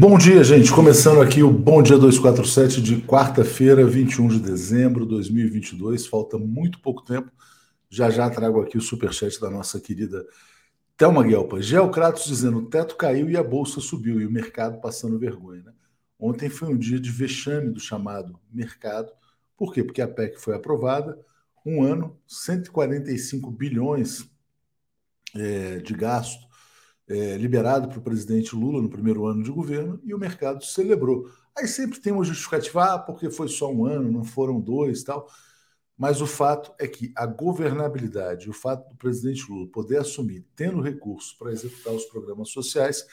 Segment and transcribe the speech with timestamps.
[0.00, 0.70] Bom dia, gente.
[0.70, 6.06] Começando aqui o Bom Dia 247 de quarta-feira, 21 de dezembro de 2022.
[6.06, 7.32] Falta muito pouco tempo.
[7.90, 10.24] Já já trago aqui o superchat da nossa querida
[10.96, 11.60] Thelma Guelpa.
[11.60, 15.64] Geocratos dizendo: o teto caiu e a bolsa subiu, e o mercado passando vergonha.
[15.64, 15.72] Né?
[16.16, 19.10] Ontem foi um dia de vexame do chamado mercado.
[19.56, 19.82] Por quê?
[19.82, 21.18] Porque a PEC foi aprovada,
[21.66, 24.30] um ano, 145 bilhões
[25.34, 26.47] é, de gasto
[27.08, 31.30] é, liberado para o presidente Lula no primeiro ano de governo e o mercado celebrou.
[31.56, 35.28] Aí sempre tem uma justificativa, ah, porque foi só um ano, não foram dois tal.
[35.96, 40.80] Mas o fato é que a governabilidade, o fato do presidente Lula poder assumir, tendo
[40.80, 43.04] recursos para executar os programas sociais,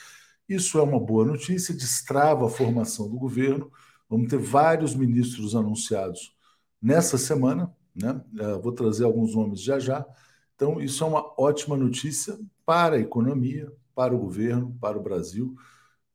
[0.47, 3.71] isso é uma boa notícia, destrava a formação do governo.
[4.07, 6.35] Vamos ter vários ministros anunciados
[6.79, 8.21] nessa semana, né?
[8.33, 10.05] Uh, vou trazer alguns nomes já já.
[10.53, 15.55] Então, isso é uma ótima notícia para a economia, para o governo, para o Brasil,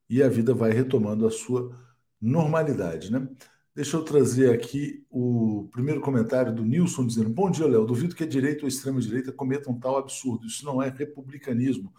[0.08, 1.74] e a vida vai retomando a sua
[2.20, 3.10] normalidade.
[3.10, 3.26] Né?
[3.74, 7.86] Deixa eu trazer aqui o primeiro comentário do Nilson dizendo: Bom dia, Léo.
[7.86, 10.46] Duvido que a direita ou a extrema-direita cometam tal absurdo.
[10.46, 11.92] Isso não é republicanismo.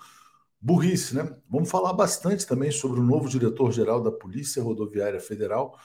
[0.62, 1.36] Burrice, né?
[1.50, 5.76] Vamos falar bastante também sobre o novo diretor-geral da Polícia Rodoviária Federal,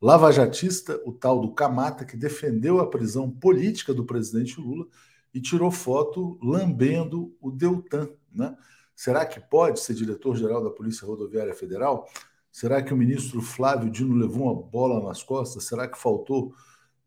[0.00, 4.86] lavajatista, o tal do Camata, que defendeu a prisão política do presidente Lula
[5.34, 8.56] e tirou foto lambendo o Deltan, né?
[8.96, 12.08] Será que pode ser diretor-geral da Polícia Rodoviária Federal?
[12.50, 15.64] Será que o ministro Flávio Dino levou uma bola nas costas?
[15.64, 16.54] Será que faltou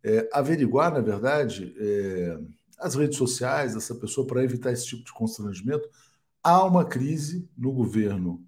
[0.03, 2.39] é, averiguar, na verdade, é,
[2.77, 5.89] as redes sociais dessa pessoa para evitar esse tipo de constrangimento?
[6.43, 8.45] Há uma crise no governo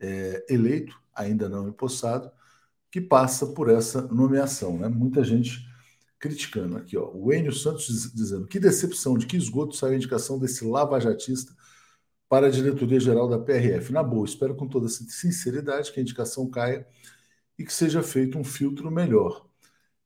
[0.00, 2.30] é, eleito, ainda não empossado,
[2.90, 4.78] que passa por essa nomeação.
[4.78, 4.88] Né?
[4.88, 5.68] Muita gente
[6.18, 6.96] criticando aqui.
[6.96, 7.10] Ó.
[7.14, 11.54] O Enio Santos dizendo que decepção de que esgoto saiu a indicação desse lavajatista
[12.30, 13.92] para a diretoria-geral da PRF.
[13.92, 16.86] Na boa, espero com toda sinceridade que a indicação caia
[17.58, 19.44] e que seja feito um filtro melhor.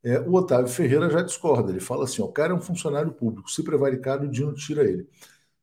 [0.02, 3.12] É, o Otávio Ferreira já discorda, ele fala assim: ó, o cara é um funcionário
[3.12, 5.06] público, se prevaricar, o Dino tira ele.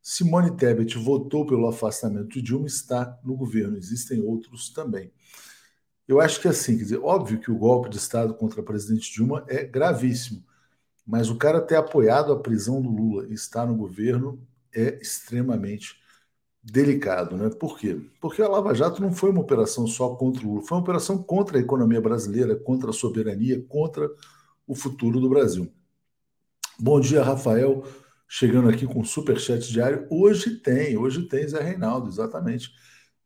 [0.00, 5.12] Simone Tebet votou pelo afastamento de Dilma, está no governo, existem outros também.
[6.06, 8.64] Eu acho que é assim, quer dizer, óbvio que o golpe de Estado contra a
[8.64, 10.44] presidente Dilma é gravíssimo,
[11.06, 14.40] mas o cara ter apoiado a prisão do Lula e estar no governo
[14.74, 16.01] é extremamente
[16.62, 17.50] delicado, né?
[17.50, 18.00] Por quê?
[18.20, 21.20] Porque a Lava Jato não foi uma operação só contra o Lula, foi uma operação
[21.20, 24.08] contra a economia brasileira, contra a soberania, contra
[24.66, 25.72] o futuro do Brasil.
[26.78, 27.84] Bom dia, Rafael,
[28.28, 30.06] chegando aqui com o superchat diário.
[30.08, 32.70] Hoje tem, hoje tem Zé Reinaldo, exatamente.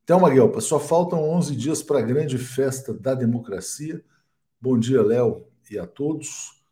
[0.06, 4.02] Thelma Guelpa, só faltam 11 dias para a grande festa da democracia.
[4.60, 6.62] Bom dia, Léo, e a todos.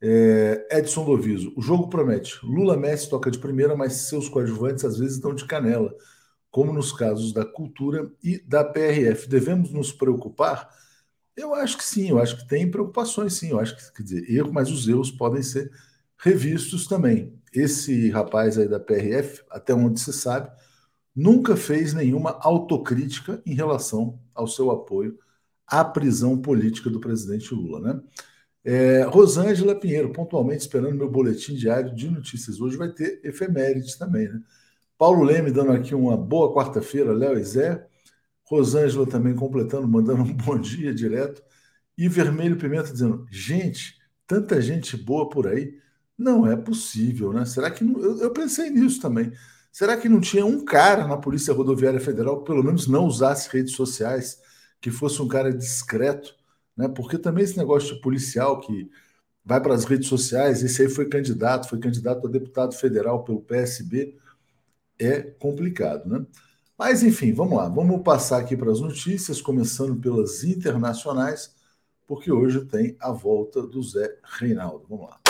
[0.00, 2.38] É, Edson Doviso, o jogo promete.
[2.44, 5.94] Lula Messi toca de primeira, mas seus coadjuvantes às vezes estão de canela
[6.54, 9.28] como nos casos da cultura e da PRF.
[9.28, 10.70] Devemos nos preocupar?
[11.36, 13.50] Eu acho que sim, eu acho que tem preocupações, sim.
[13.50, 15.68] Eu acho que, quer dizer, erro, mas os erros podem ser
[16.16, 17.36] revistos também.
[17.52, 20.48] Esse rapaz aí da PRF, até onde se sabe,
[21.12, 25.18] nunca fez nenhuma autocrítica em relação ao seu apoio
[25.66, 28.00] à prisão política do presidente Lula, né?
[28.62, 32.60] É, Rosângela Pinheiro, pontualmente esperando meu boletim diário de notícias.
[32.60, 34.40] Hoje vai ter efemérides também, né?
[34.96, 37.86] Paulo Leme dando aqui uma boa quarta-feira, Léo e Zé.
[38.44, 41.42] Rosângela também completando, mandando um bom dia direto.
[41.96, 45.78] E Vermelho Pimenta dizendo: gente, tanta gente boa por aí.
[46.16, 47.44] Não é possível, né?
[47.44, 47.82] Será que.
[47.84, 48.00] Não...
[48.20, 49.32] Eu, pensei nisso também.
[49.72, 53.48] Será que não tinha um cara na Polícia Rodoviária Federal que pelo menos não usasse
[53.50, 54.40] redes sociais,
[54.80, 56.34] que fosse um cara discreto?
[56.76, 56.88] Né?
[56.88, 58.88] Porque também esse negócio de policial que
[59.44, 63.42] vai para as redes sociais, esse aí foi candidato, foi candidato a deputado federal pelo
[63.42, 64.16] PSB
[64.98, 66.24] é complicado, né?
[66.76, 71.54] Mas enfim, vamos lá, vamos passar aqui para as notícias, começando pelas internacionais,
[72.06, 74.84] porque hoje tem a volta do Zé Reinaldo.
[74.88, 75.20] Vamos lá.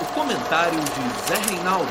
[0.00, 1.90] O comentário de Zé Reinaldo.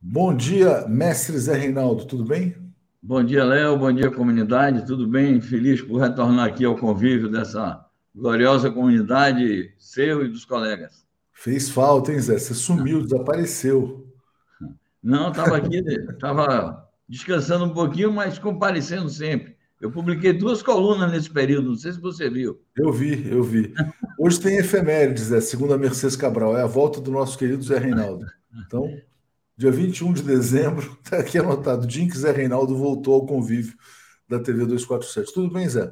[0.00, 2.54] Bom dia, mestre Zé Reinaldo, tudo bem?
[3.02, 5.40] Bom dia, Léo, bom dia, comunidade, tudo bem?
[5.40, 11.09] Feliz por retornar aqui ao convívio dessa gloriosa comunidade, seu e dos colegas.
[11.40, 12.38] Fez falta, hein, Zé?
[12.38, 14.06] Você sumiu, desapareceu.
[15.02, 19.56] Não, estava aqui, estava descansando um pouquinho, mas comparecendo sempre.
[19.80, 22.60] Eu publiquei duas colunas nesse período, não sei se você viu.
[22.76, 23.72] Eu vi, eu vi.
[24.18, 27.78] Hoje tem efemérides, Zé, segundo a Mercedes Cabral, é a volta do nosso querido Zé
[27.78, 28.26] Reinaldo.
[28.66, 28.94] Então,
[29.56, 33.78] dia 21 de dezembro, está aqui anotado, dia em que Zé Reinaldo voltou ao convívio
[34.28, 35.32] da TV 247.
[35.32, 35.90] Tudo bem, Zé?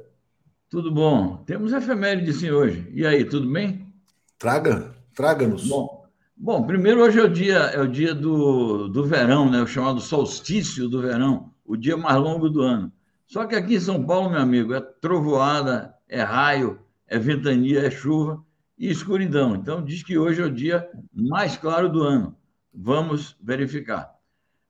[0.68, 1.42] Tudo bom.
[1.46, 2.86] Temos efemérides sim hoje.
[2.92, 3.90] E aí, tudo bem?
[4.38, 4.97] Traga.
[5.18, 5.66] Traga-nos.
[5.66, 6.04] Bom,
[6.36, 9.60] bom, primeiro hoje é o dia, é o dia do, do verão, né?
[9.60, 12.92] o chamado solstício do verão, o dia mais longo do ano.
[13.26, 17.90] Só que aqui em São Paulo, meu amigo, é trovoada, é raio, é ventania, é
[17.90, 18.40] chuva
[18.78, 19.56] e escuridão.
[19.56, 22.36] Então, diz que hoje é o dia mais claro do ano.
[22.72, 24.14] Vamos verificar.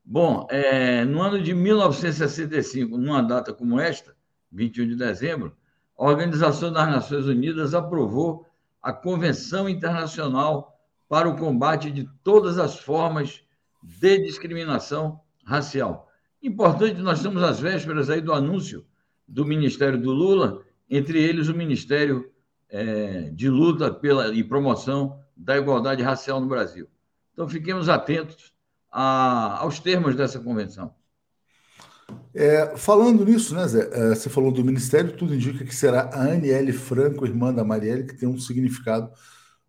[0.03, 4.17] Bom, é, no ano de 1965, numa data como esta,
[4.51, 5.55] 21 de dezembro,
[5.99, 8.48] a Organização das Nações Unidas aprovou
[8.83, 13.43] a Convenção Internacional para o Combate de Todas as Formas
[13.83, 16.09] de Discriminação Racial.
[16.43, 18.87] Importante, nós estamos às vésperas aí do anúncio
[19.27, 22.31] do Ministério do Lula, entre eles o Ministério
[22.69, 26.89] é, de Luta pela, e Promoção da Igualdade Racial no Brasil.
[27.33, 28.53] Então, fiquemos atentos
[28.91, 30.95] a, aos termos dessa convenção.
[32.35, 33.89] É, falando nisso, né, Zé?
[33.93, 38.07] É, você falou do Ministério, tudo indica que será a Aniele Franco, irmã da Marielle,
[38.07, 39.11] que tem um significado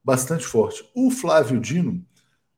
[0.03, 0.87] bastante forte.
[0.95, 2.05] O Flávio Dino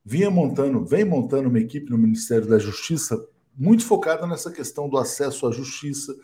[0.04, 3.16] vinha montando, vem montando uma equipe no Ministério da Justiça
[3.56, 6.14] muito focada nessa questão do acesso à justiça,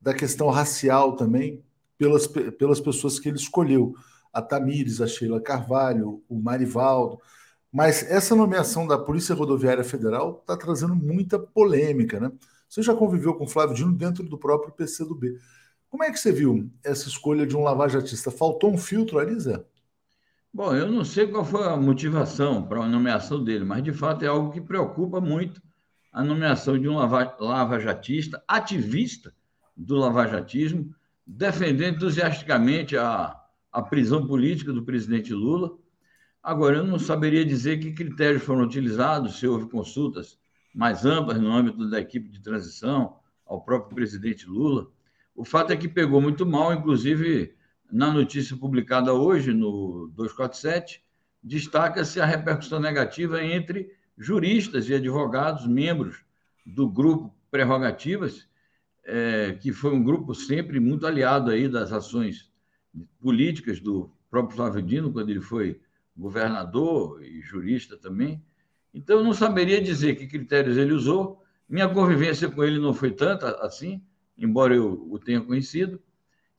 [0.00, 1.62] da questão racial também,
[1.98, 3.94] pelas, pelas pessoas que ele escolheu.
[4.32, 7.18] A Tamires, a Sheila Carvalho, o Marivaldo.
[7.70, 12.32] Mas essa nomeação da Polícia Rodoviária Federal está trazendo muita polêmica, né?
[12.72, 15.38] Você já conviveu com o Flávio Dino dentro do próprio PCdoB.
[15.90, 18.30] Como é que você viu essa escolha de um lavajatista?
[18.30, 19.62] Faltou um filtro ali, Zé?
[20.50, 24.24] Bom, eu não sei qual foi a motivação para a nomeação dele, mas de fato
[24.24, 25.60] é algo que preocupa muito
[26.10, 29.34] a nomeação de um lavajatista, ativista
[29.76, 30.94] do lavajatismo,
[31.26, 33.38] defendendo entusiasticamente a,
[33.70, 35.76] a prisão política do presidente Lula.
[36.42, 40.40] Agora, eu não saberia dizer que critérios foram utilizados, se houve consultas
[40.74, 44.88] mais amplas no âmbito da equipe de transição, ao próprio presidente Lula.
[45.34, 47.54] O fato é que pegou muito mal, inclusive
[47.90, 51.02] na notícia publicada hoje no 247,
[51.42, 56.24] destaca-se a repercussão negativa entre juristas e advogados, membros
[56.64, 58.48] do grupo Prerrogativas,
[59.04, 62.50] é, que foi um grupo sempre muito aliado aí das ações
[63.20, 65.78] políticas do próprio Flávio Dino, quando ele foi
[66.16, 68.42] governador e jurista também.
[68.94, 71.42] Então, eu não saberia dizer que critérios ele usou.
[71.68, 74.02] Minha convivência com ele não foi tanta assim,
[74.36, 76.00] embora eu o tenha conhecido.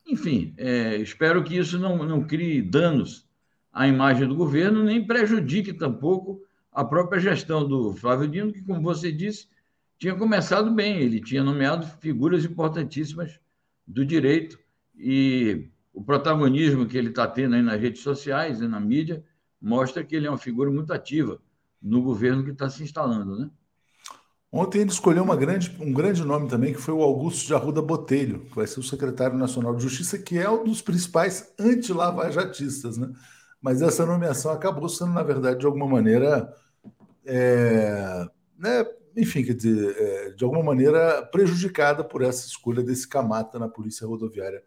[0.06, 3.26] Enfim, é, espero que isso não, não crie danos
[3.72, 8.82] à imagem do governo, nem prejudique tampouco a própria gestão do Flávio Dino, que, como
[8.82, 9.48] você disse,
[9.96, 10.98] tinha começado bem.
[10.98, 13.38] Ele tinha nomeado figuras importantíssimas
[13.86, 14.58] do direito
[14.96, 19.24] e o protagonismo que ele está tendo aí nas redes sociais e na mídia
[19.60, 21.40] mostra que ele é uma figura muito ativa
[21.84, 23.50] no governo que está se instalando, né?
[24.50, 28.46] Ontem ele escolheu grande, um grande nome também, que foi o Augusto de Arruda Botelho,
[28.46, 33.12] que vai ser o secretário nacional de Justiça, que é um dos principais anti-lavajatistas, né?
[33.60, 36.54] Mas essa nomeação acabou sendo, na verdade, de alguma maneira,
[37.26, 38.26] é,
[38.56, 38.86] né,
[39.16, 44.06] enfim, quer dizer, é, de alguma maneira prejudicada por essa escolha desse camata na Polícia
[44.06, 44.62] Rodoviária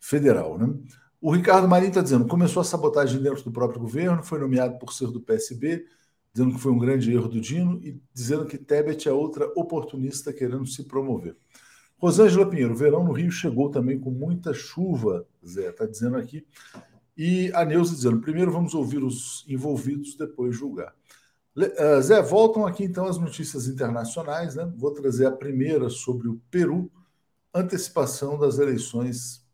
[0.00, 0.58] Federal.
[0.58, 0.74] Né?
[1.20, 4.92] O Ricardo Marinho está dizendo, começou a sabotagem dentro do próprio governo, foi nomeado por
[4.92, 5.84] ser do PSB,
[6.32, 10.32] dizendo que foi um grande erro do Dino e dizendo que Tebet é outra oportunista
[10.32, 11.36] querendo se promover.
[11.98, 16.46] Rosângela Pinheiro, verão no Rio chegou também com muita chuva, Zé, está dizendo aqui.
[17.16, 20.94] E a Neuza dizendo, primeiro vamos ouvir os envolvidos, depois julgar.
[21.54, 24.72] Uh, Zé, voltam aqui então as notícias internacionais, né?
[24.76, 26.90] Vou trazer a primeira sobre o Peru,
[27.52, 29.44] antecipação das eleições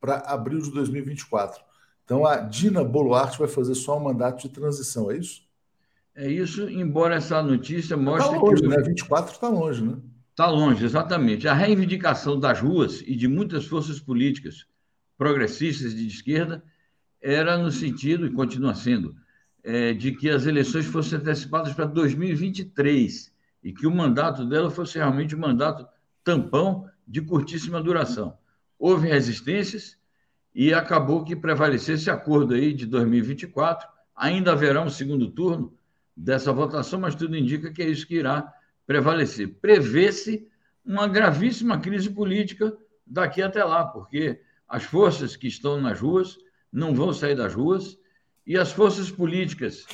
[0.00, 1.62] para abril de 2024.
[2.04, 5.42] Então a Dina Boluarte vai fazer só um mandato de transição, é isso?
[6.14, 8.68] É isso, embora essa notícia tá mostre tá longe, que.
[8.68, 8.82] Né?
[8.82, 9.96] 24 está longe, né?
[10.30, 11.48] Está longe, exatamente.
[11.48, 14.66] A reivindicação das ruas e de muitas forças políticas
[15.16, 16.62] progressistas de esquerda
[17.20, 19.14] era no sentido, e continua sendo,
[19.62, 24.98] é, de que as eleições fossem antecipadas para 2023 e que o mandato dela fosse
[24.98, 25.86] realmente um mandato
[26.24, 28.36] tampão de curtíssima duração.
[28.78, 29.96] Houve resistências
[30.54, 33.88] e acabou que prevalecesse esse acordo aí de 2024.
[34.16, 35.72] Ainda haverá um segundo turno,
[36.16, 38.52] dessa votação, mas tudo indica que é isso que irá
[38.86, 39.48] prevalecer.
[39.60, 40.46] Prevê-se
[40.84, 42.76] uma gravíssima crise política
[43.06, 46.36] daqui até lá, porque as forças que estão nas ruas
[46.72, 47.98] não vão sair das ruas
[48.46, 49.86] e as forças políticas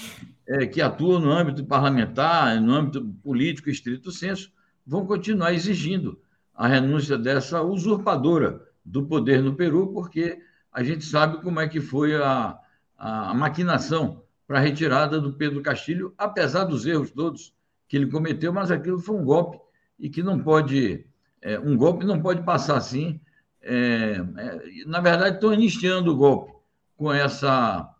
[0.46, 4.50] é, que atuam no âmbito parlamentar, no âmbito político estrito senso,
[4.86, 6.20] vão continuar exigindo
[6.54, 10.40] a renúncia dessa usurpadora do poder no Peru, porque
[10.72, 12.58] a gente sabe como é que foi a,
[12.96, 17.54] a, maquinação para a retirada do Pedro Castilho, apesar dos erros todos
[17.86, 19.60] que ele cometeu, mas aquilo foi um golpe
[19.98, 21.06] e que não pode,
[21.42, 23.20] é, um golpe não pode passar assim.
[23.60, 26.54] É, é, na verdade, estão iniciando o golpe
[26.96, 27.94] com essa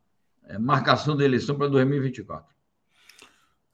[0.44, 2.48] é, marcação da eleição para 2024.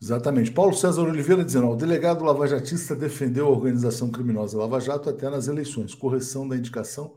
[0.02, 0.50] Exatamente.
[0.50, 5.46] Paulo César Oliveira dizendo: o delegado lavajatista defendeu a organização criminosa Lava Jato até nas
[5.46, 5.94] eleições.
[5.94, 7.14] Correção da indicação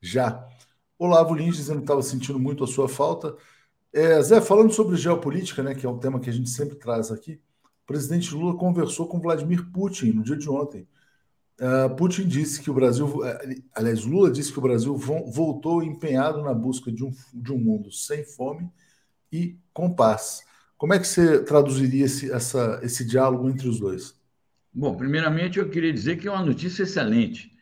[0.00, 0.46] já.
[0.96, 3.34] Olavo Lins dizendo que estava sentindo muito a sua falta.
[3.92, 7.10] É, Zé, falando sobre geopolítica, né, que é um tema que a gente sempre traz
[7.10, 10.86] aqui, o presidente Lula conversou com Vladimir Putin no dia de ontem.
[11.60, 16.40] Uh, Putin disse que o Brasil, é, aliás, Lula disse que o Brasil voltou empenhado
[16.40, 18.70] na busca de um, de um mundo sem fome
[19.30, 20.42] e com paz.
[20.78, 24.18] Como é que você traduziria esse, essa, esse diálogo entre os dois?
[24.72, 27.52] Bom, primeiramente eu queria dizer que é uma notícia excelente,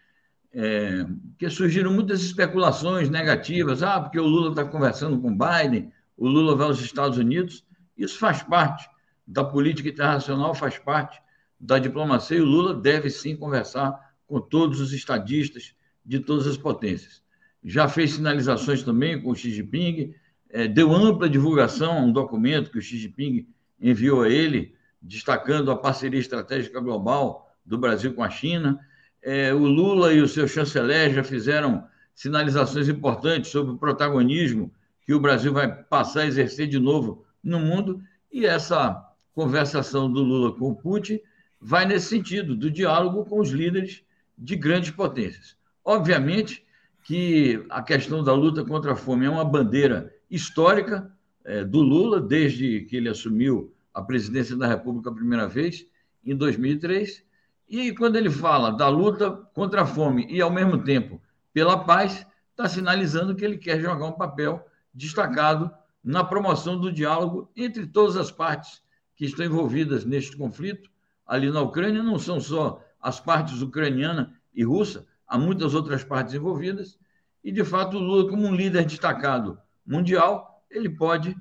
[0.53, 1.05] é,
[1.37, 6.57] que surgiram muitas especulações negativas, ah, porque o Lula está conversando com Biden, o Lula
[6.57, 7.65] vai aos Estados Unidos,
[7.97, 8.91] isso faz parte
[9.27, 11.21] da política internacional, faz parte
[11.59, 13.97] da diplomacia, e o Lula deve sim conversar
[14.27, 17.23] com todos os estadistas de todas as potências.
[17.65, 20.15] Já fez sinalizações também com o Xi Jinping,
[20.51, 23.47] é, deu ampla divulgação a um documento que o Xi Jinping
[23.81, 28.81] enviou a ele, destacando a parceria estratégica global do Brasil com a China.
[29.23, 34.73] É, o Lula e o seu chanceler já fizeram sinalizações importantes sobre o protagonismo
[35.09, 37.99] que o Brasil vai passar a exercer de novo no mundo,
[38.31, 41.19] e essa conversação do Lula com o Putin
[41.59, 44.05] vai nesse sentido, do diálogo com os líderes
[44.37, 45.57] de grandes potências.
[45.83, 46.63] Obviamente
[47.03, 51.11] que a questão da luta contra a fome é uma bandeira histórica
[51.43, 55.87] é, do Lula, desde que ele assumiu a presidência da República a primeira vez,
[56.23, 57.25] em 2003.
[57.67, 61.19] E quando ele fala da luta contra a fome e, ao mesmo tempo,
[61.51, 64.68] pela paz, está sinalizando que ele quer jogar um papel
[64.99, 65.71] destacado
[66.03, 68.83] na promoção do diálogo entre todas as partes
[69.15, 70.91] que estão envolvidas neste conflito.
[71.27, 76.35] Ali na Ucrânia, não são só as partes ucraniana e russa, há muitas outras partes
[76.35, 76.99] envolvidas.
[77.45, 81.37] E, de fato, o Lula, como um líder destacado mundial, ele pode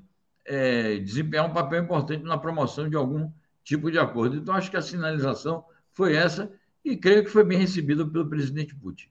[0.46, 3.32] é, desempenhar um papel importante na promoção de algum
[3.64, 4.38] tipo de acordo.
[4.38, 6.52] Então, acho que a sinalização foi essa
[6.86, 9.10] e creio que foi bem recebida pelo presidente Putin.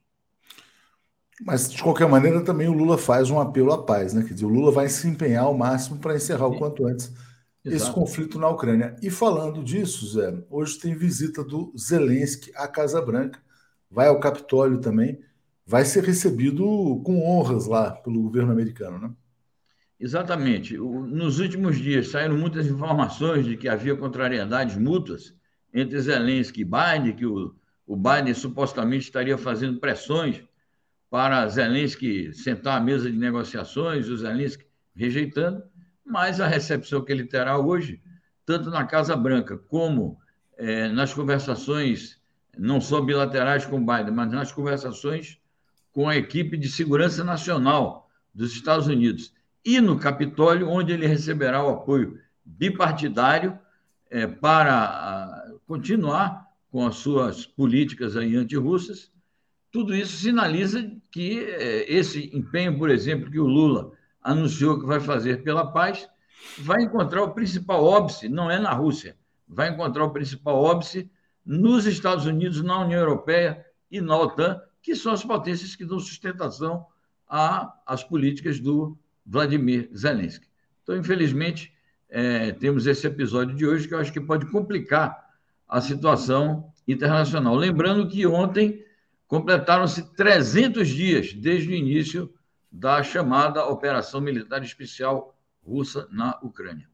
[1.44, 4.22] Mas, de qualquer maneira, também o Lula faz um apelo à paz, né?
[4.22, 7.12] Quer dizer, o Lula vai se empenhar ao máximo para encerrar o quanto antes
[7.62, 7.82] Exato.
[7.82, 8.96] esse conflito na Ucrânia.
[9.02, 13.38] E falando disso, Zé, hoje tem visita do Zelensky à Casa Branca,
[13.90, 15.20] vai ao Capitólio também,
[15.66, 16.64] vai ser recebido
[17.04, 19.10] com honras lá pelo governo americano, né?
[19.98, 20.76] Exatamente.
[20.76, 25.34] Nos últimos dias saíram muitas informações de que havia contrariedades mútuas
[25.72, 27.54] entre Zelensky e Biden, que o,
[27.86, 30.42] o Biden supostamente estaria fazendo pressões
[31.10, 35.62] para Zelensky sentar à mesa de negociações, o Zelensky rejeitando,
[36.04, 38.00] mas a recepção que ele terá hoje,
[38.44, 40.18] tanto na Casa Branca como
[40.56, 42.20] é, nas conversações,
[42.56, 45.38] não só bilaterais com Biden, mas nas conversações
[45.92, 49.32] com a equipe de segurança nacional dos Estados Unidos
[49.64, 53.58] e no Capitólio, onde ele receberá o apoio bipartidário
[54.08, 59.10] é, para a, continuar com as suas políticas aí antirrussas.
[59.76, 65.00] Tudo isso sinaliza que é, esse empenho, por exemplo, que o Lula anunciou que vai
[65.00, 66.08] fazer pela paz,
[66.56, 71.10] vai encontrar o principal óbice, não é na Rússia, vai encontrar o principal óbice
[71.44, 76.00] nos Estados Unidos, na União Europeia e na OTAN, que são as potências que dão
[76.00, 76.86] sustentação
[77.28, 80.48] às políticas do Vladimir Zelensky.
[80.84, 81.70] Então, infelizmente,
[82.08, 85.22] é, temos esse episódio de hoje que eu acho que pode complicar
[85.68, 87.54] a situação internacional.
[87.54, 88.85] Lembrando que ontem
[89.26, 92.32] completaram-se 300 dias desde o início
[92.70, 96.88] da chamada Operação Militar Especial Russa na Ucrânia.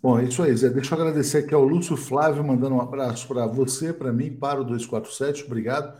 [0.00, 0.68] Bom, é isso aí, Zé.
[0.68, 4.60] Deixa eu agradecer aqui ao Lúcio Flávio, mandando um abraço para você, para mim, para
[4.60, 5.44] o 247.
[5.44, 5.98] Obrigado.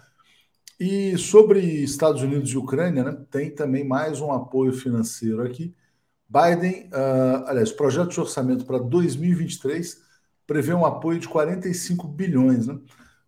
[0.78, 5.74] E sobre Estados Unidos e Ucrânia, né, tem também mais um apoio financeiro aqui.
[6.28, 10.02] Biden, uh, aliás, projeto de orçamento para 2023
[10.46, 12.66] prevê um apoio de 45 bilhões.
[12.66, 12.78] Né?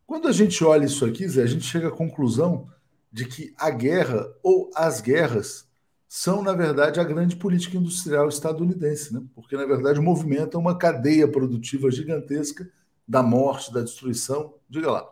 [0.07, 2.69] Quando a gente olha isso aqui, Zé, a gente chega à conclusão
[3.13, 5.67] de que a guerra ou as guerras
[6.09, 9.23] são, na verdade, a grande política industrial estadunidense, né?
[9.35, 12.71] porque, na verdade, movimenta uma cadeia produtiva gigantesca
[13.07, 14.55] da morte, da destruição.
[14.69, 15.11] Diga lá.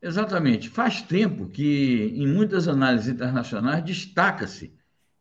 [0.00, 0.68] Exatamente.
[0.68, 4.74] Faz tempo que, em muitas análises internacionais, destaca-se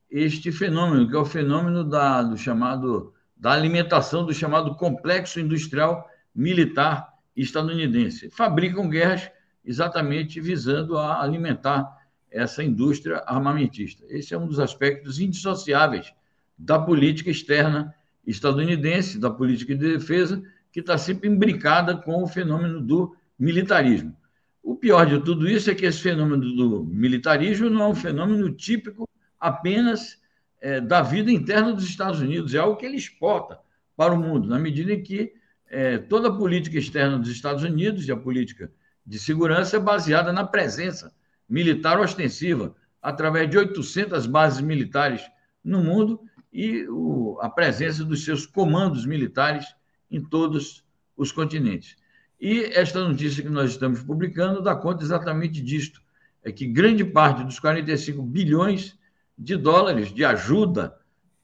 [0.09, 6.09] este fenômeno, que é o fenômeno da, do chamado, da alimentação do chamado complexo industrial
[6.35, 8.29] militar estadunidense.
[8.29, 9.29] Fabricam guerras
[9.63, 11.87] exatamente visando a alimentar
[12.29, 14.05] essa indústria armamentista.
[14.09, 16.13] Esse é um dos aspectos indissociáveis
[16.57, 17.93] da política externa
[18.25, 20.41] estadunidense, da política de defesa,
[20.71, 24.15] que está sempre imbricada com o fenômeno do militarismo.
[24.63, 28.51] O pior de tudo isso é que esse fenômeno do militarismo não é um fenômeno
[28.51, 30.19] típico apenas
[30.61, 33.59] é, da vida interna dos Estados Unidos, é algo que ele exporta
[33.97, 35.33] para o mundo, na medida em que
[35.73, 38.69] é, toda a política externa dos Estados Unidos e a política
[39.05, 41.13] de segurança é baseada na presença
[41.47, 45.21] militar ostensiva, através de 800 bases militares
[45.63, 46.19] no mundo
[46.51, 49.73] e o, a presença dos seus comandos militares
[50.09, 50.83] em todos
[51.15, 51.95] os continentes.
[52.39, 56.01] E esta notícia que nós estamos publicando dá conta exatamente disto:
[56.43, 58.97] é que grande parte dos 45 bilhões
[59.37, 60.97] de dólares de ajuda,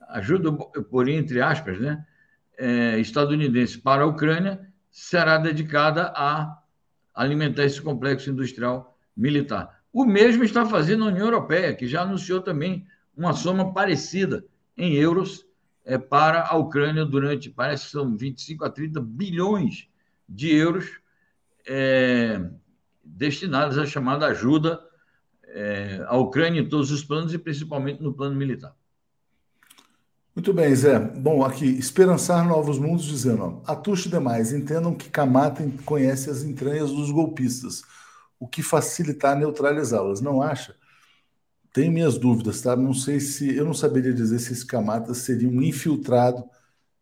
[0.10, 2.06] ajuda por entre aspas, né,
[2.58, 6.62] é, estadunidense para a Ucrânia, será dedicada a
[7.14, 9.82] alimentar esse complexo industrial militar.
[9.94, 14.94] O mesmo está fazendo a União Europeia, que já anunciou também uma soma parecida em
[14.94, 15.46] euros
[15.86, 19.88] é, para a Ucrânia durante, parece que são 25 a 30 bilhões
[20.28, 21.00] de euros
[21.66, 22.50] é,
[23.04, 24.84] destinados à chamada ajuda
[26.08, 28.76] à Ucrânia em todos os planos e principalmente no plano militar.
[30.38, 31.00] Muito bem, Zé.
[31.00, 36.92] Bom, aqui, esperançar novos mundos, dizendo, ó, atuche demais, entendam que Kamata conhece as entranhas
[36.92, 37.82] dos golpistas,
[38.40, 40.76] o que facilitar neutralizá-las, não acha?
[41.74, 42.76] Tenho minhas dúvidas, tá?
[42.76, 46.44] Não sei se, eu não saberia dizer se esse Kamata seria um infiltrado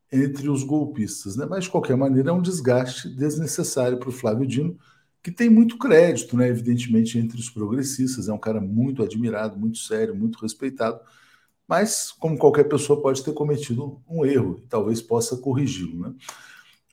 [0.10, 1.46] entre os golpistas, né?
[1.46, 4.80] Mas, de qualquer maneira, é um desgaste desnecessário para o Flávio Dino,
[5.22, 6.48] que tem muito crédito, né?
[6.48, 11.02] Evidentemente, entre os progressistas, é um cara muito admirado, muito sério, muito respeitado,
[11.68, 16.00] mas, como qualquer pessoa, pode ter cometido um erro e talvez possa corrigi-lo.
[16.00, 16.16] Né?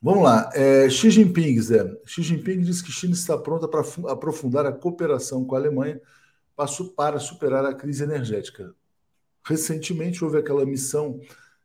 [0.00, 0.50] Vamos lá.
[0.54, 1.84] É, Xi Jinping, Zé.
[2.06, 6.00] Xi Jinping diz que China está pronta para aprofundar a cooperação com a Alemanha
[6.96, 8.74] para superar a crise energética.
[9.44, 11.20] Recentemente houve aquela missão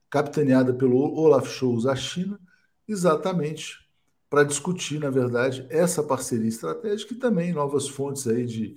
[0.10, 2.40] capitaneada pelo Olaf Scholz à China,
[2.88, 3.88] exatamente
[4.30, 8.76] para discutir, na verdade, essa parceria estratégica e também novas fontes aí de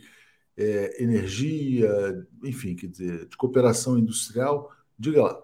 [0.60, 1.90] é, energia,
[2.44, 4.70] enfim, quer dizer, de cooperação industrial.
[4.98, 5.42] Diga lá.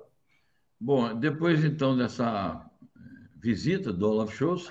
[0.78, 3.00] Bom, depois então dessa é,
[3.40, 4.70] visita do Olaf Scholz,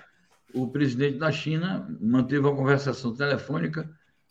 [0.54, 3.90] o presidente da China manteve uma conversação telefônica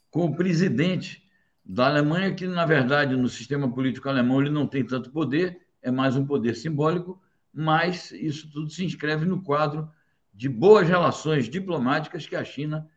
[0.09, 1.25] com o presidente
[1.65, 5.91] da Alemanha, que na verdade no sistema político alemão ele não tem tanto poder, é
[5.91, 7.21] mais um poder simbólico,
[7.53, 9.91] mas isso tudo se inscreve no quadro
[10.33, 12.89] de boas relações diplomáticas que a China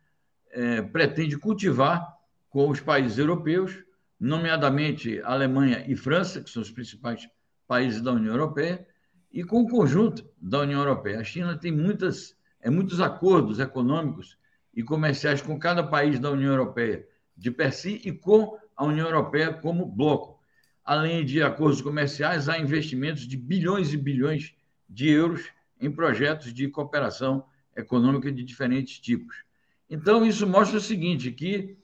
[0.52, 2.17] é, pretende cultivar
[2.48, 3.84] com os países europeus,
[4.18, 7.28] nomeadamente Alemanha e França, que são os principais
[7.66, 8.86] países da União Europeia,
[9.30, 11.20] e com o conjunto da União Europeia.
[11.20, 14.38] A China tem muitas, é, muitos acordos econômicos
[14.74, 17.06] e comerciais com cada país da União Europeia
[17.36, 20.40] de per si e com a União Europeia como bloco.
[20.84, 24.54] Além de acordos comerciais, há investimentos de bilhões e bilhões
[24.88, 25.44] de euros
[25.80, 27.44] em projetos de cooperação
[27.76, 29.44] econômica de diferentes tipos.
[29.88, 31.76] Então, isso mostra o seguinte, que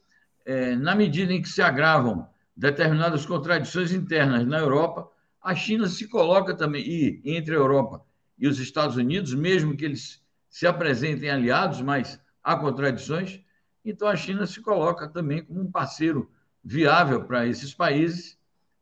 [0.44, 5.10] é, na medida em que se agravam determinadas contradições internas na Europa,
[5.42, 8.04] a China se coloca também, e entre a Europa
[8.38, 13.40] e os Estados Unidos, mesmo que eles se apresentem aliados, mas há contradições,
[13.84, 16.30] então a China se coloca também como um parceiro
[16.62, 18.38] viável para esses países,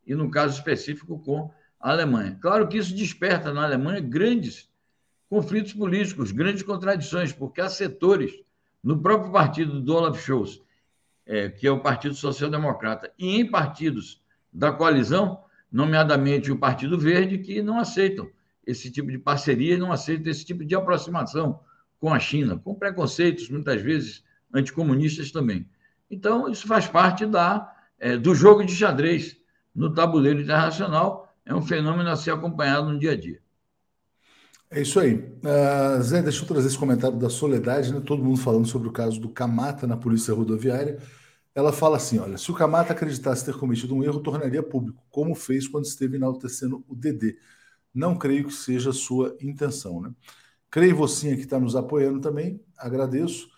[0.06, 2.38] e no caso específico com a Alemanha.
[2.40, 4.68] Claro que isso desperta na Alemanha grandes
[5.28, 8.32] conflitos políticos, grandes contradições, porque há setores
[8.82, 10.60] no próprio partido do Olaf Scholz
[11.26, 14.20] é, que é o Partido Social Democrata, e em partidos
[14.52, 18.28] da coalizão, nomeadamente o Partido Verde, que não aceitam
[18.66, 21.60] esse tipo de parceria, não aceitam esse tipo de aproximação
[21.98, 25.68] com a China, com preconceitos, muitas vezes anticomunistas também.
[26.10, 29.36] Então, isso faz parte da, é, do jogo de xadrez
[29.74, 33.40] no tabuleiro internacional, é um fenômeno a ser acompanhado no dia a dia.
[34.74, 35.16] É isso aí.
[35.16, 38.00] Uh, Zé, deixa eu trazer esse comentário da Soledade, né?
[38.00, 40.98] todo mundo falando sobre o caso do Camata na Polícia Rodoviária.
[41.54, 45.34] Ela fala assim: olha, se o Camata acreditasse ter cometido um erro, tornaria público, como
[45.34, 47.36] fez quando esteve enaltecendo o DD.
[47.94, 50.00] Não creio que seja sua intenção.
[50.00, 50.10] Né?
[50.70, 53.50] Creio você que está nos apoiando também, agradeço.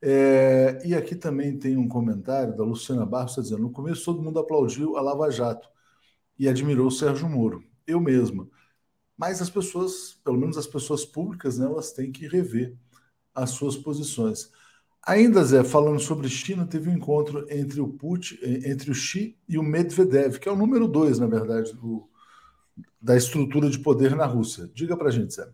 [0.00, 4.22] É, e aqui também tem um comentário da Luciana Barros, está dizendo: no começo todo
[4.22, 5.68] mundo aplaudiu a Lava Jato
[6.38, 7.62] e admirou o Sérgio Moro.
[7.86, 8.48] Eu mesma
[9.16, 12.74] mas as pessoas, pelo menos as pessoas públicas, né, elas têm que rever
[13.34, 14.50] as suas posições.
[15.04, 19.58] Ainda, Zé, falando sobre China, teve um encontro entre o Putin, entre o Xi e
[19.58, 22.08] o Medvedev, que é o número dois, na verdade, do,
[23.00, 24.70] da estrutura de poder na Rússia.
[24.72, 25.48] Diga para a gente, Zé.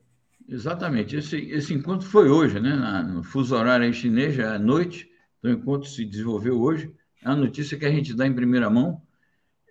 [0.47, 1.17] Exatamente.
[1.17, 2.75] Esse, esse encontro foi hoje, né?
[2.77, 5.11] Na, no fuso horário chinês, já à noite.
[5.39, 6.93] Então, o encontro se desenvolveu hoje.
[7.23, 9.03] É uma notícia que a gente dá em primeira mão.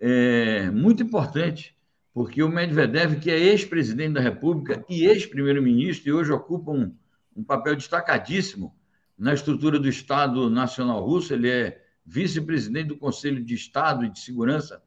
[0.00, 1.76] É muito importante
[2.18, 6.92] porque o Medvedev, que é ex-presidente da República e ex-primeiro-ministro, e hoje ocupa um,
[7.36, 8.74] um, papel destacadíssimo
[9.16, 14.18] na estrutura do Estado Nacional Russo, ele é vice-presidente do Conselho de Estado e de
[14.18, 14.82] Segurança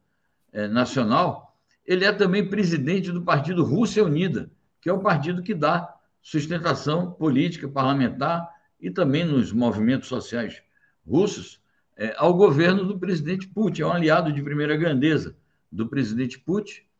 [0.51, 5.53] eh, Nacional, ele é também presidente do partido Rússia Unida, que é o partido que
[5.53, 5.87] dá
[6.21, 8.45] sustentação política, parlamentar
[8.77, 10.61] e também nos movimentos sociais
[11.07, 11.61] russos
[11.95, 15.33] é, ao governo do presidente Putin, é um aliado de primeira grandeza
[15.71, 16.90] do presidente Putin.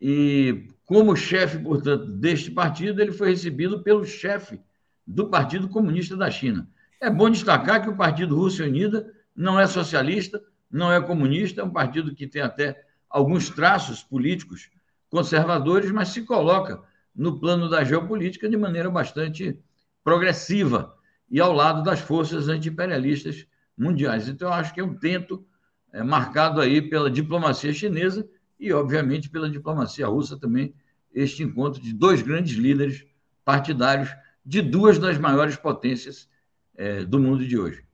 [0.00, 4.60] E como chefe, portanto, deste partido, ele foi recebido pelo chefe
[5.06, 6.68] do Partido Comunista da China.
[7.00, 11.64] É bom destacar que o Partido Rússia Unida não é socialista, não é comunista, é
[11.64, 14.70] um partido que tem até alguns traços políticos
[15.08, 16.82] conservadores, mas se coloca
[17.14, 19.60] no plano da geopolítica de maneira bastante
[20.04, 20.94] progressiva
[21.30, 24.28] e ao lado das forças anti-imperialistas mundiais.
[24.28, 25.46] Então, eu acho que é um tento
[25.92, 30.74] é, marcado aí pela diplomacia chinesa e, obviamente, pela diplomacia russa também,
[31.12, 33.06] este encontro de dois grandes líderes
[33.44, 34.10] partidários
[34.44, 36.28] de duas das maiores potências
[36.74, 37.84] é, do mundo de hoje.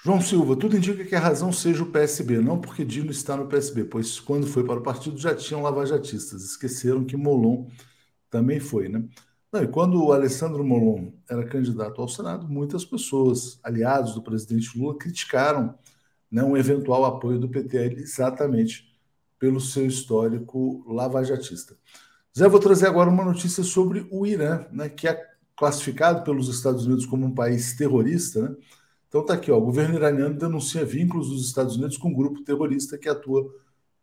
[0.00, 3.48] João Silva, tudo indica que a razão seja o PSB, não porque Dino está no
[3.48, 6.44] PSB, pois quando foi para o partido já tinham lavajatistas.
[6.44, 7.66] Esqueceram que Molon
[8.30, 9.04] também foi, né?
[9.52, 14.78] Não, e quando o Alessandro Molon era candidato ao Senado, muitas pessoas, aliados do presidente
[14.78, 15.74] Lula, criticaram
[16.30, 18.87] né, um eventual apoio do PT a ele exatamente
[19.38, 21.76] pelo seu histórico lavajatista.
[22.36, 25.20] Zé, vou trazer agora uma notícia sobre o Irã, né, que é
[25.56, 28.56] classificado pelos Estados Unidos como um país terrorista, né?
[29.08, 32.44] Então tá aqui, ó, o governo iraniano denuncia vínculos dos Estados Unidos com um grupo
[32.44, 33.50] terrorista que atua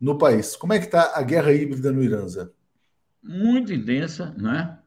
[0.01, 0.55] no país.
[0.55, 2.49] Como é que está a guerra híbrida no Irã, Zé?
[3.21, 4.79] Muito intensa, né?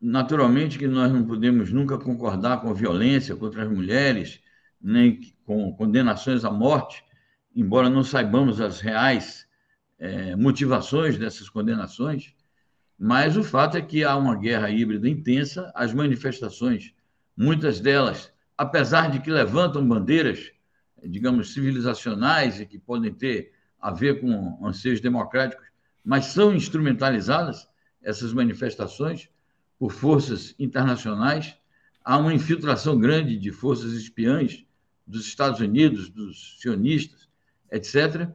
[0.00, 4.40] Naturalmente que nós não podemos nunca concordar com a violência contra as mulheres,
[4.80, 7.04] nem com condenações à morte,
[7.54, 9.45] embora não saibamos as reais
[9.98, 12.34] é, motivações dessas condenações,
[12.98, 16.94] mas o fato é que há uma guerra híbrida intensa, as manifestações,
[17.36, 20.50] muitas delas apesar de que levantam bandeiras,
[21.04, 25.66] digamos, civilizacionais e que podem ter a ver com anseios democráticos,
[26.04, 27.68] mas são instrumentalizadas
[28.02, 29.28] essas manifestações
[29.78, 31.56] por forças internacionais.
[32.02, 34.64] Há uma infiltração grande de forças espiãs
[35.06, 37.28] dos Estados Unidos, dos sionistas,
[37.70, 38.30] etc.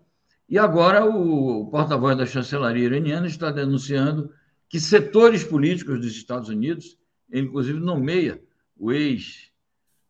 [0.51, 4.33] E agora o, porta-voz da chancelaria iraniana está denunciando
[4.67, 6.97] que setores políticos dos Estados Unidos,
[7.31, 8.43] inclusive nomeia
[8.77, 9.49] o ex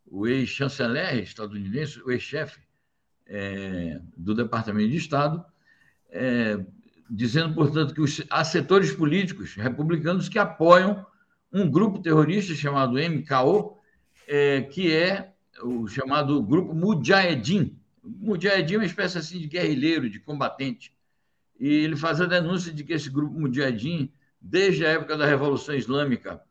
[0.07, 2.59] o ex-chanceler estadunidense, o ex-chefe
[3.27, 5.45] é, do Departamento de Estado,
[6.09, 6.59] é,
[7.07, 11.05] dizendo, portanto, que os, há setores políticos republicanos que apoiam
[11.53, 13.77] um grupo terrorista chamado MKO,
[14.27, 17.79] é, que é o chamado grupo Mujahedin.
[18.03, 20.93] Mujahedin é uma espécie assim de guerrilheiro, de combatente.
[21.59, 25.75] E ele faz a denúncia de que esse grupo Mujahedin, desde a época da Revolução
[25.75, 26.41] Islâmica,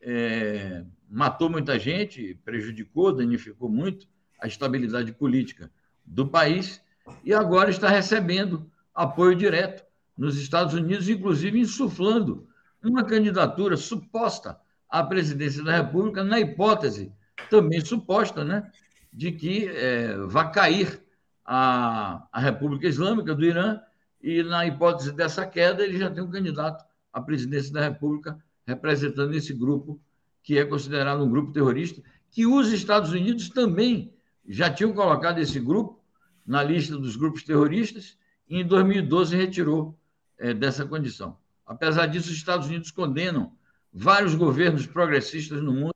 [0.00, 4.08] é, matou muita gente, prejudicou, danificou muito
[4.40, 5.70] a estabilidade política
[6.04, 6.80] do país
[7.24, 9.84] e agora está recebendo apoio direto
[10.16, 12.48] nos Estados Unidos, inclusive insuflando
[12.82, 17.12] uma candidatura suposta à presidência da República, na hipótese
[17.48, 18.70] também suposta, né,
[19.12, 21.02] de que é, vai cair
[21.44, 23.80] a, a República Islâmica do Irã
[24.22, 29.34] e na hipótese dessa queda ele já tem um candidato à presidência da República representando
[29.34, 30.00] esse grupo
[30.42, 34.14] que é considerado um grupo terrorista, que os Estados Unidos também
[34.48, 36.00] já tinham colocado esse grupo
[36.46, 38.16] na lista dos grupos terroristas
[38.48, 39.98] e em 2012 retirou
[40.38, 41.36] é, dessa condição.
[41.66, 43.52] Apesar disso, os Estados Unidos condenam
[43.92, 45.94] vários governos progressistas no mundo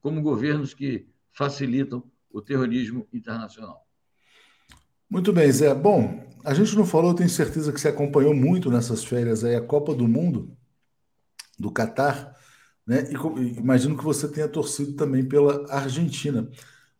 [0.00, 2.02] como governos que facilitam
[2.36, 3.86] o terrorismo internacional.
[5.08, 5.74] Muito bem, Zé.
[5.74, 9.60] Bom, a gente não falou, tenho certeza que você acompanhou muito nessas férias aí a
[9.62, 10.54] Copa do Mundo
[11.58, 12.36] do Catar.
[12.86, 13.10] Né?
[13.10, 16.46] E imagino que você tenha torcido também pela Argentina.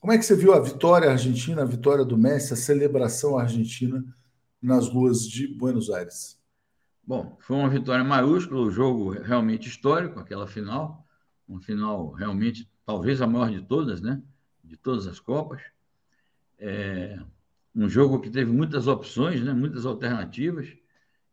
[0.00, 4.02] Como é que você viu a vitória argentina, a vitória do Messi, a celebração argentina
[4.62, 6.40] nas ruas de Buenos Aires?
[7.04, 11.06] Bom, foi uma vitória maiúscula, o um jogo realmente histórico, aquela final,
[11.46, 14.22] uma final realmente talvez a maior de todas, né?
[14.66, 15.62] De todas as Copas.
[16.58, 17.18] É
[17.74, 19.52] um jogo que teve muitas opções, né?
[19.52, 20.76] Muitas alternativas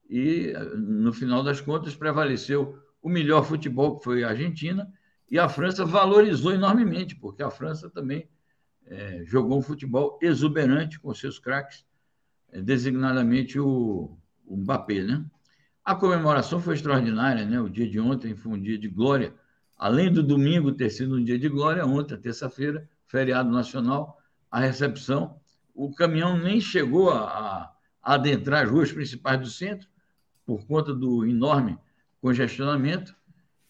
[0.10, 4.92] e no final das contas prevaleceu o melhor futebol, que foi a Argentina,
[5.30, 8.30] e a França valorizou enormemente, porque a França também
[8.86, 11.86] é, jogou um futebol exuberante com seus craques,
[12.52, 14.16] é, designadamente o,
[14.46, 15.26] o Mbappé, né?
[15.84, 17.60] A comemoração foi extraordinária, né?
[17.60, 19.34] O dia de ontem foi um dia de glória.
[19.78, 25.40] Além do domingo ter sido um dia de glória, ontem, terça-feira, feriado nacional, a recepção.
[25.76, 29.88] O caminhão nem chegou a, a, adentrar as ruas principais do centro,
[30.44, 31.78] por conta do enorme
[32.20, 33.16] congestionamento.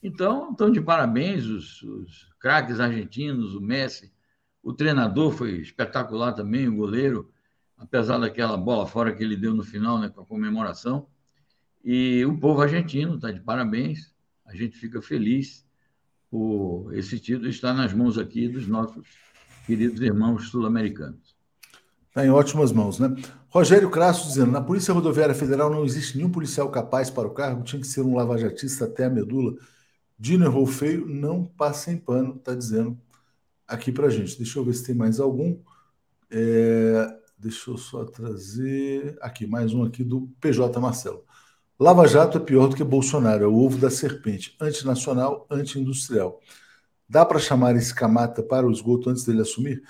[0.01, 4.13] Então, estão de parabéns os, os craques argentinos, o Messi,
[4.63, 7.29] o treinador foi espetacular também, o goleiro,
[7.77, 11.06] apesar daquela bola fora que ele deu no final, né, com a comemoração.
[11.84, 14.13] E o povo argentino está de parabéns.
[14.45, 15.67] A gente fica feliz
[16.32, 19.33] por esse título estar nas mãos aqui dos nossos
[19.65, 21.36] queridos irmãos sul-americanos.
[22.10, 23.15] Está em ótimas mãos, né?
[23.49, 27.63] Rogério Crasso dizendo: na Polícia Rodoviária Federal não existe nenhum policial capaz para o cargo,
[27.63, 29.56] tinha que ser um lavajatista até a medula.
[30.17, 32.97] Dino errou feio, não passa em pano, está dizendo
[33.67, 34.38] aqui para gente.
[34.38, 35.58] Deixa eu ver se tem mais algum.
[36.30, 39.17] É, deixa eu só trazer.
[39.21, 41.23] Aqui, mais um aqui do PJ Marcelo.
[41.80, 46.39] Lava Jato é pior do que Bolsonaro, é o ovo da serpente, antinacional, anti-industrial.
[47.13, 49.84] Dá para chamar esse camata para o esgoto antes dele assumir?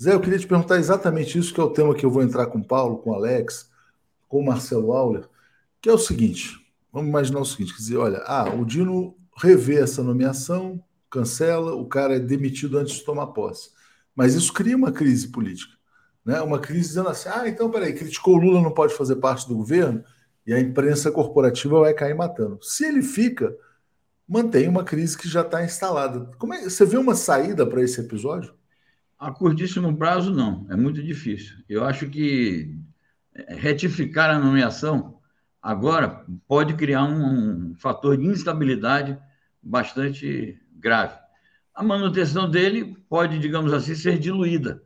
[0.00, 2.48] Zé, eu queria te perguntar exatamente isso, que é o tema que eu vou entrar
[2.48, 3.70] com o Paulo, com o Alex,
[4.28, 5.26] com o Marcelo Auler,
[5.80, 6.54] que é o seguinte:
[6.92, 11.86] vamos imaginar o seguinte: quer dizer, olha, ah, o Dino revê essa nomeação, cancela, o
[11.86, 13.70] cara é demitido antes de tomar posse.
[14.14, 15.72] Mas isso cria uma crise política.
[16.22, 16.42] Né?
[16.42, 19.56] Uma crise dizendo assim: ah, então peraí, criticou o Lula, não pode fazer parte do
[19.56, 20.04] governo,
[20.46, 22.58] e a imprensa corporativa vai cair matando.
[22.60, 23.56] Se ele fica,
[24.28, 26.30] mantém uma crise que já está instalada.
[26.38, 28.54] Como é, você vê uma saída para esse episódio?
[29.18, 30.66] A curtíssimo prazo, não.
[30.70, 31.56] É muito difícil.
[31.68, 32.76] Eu acho que
[33.34, 35.20] é, retificar a nomeação
[35.62, 39.18] agora pode criar um, um fator de instabilidade
[39.62, 41.18] bastante grave.
[41.74, 44.82] A manutenção dele pode, digamos assim, ser diluída.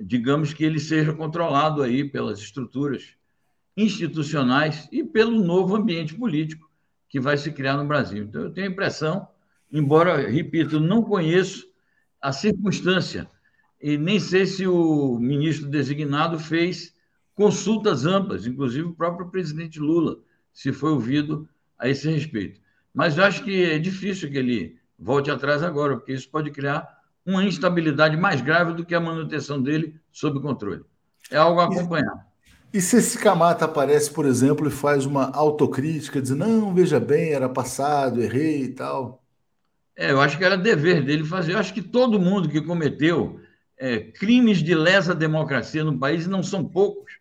[0.00, 3.14] Digamos que ele seja controlado aí pelas estruturas
[3.76, 6.67] institucionais e pelo novo ambiente político
[7.08, 8.24] que vai se criar no Brasil.
[8.24, 9.28] Então, eu tenho a impressão,
[9.72, 11.66] embora, repito, não conheço
[12.20, 13.28] a circunstância
[13.80, 16.94] e nem sei se o ministro designado fez
[17.34, 20.18] consultas amplas, inclusive o próprio presidente Lula,
[20.52, 22.60] se foi ouvido a esse respeito.
[22.92, 26.98] Mas eu acho que é difícil que ele volte atrás agora, porque isso pode criar
[27.24, 30.82] uma instabilidade mais grave do que a manutenção dele sob controle.
[31.30, 32.26] É algo a acompanhar.
[32.72, 37.32] E se esse Camata aparece, por exemplo, e faz uma autocrítica, dizendo, não, veja bem,
[37.32, 39.22] era passado, errei e tal?
[39.96, 41.54] É, eu acho que era dever dele fazer.
[41.54, 43.40] Eu acho que todo mundo que cometeu
[43.76, 47.14] é, crimes de lesa democracia no país, e não são poucos,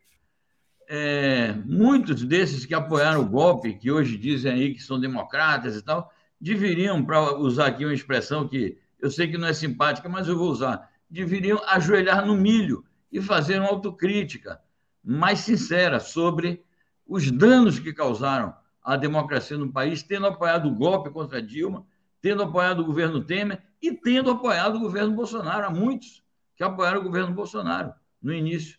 [0.90, 5.82] é, muitos desses que apoiaram o golpe, que hoje dizem aí que são democratas e
[5.82, 10.28] tal, deveriam, para usar aqui uma expressão que eu sei que não é simpática, mas
[10.28, 14.60] eu vou usar, deveriam ajoelhar no milho e fazer uma autocrítica
[15.08, 16.62] mais sincera sobre
[17.08, 21.86] os danos que causaram à democracia no país, tendo apoiado o golpe contra Dilma,
[22.22, 25.66] tendo apoiado o governo Temer e tendo apoiado o governo Bolsonaro.
[25.66, 26.22] Há muitos
[26.58, 28.78] que apoiaram o governo Bolsonaro no início,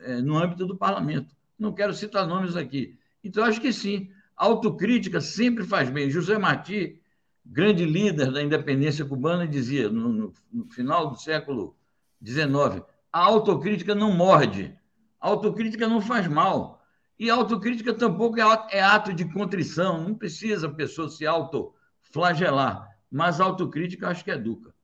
[0.00, 1.34] é, no âmbito do parlamento.
[1.58, 2.98] Não quero citar nomes aqui.
[3.22, 6.10] Então, acho que sim, autocrítica sempre faz bem.
[6.10, 7.00] José Martí,
[7.42, 11.74] grande líder da independência cubana, dizia no, no, no final do século
[12.22, 14.76] XIX: a autocrítica não morde,
[15.24, 16.82] autocrítica não faz mal.
[17.18, 22.88] E autocrítica tampouco é, é ato de contrição, não precisa a pessoa se autoflagelar.
[23.10, 24.74] Mas autocrítica acho que educa.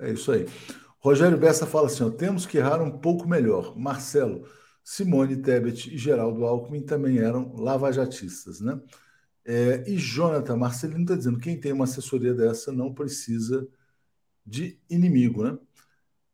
[0.00, 0.46] É isso aí.
[0.98, 3.78] Rogério Bessa fala assim: ó, temos que errar um pouco melhor.
[3.78, 4.48] Marcelo,
[4.82, 8.80] Simone Tebet e Geraldo Alckmin também eram lavajatistas, né?
[9.44, 13.68] É, e Jonathan Marcelino está dizendo: quem tem uma assessoria dessa não precisa
[14.44, 15.56] de inimigo, né?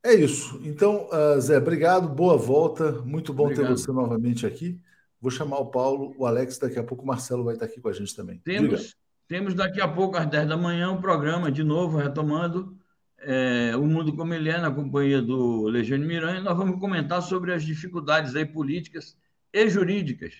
[0.04, 0.60] É isso.
[0.64, 2.92] Então, uh, Zé, obrigado, boa volta.
[3.04, 3.68] Muito bom obrigado.
[3.68, 4.80] ter você novamente aqui.
[5.20, 7.88] Vou chamar o Paulo, o Alex, daqui a pouco o Marcelo vai estar aqui com
[7.88, 8.38] a gente também.
[8.38, 8.96] Temos,
[9.28, 12.76] temos daqui a pouco, às 10 da manhã, o um programa de novo, retomando
[13.18, 17.54] é, O Mundo Como Ele É, na companhia do Legione Miranha, nós vamos comentar sobre
[17.54, 19.16] as dificuldades aí políticas
[19.52, 20.34] e jurídicas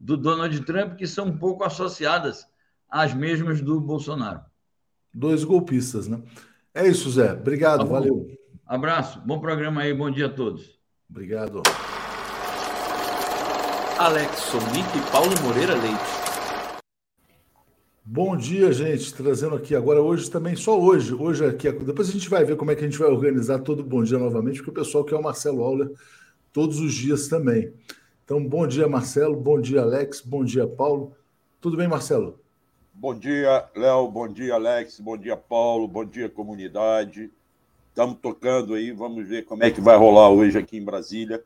[0.00, 2.46] do Donald Trump, que são um pouco associadas
[2.88, 4.40] às mesmas do Bolsonaro.
[5.12, 6.22] Dois golpistas, né?
[6.74, 7.32] É isso, Zé.
[7.34, 8.26] Obrigado, tá valeu.
[8.72, 10.80] Abraço, bom programa aí, bom dia a todos.
[11.10, 11.60] Obrigado.
[13.98, 16.82] Alex Sonic e Paulo Moreira Leite.
[18.02, 19.12] Bom dia, gente.
[19.12, 21.12] Trazendo aqui agora, hoje também, só hoje.
[21.12, 23.80] Hoje aqui, depois a gente vai ver como é que a gente vai organizar todo
[23.80, 25.90] o bom dia novamente, porque o pessoal quer o Marcelo Auler
[26.50, 27.74] todos os dias também.
[28.24, 29.36] Então, bom dia, Marcelo.
[29.36, 30.22] Bom dia, Alex.
[30.22, 31.14] Bom dia, Paulo.
[31.60, 32.40] Tudo bem, Marcelo?
[32.94, 34.08] Bom dia, Léo.
[34.08, 34.98] Bom dia, Alex.
[34.98, 35.86] Bom dia, Paulo.
[35.86, 37.30] Bom dia, comunidade.
[37.92, 38.90] Estamos tocando aí.
[38.90, 41.44] Vamos ver como é que vai rolar hoje aqui em Brasília.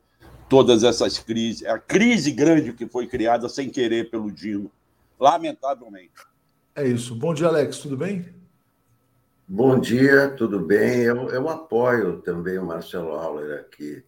[0.49, 1.67] Todas essas crises.
[1.67, 4.71] A crise grande que foi criada sem querer pelo Dino.
[5.19, 6.13] Lamentavelmente.
[6.73, 7.17] É isso.
[7.17, 8.27] Bom dia, Alex, tudo bem?
[9.49, 11.01] Bom dia, tudo bem?
[11.01, 14.05] Eu, eu apoio também o Marcelo Auler aqui.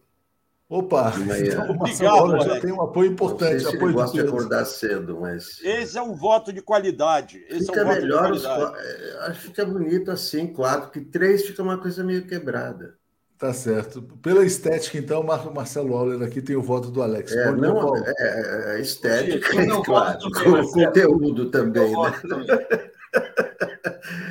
[0.69, 3.53] Opa, então, o Marcelo já tem um apoio importante.
[3.53, 5.59] Não sei se apoio ele gosta de acordar cedo, mas.
[5.63, 7.43] Esse é um voto de qualidade.
[7.49, 8.45] Esse fica é um melhor, os...
[8.45, 12.99] É, acho que fica bonito assim, quatro, que três fica uma coisa meio quebrada.
[13.39, 14.03] Tá certo.
[14.21, 17.31] Pela estética, então, o Marcelo Auler aqui tem o voto do Alex.
[17.31, 20.19] É, não, é, é, é estética, não, claro.
[20.19, 21.91] Também, com o conteúdo também.
[21.91, 22.21] Né?
[22.29, 22.57] também.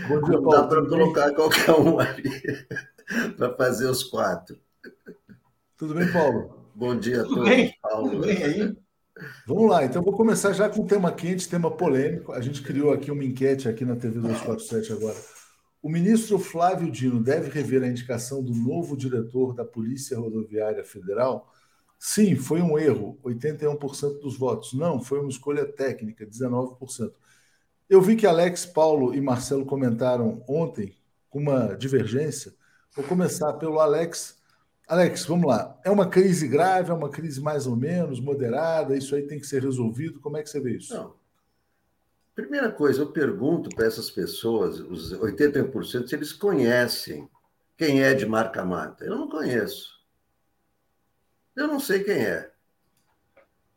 [0.08, 0.50] Bom dia, Paulo.
[0.50, 2.30] Dá para colocar qualquer um ali
[3.36, 4.56] para fazer os quatro.
[5.78, 6.72] Tudo bem, Paulo?
[6.74, 7.50] Bom dia a Tudo todos.
[7.50, 7.72] Bem?
[7.80, 8.10] Paulo.
[8.10, 8.76] Tudo bem aí?
[9.46, 12.32] Vamos lá, então vou começar já com um tema quente, tema polêmico.
[12.32, 15.16] A gente criou aqui uma enquete aqui na TV 247 agora.
[15.80, 21.48] O ministro Flávio Dino deve rever a indicação do novo diretor da Polícia Rodoviária Federal?
[21.96, 24.72] Sim, foi um erro, 81% dos votos.
[24.72, 27.12] Não, foi uma escolha técnica, 19%.
[27.88, 30.96] Eu vi que Alex, Paulo e Marcelo comentaram ontem
[31.30, 32.52] com uma divergência.
[32.96, 34.37] Vou começar pelo Alex.
[34.88, 35.78] Alex, vamos lá.
[35.84, 38.96] É uma crise grave, é uma crise mais ou menos moderada?
[38.96, 40.18] Isso aí tem que ser resolvido?
[40.18, 40.94] Como é que você vê isso?
[40.94, 41.14] Não.
[42.34, 47.28] Primeira coisa, eu pergunto para essas pessoas, os 81%, se eles conhecem
[47.76, 49.04] quem é de Marca Mata.
[49.04, 49.98] Eu não conheço.
[51.54, 52.50] Eu não sei quem é.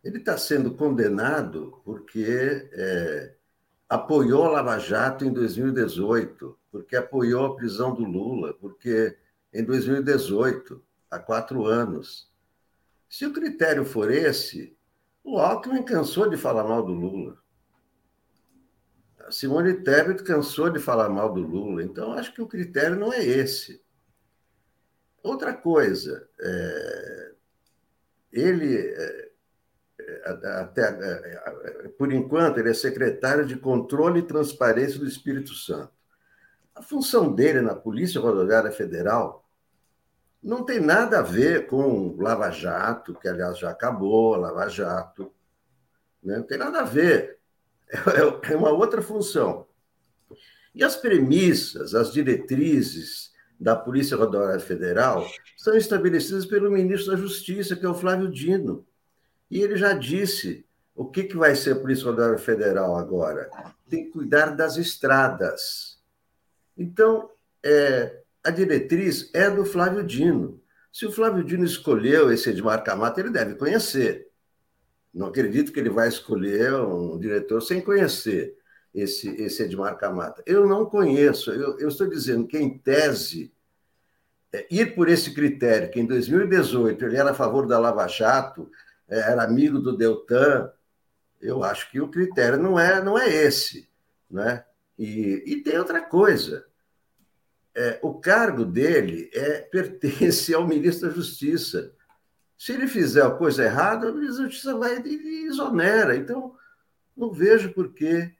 [0.01, 3.35] Ele está sendo condenado porque é,
[3.89, 9.17] apoiou a Lava Jato em 2018, porque apoiou a prisão do Lula, porque
[9.53, 10.81] em 2018
[11.11, 12.31] há quatro anos.
[13.09, 14.75] Se o critério for esse,
[15.21, 17.37] o Alckmin cansou de falar mal do Lula.
[19.19, 21.83] A Simone Tebet cansou de falar mal do Lula.
[21.83, 23.83] Então, acho que o critério não é esse.
[25.21, 27.31] Outra coisa, é,
[28.31, 29.31] ele, é,
[30.25, 35.93] até, é, por enquanto, ele é secretário de Controle e Transparência do Espírito Santo.
[36.73, 39.40] A função dele na Polícia Rodoviária Federal
[40.41, 45.31] não tem nada a ver com Lava Jato, que aliás já acabou, Lava Jato.
[46.23, 46.37] Né?
[46.37, 47.39] Não tem nada a ver.
[47.93, 49.67] É, é uma outra função.
[50.73, 55.27] E as premissas, as diretrizes da Polícia Rodoviária Federal
[55.57, 58.87] são estabelecidas pelo ministro da Justiça, que é o Flávio Dino.
[59.49, 60.65] E ele já disse
[60.95, 63.49] o que, que vai ser a Polícia Rodoviária Federal agora?
[63.89, 65.99] Tem que cuidar das estradas.
[66.77, 67.29] Então,
[67.61, 70.61] é, a diretriz é do Flávio Dino.
[70.91, 74.29] Se o Flávio Dino escolheu esse Edmar Camata, ele deve conhecer.
[75.13, 78.57] Não acredito que ele vai escolher um diretor sem conhecer
[78.93, 80.43] esse, esse Edmar Camata.
[80.45, 81.51] Eu não conheço.
[81.51, 83.53] Eu, eu estou dizendo que, em tese,
[84.51, 88.69] é, ir por esse critério, que em 2018 ele era a favor da Lava Jato,
[89.07, 90.71] é, era amigo do Deltan,
[91.39, 93.89] eu acho que o critério não é, não é esse.
[94.29, 94.63] Né?
[94.97, 96.65] E, e tem outra coisa
[97.75, 101.93] é, o cargo dele é, pertence ao ministro da Justiça.
[102.57, 106.15] Se ele fizer a coisa errada, o ministro da Justiça vai e exonera.
[106.15, 106.53] Então,
[107.15, 108.31] não vejo por que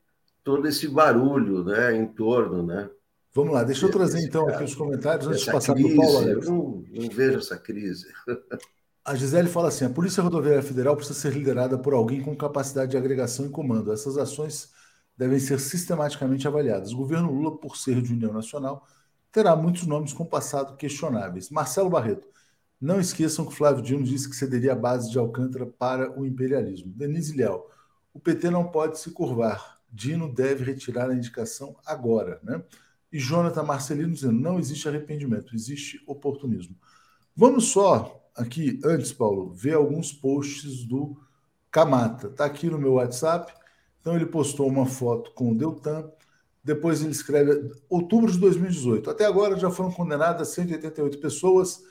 [0.43, 2.63] todo esse barulho né, em torno.
[2.63, 2.89] Né,
[3.33, 6.29] Vamos lá, deixa eu trazer então aqui os comentários antes de passar para o Paulo.
[6.29, 8.07] Eu não, não vejo essa crise.
[9.03, 12.91] A Gisele fala assim: a Polícia Rodoviária Federal precisa ser liderada por alguém com capacidade
[12.91, 13.91] de agregação e comando.
[13.91, 14.69] Essas ações
[15.17, 16.91] devem ser sistematicamente avaliadas.
[16.91, 18.85] O governo Lula, por ser de União Nacional,
[19.31, 21.49] terá muitos nomes com passado questionáveis.
[21.49, 22.27] Marcelo Barreto.
[22.79, 26.91] Não esqueçam que Flávio Dino disse que cederia a base de Alcântara para o imperialismo.
[26.93, 27.69] Denise Leal.
[28.13, 29.77] O PT não pode se curvar.
[29.91, 32.39] Dino deve retirar a indicação agora.
[32.41, 32.61] Né?
[33.11, 36.75] E Jonathan Marcelino dizendo: não existe arrependimento, existe oportunismo.
[37.35, 41.17] Vamos só aqui, antes, Paulo, ver alguns posts do
[41.69, 42.27] Camata.
[42.27, 43.53] Está aqui no meu WhatsApp.
[43.99, 46.09] Então, ele postou uma foto com o Deltan
[46.63, 49.09] depois ele escreve outubro de 2018.
[49.09, 51.81] Até agora já foram condenadas 188 pessoas,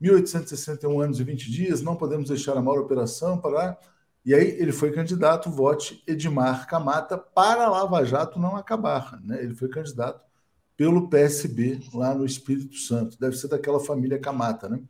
[0.00, 1.82] 1.861 anos e 20 dias.
[1.82, 3.78] Não podemos deixar a maior operação para.
[4.24, 9.18] E aí ele foi candidato, vote Edmar Camata para Lava Jato não acabar.
[9.22, 9.42] Né?
[9.42, 10.20] Ele foi candidato
[10.76, 13.18] pelo PSB lá no Espírito Santo.
[13.18, 14.80] Deve ser daquela família Camata, né?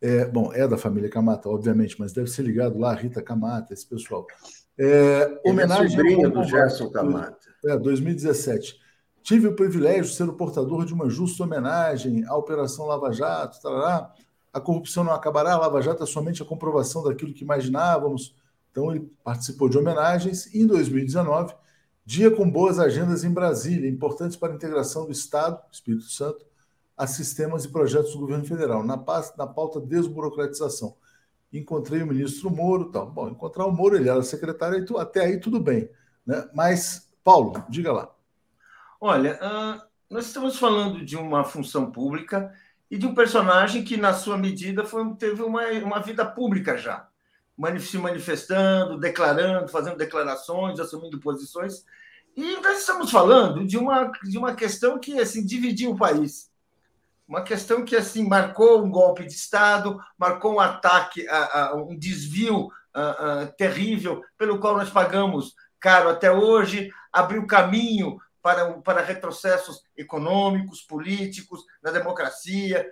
[0.00, 3.74] É, bom, é da família Camata, obviamente, mas deve ser ligado lá a Rita Camata,
[3.74, 4.26] esse pessoal.
[4.82, 7.36] É, homenagem é do Gerson Camata.
[7.66, 8.80] É, 2017.
[9.22, 13.60] Tive o privilégio de ser o portador de uma justa homenagem à Operação Lava Jato.
[13.60, 14.10] Tarará.
[14.50, 18.34] A corrupção não acabará, a Lava Jato é somente a comprovação daquilo que imaginávamos.
[18.70, 20.46] Então, ele participou de homenagens.
[20.46, 21.54] E em 2019,
[22.06, 26.46] dia com boas agendas em Brasília, importantes para a integração do Estado, Espírito Santo,
[26.96, 28.96] a sistemas e projetos do governo federal, na,
[29.36, 30.96] na pauta desburocratização
[31.52, 33.10] encontrei o ministro Moro, tal.
[33.10, 35.88] Bom, encontrar o Moro, ele era secretário, até aí tudo bem,
[36.26, 36.48] né?
[36.54, 38.10] Mas Paulo, diga lá.
[39.00, 42.52] Olha, uh, nós estamos falando de uma função pública
[42.90, 47.08] e de um personagem que, na sua medida, foi, teve uma, uma vida pública já,
[47.78, 51.84] se manifestando, declarando, fazendo declarações, assumindo posições.
[52.36, 56.49] E nós estamos falando de uma, de uma questão que assim, dividiu o país
[57.30, 61.96] uma questão que assim marcou um golpe de Estado, marcou um ataque, a, a um
[61.96, 69.80] desvio a, terrível, pelo qual nós pagamos caro até hoje, abriu caminho para, para retrocessos
[69.96, 72.84] econômicos, políticos, na democracia,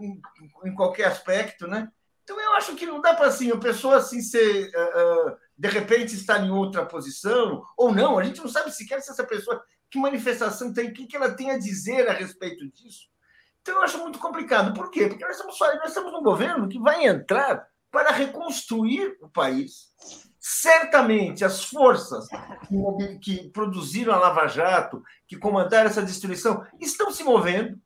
[0.00, 0.18] em,
[0.64, 1.88] em qualquer aspecto, né?
[2.24, 4.70] Então eu acho que não dá para assim, a pessoa assim ser
[5.58, 8.18] de repente estar em outra posição ou não.
[8.18, 11.50] A gente não sabe sequer se essa pessoa que manifestação tem, o que ela tem
[11.50, 13.11] a dizer a respeito disso.
[13.62, 14.74] Então eu acho muito complicado.
[14.74, 15.06] Por quê?
[15.06, 19.92] Porque nós estamos, nós estamos num governo que vai entrar para reconstruir o país.
[20.40, 22.26] Certamente as forças
[22.66, 27.80] que, que produziram a Lava Jato, que comandaram essa destruição, estão se movendo,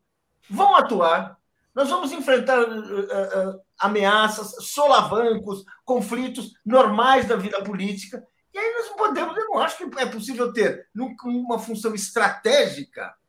[0.49, 1.37] vão atuar.
[1.75, 8.27] Nós vamos enfrentar uh, uh, ameaças, solavancos, conflitos normais da vida política.
[8.55, 10.89] E aí nós não podemos, eu não acho que é possível ter
[11.25, 13.26] uma função estratégica uh, uh,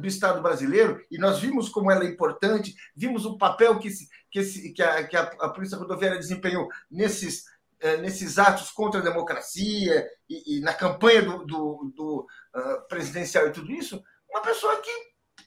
[0.00, 3.88] do Estado brasileiro, e nós vimos como ela é importante, vimos o papel que,
[4.30, 7.44] que, esse, que, a, que a, a, Polícia Rodoviária desempenhou nesses,
[7.82, 12.26] uh, nesses atos contra a democracia e, e na campanha do, do, do
[12.88, 14.90] presidencial e tudo isso, uma pessoa que,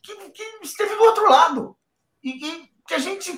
[0.01, 1.77] que, que esteve do outro lado.
[2.23, 3.31] E, e que a gente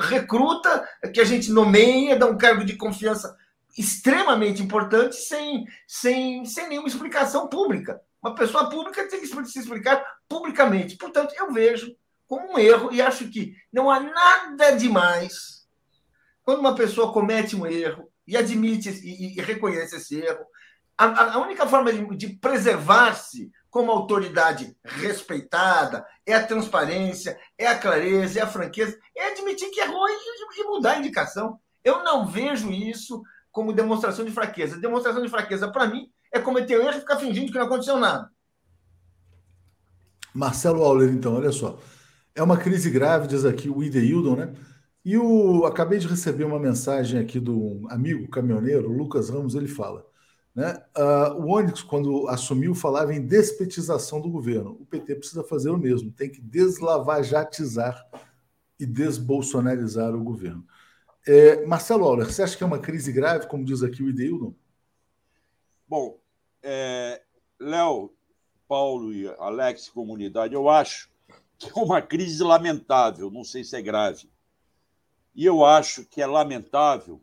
[0.00, 3.36] recruta, que a gente nomeia, dá um cargo de confiança
[3.76, 8.00] extremamente importante sem, sem, sem nenhuma explicação pública.
[8.22, 10.96] Uma pessoa pública tem que se explicar publicamente.
[10.96, 11.94] Portanto, eu vejo
[12.26, 15.66] como um erro e acho que não há nada demais
[16.42, 20.44] quando uma pessoa comete um erro e admite e, e reconhece esse erro.
[20.96, 27.76] A, a única forma de, de preservar-se como autoridade respeitada é a transparência, é a
[27.76, 31.58] clareza, é a franqueza, é admitir que errou e, e mudar a indicação.
[31.82, 33.22] Eu não vejo isso
[33.54, 34.76] como demonstração de fraqueza.
[34.76, 38.28] Demonstração de fraqueza, para mim, é cometer erro e ficar fingindo que não aconteceu nada.
[40.34, 41.78] Marcelo Auler, então, olha só.
[42.34, 44.52] É uma crise grave, diz aqui o Ideildon, né?
[45.04, 50.04] E o acabei de receber uma mensagem aqui do amigo caminhoneiro, Lucas Ramos, ele fala.
[50.52, 50.76] Né?
[50.96, 54.76] Uh, o Onyx, quando assumiu, falava em despetização do governo.
[54.80, 58.04] O PT precisa fazer o mesmo, tem que deslavajatizar
[58.80, 60.64] e desbolsonarizar o governo.
[61.26, 64.54] É, Marcelo Auler, você acha que é uma crise grave, como diz aqui o Ideildon?
[65.88, 66.18] Bom,
[66.62, 67.22] é,
[67.58, 68.14] Léo,
[68.68, 71.10] Paulo e Alex, comunidade, eu acho
[71.58, 74.30] que é uma crise lamentável, não sei se é grave.
[75.34, 77.20] E eu acho que é lamentável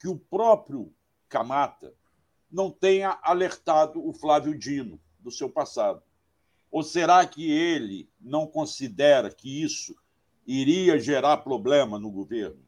[0.00, 0.92] que o próprio
[1.28, 1.94] Camata
[2.50, 6.02] não tenha alertado o Flávio Dino do seu passado.
[6.70, 9.94] Ou será que ele não considera que isso
[10.46, 12.67] iria gerar problema no governo?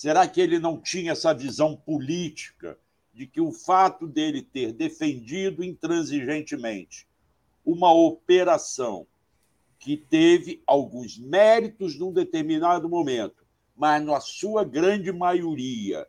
[0.00, 2.78] Será que ele não tinha essa visão política
[3.12, 7.06] de que o fato dele ter defendido intransigentemente
[7.62, 9.06] uma operação
[9.78, 13.44] que teve alguns méritos num determinado momento,
[13.76, 16.06] mas na sua grande maioria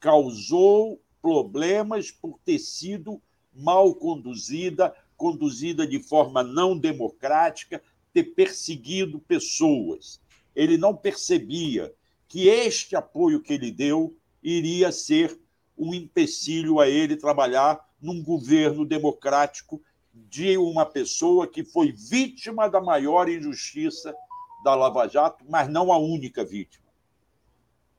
[0.00, 3.20] causou problemas por ter sido
[3.52, 10.18] mal conduzida, conduzida de forma não democrática, ter perseguido pessoas.
[10.56, 11.94] Ele não percebia
[12.28, 15.40] que este apoio que ele deu iria ser
[15.76, 22.80] um empecilho a ele trabalhar num governo democrático de uma pessoa que foi vítima da
[22.80, 24.14] maior injustiça
[24.62, 26.86] da Lava Jato, mas não a única vítima.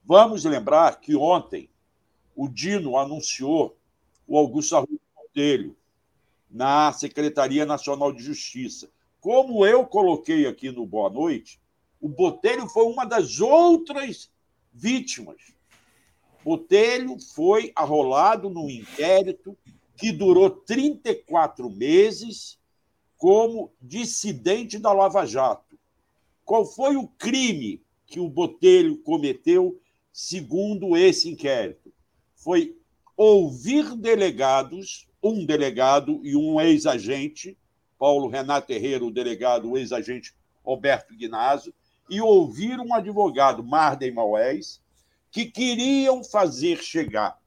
[0.04, 1.70] Vamos lembrar que ontem
[2.34, 3.76] o Dino anunciou
[4.26, 5.76] o Augusto Arruda Botelho
[6.50, 8.90] na Secretaria Nacional de Justiça.
[9.20, 11.59] Como eu coloquei aqui no Boa Noite,
[12.00, 14.30] o Botelho foi uma das outras
[14.72, 15.52] vítimas.
[16.42, 19.56] Botelho foi arrolado num inquérito
[19.96, 22.58] que durou 34 meses
[23.18, 25.78] como dissidente da Lava Jato.
[26.42, 29.78] Qual foi o crime que o Botelho cometeu,
[30.10, 31.92] segundo esse inquérito?
[32.34, 32.74] Foi
[33.14, 37.58] ouvir delegados, um delegado e um ex-agente,
[37.98, 40.34] Paulo Renato Herrera, o delegado, o ex-agente
[40.64, 41.74] Roberto Guinazzo,
[42.10, 44.82] e ouvir um advogado, Marden Maués,
[45.30, 47.40] que queriam fazer chegar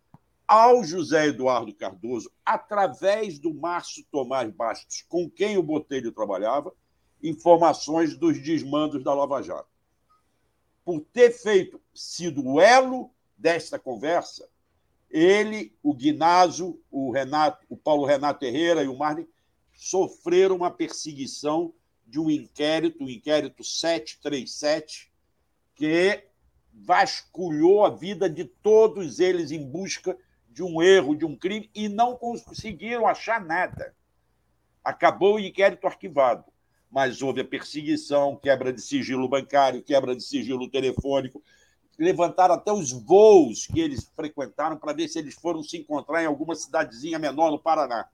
[0.47, 6.73] ao José Eduardo Cardoso, através do Márcio Tomás Bastos, com quem o Botelho trabalhava,
[7.21, 9.67] informações dos desmandos da Lava Jato.
[10.85, 14.47] Por ter feito, sido o elo desta conversa,
[15.09, 19.27] ele, o Guinazo, o Renato, o Paulo Renato Herrera e o Marden
[19.73, 21.73] sofreram uma perseguição
[22.13, 25.11] de um inquérito, o inquérito 737,
[25.73, 26.23] que
[26.71, 30.15] vasculhou a vida de todos eles em busca
[30.47, 33.95] de um erro, de um crime, e não conseguiram achar nada.
[34.83, 36.45] Acabou o inquérito arquivado,
[36.91, 41.41] mas houve a perseguição, quebra de sigilo bancário, quebra de sigilo telefônico,
[41.97, 46.27] levantaram até os voos que eles frequentaram para ver se eles foram se encontrar em
[46.27, 48.07] alguma cidadezinha menor no Paraná.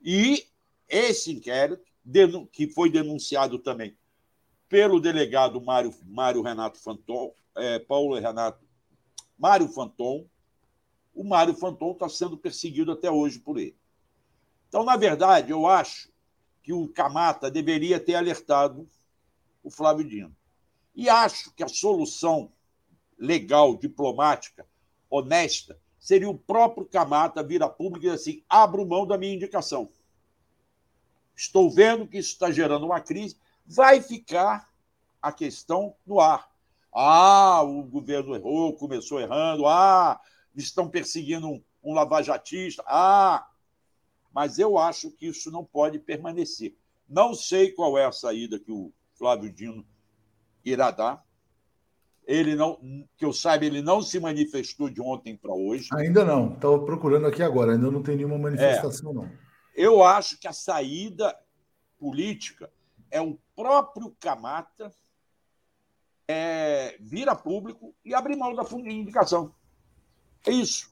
[0.00, 0.46] E
[0.88, 1.84] esse inquérito,
[2.52, 3.96] que foi denunciado também
[4.68, 8.64] pelo delegado Mário, Mário Renato Fanton, é, Paulo Renato,
[9.38, 10.26] Mário Fanton,
[11.14, 13.76] o Mário Fanton está sendo perseguido até hoje por ele.
[14.68, 16.10] Então, na verdade, eu acho
[16.62, 18.88] que o Camata deveria ter alertado
[19.62, 20.34] o Flávio Dino.
[20.94, 22.50] E acho que a solução
[23.18, 24.66] legal, diplomática,
[25.08, 29.34] honesta, seria o próprio Camata vir a público e dizer assim: abro mão da minha
[29.34, 29.88] indicação.
[31.36, 34.70] Estou vendo que isso está gerando uma crise, vai ficar
[35.20, 36.48] a questão no ar.
[36.94, 39.66] Ah, o governo errou, começou errando.
[39.66, 40.18] Ah,
[40.54, 42.82] estão perseguindo um, um lavajatista.
[42.86, 43.46] Ah,
[44.32, 46.74] mas eu acho que isso não pode permanecer.
[47.06, 49.84] Não sei qual é a saída que o Flávio Dino
[50.64, 51.22] irá dar.
[52.26, 52.80] Ele não,
[53.16, 55.88] que eu saiba, ele não se manifestou de ontem para hoje.
[55.92, 56.54] Ainda não.
[56.54, 57.72] Estava procurando aqui agora.
[57.72, 59.14] Ainda não tem nenhuma manifestação, é.
[59.14, 59.45] não.
[59.76, 61.36] Eu acho que a saída
[61.98, 62.72] política
[63.10, 64.90] é o próprio Camata
[66.26, 69.54] é, vir a público e abrir mão da indicação.
[70.46, 70.90] É isso.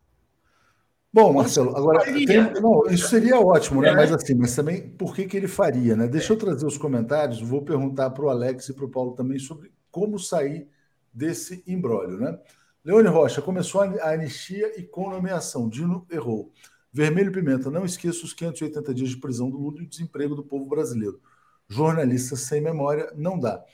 [1.12, 2.26] Bom, Marcelo, agora tem,
[2.60, 3.90] não, isso seria ótimo, né?
[3.90, 3.94] É.
[3.94, 6.08] Mas assim, mas também por que, que ele faria, né?
[6.08, 9.38] Deixa eu trazer os comentários, vou perguntar para o Alex e para o Paulo também
[9.38, 10.68] sobre como sair
[11.12, 12.36] desse imbróglio, né?
[12.84, 15.68] Leone Rocha, começou a anistia e com nomeação.
[15.68, 16.52] Dino errou.
[16.94, 20.44] Vermelho Pimenta, não esqueça os 580 dias de prisão do Lula e o desemprego do
[20.44, 21.20] povo brasileiro.
[21.68, 23.64] Jornalista sem memória, não dá.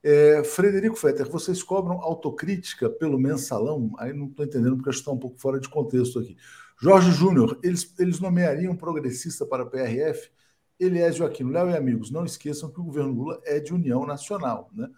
[0.00, 3.92] É, Frederico Fetter, vocês cobram autocrítica pelo mensalão?
[3.98, 6.36] Aí não estou entendendo porque está um pouco fora de contexto aqui.
[6.80, 10.30] Jorge Júnior, eles, eles nomeariam progressista para a PRF?
[10.78, 14.70] Eliésio Aquino, Léo e amigos, não esqueçam que o governo Lula é de união nacional,
[14.72, 14.88] né?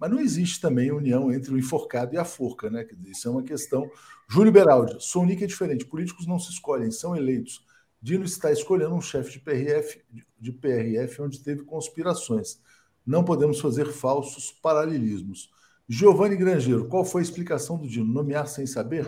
[0.00, 2.86] Mas não existe também união entre o enforcado e a forca, né?
[3.06, 3.90] Isso é uma questão.
[4.26, 7.66] Júlio Beraldi, Sonic é diferente, políticos não se escolhem, são eleitos.
[8.00, 10.00] Dino está escolhendo um chefe de PRF,
[10.40, 12.58] de PRF onde teve conspirações.
[13.06, 15.50] Não podemos fazer falsos paralelismos.
[15.86, 18.10] Giovanni Grangeiro, qual foi a explicação do Dino?
[18.10, 19.06] Nomear sem saber?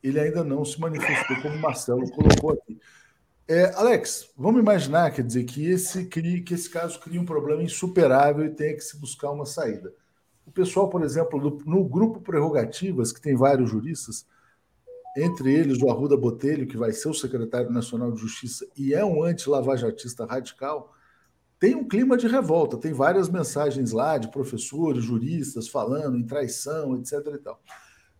[0.00, 2.78] Ele ainda não se manifestou, como Marcelo colocou aqui.
[3.48, 8.44] É, Alex, vamos imaginar, quer dizer, que esse, que esse caso cria um problema insuperável
[8.44, 9.92] e tenha que se buscar uma saída.
[10.50, 14.26] O pessoal, por exemplo, do, no grupo Prerrogativas, que tem vários juristas,
[15.16, 19.04] entre eles o Arruda Botelho, que vai ser o secretário nacional de Justiça e é
[19.04, 20.92] um anti-lavajatista radical,
[21.56, 26.96] tem um clima de revolta, tem várias mensagens lá de professores, juristas falando em traição,
[26.96, 27.12] etc.
[27.32, 27.62] E tal.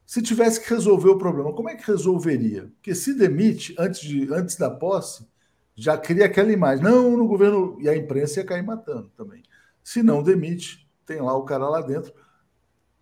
[0.07, 2.70] Se tivesse que resolver o problema, como é que resolveria?
[2.76, 5.26] Porque se demite antes, de, antes da posse,
[5.74, 6.85] já cria aquela imagem.
[6.85, 7.76] Não, no governo.
[7.81, 9.43] E a imprensa ia cair matando também.
[9.83, 12.13] Se não demite, tem lá o cara lá dentro.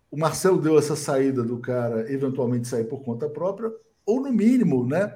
[0.09, 3.71] O Marcelo deu essa saída do cara eventualmente sair por conta própria,
[4.05, 5.13] ou no mínimo, né?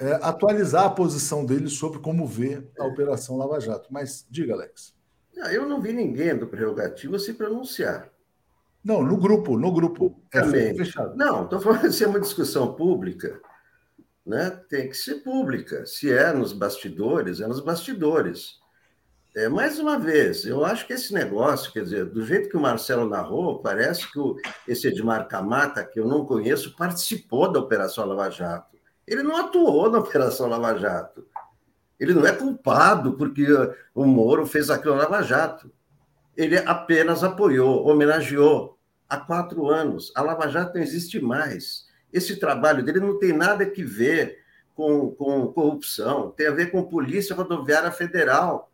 [0.00, 3.92] é, atualizar a posição dele sobre como vê a Operação Lava Jato.
[3.92, 4.94] Mas diga, Alex.
[5.52, 8.10] eu não vi ninguém do prerrogativo se pronunciar.
[8.82, 10.20] Não, no grupo, no grupo.
[10.32, 10.42] É
[10.74, 11.14] fechado.
[11.16, 13.40] Não, estou falando se é uma discussão pública,
[14.26, 14.50] né?
[14.68, 15.86] Tem que ser pública.
[15.86, 18.61] Se é nos bastidores, é nos bastidores.
[19.34, 22.60] É, mais uma vez, eu acho que esse negócio, quer dizer, do jeito que o
[22.60, 24.36] Marcelo narrou, parece que o,
[24.68, 28.76] esse Edmar Camata, que eu não conheço, participou da Operação Lava Jato.
[29.06, 31.26] Ele não atuou na Operação Lava Jato.
[31.98, 33.46] Ele não é culpado porque
[33.94, 35.72] o Moro fez aquilo na Lava Jato.
[36.36, 38.78] Ele apenas apoiou, homenageou
[39.08, 40.12] há quatro anos.
[40.14, 41.86] A Lava Jato não existe mais.
[42.12, 44.38] Esse trabalho dele não tem nada a ver
[44.74, 48.71] com, com corrupção, tem a ver com Polícia Rodoviária Federal.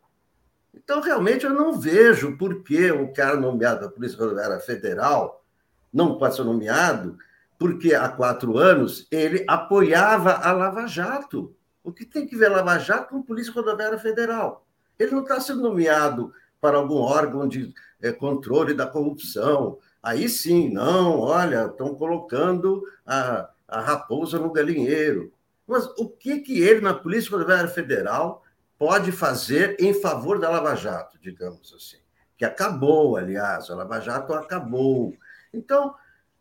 [0.73, 5.43] Então, realmente, eu não vejo por que um cara nomeado da Polícia Rodoviária Federal
[5.91, 7.17] não pode ser nomeado
[7.57, 11.53] porque há quatro anos ele apoiava a Lava Jato.
[11.83, 14.65] O que tem que ver Lava Jato com Polícia Rodoviária Federal?
[14.97, 19.77] Ele não está sendo nomeado para algum órgão de é, controle da corrupção.
[20.01, 25.33] Aí sim, não, olha, estão colocando a, a raposa no galinheiro.
[25.67, 28.43] Mas o que, que ele, na Polícia Rodoviária Federal,
[28.79, 31.97] pode fazer em favor da Lava Jato, digamos assim?
[32.37, 35.13] Que acabou, aliás, a Lava Jato acabou.
[35.53, 35.93] Então,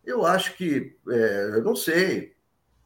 [0.04, 2.38] eu acho que, é, eu não sei.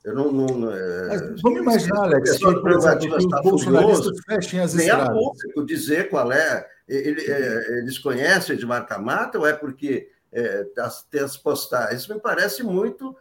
[0.02, 5.16] Eu não, não é, vamos imaginar, Alex, exemplo, que os bolsonaristas fechem as nem estradas.
[5.16, 6.66] público dizer qual é.
[6.88, 10.66] Ele, é, Eles conhecem de marca mata ou é porque é,
[11.08, 12.00] tem as postagens?
[12.00, 13.14] Isso me parece muito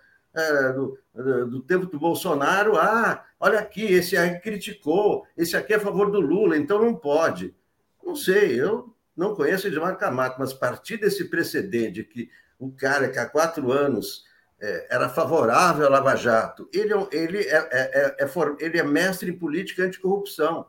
[0.74, 0.98] do,
[1.46, 2.78] do, tempo do Bolsonaro.
[2.78, 6.96] Ah, olha aqui, esse aí criticou, esse aqui é a favor do Lula, então não
[6.96, 7.56] pode.
[8.04, 12.30] Não sei, eu não conheço Edmar Camato, mas partir desse precedente que
[12.60, 14.24] um cara que há quatro anos
[14.60, 16.70] é, era favorável à Lava Jato.
[16.72, 20.68] Ele, é ele, é, é, é, é ele é mestre em política anticorrupção.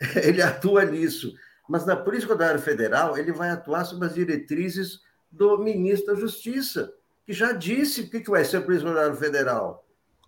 [0.22, 1.32] ele atua nisso.
[1.68, 6.92] Mas na Polícia Rodoviária Federal, ele vai atuar sob as diretrizes do ministro da Justiça,
[7.26, 9.86] que já disse o que vai ser Polícia Rodoviária Federal.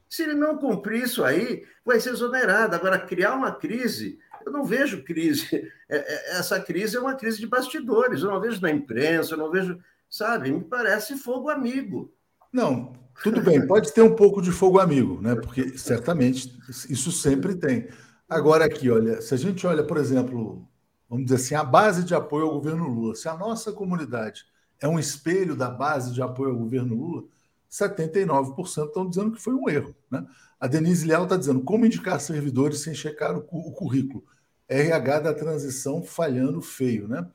[0.08, 2.74] Se ele não cumprir isso aí, vai ser exonerado.
[2.74, 5.70] Agora, criar uma crise, eu não vejo crise.
[5.88, 8.20] É, é, essa crise é uma crise de bastidores.
[8.20, 9.78] Eu não vejo na imprensa, eu não vejo,
[10.10, 10.50] sabe?
[10.50, 12.12] Me parece fogo amigo.
[12.52, 12.92] Não,
[13.22, 15.36] tudo bem, pode ter um pouco de fogo amigo, né?
[15.36, 16.58] Porque certamente
[16.90, 17.88] isso sempre tem.
[18.28, 20.68] Agora, aqui, olha, se a gente olha, por exemplo,
[21.08, 24.44] vamos dizer assim, a base de apoio ao governo Lula, se a nossa comunidade
[24.80, 27.24] é um espelho da base de apoio ao governo Lula,
[27.70, 29.94] 79% estão dizendo que foi um erro.
[30.10, 30.24] Né?
[30.58, 34.24] A Denise Leal está dizendo como indicar servidores sem checar o, o currículo.
[34.68, 37.06] RH da transição falhando feio.
[37.06, 37.26] Né?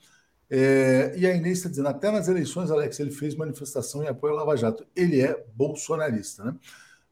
[0.50, 4.34] É, e a Inês está dizendo, até nas eleições, Alex, ele fez manifestação em apoio
[4.34, 4.86] ao Lava Jato.
[4.96, 6.44] Ele é bolsonarista.
[6.44, 6.56] Né?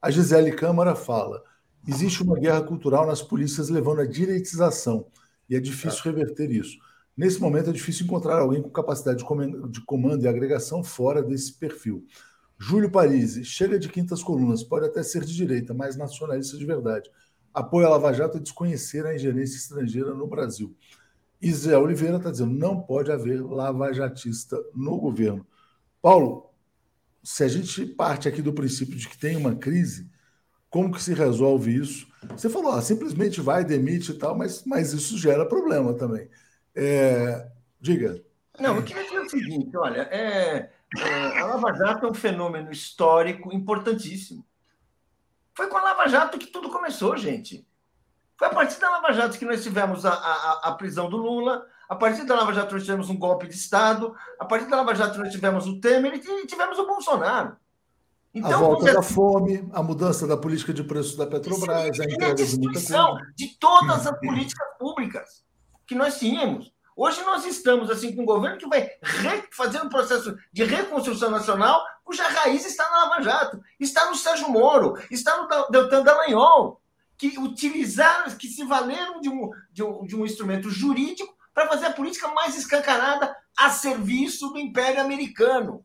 [0.02, 1.44] A Gisele Câmara fala,
[1.88, 5.06] existe uma guerra cultural nas polícias levando à direitização
[5.50, 6.78] e é difícil reverter isso.
[7.20, 12.06] Nesse momento é difícil encontrar alguém com capacidade de comando e agregação fora desse perfil.
[12.58, 17.12] Júlio Parisi, chega de quintas colunas, pode até ser de direita, mas nacionalista de verdade.
[17.54, 20.74] Apoia a Lava Jato e desconhecer a ingerência estrangeira no Brasil.
[21.42, 25.46] Isé Oliveira está dizendo: não pode haver lavajatista no governo.
[26.02, 26.50] Paulo,
[27.22, 30.10] se a gente parte aqui do princípio de que tem uma crise,
[30.70, 32.08] como que se resolve isso?
[32.30, 36.30] Você falou, ah, simplesmente vai, demite e tal, mas, mas isso gera problema também.
[36.82, 37.52] É,
[37.82, 38.24] diga.
[38.58, 42.72] Não, eu queria dizer o seguinte: olha, é, é, a Lava Jato é um fenômeno
[42.72, 44.46] histórico importantíssimo.
[45.54, 47.68] Foi com a Lava Jato que tudo começou, gente.
[48.38, 51.66] Foi a partir da Lava Jato que nós tivemos a, a, a prisão do Lula,
[51.90, 54.96] a partir da Lava Jato nós tivemos um golpe de Estado, a partir da Lava
[54.96, 57.58] Jato nós tivemos o Temer e tivemos o Bolsonaro.
[58.34, 58.94] Então, a volta você...
[58.94, 62.58] da fome, a mudança da política de preços da Petrobras, Sim, a entrega de,
[63.36, 65.49] de todas as políticas públicas
[65.90, 66.72] que nós tínhamos.
[66.96, 68.92] Hoje nós estamos assim com um governo que vai
[69.52, 74.50] fazer um processo de reconstrução nacional cuja raiz está na Lava Jato, está no Sérgio
[74.50, 76.80] Moro, está no Deltan Dallagnol,
[77.18, 81.88] que utilizaram, que se valeram de um, de um, de um instrumento jurídico para fazer
[81.88, 85.84] a política mais escancarada a serviço do Império Americano.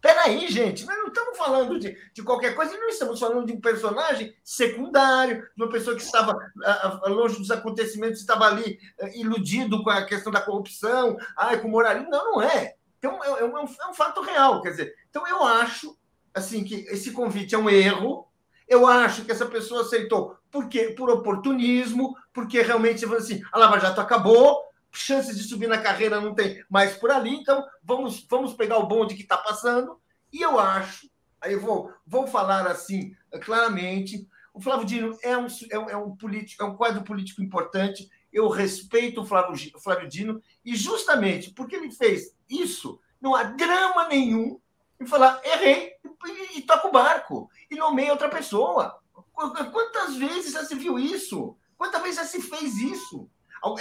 [0.00, 3.60] Peraí, gente, nós não estamos falando de, de qualquer coisa, não estamos falando de um
[3.60, 9.82] personagem secundário, de uma pessoa que estava uh, longe dos acontecimentos, estava ali uh, iludido
[9.82, 12.10] com a questão da corrupção, ai, com o moralismo.
[12.10, 12.74] Não, não é.
[12.98, 14.62] Então, é, é, um, é um fato real.
[14.62, 15.96] Quer dizer, então eu acho
[16.32, 18.28] assim que esse convite é um erro,
[18.68, 24.00] eu acho que essa pessoa aceitou porque por oportunismo, porque realmente assim, a Lava Jato
[24.00, 24.62] acabou,
[24.98, 28.86] chances de subir na carreira não tem mais por ali, então vamos, vamos pegar o
[28.86, 30.00] bonde que está passando.
[30.32, 31.08] E eu acho,
[31.40, 35.96] aí eu vou, vou falar assim claramente, o Flávio Dino é um, é um, é
[35.96, 38.10] um político, é um quadro político importante.
[38.32, 43.42] Eu respeito o Flávio, o Flávio Dino, e justamente porque ele fez isso, não há
[43.42, 44.58] drama nenhum
[44.98, 45.92] em falar, errei,
[46.26, 48.98] e, e toca o barco, e nomeia outra pessoa.
[49.34, 51.54] Quantas vezes já se viu isso?
[51.76, 53.28] Quantas vezes já se fez isso?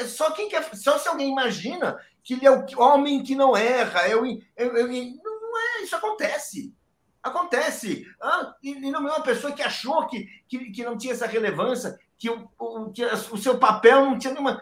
[0.07, 4.01] Só quem quer, só se alguém imagina que ele é o homem que não erra,
[4.01, 6.73] é o, é, é, não é, isso acontece.
[7.21, 8.05] Acontece.
[8.21, 11.99] Ah, e não é uma pessoa que achou que, que, que não tinha essa relevância,
[12.17, 14.61] que o, o, que o seu papel não tinha nenhuma.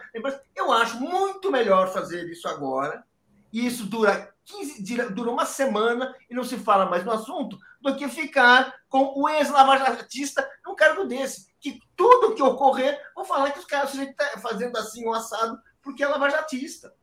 [0.54, 3.04] Eu acho muito melhor fazer isso agora,
[3.52, 7.96] e isso dura 15 dura uma semana e não se fala mais no assunto, do
[7.96, 11.53] que ficar com o ex-lavajatista num cargo desse.
[11.64, 16.04] Que tudo que ocorrer, vão falar que os caras estão fazendo assim um assado porque
[16.04, 16.94] é lavajatista.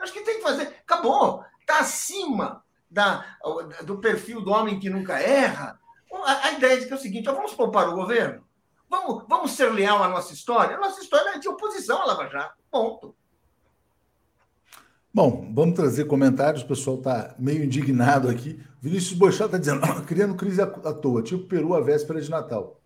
[0.00, 0.74] Acho que tem que fazer.
[0.80, 1.44] Acabou.
[1.60, 3.36] Está acima da,
[3.84, 5.78] do perfil do homem que nunca erra.
[6.10, 8.42] A, a ideia de que é o seguinte: ó, vamos poupar o governo?
[8.88, 10.76] Vamos, vamos ser leal à nossa história?
[10.76, 12.56] A nossa história é de oposição à Lava Jato.
[12.70, 13.14] Ponto.
[15.12, 16.62] Bom, vamos trazer comentários.
[16.62, 18.58] O pessoal está meio indignado aqui.
[18.80, 22.81] Vinícius Boixá está dizendo, criando crise à toa, tipo Peru à véspera de Natal.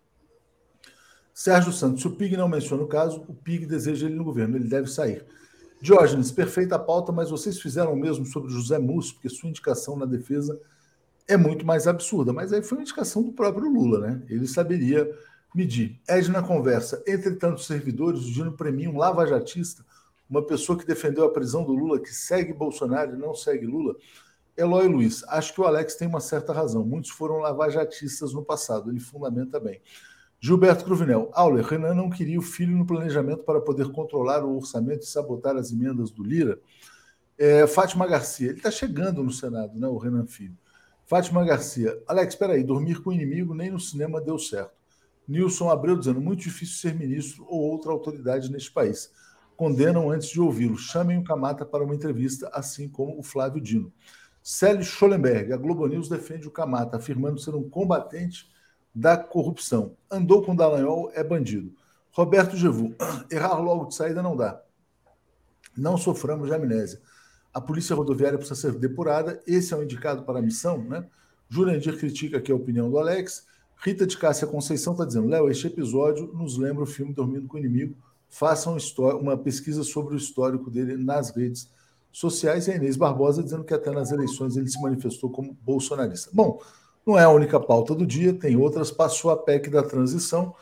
[1.37, 4.57] Sérgio Santos, se o PIG não menciona o caso, o PIG deseja ele no governo,
[4.57, 5.23] ele deve sair.
[5.79, 10.07] Diógenes, perfeita pauta, mas vocês fizeram o mesmo sobre José Múcio, porque sua indicação na
[10.07, 10.59] defesa
[11.27, 12.33] é muito mais absurda.
[12.33, 14.23] Mas aí foi uma indicação do próprio Lula, né?
[14.27, 15.07] Ele saberia
[15.53, 16.01] medir.
[16.07, 19.85] Edna conversa, entre tantos servidores, o Dino premia um lava-jatista
[20.27, 23.95] uma pessoa que defendeu a prisão do Lula, que segue Bolsonaro e não segue Lula,
[24.57, 26.83] Eloy Luiz, acho que o Alex tem uma certa razão.
[26.83, 29.79] Muitos foram lavajatistas no passado, ele fundamenta bem.
[30.39, 35.01] Gilberto Cruvinel, Auler, Renan não queria o filho no planejamento para poder controlar o orçamento
[35.01, 36.59] e sabotar as emendas do Lira.
[37.37, 40.57] É, Fátima Garcia, ele está chegando no Senado, né, o Renan Filho.
[41.05, 44.77] Fátima Garcia, Alex, espera aí, dormir com o inimigo nem no cinema deu certo.
[45.27, 49.11] Nilson Abreu dizendo, muito difícil ser ministro ou outra autoridade neste país.
[49.57, 50.77] condenam antes de ouvi-lo.
[50.77, 53.91] Chamem o Camata para uma entrevista, assim como o Flávio Dino.
[54.43, 58.47] Célio Schollenberg, a Globo News defende o Camata, afirmando ser um combatente
[58.93, 59.95] da corrupção.
[60.09, 61.73] Andou com Dallagnol, é bandido.
[62.11, 62.95] Roberto Gevu,
[63.31, 64.61] errar logo de saída não dá.
[65.75, 66.99] Não soframos de amnésia.
[67.53, 69.41] A polícia rodoviária precisa ser depurada.
[69.45, 71.05] Esse é o indicado para a missão, né?
[71.49, 73.45] Jurandir critica aqui a opinião do Alex.
[73.83, 77.57] Rita de Cássia Conceição está dizendo: Léo, este episódio nos lembra o filme Dormindo com
[77.57, 77.95] o Inimigo.
[78.29, 78.77] Façam
[79.19, 81.69] uma pesquisa sobre o histórico dele nas redes
[82.11, 82.67] sociais.
[82.67, 86.29] E a Inês Barbosa dizendo que até nas eleições ele se manifestou como bolsonarista.
[86.33, 86.59] Bom,
[87.07, 88.91] não é a única pauta do dia, tem outras.
[88.91, 90.53] Passou a PEC da transição.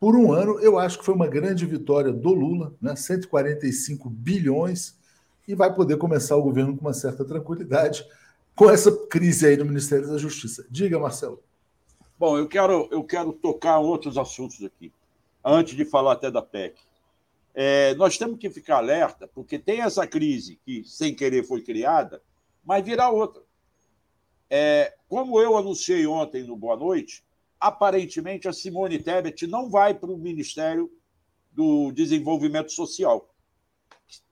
[0.00, 2.96] Por um ano, eu acho que foi uma grande vitória do Lula, né?
[2.96, 4.98] 145 bilhões,
[5.46, 8.02] e vai poder começar o governo com uma certa tranquilidade
[8.54, 10.66] com essa crise aí no Ministério da Justiça.
[10.70, 11.42] Diga, Marcelo.
[12.18, 14.92] Bom, eu quero, eu quero tocar outros assuntos aqui,
[15.44, 16.78] antes de falar até da PEC.
[17.54, 22.22] É, nós temos que ficar alerta, porque tem essa crise que, sem querer, foi criada,
[22.64, 23.42] mas virá outra.
[24.48, 27.24] É, como eu anunciei ontem no Boa Noite,
[27.58, 30.88] aparentemente a Simone Tebet não vai para o Ministério
[31.50, 33.28] do Desenvolvimento Social.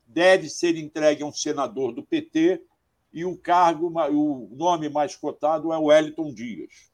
[0.06, 2.62] Deve ser entregue a um senador do PT
[3.12, 6.92] e o cargo, o nome mais cotado é Wellington Dias.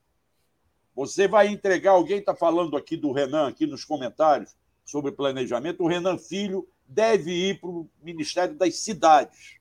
[0.96, 5.82] Você vai entregar, alguém está falando aqui do Renan, aqui nos comentários, sobre planejamento.
[5.82, 9.58] O Renan Filho deve ir para o Ministério das Cidades.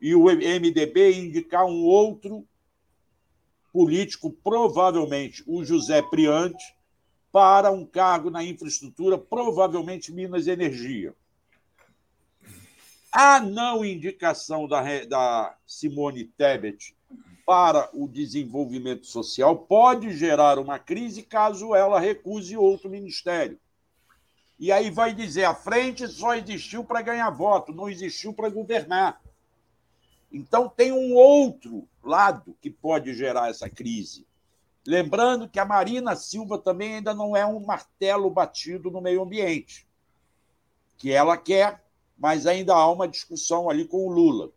[0.00, 2.44] E o MDB indicar um outro
[3.72, 6.62] político, provavelmente o José Priante,
[7.32, 11.14] para um cargo na infraestrutura, provavelmente Minas Energia.
[13.10, 16.94] A não indicação da, da Simone Tebet
[17.46, 23.58] para o desenvolvimento social pode gerar uma crise caso ela recuse outro ministério.
[24.58, 29.20] E aí vai dizer: a frente só existiu para ganhar voto, não existiu para governar.
[30.32, 34.26] Então tem um outro lado que pode gerar essa crise.
[34.86, 39.86] Lembrando que a Marina Silva também ainda não é um martelo batido no meio ambiente,
[40.98, 41.82] que ela quer
[42.22, 44.52] mas ainda há uma discussão ali com o Lula.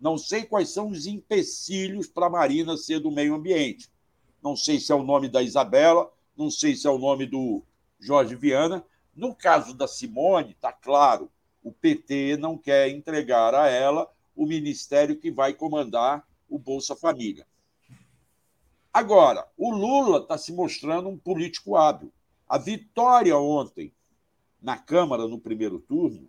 [0.00, 3.88] Não sei quais são os empecilhos para a Marina ser do meio ambiente.
[4.42, 7.62] Não sei se é o nome da Isabela, não sei se é o nome do
[8.00, 8.84] Jorge Viana.
[9.14, 11.30] No caso da Simone, está claro,
[11.62, 17.46] o PT não quer entregar a ela o ministério que vai comandar o Bolsa Família.
[18.92, 22.12] Agora, o Lula está se mostrando um político hábil.
[22.48, 23.92] A vitória ontem
[24.62, 26.28] na Câmara, no primeiro turno,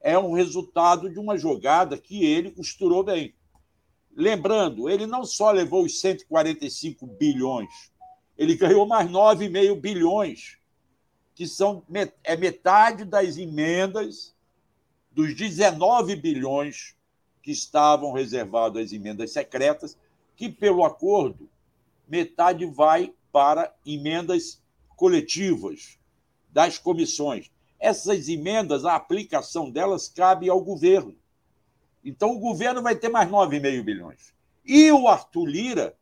[0.00, 3.34] é um resultado de uma jogada que ele costurou bem.
[4.14, 7.92] Lembrando, ele não só levou os 145 bilhões,
[8.38, 10.58] ele ganhou mais 9,5 bilhões,
[11.34, 11.84] que são
[12.24, 14.34] é metade das emendas
[15.12, 16.95] dos 19 bilhões
[17.46, 19.96] que estavam reservados às emendas secretas,
[20.34, 21.48] que pelo acordo
[22.08, 24.60] metade vai para emendas
[24.96, 25.96] coletivas
[26.52, 27.48] das comissões.
[27.78, 31.14] Essas emendas, a aplicação delas cabe ao governo.
[32.04, 34.34] Então, o governo vai ter mais 9,5 bilhões.
[34.64, 35.96] E o Arthur Lira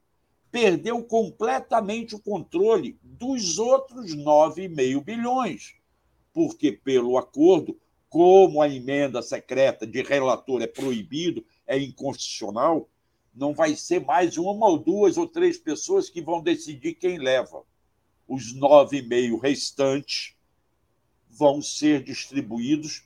[0.50, 5.74] perdeu completamente o controle dos outros 9,5 bilhões,
[6.32, 7.78] porque, pelo acordo,
[8.14, 12.88] como a emenda secreta de relator é proibido, é inconstitucional,
[13.34, 17.64] não vai ser mais uma ou duas ou três pessoas que vão decidir quem leva.
[18.28, 20.36] Os 9,5 restantes
[21.28, 23.02] vão ser distribuídos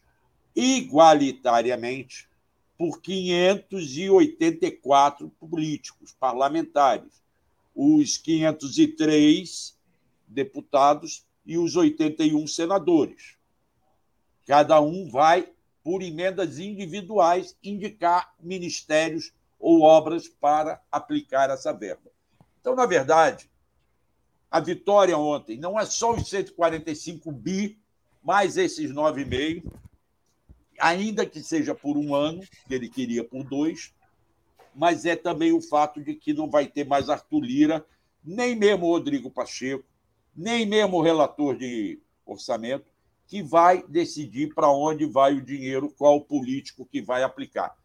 [0.55, 2.29] igualitariamente
[2.77, 7.23] por 584 políticos parlamentares,
[7.75, 9.75] os 503
[10.27, 13.38] deputados e os 81 senadores.
[14.49, 15.47] Cada um vai,
[15.85, 19.31] por emendas individuais, indicar ministérios
[19.61, 22.11] ou obras para aplicar essa verba.
[22.59, 23.51] Então, na verdade,
[24.51, 27.79] a vitória ontem não é só os 145 bi
[28.25, 29.71] mais esses 9,5,
[30.81, 33.93] ainda que seja por um ano, que ele queria por dois,
[34.75, 37.85] mas é também o fato de que não vai ter mais Arthur Lira,
[38.25, 39.85] nem mesmo Rodrigo Pacheco,
[40.35, 42.87] nem mesmo o relator de orçamento,
[43.29, 47.77] que vai decidir para onde vai o dinheiro, qual político que vai aplicar.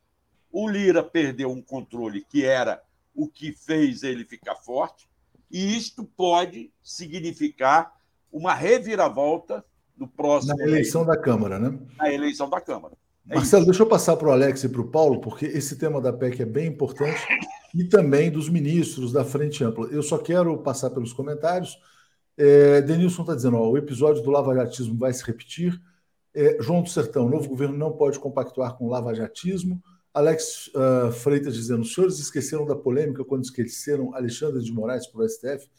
[0.50, 2.82] O Lira perdeu um controle que era
[3.14, 5.08] o que fez ele ficar forte,
[5.52, 7.94] e isto pode significar
[8.32, 9.64] uma reviravolta
[9.96, 10.56] no próximo.
[10.56, 11.78] Na eleição da Câmara, né?
[11.98, 12.96] Na eleição da Câmara.
[13.30, 13.72] É Marcelo, isso.
[13.72, 16.42] deixa eu passar para o Alex e para o Paulo, porque esse tema da PEC
[16.42, 17.22] é bem importante,
[17.76, 19.88] e também dos ministros da Frente Ampla.
[19.88, 21.78] Eu só quero passar pelos comentários.
[22.38, 25.80] É, Denilson está dizendo: ó, o episódio do lavajatismo vai se repetir.
[26.34, 29.82] É, João do Sertão, novo governo não pode compactuar com lavajatismo.
[30.14, 35.22] Alex uh, Freitas dizendo: os senhores esqueceram da polêmica quando esqueceram Alexandre de Moraes para
[35.22, 35.70] o STF?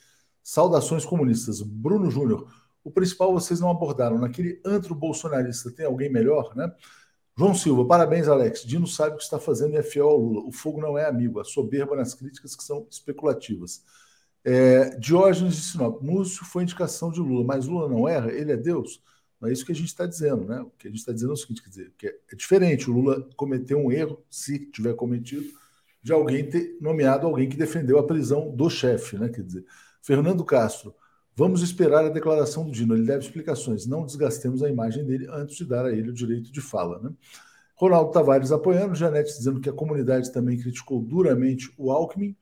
[0.42, 1.62] Saudações comunistas.
[1.62, 2.46] Bruno Júnior,
[2.82, 4.18] o principal vocês não abordaram.
[4.18, 6.72] Naquele antro bolsonarista tem alguém melhor, né?
[7.36, 8.62] João Silva, parabéns, Alex.
[8.64, 10.46] Dino sabe o que está fazendo e é fiel ao Lula.
[10.46, 13.82] O fogo não é amigo, a soberba nas críticas que são especulativas.
[14.44, 18.56] É, Diógenes de Sinop, Múcio foi indicação de Lula, mas Lula não erra, ele é
[18.56, 19.02] Deus.
[19.40, 20.60] Não é isso que a gente está dizendo, né?
[20.60, 22.90] O que a gente está dizendo é o seguinte: quer dizer, que é, diferente.
[22.90, 25.46] O Lula cometeu um erro, se tiver cometido,
[26.02, 29.28] de alguém ter nomeado alguém que defendeu a prisão do chefe, né?
[29.28, 29.64] Quer dizer,
[30.02, 30.94] Fernando Castro,
[31.34, 33.86] vamos esperar a declaração do Dino, ele deve explicações.
[33.86, 37.10] Não desgastemos a imagem dele antes de dar a ele o direito de fala, né?
[37.76, 42.36] Ronaldo Tavares apoiando, Janete dizendo que a comunidade também criticou duramente o Alckmin.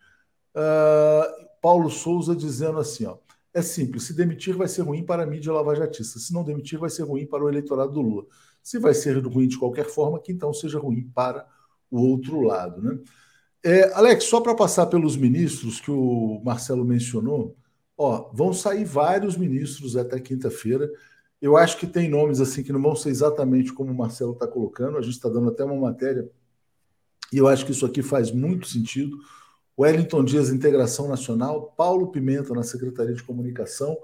[0.54, 3.16] Uh, Paulo Souza dizendo assim: ó,
[3.54, 6.90] é simples, se demitir vai ser ruim para a mídia lavajatista, se não demitir vai
[6.90, 8.26] ser ruim para o eleitorado do Lula.
[8.62, 11.46] Se vai ser ruim de qualquer forma, que então seja ruim para
[11.90, 12.82] o outro lado.
[12.82, 12.98] Né?
[13.64, 17.56] É, Alex, só para passar pelos ministros que o Marcelo mencionou,
[17.96, 20.90] ó, vão sair vários ministros até quinta-feira.
[21.40, 24.46] Eu acho que tem nomes assim que não vão ser exatamente como o Marcelo está
[24.46, 24.96] colocando.
[24.96, 26.28] A gente está dando até uma matéria
[27.32, 29.16] e eu acho que isso aqui faz muito sentido.
[29.78, 33.96] Wellington Dias, Integração Nacional, Paulo Pimenta na Secretaria de Comunicação,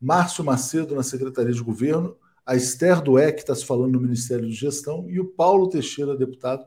[0.00, 4.46] Márcio Macedo na Secretaria de Governo, a Esther Dué, que está se falando no Ministério
[4.46, 6.64] de Gestão, e o Paulo Teixeira, deputado,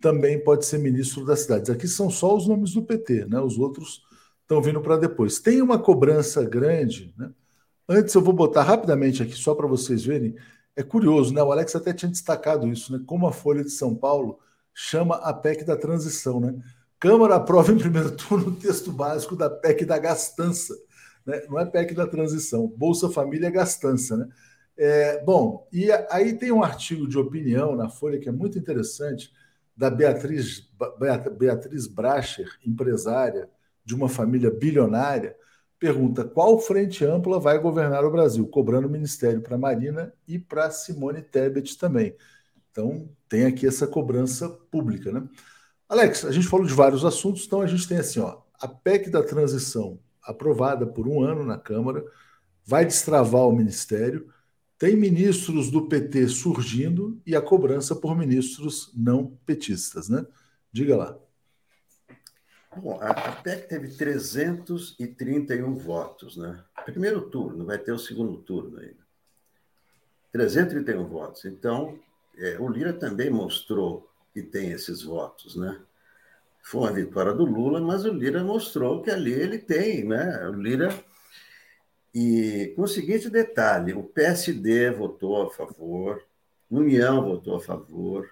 [0.00, 1.70] também pode ser ministro das cidades.
[1.70, 3.40] Aqui são só os nomes do PT, né?
[3.40, 4.02] Os outros
[4.42, 5.38] estão vindo para depois.
[5.38, 7.30] Tem uma cobrança grande, né?
[7.88, 10.34] Antes eu vou botar rapidamente aqui, só para vocês verem.
[10.76, 11.42] É curioso, né?
[11.42, 13.00] O Alex até tinha destacado isso, né?
[13.06, 14.38] Como a Folha de São Paulo
[14.74, 16.54] chama a PEC da transição, né?
[17.04, 20.74] Câmara aprova em primeiro turno o texto básico da PEC da gastança.
[21.26, 21.42] Né?
[21.50, 24.16] Não é PEC da transição, Bolsa Família é gastança.
[24.16, 24.26] Né?
[24.74, 29.30] É, bom, e aí tem um artigo de opinião na Folha que é muito interessante,
[29.76, 30.66] da Beatriz,
[31.38, 33.50] Beatriz Bracher, empresária
[33.84, 35.36] de uma família bilionária,
[35.78, 41.20] pergunta qual frente ampla vai governar o Brasil, cobrando ministério para Marina e para Simone
[41.20, 42.16] Tebet também.
[42.70, 45.28] Então, tem aqui essa cobrança pública, né?
[45.94, 49.10] Alex, a gente falou de vários assuntos, então a gente tem assim, ó, a PEC
[49.10, 52.04] da transição aprovada por um ano na Câmara,
[52.66, 54.28] vai destravar o Ministério,
[54.76, 60.26] tem ministros do PT surgindo e a cobrança por ministros não petistas, né?
[60.72, 61.16] Diga lá.
[62.76, 66.60] Bom, a PEC teve 331 votos, né?
[66.84, 69.04] Primeiro turno, vai ter o segundo turno ainda.
[70.32, 71.44] 331 votos.
[71.44, 71.96] Então,
[72.36, 75.80] é, o Lira também mostrou que tem esses votos, né?
[76.60, 80.48] Foi uma vitória do Lula, mas o Lira mostrou que ali ele tem, né?
[80.48, 80.88] O Lira
[82.12, 86.20] e com o seguinte detalhe, o PSD votou a favor,
[86.68, 88.28] União votou a favor,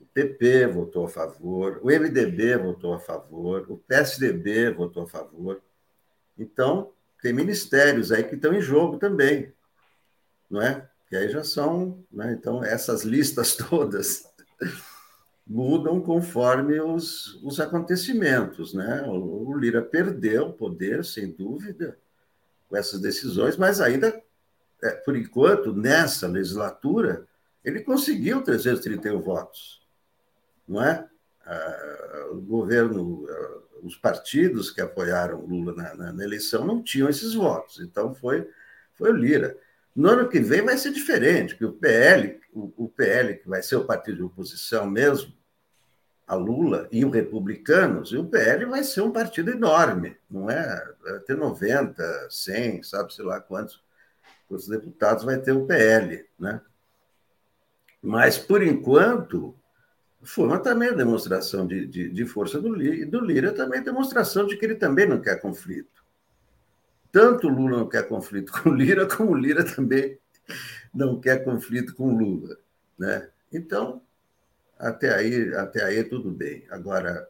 [0.00, 5.62] o PP votou a favor, o MDB votou a favor, o PSDB votou a favor.
[6.38, 6.92] Então,
[7.22, 9.52] tem ministérios aí que estão em jogo também,
[10.50, 10.86] não é?
[11.08, 12.32] Que aí já são, né?
[12.32, 14.24] Então, essas listas todas
[15.46, 18.74] mudam conforme os, os acontecimentos.
[18.74, 19.02] Né?
[19.06, 21.96] O, o Lira perdeu poder, sem dúvida,
[22.68, 24.20] com essas decisões, mas ainda,
[24.82, 27.24] é, por enquanto, nessa legislatura,
[27.64, 29.82] ele conseguiu 331 votos.
[30.66, 31.06] Não é?
[31.44, 37.08] Ah, o governo, ah, os partidos que apoiaram Lula na, na, na, eleição não tinham
[37.08, 38.48] esses votos, então foi,
[38.94, 39.56] foi o Lira.
[39.94, 43.62] No ano que vem vai ser diferente, porque o PL, o, o PL, que vai
[43.62, 45.32] ser o partido de oposição mesmo,
[46.26, 50.94] a Lula e os republicanos, e o PL vai ser um partido enorme, não é?
[51.02, 53.84] Vai ter 90, 100, sabe, sei lá quantos,
[54.48, 56.60] quantos deputados vai ter o PL, né?
[58.02, 59.54] Mas, por enquanto,
[60.22, 64.46] foi uma também demonstração de, de, de força do Lira, e do Lira também demonstração
[64.46, 66.04] de que ele também não quer conflito.
[67.12, 70.18] Tanto Lula não quer conflito com Lira, como Lira também
[70.96, 72.56] não quer conflito com Lula,
[72.98, 73.28] né?
[73.52, 74.02] Então,
[74.78, 76.64] até aí, até aí tudo bem.
[76.70, 77.28] Agora,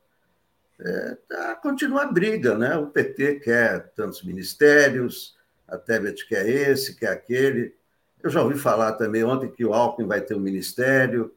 [0.79, 2.77] é, tá, continua a briga, né?
[2.77, 5.37] O PT quer tantos ministérios,
[5.67, 7.75] a Tebet quer esse, quer aquele.
[8.23, 11.35] Eu já ouvi falar também ontem que o Alckmin vai ter um ministério,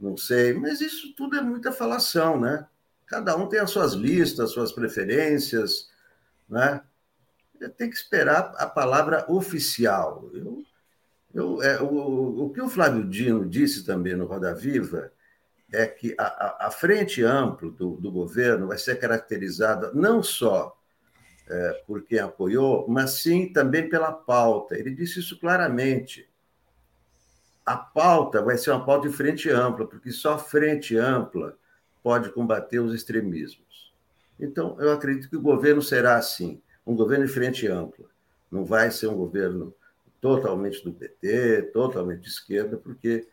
[0.00, 2.66] não sei, mas isso tudo é muita falação, né?
[3.06, 5.90] Cada um tem as suas listas, as suas preferências,
[6.48, 6.80] né?
[7.76, 10.30] Tem que esperar a palavra oficial.
[10.32, 10.59] Eu,
[11.32, 15.12] eu, é, o, o que o Flávio Dino disse também no Roda Viva
[15.72, 20.76] é que a, a frente ampla do, do, governo vai ser caracterizada não só
[21.48, 24.76] é, por quem apoiou, mas sim também pela pauta.
[24.76, 26.28] Ele disse isso claramente.
[27.64, 31.56] a pauta vai ser uma pauta de frente ampla, porque só frente ampla
[32.02, 33.94] pode combater os extremismos.
[34.38, 38.06] Então, eu acredito que o governo será assim, um governo de frente ampla.
[38.50, 39.72] Não vai ser um governo
[40.20, 43.26] totalmente do PT, totalmente de esquerda, porque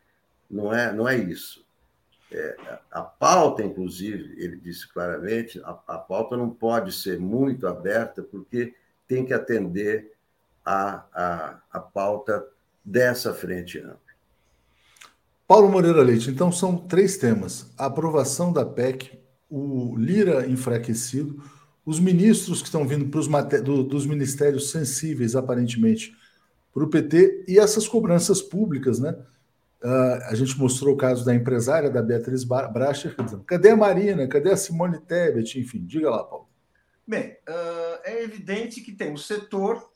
[0.49, 1.65] não é, não é isso.
[2.31, 8.21] É, a pauta, inclusive, ele disse claramente, a, a pauta não pode ser muito aberta,
[8.21, 8.73] porque
[9.07, 10.13] tem que atender
[10.65, 12.45] a, a, a pauta
[12.83, 14.07] dessa frente ampla.
[15.47, 19.17] Paulo Moreira Leite, então são três temas: a aprovação da PEC,
[19.49, 21.41] o Lira enfraquecido,
[21.85, 23.29] os ministros que estão vindo pros,
[23.63, 26.13] do, dos ministérios sensíveis, aparentemente,
[26.77, 29.17] para o PT, e essas cobranças públicas, né?
[29.81, 33.15] Uh, a gente mostrou o caso da empresária, da Beatriz Bracher,
[33.47, 36.47] cadê a Marina, cadê a Simone Tebet, enfim, diga lá, Paulo.
[37.07, 39.89] Bem, uh, é evidente que tem um setor,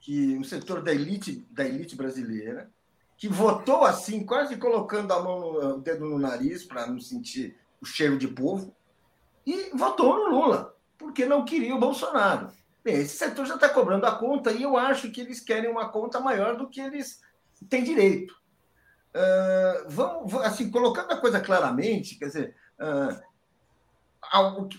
[0.00, 2.70] que o setor da elite, da elite brasileira,
[3.18, 7.84] que votou assim, quase colocando a mão, o dedo no nariz para não sentir o
[7.84, 8.74] cheiro de povo,
[9.46, 12.48] e votou no Lula, porque não queria o Bolsonaro.
[12.84, 15.88] Bem, esse setor já está cobrando a conta e eu acho que eles querem uma
[15.88, 17.20] conta maior do que eles
[17.68, 18.34] têm direito.
[19.14, 23.22] Uh, vamos, assim, colocando a coisa claramente, quer dizer, uh,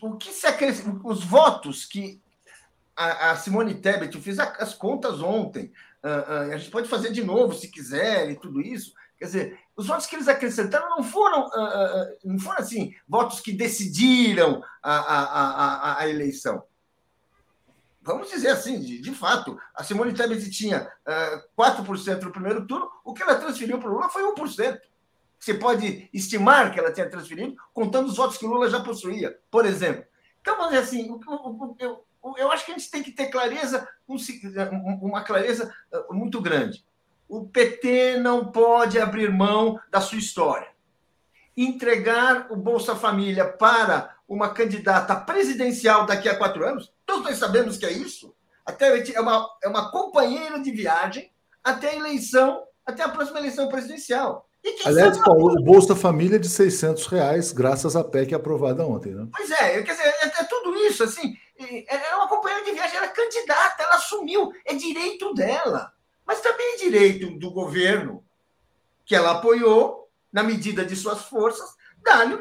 [0.01, 2.21] o, que se acrescenta, os votos que
[2.95, 5.71] a, a Simone Tebet, eu fiz as contas ontem,
[6.03, 8.93] Uh, a gente pode fazer de novo se quiser e tudo isso.
[9.17, 11.49] Quer dizer, os votos que eles acrescentaram não foram,
[12.25, 16.61] não foram assim, votos que decidiram a, a, a, a eleição.
[18.03, 22.89] Vamos dizer assim, de, de, fato, a Simone Tebet tinha uh, 4% no primeiro turno,
[23.03, 24.79] o que ela transferiu para o Lula foi 1%.
[25.39, 29.39] Você pode estimar que ela tinha transferido, contando os votos que o Lula já possuía,
[29.49, 30.03] por exemplo.
[30.41, 33.27] Então, vamos dizer assim, o, o, o, eu acho que a gente tem que ter
[33.27, 33.87] clareza,
[35.01, 35.73] uma clareza
[36.09, 36.85] muito grande.
[37.27, 40.67] O PT não pode abrir mão da sua história.
[41.55, 47.77] Entregar o Bolsa Família para uma candidata presidencial daqui a quatro anos, todos nós sabemos
[47.77, 48.33] que é isso.
[48.65, 51.31] Até é uma, é uma companheira de viagem
[51.63, 54.47] até a eleição, até a próxima eleição presidencial.
[54.85, 59.27] Aliás, Paulo, o Bolsa Família é de 600 reais, graças à PEC aprovada ontem, né?
[59.35, 62.95] Pois é, quer dizer, é, é tudo isso, assim, é, é uma companheira de viagem,
[62.95, 65.91] ela é candidata, ela assumiu, é direito dela.
[66.25, 68.23] Mas também é direito do governo,
[69.05, 72.37] que ela apoiou, na medida de suas forças, dar-lhe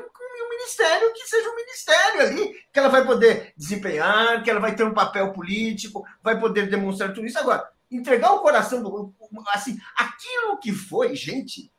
[0.62, 4.84] ministério que seja um ministério ali, que ela vai poder desempenhar, que ela vai ter
[4.84, 7.38] um papel político, vai poder demonstrar tudo isso.
[7.38, 9.12] Agora, entregar o coração do.
[9.48, 11.70] Assim, aquilo que foi, gente,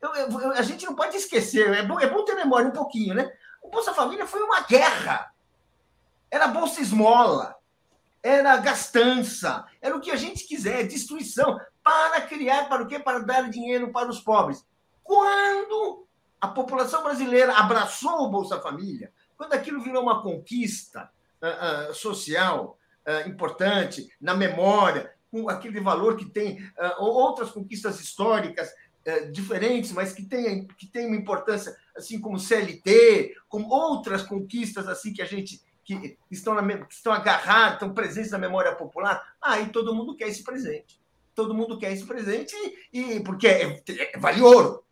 [0.00, 3.14] eu, eu, a gente não pode esquecer, é bom, é bom ter memória um pouquinho,
[3.14, 3.30] né?
[3.62, 5.32] O Bolsa Família foi uma guerra.
[6.30, 7.56] Era Bolsa Esmola,
[8.22, 12.98] era gastança, era o que a gente quiser, destruição, para criar, para o quê?
[12.98, 14.64] Para dar dinheiro para os pobres.
[15.02, 16.07] Quando
[16.40, 21.10] a população brasileira abraçou o Bolsa Família, quando aquilo virou uma conquista
[21.42, 26.58] uh, uh, social uh, importante, na memória, com aquele valor que tem
[26.98, 28.70] outras conquistas históricas
[29.30, 35.12] diferentes, mas que têm que tem uma importância, assim como CLT, como outras conquistas assim
[35.12, 39.70] que a gente que estão, na, que estão agarradas, estão presentes na memória popular, aí
[39.70, 41.00] todo mundo quer esse presente.
[41.34, 42.54] Todo mundo quer esse presente
[42.92, 44.84] e, e porque é, é, vale ouro.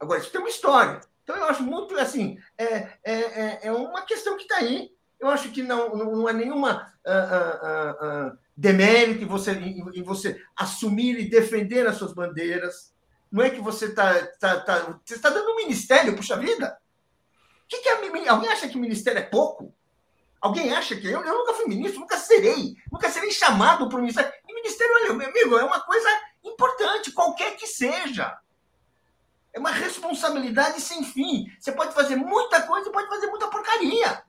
[0.00, 1.00] Agora, isso tem uma história.
[1.22, 4.90] Então, eu acho muito assim, é, é, é, é uma questão que está aí.
[5.20, 10.42] Eu acho que não, não é nenhuma uh, uh, uh, demérito em você, em, você
[10.56, 12.90] assumir e defender as suas bandeiras
[13.30, 16.76] não é que você está tá, tá, você está dando um ministério, puxa vida.
[17.68, 19.72] Que que é, alguém acha que ministério é pouco?
[20.40, 24.00] Alguém acha que eu, eu nunca fui ministro, nunca serei, nunca serei chamado para o
[24.00, 24.32] ministério.
[24.48, 26.08] E ministério, meu amigo, é uma coisa
[26.42, 28.36] importante, qualquer que seja.
[29.52, 31.50] É uma responsabilidade sem fim.
[31.58, 34.22] Você pode fazer muita coisa e pode fazer muita porcaria.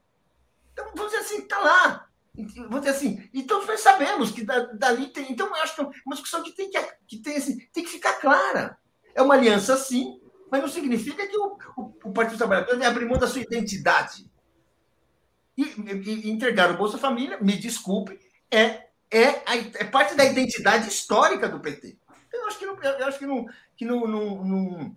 [0.73, 2.07] Então, vamos dizer assim, está lá.
[2.34, 5.31] Vamos dizer assim, e todos nós sabemos que dali tem.
[5.31, 7.89] Então, eu acho que é uma discussão que tem que, que, tem, assim, tem que
[7.89, 8.77] ficar clara.
[9.14, 13.06] É uma aliança, sim, mas não significa que o, o, o Partido Trabalhador vai abrir
[13.06, 14.30] mão da sua identidade.
[15.57, 18.19] E, e, e, entregar o Bolsa Família, me desculpe,
[18.49, 19.43] é, é,
[19.76, 21.98] é parte da identidade histórica do PT.
[22.34, 23.45] Eu acho que não, eu acho que não,
[23.76, 24.95] que não, não, não,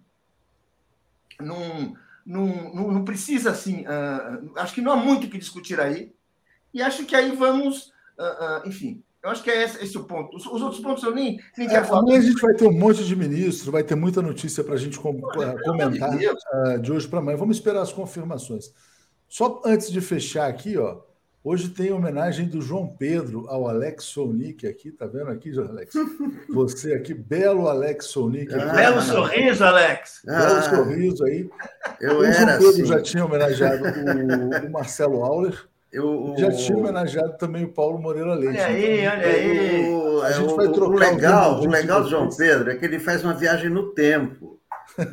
[1.40, 1.94] não,
[2.24, 3.82] não, não precisa assim.
[3.82, 6.12] Uh, acho que não há muito o que discutir aí.
[6.72, 10.04] E acho que aí vamos, uh, uh, enfim, eu acho que é esse, esse o
[10.04, 10.36] ponto.
[10.36, 12.00] Os, os, outros pontos eu nem, nem quero é, falar.
[12.00, 14.78] Amanhã a gente vai ter um monte de ministro, vai ter muita notícia para a
[14.78, 16.26] gente com, comentar de,
[16.82, 17.36] de hoje para amanhã.
[17.36, 18.72] Vamos esperar as confirmações.
[19.28, 21.00] Só antes de fechar aqui, ó,
[21.46, 25.92] Hoje tem homenagem do João Pedro ao Alex Sonic aqui, tá vendo aqui, Alex?
[26.48, 28.54] Você aqui, belo Alex Sonic.
[28.54, 30.22] Ah, belo sorriso, Alex.
[30.26, 31.50] Ah, belo sorriso aí.
[32.00, 32.84] Eu o João Pedro assim.
[32.86, 35.68] já tinha homenageado o, o Marcelo Auler.
[35.92, 38.58] Eu, Já tinha homenageado também o Paulo Moreira Leite.
[38.58, 39.90] Olha aí, olha aí.
[39.92, 42.28] O, A gente o- vai trocar o legal, o legal do João.
[42.30, 44.58] Pedro é que ele faz uma viagem no tempo.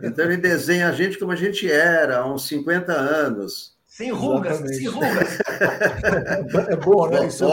[0.01, 3.75] Então ele desenha a gente como a gente era, há uns 50 anos.
[4.01, 4.77] Sem rugas, Exatamente.
[4.77, 5.39] sem rugas.
[6.69, 7.27] É bom, né?
[7.27, 7.47] Isso é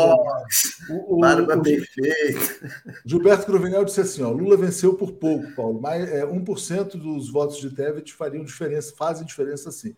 [0.91, 2.73] O, o- barba o bem feita.
[3.05, 7.59] Gilberto Cruvinel disse assim: ó, Lula venceu por pouco, Paulo, mas é, 1% dos votos
[7.59, 9.95] de Tebet fariam diferença, fazem diferença sim.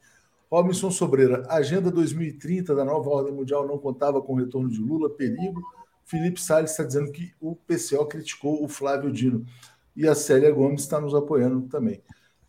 [0.50, 5.08] Robinson Sobreira, Agenda 2030 da nova ordem mundial não contava com o retorno de Lula,
[5.08, 5.62] perigo.
[6.04, 9.46] Felipe Salles está dizendo que o PCO criticou o Flávio Dino.
[9.94, 12.02] E a Célia Gomes está nos apoiando também.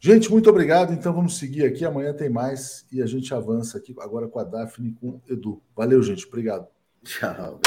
[0.03, 0.93] Gente, muito obrigado.
[0.93, 1.85] Então vamos seguir aqui.
[1.85, 5.21] Amanhã tem mais e a gente avança aqui agora com a Daphne e com o
[5.29, 5.61] Edu.
[5.75, 6.25] Valeu, gente.
[6.25, 6.65] Obrigado.
[7.03, 7.61] Tchau.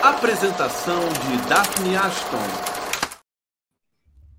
[0.00, 2.36] Apresentação de Daphne Ashton.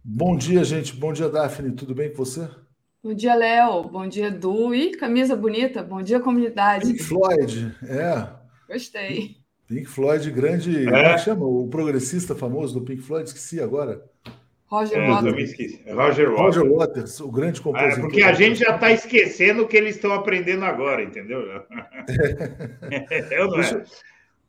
[0.01, 0.95] Bom dia, gente.
[0.95, 1.73] Bom dia, Daphne.
[1.73, 2.47] Tudo bem com você?
[3.03, 3.83] Bom dia, Léo.
[3.83, 4.73] Bom dia, Edu.
[4.73, 5.83] Ih, camisa bonita.
[5.83, 6.85] Bom dia, comunidade.
[6.85, 8.29] Pink Floyd, é.
[8.65, 9.35] Gostei.
[9.67, 10.85] Pink Floyd, grande.
[10.85, 11.45] Como é que chama?
[11.45, 14.09] O progressista famoso do Pink Floyd, esqueci agora.
[14.73, 15.35] Roger É, Waters.
[15.35, 16.35] Roger Waters.
[16.57, 17.97] Roger Waters, o grande Ah, compositor.
[17.97, 21.41] é porque a gente já está esquecendo o que eles estão aprendendo agora, entendeu?
[23.31, 23.83] eu não é.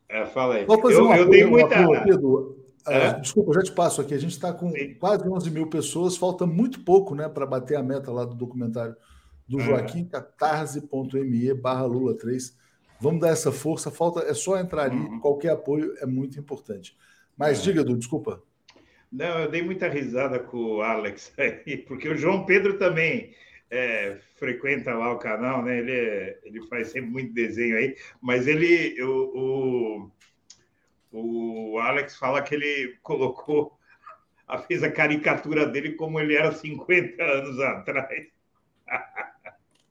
[0.09, 0.64] É, fala aí.
[0.64, 1.84] Vou fazer Eu, uma eu dei uma muita.
[1.86, 2.59] coisa Edu.
[2.86, 3.12] Ah, É?
[3.20, 4.14] Desculpa, eu já te passo aqui.
[4.14, 4.94] A gente está com Sim.
[4.94, 8.94] quase 11 mil pessoas, falta muito pouco né, para bater a meta lá do documentário
[9.48, 9.64] do É.
[9.64, 12.56] Joaquim, catarse.me barra Lula 3.
[13.01, 15.18] Vamos dar essa força, falta, é só entrar ali, Uhum.
[15.20, 16.96] qualquer apoio é muito importante.
[17.36, 17.62] Mas É.
[17.62, 18.42] diga, Edu, desculpa.
[19.15, 23.32] Não, eu dei muita risada com o Alex aí, porque o João Pedro também
[23.70, 25.78] é, frequenta lá o canal, né?
[25.78, 30.11] Ele, é- ele faz sempre muito desenho aí, mas ele, o,
[31.12, 33.78] o, o Alex fala que ele colocou,
[34.66, 38.27] fez a caricatura dele como ele era 50 anos atrás.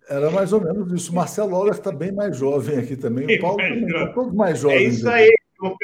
[0.09, 1.11] Era mais ou menos isso.
[1.11, 3.25] O Marcelo Auler está bem mais jovem aqui também.
[3.27, 4.13] O Paulo mais também, jovem.
[4.13, 4.95] todos mais É jovens.
[4.95, 5.33] isso aí,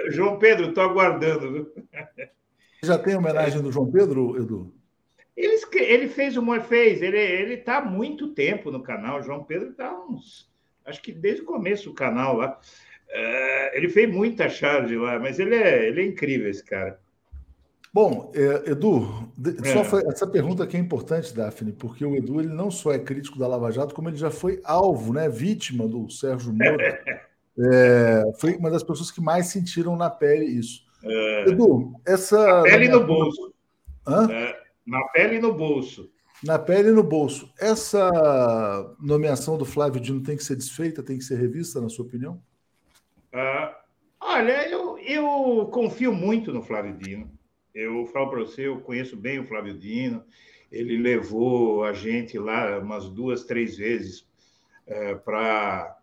[0.09, 1.71] João Pedro, estou aguardando.
[2.83, 4.73] Já tem homenagem do João Pedro, Edu?
[5.35, 9.19] Ele, ele fez uma fez, ele ele está há muito tempo no canal.
[9.19, 10.49] O João Pedro está uns,
[10.85, 12.59] acho que desde o começo do canal lá.
[13.11, 16.99] É, ele fez muita charge lá, mas ele é, ele é incrível esse cara.
[17.91, 19.31] Bom, é, Edu,
[19.63, 19.73] É.
[19.73, 22.99] só foi- essa pergunta aqui é importante, Daphne, porque o Edu ele não só é
[22.99, 26.77] crítico da Lava Jato, como ele já foi alvo, né, vítima do Sérgio Moro.
[27.61, 30.85] É, foi uma das pessoas que mais sentiram na pele isso.
[31.03, 32.63] Edu, essa.
[32.63, 33.53] Pele no bolso,
[34.05, 34.27] Hã?
[34.85, 36.11] na pele e no bolso.
[36.43, 37.51] Na pele e no bolso.
[37.59, 38.09] Essa
[38.99, 42.41] nomeação do Flávio Dino tem que ser desfeita, tem que ser revista, na sua opinião?
[43.31, 43.77] Ah,
[44.19, 47.29] olha, eu, eu confio muito no Flávio Dino.
[47.73, 50.23] Eu falo para você, eu conheço bem o Flávio Dino.
[50.71, 54.25] Ele levou a gente lá umas duas, três vezes
[55.23, 55.95] para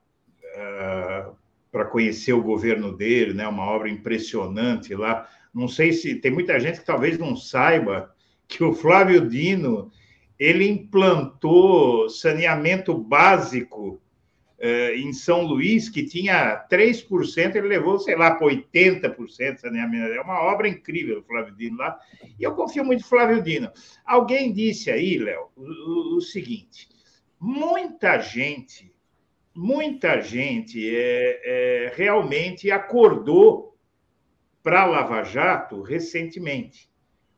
[1.77, 3.47] para conhecer o governo dele, né?
[3.47, 5.29] Uma obra impressionante lá.
[5.53, 8.15] Não sei se tem muita gente que talvez não saiba
[8.49, 9.91] que o Flávio Dino
[10.39, 14.01] ele implantou saneamento básico
[14.59, 20.15] eh, em São Luís, que tinha 3%, ele levou, sei lá, para 80% de saneamento.
[20.15, 21.99] É uma obra incrível, o Flávio Dino lá.
[22.39, 23.71] E eu confio muito no Flávio Dino.
[24.05, 25.63] Alguém disse aí, Léo, o,
[26.15, 26.89] o- o seguinte:
[27.39, 28.91] muita gente,
[29.57, 31.41] muita gente é,
[31.87, 33.77] é, realmente acordou
[34.63, 36.91] para Lava Jato recentemente.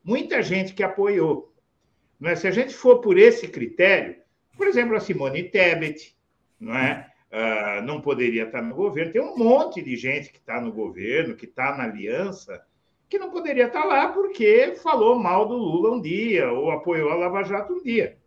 [0.03, 1.55] Muita gente que apoiou.
[2.19, 2.35] Não é?
[2.35, 4.17] Se a gente for por esse critério,
[4.57, 6.17] por exemplo, a Simone Tebet,
[6.59, 7.09] não é?
[7.31, 9.13] Ah, não poderia estar no governo.
[9.13, 12.65] Tem um monte de gente que está no governo, que está na aliança,
[13.09, 17.15] que não poderia estar lá porque falou mal do Lula um dia ou apoiou a
[17.15, 18.18] Lava Jato um dia.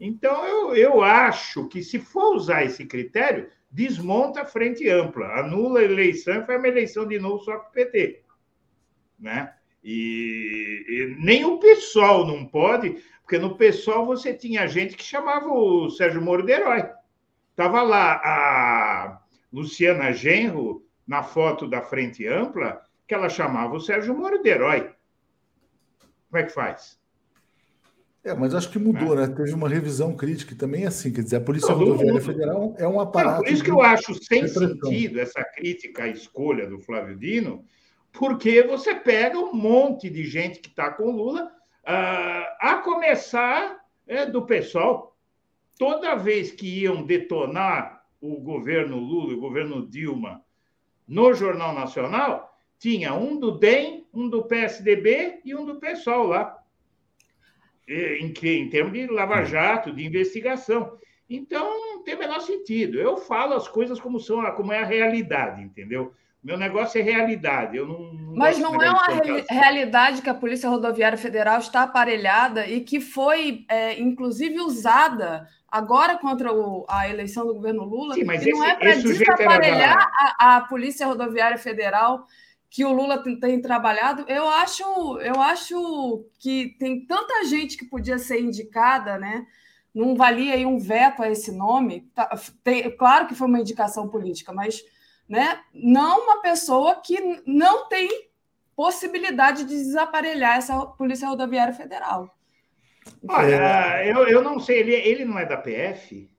[0.00, 5.80] Então, eu, eu acho que se for usar esse critério, desmonta a frente ampla, anula
[5.80, 8.22] a eleição e faz uma eleição de novo só com o PT.
[9.18, 9.52] Né?
[9.82, 15.48] E, e nem o PSOL não pode, porque no PSOL você tinha gente que chamava
[15.48, 16.88] o Sérgio Moro de herói.
[17.50, 19.20] Estava lá a
[19.52, 24.94] Luciana Genro, na foto da frente ampla, que ela chamava o Sérgio Moro de herói.
[26.30, 26.97] Como é que faz?
[28.28, 29.26] É, mas acho que mudou, né?
[29.26, 32.22] Teve uma revisão crítica e também é assim, quer dizer, a Polícia Todo Rodoviária mundo.
[32.22, 33.42] Federal é um aparato.
[33.42, 37.64] por isso que eu acho sem sentido essa crítica à escolha do Flávio Dino,
[38.12, 41.50] porque você pega um monte de gente que está com Lula,
[41.86, 45.16] ah, a começar é, do pessoal.
[45.78, 50.42] Toda vez que iam detonar o governo Lula e o governo Dilma
[51.06, 56.57] no Jornal Nacional, tinha um do DEM, um do PSDB e um do PSOL lá.
[57.88, 60.98] Em, em termos de lava-jato, de investigação.
[61.28, 62.98] Então, não tem o menor sentido.
[62.98, 66.12] Eu falo as coisas como são, como é a realidade, entendeu?
[66.42, 67.76] Meu negócio é realidade.
[67.76, 71.82] Eu não, não Mas não é uma re realidade que a Polícia Rodoviária Federal está
[71.82, 78.14] aparelhada e que foi, é, inclusive, usada agora contra o, a eleição do governo Lula.
[78.14, 82.26] Sim, mas esse, não é para desaparelhar a, a Polícia Rodoviária Federal
[82.70, 84.82] que o Lula tem, tem, trabalhado, eu acho,
[85.20, 89.46] eu acho que tem tanta gente que podia ser indicada, né?
[89.94, 92.10] Não valia aí um veto a esse nome.
[92.14, 92.30] Tá,
[92.62, 94.82] tem, claro que foi uma indicação política, mas
[95.28, 98.28] né, não uma pessoa que não tem
[98.76, 102.32] possibilidade de desaparelhar essa Polícia Rodoviária Federal.
[103.26, 106.30] Olha, eu, eu não sei, ele, ele não é da PF?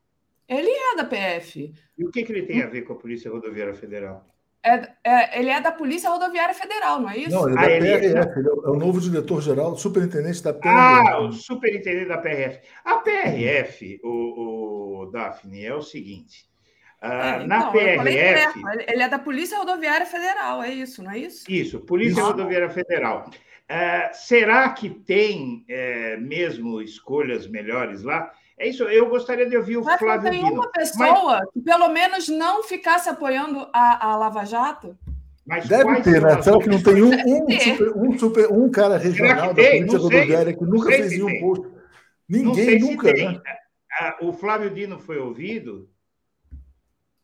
[0.47, 1.73] Ele é da PF.
[1.97, 4.26] E o que, que ele tem a ver com a Polícia Rodoviária Federal?
[4.64, 7.31] É, é, ele é da Polícia Rodoviária Federal, não é isso?
[7.31, 8.40] Não, ele é da ah, PRF, ele é...
[8.40, 10.68] ele é o novo diretor-geral, superintendente da PRF.
[10.68, 12.60] Ah, o superintendente da PRF.
[12.84, 16.49] A PRF, o, o Daphne, é o seguinte.
[17.02, 18.60] Uh, é, na então, PRF.
[18.90, 21.49] Ele é da Polícia Rodoviária Federal, é isso, não é isso?
[21.49, 22.27] Isso, Polícia isso.
[22.30, 23.30] Rodoviária Federal.
[23.30, 28.34] Uh, será que tem uh, mesmo escolhas melhores lá?
[28.60, 30.53] É isso, eu gostaria de ouvir o Mas Flávio não tem Dino.
[30.53, 31.49] uma pessoa Mas...
[31.53, 34.98] que pelo menos não ficasse apoiando a, a Lava Jato?
[35.48, 36.41] Mas Deve ter, né?
[36.41, 40.53] Será que não tem um, um, super, um, super, um cara regional da Polícia Rodoviária
[40.53, 41.72] que nunca fez um posto?
[42.27, 43.41] Ninguém nunca, né?
[44.22, 45.90] O Flávio Dino foi ouvido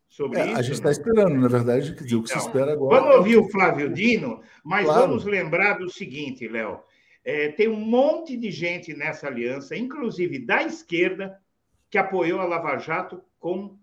[0.07, 0.57] sobre é, isso?
[0.57, 3.01] A gente está esperando, na verdade, dizer, então, o que se então, espera agora.
[3.01, 5.01] Vamos ouvir o Flávio Dino, mas claro.
[5.01, 6.79] vamos lembrar do seguinte, Léo.
[7.25, 11.41] É, tem um monte de gente nessa aliança, inclusive da esquerda,
[11.89, 13.79] que apoiou a Lava Jato com,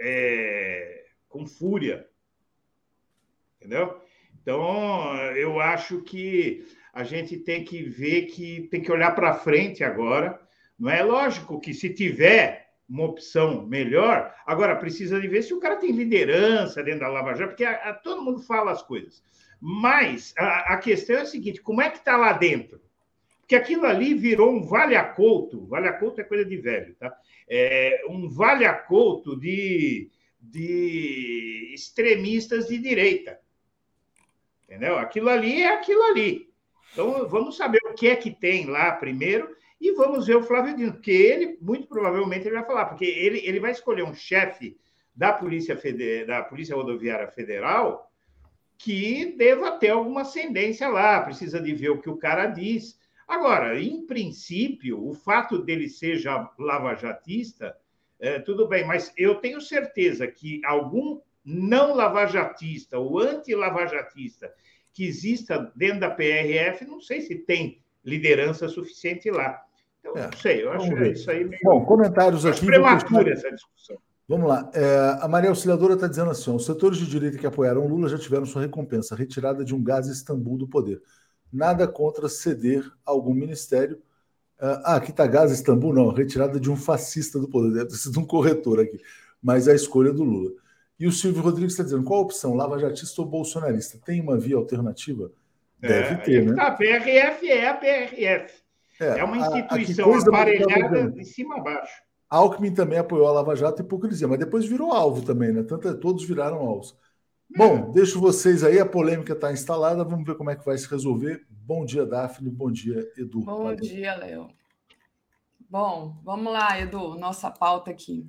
[0.00, 2.08] é, com fúria.
[3.56, 4.00] Entendeu?
[4.40, 9.82] Então, eu acho que a gente tem que ver que tem que olhar para frente
[9.82, 10.40] agora.
[10.78, 14.34] Não é lógico que se tiver uma opção melhor.
[14.46, 17.90] Agora, precisa de ver se o cara tem liderança dentro da Lava Jato, porque a,
[17.90, 19.22] a, todo mundo fala as coisas.
[19.64, 22.82] Mas a, a questão é a seguinte: como é que está lá dentro?
[23.38, 25.66] Porque aquilo ali virou um vale-acolto.
[25.66, 27.16] Vale-acolto é coisa de velho, tá?
[27.48, 30.10] É um vale-acolto de,
[30.40, 33.38] de extremistas de direita.
[34.64, 34.98] Entendeu?
[34.98, 36.50] Aquilo ali é aquilo ali.
[36.92, 40.76] Então, vamos saber o que é que tem lá primeiro e vamos ver o Flávio
[40.76, 44.76] Dino, porque ele, muito provavelmente, ele vai falar, porque ele, ele vai escolher um chefe
[45.14, 46.26] da Polícia, Feder...
[46.26, 48.11] da Polícia Rodoviária Federal
[48.82, 52.98] que deva ter alguma ascendência lá, precisa de ver o que o cara diz.
[53.28, 57.76] Agora, em princípio, o fato dele ser já lavajatista,
[58.18, 64.52] é, tudo bem, mas eu tenho certeza que algum não lavajatista ou anti-lavajatista
[64.92, 69.62] que exista dentro da PRF, não sei se tem liderança suficiente lá.
[70.00, 71.12] Então, é, não sei, eu acho ver.
[71.12, 71.62] isso aí meio.
[71.62, 72.66] Bom, comentários aqui.
[72.66, 73.96] Prematura essa discussão.
[74.32, 74.70] Vamos lá.
[74.72, 78.16] É, a Maria Auxiliadora está dizendo assim: os setores de direita que apoiaram Lula já
[78.16, 81.02] tiveram sua recompensa, retirada de um gás Istambul do poder.
[81.52, 84.00] Nada contra ceder a algum ministério.
[84.58, 88.18] Ah, aqui está gás Istambul, não, retirada de um fascista do poder, deve ter sido
[88.20, 88.98] um corretor aqui,
[89.42, 90.52] mas é a escolha do Lula.
[90.98, 93.98] E o Silvio Rodrigues está dizendo: qual a opção, lava-jatista ou bolsonarista?
[94.02, 95.30] Tem uma via alternativa?
[95.78, 96.54] Deve é, ter, né?
[96.58, 98.62] A PRF é a PRF.
[98.98, 102.02] É, é uma instituição a, a aparelhada de cima a baixo.
[102.32, 105.62] Alckmin também apoiou a Lava Jato e hipocrisia, mas depois virou alvo também, né?
[105.62, 106.96] Tanto, todos viraram alvos.
[107.54, 107.92] Bom, é.
[107.92, 111.44] deixo vocês aí, a polêmica está instalada, vamos ver como é que vai se resolver.
[111.50, 113.40] Bom dia, Daphne, bom dia, Edu.
[113.40, 113.76] Bom Valeu.
[113.76, 114.48] dia, Léo.
[115.68, 118.26] Bom, vamos lá, Edu, nossa pauta aqui.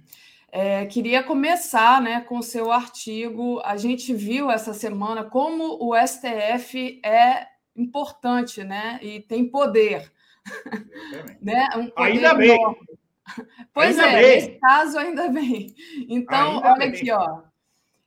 [0.51, 3.61] É, queria começar né, com o seu artigo.
[3.63, 10.11] A gente viu essa semana como o STF é importante né, e tem poder
[11.41, 11.69] né?
[11.77, 12.57] Um ainda bem.
[13.73, 14.35] Pois ainda é, bem.
[14.35, 15.75] nesse caso, ainda bem.
[16.09, 16.89] Então, ainda olha bem.
[16.89, 17.41] aqui, ó.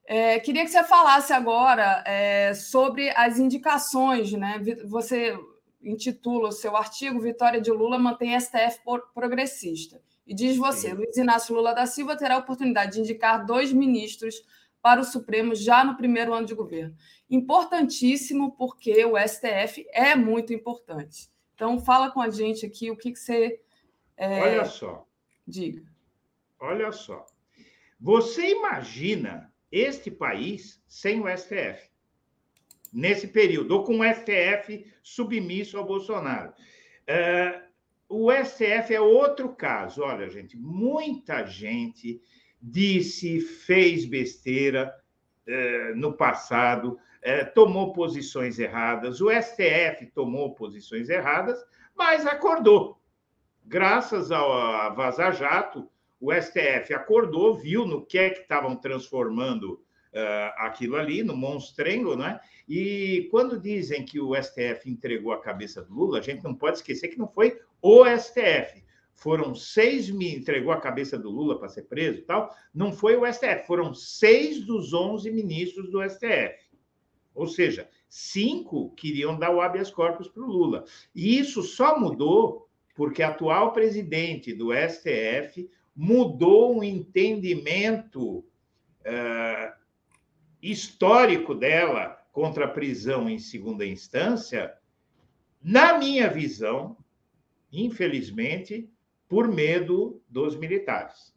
[0.07, 4.63] É, queria que você falasse agora é, sobre as indicações, né?
[4.85, 5.37] Você
[5.83, 8.81] intitula o seu artigo Vitória de Lula mantém STF
[9.15, 10.01] progressista.
[10.27, 10.95] E diz você, Sim.
[10.95, 14.43] Luiz Inácio Lula da Silva terá a oportunidade de indicar dois ministros
[14.83, 16.95] para o Supremo já no primeiro ano de governo.
[17.29, 21.29] Importantíssimo, porque o STF é muito importante.
[21.55, 23.61] Então, fala com a gente aqui o que, que você.
[24.17, 24.41] É...
[24.41, 25.07] Olha só.
[25.47, 25.83] Diga.
[26.59, 27.27] Olha só.
[28.01, 31.91] Você imagina este país sem o STF?
[32.93, 36.53] Nesse período, ou com o STF submisso ao Bolsonaro.
[37.09, 37.67] Uh,
[38.09, 40.03] o STF é outro caso.
[40.03, 42.21] Olha, gente, muita gente
[42.61, 44.95] disse, fez besteira
[45.47, 51.65] eh, no passado, eh, tomou posições erradas, o STF tomou posições erradas,
[51.95, 53.01] mas acordou.
[53.69, 55.91] Graças ao Vaza Jato,
[56.21, 62.15] o STF acordou, viu no que é que estavam transformando uh, aquilo ali, no monstrengo,
[62.15, 62.39] né?
[62.69, 66.77] E quando dizem que o STF entregou a cabeça do Lula, a gente não pode
[66.77, 68.85] esquecer que não foi o STF.
[69.17, 72.55] Foram seis mil, entregou a cabeça do Lula para ser preso e tal.
[72.73, 76.67] Não foi o STF, foram seis dos onze ministros do STF.
[77.35, 80.85] Ou seja, cinco queriam dar o habeas corpus para o Lula.
[81.13, 82.66] E isso só mudou
[82.97, 89.73] porque a atual presidente do STF mudou o entendimento uh,
[90.63, 94.75] histórico dela contra a prisão em segunda instância,
[95.63, 96.97] na minha visão,
[97.73, 98.91] infelizmente,
[99.29, 101.35] por medo dos militares.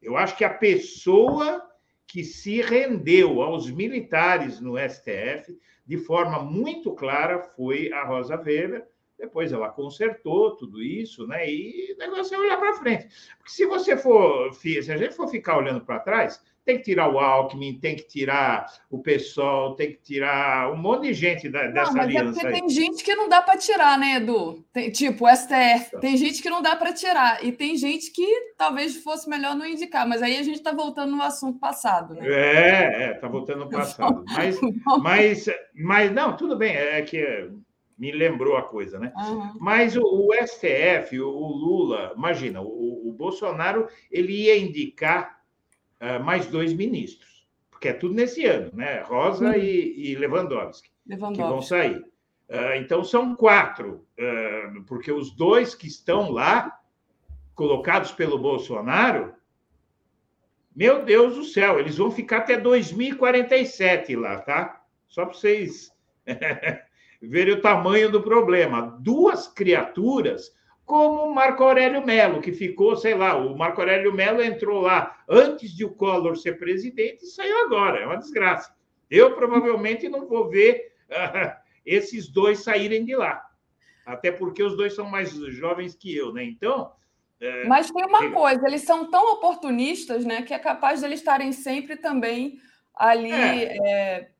[0.00, 1.66] Eu acho que a pessoa
[2.06, 8.86] que se rendeu aos militares no STF de forma muito clara foi a Rosa Weber,
[9.18, 11.50] depois ela consertou tudo isso, né?
[11.50, 13.08] E o negócio é olhar para frente.
[13.36, 17.10] Porque se você for, se a gente for ficar olhando para trás, tem que tirar
[17.10, 21.66] o Alckmin, tem que tirar o PSOL, tem que tirar um monte de gente da,
[21.68, 22.28] dessa não, mas aliança.
[22.28, 22.60] É porque aí.
[22.60, 24.62] tem gente que não dá para tirar, né, Edu?
[24.70, 25.86] Tem, tipo, o STF.
[25.88, 26.00] Então.
[26.00, 27.42] Tem gente que não dá para tirar.
[27.42, 30.06] E tem gente que talvez fosse melhor não indicar.
[30.06, 32.28] Mas aí a gente está voltando no assunto passado, né?
[32.28, 34.22] É, está é, voltando no passado.
[34.28, 34.60] Mas,
[35.02, 36.76] mas, mas, não, tudo bem.
[36.76, 37.50] É que
[37.98, 39.12] me lembrou a coisa, né?
[39.16, 39.54] Uhum.
[39.60, 45.40] Mas o, o, STF, o, Lula, imagina, o, o, Bolsonaro ele ia indicar
[46.00, 49.02] uh, mais dois ministros, porque é tudo nesse ano, né?
[49.02, 49.54] Rosa uhum.
[49.54, 51.98] e, e Lewandowski, Lewandowski, que vão sair.
[52.48, 56.80] Uh, então são quatro, uh, porque os dois que estão lá,
[57.54, 59.34] colocados pelo Bolsonaro,
[60.74, 64.80] meu Deus do céu, eles vão ficar até 2047 lá, tá?
[65.08, 65.90] Só para vocês
[67.20, 68.96] verem o tamanho do problema.
[69.00, 70.52] Duas criaturas,
[70.84, 75.22] como o Marco Aurélio Melo, que ficou, sei lá, o Marco Aurélio Melo entrou lá
[75.28, 78.00] antes de o Collor ser presidente e saiu agora.
[78.00, 78.72] É uma desgraça.
[79.10, 81.52] Eu provavelmente não vou ver uh,
[81.84, 83.42] esses dois saírem de lá.
[84.06, 86.44] Até porque os dois são mais jovens que eu, né?
[86.44, 86.92] Então.
[87.40, 87.64] É...
[87.66, 91.52] Mas tem uma coisa, eles são tão oportunistas, né, que é capaz de eles estarem
[91.52, 92.58] sempre também
[92.94, 93.30] ali.
[93.30, 93.76] É.
[93.84, 94.37] É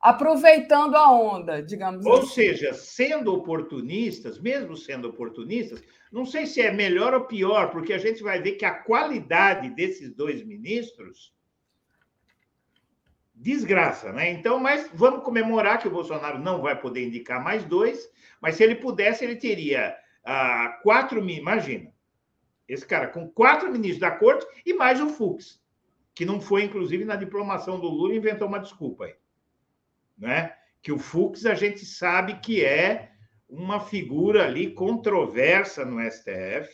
[0.00, 2.28] aproveitando a onda, digamos Ou assim.
[2.28, 7.98] seja, sendo oportunistas, mesmo sendo oportunistas, não sei se é melhor ou pior, porque a
[7.98, 11.36] gente vai ver que a qualidade desses dois ministros
[13.34, 14.30] desgraça, né?
[14.32, 18.10] Então, mas vamos comemorar que o Bolsonaro não vai poder indicar mais dois,
[18.40, 21.92] mas se ele pudesse, ele teria ah, quatro, imagina,
[22.68, 25.62] esse cara com quatro ministros da corte e mais o Fux,
[26.14, 29.14] que não foi, inclusive, na diplomação do Lula, inventou uma desculpa aí
[30.18, 30.52] né?
[30.82, 33.12] Que o Fux a gente sabe que é
[33.48, 36.68] uma figura ali controversa no STF.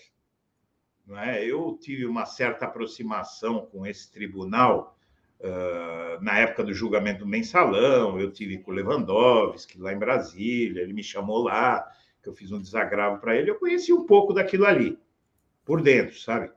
[1.06, 1.44] Não é?
[1.44, 4.98] Eu tive uma certa aproximação com esse tribunal
[5.40, 8.18] uh, na época do julgamento do mensalão.
[8.18, 11.86] Eu tive com o Lewandowski lá em Brasília, ele me chamou lá,
[12.22, 13.50] que eu fiz um desagravo para ele.
[13.50, 14.98] Eu conheci um pouco daquilo ali,
[15.64, 16.50] por dentro, sabe?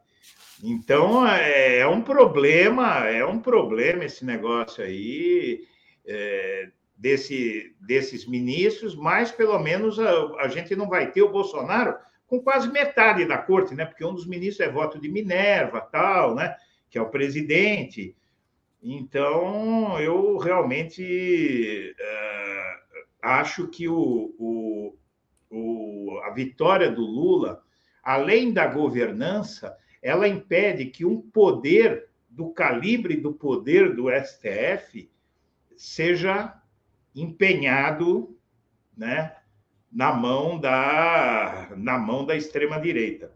[0.64, 5.68] Então é, é um problema, é um problema esse negócio aí.
[6.06, 11.96] É, desse, desses ministros, mas pelo menos a, a gente não vai ter o Bolsonaro
[12.26, 13.86] com quase metade da corte, né?
[13.86, 16.56] Porque um dos ministros é voto de Minerva, tal, né?
[16.90, 18.16] Que é o presidente.
[18.82, 24.96] Então, eu realmente uh, acho que o, o,
[25.50, 27.64] o, a vitória do Lula,
[28.04, 35.10] além da governança, ela impede que um poder do calibre do poder do STF
[35.76, 36.54] seja
[37.22, 38.38] empenhado
[38.96, 39.36] né,
[39.92, 43.36] na mão da na mão da extrema direita.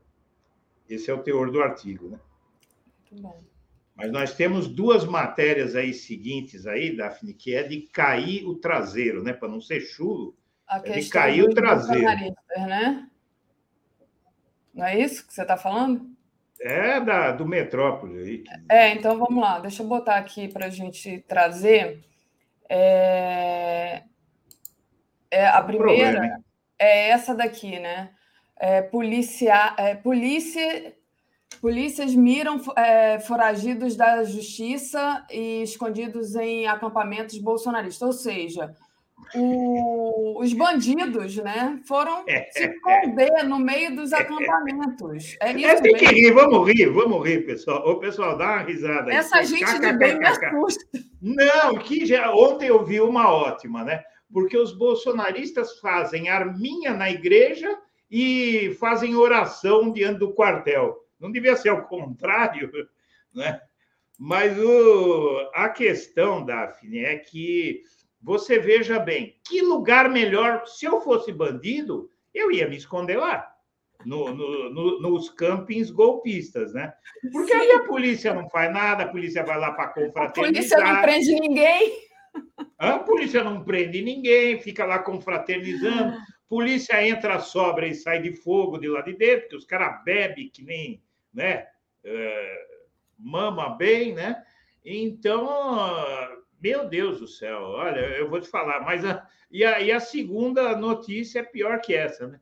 [0.89, 2.19] Esse é o teor do artigo, né?
[3.11, 3.51] Muito bom.
[3.95, 9.23] Mas nós temos duas matérias aí seguintes aí, Daphne, que é de cair o traseiro,
[9.23, 9.31] né?
[9.31, 10.35] Para não ser chulo,
[10.67, 12.03] é de cair o traseiro.
[12.57, 13.07] Né?
[14.73, 16.09] Não é isso que você está falando?
[16.59, 18.43] É da, do Metrópole aí.
[18.69, 22.03] É, então vamos lá, deixa eu botar aqui para a gente trazer.
[22.73, 24.03] É,
[25.29, 26.43] é a primeira problema,
[26.79, 28.11] é essa daqui, né?
[28.57, 30.95] É, policia, é, polícia,
[31.59, 38.07] polícias miram é, foragidos da justiça e escondidos em acampamentos bolsonaristas.
[38.07, 38.73] Ou seja,
[39.35, 42.49] o, os bandidos, né, foram é.
[42.51, 45.37] se esconder no meio dos acampamentos.
[45.41, 47.87] É, isso é, tem que rir, vamos rir, vamos rir, pessoal.
[47.89, 49.13] O pessoal, dá uma risada.
[49.13, 49.45] Essa aí.
[49.45, 50.85] gente de bem me assusta.
[51.21, 54.03] Não, que já, ontem eu vi uma ótima, né?
[54.31, 57.77] Porque os bolsonaristas fazem arminha na igreja
[58.09, 60.97] e fazem oração diante do quartel.
[61.19, 62.71] Não devia ser ao contrário,
[63.33, 63.61] né?
[64.23, 67.81] Mas o, a questão, Daphne, é que
[68.21, 73.47] você veja bem, que lugar melhor, se eu fosse bandido, eu ia me esconder lá.
[74.05, 76.91] No, no, no, nos campings golpistas, né?
[77.31, 77.59] Porque Sim.
[77.59, 80.79] aí a polícia não faz nada, a polícia vai lá para confraternizar.
[80.79, 81.93] A polícia não prende ninguém.
[82.79, 86.17] A polícia não prende ninguém, fica lá confraternizando.
[86.49, 90.49] Polícia entra, sobra e sai de fogo de lá de dentro, porque os caras bebem
[90.49, 91.67] que nem, né?
[92.03, 92.81] Uh,
[93.19, 94.43] mama bem, né?
[94.83, 95.47] Então,
[96.61, 99.99] meu Deus do céu, olha, eu vou te falar, mas a, e, a, e a
[99.99, 102.39] segunda notícia é pior que essa, né?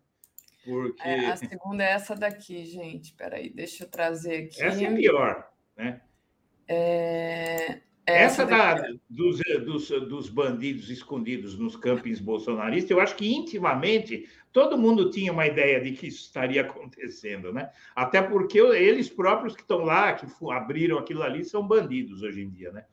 [0.63, 1.01] Porque...
[1.01, 3.13] É, a segunda é essa daqui, gente.
[3.13, 4.61] Peraí, deixa eu trazer aqui.
[4.61, 6.01] Essa é pior, né?
[6.67, 7.81] É...
[8.05, 14.27] Essa, essa da, dos, dos, dos, bandidos escondidos nos campings bolsonaristas, eu acho que intimamente
[14.51, 17.69] todo mundo tinha uma ideia de que isso estaria acontecendo, né?
[17.95, 22.49] Até porque eles próprios que estão lá, que abriram aquilo ali, são bandidos hoje em
[22.49, 22.85] dia, né?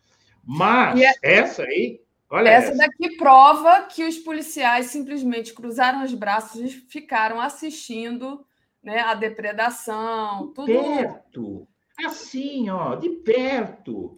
[0.46, 1.12] Mas é...
[1.22, 2.00] essa aí,
[2.30, 2.78] olha essa, essa.
[2.78, 8.46] daqui prova que os policiais simplesmente cruzaram os braços e ficaram assistindo,
[8.80, 11.66] né, a depredação, tudo perto,
[12.04, 14.16] assim, ó, de perto,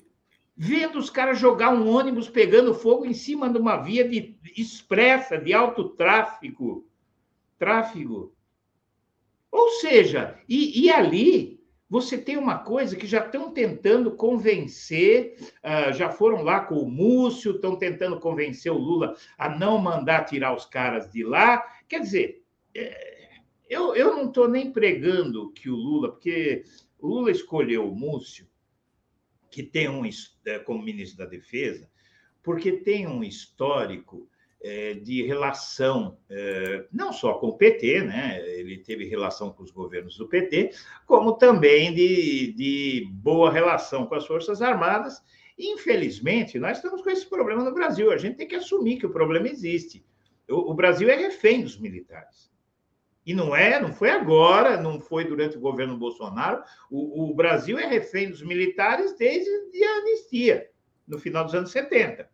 [0.54, 5.38] vendo os caras jogar um ônibus pegando fogo em cima de uma via de expressa
[5.38, 6.86] de alto tráfego,
[7.58, 8.34] tráfego.
[9.50, 11.57] Ou seja, e, e ali
[11.88, 16.90] você tem uma coisa que já estão tentando convencer, uh, já foram lá com o
[16.90, 21.64] Múcio, estão tentando convencer o Lula a não mandar tirar os caras de lá.
[21.88, 22.44] Quer dizer,
[22.74, 26.64] é, eu, eu não estou nem pregando que o Lula, porque
[26.98, 28.46] o Lula escolheu o Múcio,
[29.50, 30.02] que tem um,
[30.44, 31.90] é, como ministro da Defesa,
[32.42, 34.28] porque tem um histórico
[34.60, 38.40] é, de relação, é, não só com o PT, né?
[38.48, 40.72] ele teve relação com os governos do PT,
[41.06, 45.22] como também de, de boa relação com as Forças Armadas.
[45.58, 48.10] Infelizmente, nós estamos com esse problema no Brasil.
[48.10, 50.04] A gente tem que assumir que o problema existe.
[50.48, 52.48] O, o Brasil é refém dos militares.
[53.28, 56.62] E não é, não foi agora, não foi durante o governo Bolsonaro.
[56.90, 59.50] O, o Brasil é refém dos militares desde
[59.84, 60.70] a anistia,
[61.06, 62.26] no final dos anos 70.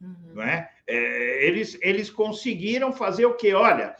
[0.00, 0.16] Uhum.
[0.34, 0.68] Não é?
[0.86, 1.46] É?
[1.46, 3.52] eles, eles conseguiram fazer o quê?
[3.54, 3.96] Olha,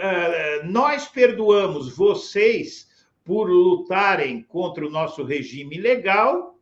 [0.00, 2.88] é, nós perdoamos vocês
[3.24, 6.58] por lutarem contra o nosso regime legal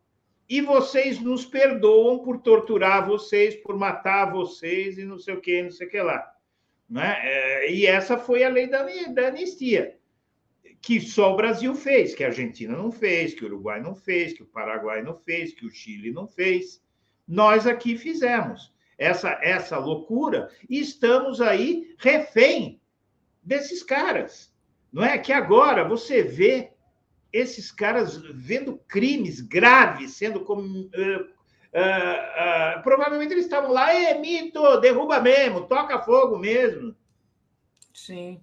[0.49, 5.61] e vocês nos perdoam por torturar vocês, por matar vocês e não sei o que,
[5.61, 6.25] não sei o que lá.
[6.89, 7.17] Né?
[7.21, 9.97] É, e essa foi a lei da, da anistia,
[10.81, 14.31] que só o Brasil fez, que a Argentina não fez, que o Uruguai não fez,
[14.31, 16.81] que o Paraguai não fez, que o Chile não fez.
[17.27, 22.81] Nós aqui fizemos essa, essa loucura, e estamos aí refém
[23.43, 24.53] desses caras.
[24.91, 26.71] Não é que agora você vê
[27.31, 30.61] esses caras vendo crimes graves sendo uh,
[31.77, 36.95] uh, provavelmente eles estavam lá, é mito, derruba mesmo, toca fogo mesmo.
[37.93, 38.41] Sim.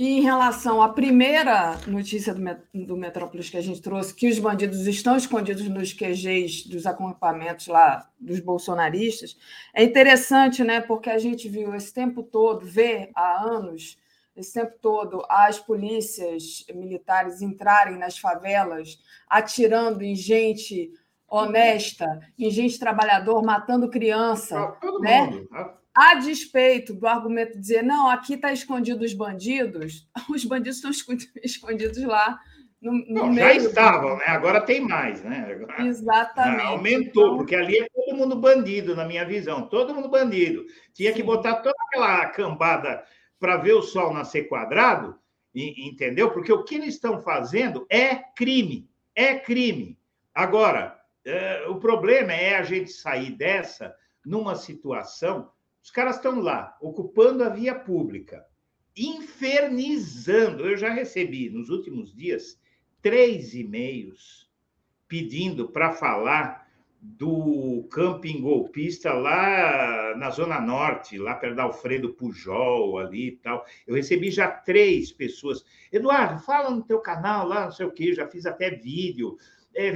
[0.00, 4.38] E em relação à primeira notícia do, do Metrópolis que a gente trouxe, que os
[4.38, 9.36] bandidos estão escondidos nos QGs dos acampamentos lá dos bolsonaristas,
[9.74, 10.80] é interessante, né?
[10.80, 13.98] Porque a gente viu esse tempo todo, vê há anos,
[14.34, 18.98] esse tempo todo, as polícias militares entrarem nas favelas,
[19.28, 20.94] atirando em gente
[21.28, 22.06] honesta,
[22.38, 24.78] em gente trabalhador, matando criança.
[24.80, 25.26] Todo né?
[25.26, 25.79] mundo.
[25.94, 30.90] A despeito do argumento de dizer, não, aqui está escondido os bandidos, os bandidos estão
[31.42, 32.38] escondidos lá
[32.80, 33.60] no, no não, meio.
[33.60, 34.24] Já estavam, né?
[34.26, 35.48] Agora tem mais, né?
[35.50, 36.62] Agora, Exatamente.
[36.62, 37.36] Aumentou, então...
[37.36, 40.64] porque ali é todo mundo bandido, na minha visão, todo mundo bandido.
[40.94, 41.16] Tinha Sim.
[41.16, 43.04] que botar toda aquela cambada
[43.38, 45.18] para ver o sol nascer quadrado,
[45.54, 46.30] entendeu?
[46.30, 49.98] Porque o que eles estão fazendo é crime, é crime.
[50.34, 53.94] Agora, é, o problema é a gente sair dessa
[54.24, 55.50] numa situação
[55.82, 58.44] os caras estão lá, ocupando a via pública,
[58.96, 60.68] infernizando.
[60.68, 62.60] Eu já recebi nos últimos dias
[63.00, 64.48] três e-mails
[65.08, 66.68] pedindo para falar
[67.02, 73.64] do camping golpista lá na Zona Norte, lá perto da Alfredo Pujol, ali e tal.
[73.86, 75.64] Eu recebi já três pessoas.
[75.90, 79.38] Eduardo, fala no teu canal lá, não sei o quê, já fiz até vídeo.
[79.74, 79.94] É,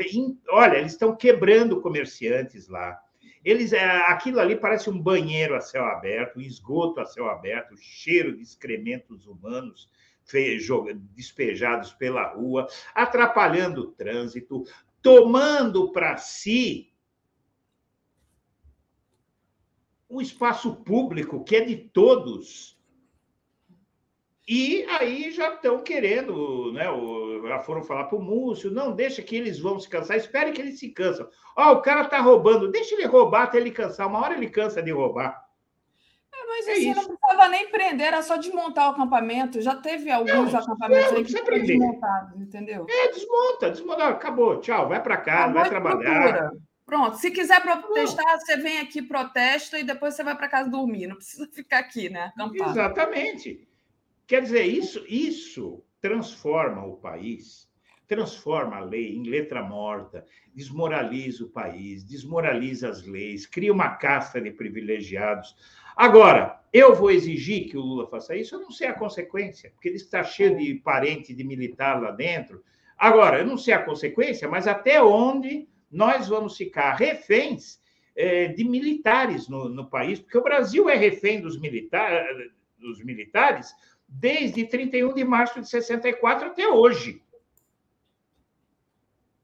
[0.48, 2.98] olha, eles estão quebrando comerciantes lá
[3.44, 7.76] Eles, é, aquilo ali parece um banheiro a céu aberto, um esgoto a céu aberto,
[7.76, 9.90] cheiro de excrementos humanos
[11.14, 14.64] despejados pela rua, atrapalhando o trânsito,
[15.02, 16.94] tomando para si
[20.08, 22.73] o espaço público que é de todos.
[24.46, 26.84] E aí já estão querendo, né?
[27.48, 30.60] Já foram falar para o Múcio, não, deixa que eles vão se cansar, espere que
[30.60, 31.26] eles se cansam.
[31.56, 34.50] Ó, oh, o cara está roubando, deixa ele roubar até ele cansar, uma hora ele
[34.50, 35.42] cansa de roubar.
[36.30, 37.08] É, mas é assim, isso.
[37.08, 39.62] não precisava nem prender, era só desmontar o acampamento.
[39.62, 42.86] Já teve alguns não, acampamentos não, aí que foram desmontados, entendeu?
[42.90, 46.22] É, desmonta, desmonta, acabou, tchau, vai para casa, vai trabalhar.
[46.22, 46.52] Procura.
[46.84, 51.06] Pronto, se quiser protestar, você vem aqui, protesta e depois você vai para casa dormir.
[51.06, 52.30] Não precisa ficar aqui, né?
[52.36, 52.70] Acampado.
[52.70, 53.66] Exatamente.
[54.26, 57.68] Quer dizer, isso, isso transforma o país,
[58.06, 60.24] transforma a lei em letra morta,
[60.54, 65.54] desmoraliza o país, desmoraliza as leis, cria uma casta de privilegiados.
[65.96, 69.88] Agora, eu vou exigir que o Lula faça isso, eu não sei a consequência, porque
[69.88, 72.62] ele está cheio de parente de militar lá dentro.
[72.96, 77.80] Agora, eu não sei a consequência, mas até onde nós vamos ficar reféns
[78.16, 82.24] é, de militares no, no, país, porque o Brasil é refém dos, militar,
[82.78, 83.72] dos militares
[84.08, 87.22] desde 31 de março de 64 até hoje.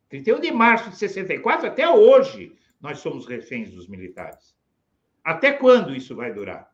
[0.09, 4.57] 31 de março de 64 até hoje, nós somos reféns dos militares.
[5.23, 6.70] Até quando isso vai durar?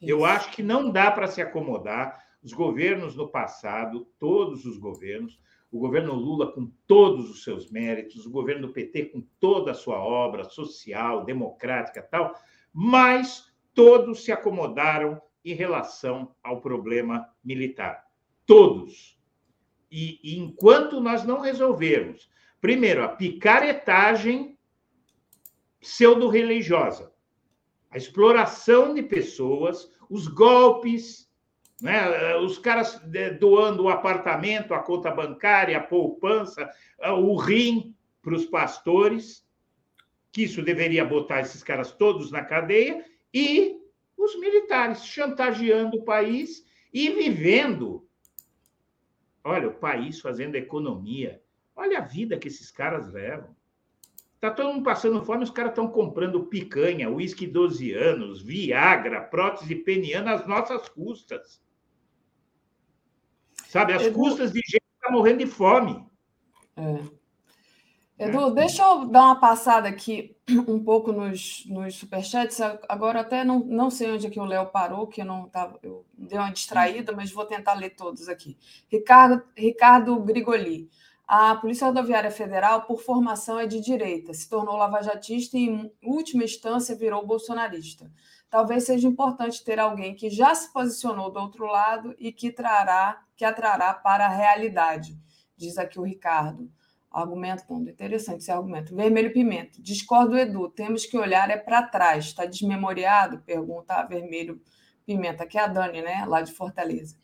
[0.00, 0.10] Isso.
[0.10, 2.24] Eu acho que não dá para se acomodar.
[2.42, 5.40] Os governos no passado, todos os governos,
[5.72, 9.74] o governo Lula com todos os seus méritos, o governo do PT com toda a
[9.74, 12.34] sua obra social, democrática tal,
[12.72, 18.04] mas todos se acomodaram em relação ao problema militar.
[18.44, 19.16] Todos.
[19.88, 22.28] E, e enquanto nós não resolvermos,
[22.60, 24.58] primeiro, a picaretagem
[25.80, 27.12] pseudo-religiosa,
[27.88, 31.30] a exploração de pessoas, os golpes,
[31.80, 32.36] né?
[32.38, 33.00] os caras
[33.38, 36.68] doando o apartamento, a conta bancária, a poupança,
[37.20, 39.46] o rim para os pastores,
[40.32, 43.85] que isso deveria botar esses caras todos na cadeia, e
[44.26, 48.06] os militares chantageando o país e vivendo.
[49.42, 51.42] Olha, o país fazendo economia.
[51.74, 53.54] Olha a vida que esses caras levam.
[54.34, 59.74] Está todo mundo passando fome, os caras estão comprando picanha, uísque 12 anos, Viagra, prótese
[59.74, 61.62] peniana às nossas custas.
[63.66, 66.06] Sabe, às custas de gente que está morrendo de fome.
[66.76, 67.15] É.
[68.18, 70.34] Edu, deixa eu dar uma passada aqui
[70.66, 72.58] um pouco nos, nos superchats.
[72.88, 75.78] Agora até não, não sei onde é que o Léo parou, que eu não tava,
[75.82, 78.56] eu dei uma distraída, mas vou tentar ler todos aqui.
[78.88, 80.88] Ricardo, Ricardo Grigoli.
[81.28, 86.44] A Polícia Rodoviária Federal, por formação, é de direita, se tornou lavajatista e, em última
[86.44, 88.10] instância, virou bolsonarista.
[88.48, 93.20] Talvez seja importante ter alguém que já se posicionou do outro lado e que, trará,
[93.36, 95.18] que atrará para a realidade,
[95.56, 96.70] diz aqui o Ricardo.
[97.16, 97.88] Argumento todo.
[97.88, 98.94] Interessante esse argumento.
[98.94, 99.80] Vermelho Pimenta.
[99.80, 100.68] Discordo, Edu.
[100.68, 102.26] Temos que olhar é para trás.
[102.26, 103.38] Está desmemoriado?
[103.38, 104.60] Pergunta a Vermelho
[105.06, 106.26] Pimenta, que é a Dani, né?
[106.26, 107.16] Lá de Fortaleza.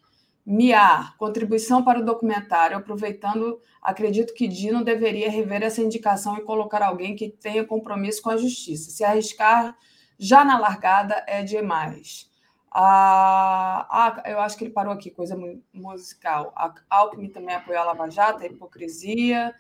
[0.47, 2.75] Miar, contribuição para o documentário.
[2.75, 8.31] Aproveitando, acredito que Dino deveria rever essa indicação e colocar alguém que tenha compromisso com
[8.31, 8.91] a justiça.
[8.91, 9.77] Se arriscar
[10.19, 12.31] já na largada é demais.
[12.71, 15.37] Ah, ah, eu acho que ele parou aqui, coisa
[15.71, 16.51] musical.
[16.57, 19.55] A Alckmin também apoiou a Lava Jato, a hipocrisia.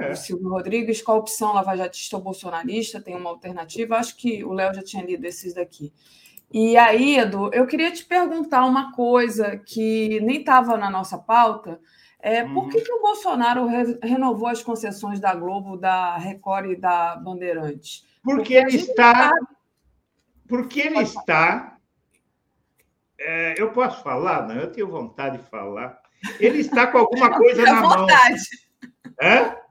[0.00, 0.10] É.
[0.10, 3.00] O Silvio Rodrigues, qual a opção lavajatista ou bolsonarista?
[3.00, 3.96] Tem uma alternativa?
[3.96, 5.92] Acho que o Léo já tinha lido esses daqui.
[6.52, 11.80] E aí, Edu, eu queria te perguntar uma coisa que nem estava na nossa pauta.
[12.20, 12.84] É, Por que, uhum.
[12.84, 18.06] que o Bolsonaro re renovou as concessões da Globo, da Record e da Bandeirantes?
[18.22, 19.30] Porque, porque ele está.
[20.48, 21.76] Porque ele está.
[23.18, 24.46] É, eu posso falar?
[24.46, 26.00] Não, eu tenho vontade de falar.
[26.40, 28.40] Ele está com alguma coisa na vontade.
[28.40, 29.14] mão.
[29.22, 29.63] Hã?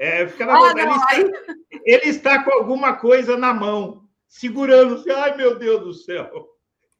[0.00, 1.50] É, fica na ah, ele, está,
[1.84, 5.10] ele, está, com alguma coisa na mão, segurando-se.
[5.10, 6.48] Ai, meu Deus do céu!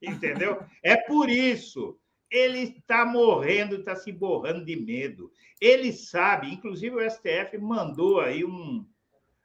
[0.03, 0.63] Entendeu?
[0.83, 1.99] É por isso.
[2.31, 5.33] Ele está morrendo, está se borrando de medo.
[5.59, 8.87] Ele sabe, inclusive o STF mandou aí um.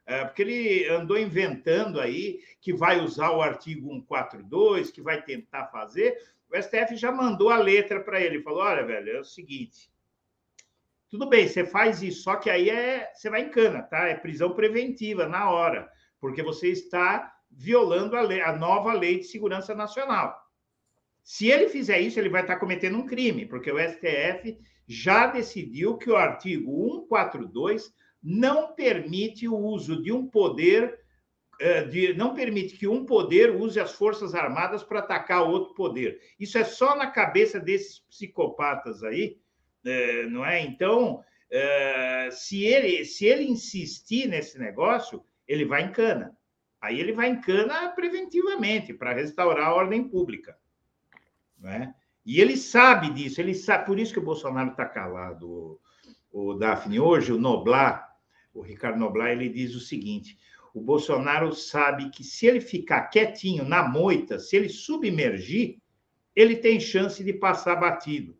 [0.04, 5.68] É, porque ele andou inventando aí que vai usar o artigo 142, que vai tentar
[5.68, 6.14] fazer.
[6.52, 8.42] O STF já mandou a letra para ele.
[8.42, 9.90] Falou: olha, velho, é o seguinte
[11.08, 14.06] tudo bem, você faz isso, só que aí é, você vai em cana, tá?
[14.06, 15.88] É prisão preventiva na hora,
[16.20, 20.36] porque você está violando a, lei, a nova lei de segurança nacional.
[21.22, 25.96] Se ele fizer isso, ele vai estar cometendo um crime, porque o STF já decidiu
[25.96, 26.70] que o artigo
[27.08, 27.92] 142
[28.22, 31.06] não permite o uso de um poder
[31.58, 36.20] é, de, não permite que um poder use as forças armadas para atacar outro poder.
[36.38, 39.38] Isso é só na cabeça desses psicopatas aí,
[40.30, 40.60] não é?
[40.60, 46.36] Então, é, se ele se ele insistir nesse negócio, ele vai em cana.
[46.80, 50.56] Aí ele vai em cana preventivamente para restaurar a ordem pública,
[51.58, 51.94] não é?
[52.24, 55.48] E ele sabe disso, ele sabe, por isso que o Bolsonaro está calado,
[56.32, 56.98] o, o Daphne.
[56.98, 58.16] Hoje, o Noblar,
[58.52, 60.36] o Ricardo Noblar, ele diz o seguinte:
[60.74, 65.80] o Bolsonaro sabe que se ele ficar quietinho na moita, se ele submergir,
[66.34, 68.36] ele tem chance de passar batido,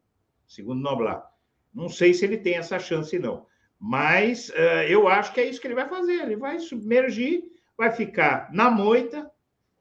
[0.47, 1.35] segundo Noblar.
[1.77, 3.47] Não sei se ele tem essa chance, não.
[3.78, 6.23] Mas uh, eu acho que é isso que ele vai fazer.
[6.23, 7.44] Ele vai submergir,
[7.77, 9.31] vai ficar na moita,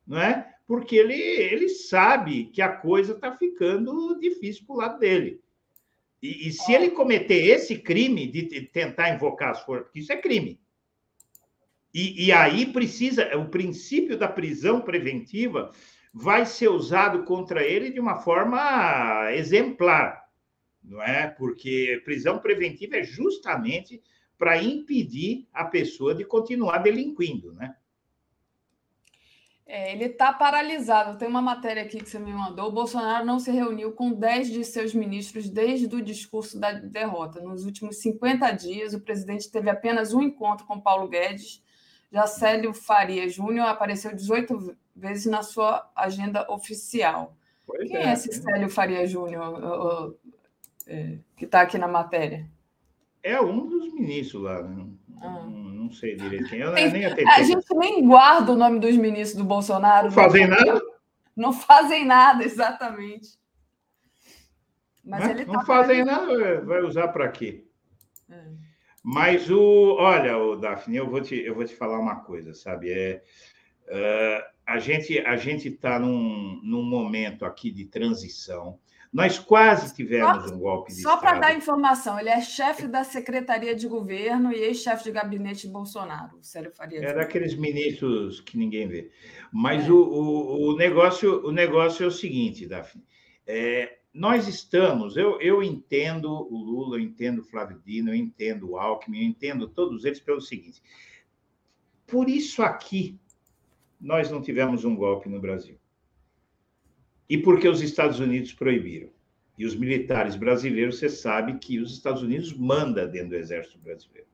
[0.06, 0.52] não é?
[0.68, 5.40] porque ele, ele sabe que a coisa está ficando difícil para o lado dele.
[6.22, 10.18] E, e, se ele cometer esse crime de tentar invocar as forças, porque isso é
[10.18, 10.60] crime.
[11.94, 15.72] E, e aí precisa, o princípio da prisão preventiva
[16.14, 20.25] vai ser usado contra ele de uma forma exemplar,
[20.88, 21.28] não é?
[21.28, 24.02] Porque prisão preventiva é justamente
[24.38, 27.76] para impedir a pessoa de continuar delinquindo, né?
[29.68, 31.18] É, ele está paralisado.
[31.18, 32.68] Tem uma matéria aqui que você me mandou.
[32.68, 37.42] O Bolsonaro não se reuniu com 10 de seus ministros desde o discurso da derrota.
[37.42, 41.64] Nos últimos 50 dias, o presidente teve apenas um encontro com Paulo Guedes.
[42.12, 47.36] Já Célio Faria Júnior apareceu 18 vezes na sua agenda oficial.
[47.66, 50.16] Pois Quem é, é esse Célio Faria Júnior
[50.88, 52.50] é, que está aqui na matéria?
[53.24, 54.62] É um dos ministros lá.
[54.62, 54.88] Né?
[55.22, 55.46] Ah.
[55.48, 56.66] Não, sei direitinho.
[56.66, 60.08] Eu Tem, nem A gente nem guarda o nome dos ministros do Bolsonaro.
[60.08, 60.82] Não fazem nada?
[61.36, 63.38] Não fazem nada, exatamente.
[65.04, 67.64] Mas ele não tá fazem nada, vai usar para quê?
[68.30, 68.44] É.
[69.04, 72.92] Mas o, olha, o Daphne, eu vou te, eu vou te falar uma coisa, sabe?
[72.92, 73.22] É,
[73.88, 78.80] uh, a gente a gente está num, num momento aqui de transição.
[79.16, 83.02] Nós quase tivemos só, um golpe de Só para dar informação, ele é chefe da
[83.06, 87.00] Secretaria de Governo e ex-chefe de gabinete de Bolsonaro, Célio Faria.
[87.00, 89.10] É daqueles ministros que ninguém vê.
[89.54, 89.90] Mas é.
[89.90, 93.06] o, o, o, negócio, o negócio é o seguinte, Daphne.
[93.48, 98.72] É, nós estamos, eu, eu entendo o Lula, eu entendo o Flávio Dino, eu entendo
[98.72, 100.84] o Alckmin, eu entendo todos eles pelo seguinte.
[102.06, 103.18] Por isso aqui,
[103.98, 105.80] nós não tivemos um golpe no Brasil
[107.30, 109.10] e porque os Estados Unidos proibiram.
[109.58, 114.28] E os militares brasileiros, você sabe que os Estados Unidos manda dentro do exército brasileiro,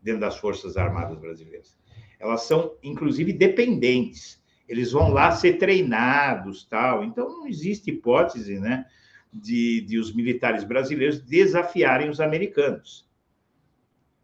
[0.00, 1.76] dentro das forças armadas brasileiras.
[2.20, 4.42] Elas são, inclusive, dependentes.
[4.68, 7.02] Eles vão lá ser treinados, tal.
[7.02, 8.84] Então, não existe hipótese, né,
[9.32, 13.08] de, de os militares brasileiros desafiarem os americanos.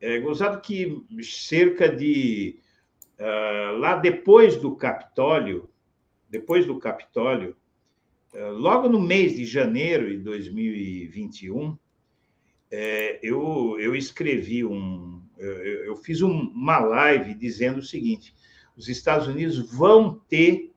[0.01, 2.59] É gozado que cerca de
[3.19, 5.71] uh, lá depois do Capitólio,
[6.29, 7.57] depois do Capitólio,
[8.35, 11.77] logo no mês de janeiro de 2021,
[12.71, 15.23] é, eu, eu escrevi um.
[15.39, 18.35] Eu, fiz um, uma live dizendo o seguinte:
[18.77, 20.73] os Estados Unidos vão ter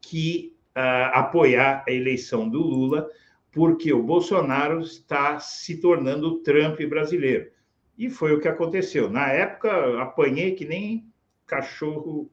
[0.00, 3.08] que uh, apoiar a eleição do Lula,
[3.50, 7.50] porque o Bolsonaro está se tornando o Trump brasileiro.
[7.98, 9.10] E foi o que aconteceu.
[9.10, 11.06] Na época, apanhei que nem
[11.46, 12.30] cachorro,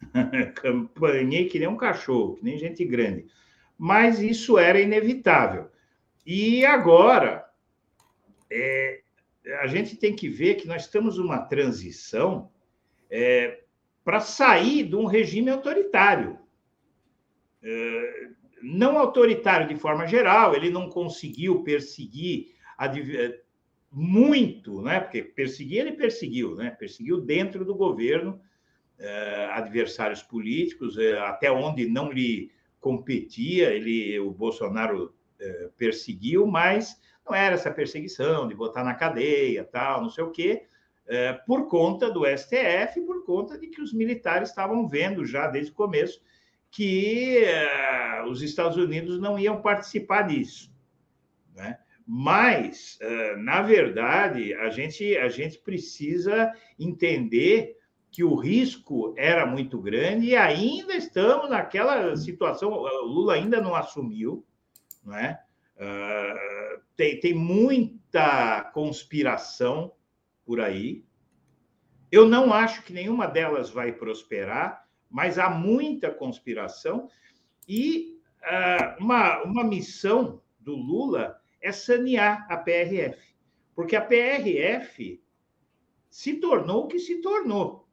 [0.94, 3.26] apanhei que nem um cachorro, que nem gente grande
[3.78, 5.70] mas isso era inevitável.
[6.24, 7.48] E agora,
[8.50, 9.00] é,
[9.60, 12.50] a gente tem que ver que nós estamos numa transição
[13.10, 13.62] é,
[14.04, 16.38] para sair de um regime autoritário.
[17.62, 18.28] É,
[18.62, 22.54] não autoritário de forma geral, ele não conseguiu perseguir
[23.90, 25.00] muito, né?
[25.00, 26.70] porque perseguir ele perseguiu, né?
[26.70, 28.40] perseguiu dentro do governo
[28.98, 32.50] é, adversários políticos, é, até onde não lhe
[32.86, 36.96] competia, ele, o Bolsonaro é, perseguiu, mas
[37.28, 40.66] não era essa perseguição de botar na cadeia, tal, não sei o quê,
[41.04, 45.72] é, por conta do STF, por conta de que os militares estavam vendo já desde
[45.72, 46.22] o começo
[46.70, 50.72] que é, os Estados Unidos não iam participar disso,
[51.56, 51.80] né?
[52.08, 53.00] Mas,
[53.38, 57.76] na verdade, a gente, a gente precisa entender
[58.10, 62.72] que o risco era muito grande e ainda estamos naquela situação.
[62.72, 64.44] O Lula ainda não assumiu?
[65.06, 69.92] Uh, tem, tem muita conspiração
[70.44, 71.04] por aí.
[72.10, 77.08] Eu não acho que nenhuma delas vai prosperar, mas há muita conspiração
[77.68, 83.34] e uh, uma, uma missão do Lula é sanear a PRF,
[83.74, 85.22] porque a PRF
[86.08, 87.85] se tornou o que se tornou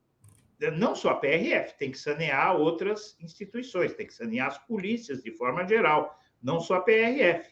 [0.77, 5.31] não só a PRF, tem que sanear outras instituições, tem que sanear as polícias de
[5.31, 7.51] forma geral, não só a PRF.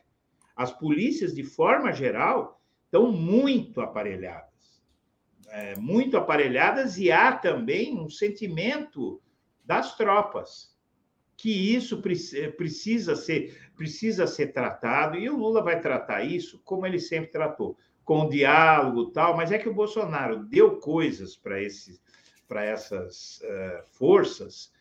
[0.56, 4.52] As polícias, de forma geral, estão muito aparelhadas.
[5.50, 9.22] É, muito aparelhadas, e há também um sentimento
[9.66, 10.72] das tropas
[11.36, 12.02] que isso
[12.56, 17.78] precisa ser, precisa ser tratado, e o Lula vai tratar isso como ele sempre tratou,
[18.04, 22.00] com diálogo tal, mas é que o Bolsonaro deu coisas para esses
[22.52, 24.74] para essas uh, forças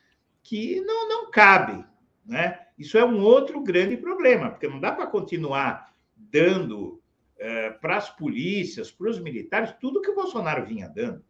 [0.43, 1.85] que não, não cabe.
[2.27, 2.67] Né?
[2.77, 7.01] Isso é um outro grande problema, porque não dá para continuar dando
[7.37, 11.25] uh, para as polícias, para os militares, tudo que o Bolsonaro vinha dando.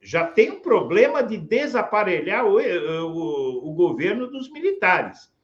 [0.00, 5.34] Já tem um problema de desaparelhar o, o, o governo dos militares.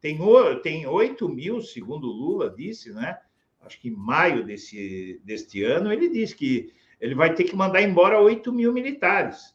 [0.00, 0.18] Tem,
[0.62, 3.18] tem 8 mil, segundo Lula disse, né?
[3.60, 7.80] acho que em maio desse, deste ano, ele disse que ele vai ter que mandar
[7.80, 9.54] embora 8 mil militares.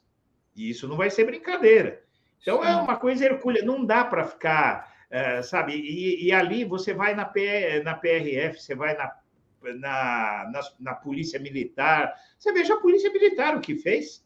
[0.55, 2.01] E isso não vai ser brincadeira.
[2.41, 5.73] Então, é uma coisa hercúlea, não dá para ficar, é, sabe?
[5.73, 9.11] E, e, ali você vai na, P, na PRF, você vai na,
[9.63, 14.23] na, na, na, Polícia Militar, você veja a Polícia Militar o que fez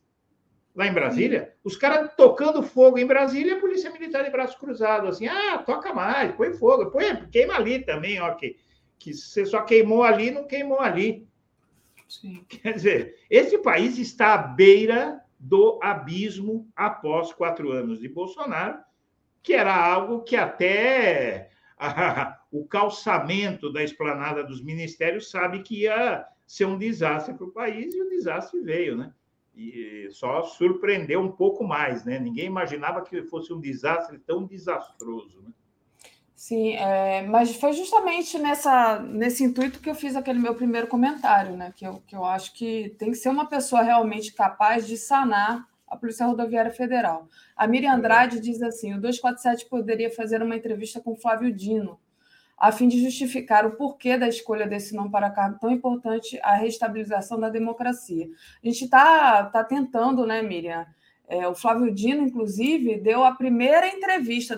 [0.76, 1.54] lá em Brasília.
[1.64, 5.94] Os caras tocando fogo em Brasília, a Polícia Militar de braço cruzado, assim, ah, toca
[5.94, 8.58] mais, põe fogo, põe, queima ali também, ó, que,
[8.98, 11.29] que você só queimou ali, não queimou ali.
[12.10, 12.44] Sim.
[12.50, 18.80] Quer dizer, esse país está à beira do abismo após quatro anos de Bolsonaro,
[19.44, 26.26] que era algo que até a, o calçamento da esplanada dos ministérios sabe que ia
[26.46, 29.14] ser um desastre para o país, e o desastre veio, né?
[29.56, 32.18] E só surpreendeu um pouco mais, né?
[32.18, 35.52] Ninguém imaginava que fosse um desastre tão desastroso, né?
[36.40, 41.58] Sim, é, mas foi justamente nessa, nesse intuito que eu fiz aquele meu primeiro comentário,
[41.58, 41.74] né?
[41.76, 45.68] Que eu, que eu acho que tem que ser uma pessoa realmente capaz de sanar
[45.86, 47.28] a Polícia Rodoviária Federal.
[47.58, 52.00] A Miriam Andrade diz assim: o 247 poderia fazer uma entrevista com Flávio Dino,
[52.58, 56.54] a fim de justificar o porquê da escolha desse nome para cargo tão importante à
[56.56, 58.30] reestabilização da democracia.
[58.64, 60.88] A gente está tá tentando, né, Miriam?
[61.30, 64.58] É, o Flávio Dino, inclusive, deu a primeira entrevista.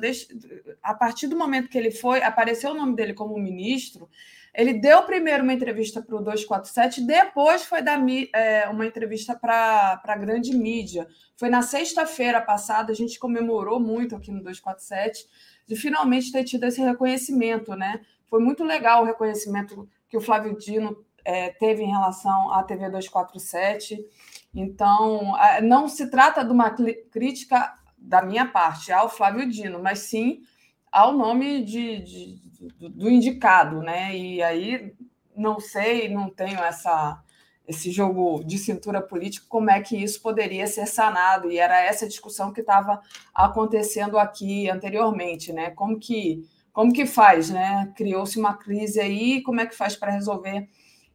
[0.81, 4.09] a partir do momento que ele foi, apareceu o nome dele como ministro,
[4.53, 8.01] ele deu primeiro uma entrevista para o 247, depois foi dar
[8.33, 11.07] é, uma entrevista para a grande mídia.
[11.37, 15.25] Foi na sexta-feira passada, a gente comemorou muito aqui no 247,
[15.67, 17.75] de finalmente ter tido esse reconhecimento.
[17.75, 18.01] Né?
[18.29, 22.89] Foi muito legal o reconhecimento que o Flávio Dino é, teve em relação à TV
[22.89, 24.05] 247.
[24.53, 25.33] Então,
[25.63, 26.71] não se trata de uma
[27.11, 30.41] crítica da minha parte ao Flávio Dino, mas sim
[30.91, 34.15] ao nome de, de, do indicado, né?
[34.15, 34.93] E aí
[35.35, 37.21] não sei, não tenho essa
[37.67, 41.49] esse jogo de cintura político, como é que isso poderia ser sanado?
[41.49, 42.99] E era essa discussão que estava
[43.33, 45.69] acontecendo aqui anteriormente, né?
[45.71, 47.91] Como que como que faz, né?
[47.95, 50.67] Criou-se uma crise aí, como é que faz para resolver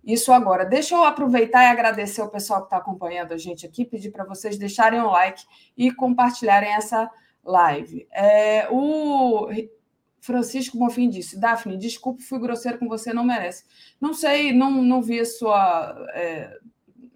[0.07, 0.65] isso agora.
[0.65, 4.25] Deixa eu aproveitar e agradecer ao pessoal que está acompanhando a gente aqui, pedir para
[4.25, 5.45] vocês deixarem o like
[5.77, 7.11] e compartilharem essa
[7.45, 8.07] live.
[8.13, 9.49] É, o
[10.21, 13.65] Francisco Bonfim disse: Daphne, desculpe, fui grosseiro com você, não merece.
[14.01, 16.07] Não sei, não, não vi a sua.
[16.15, 16.57] É,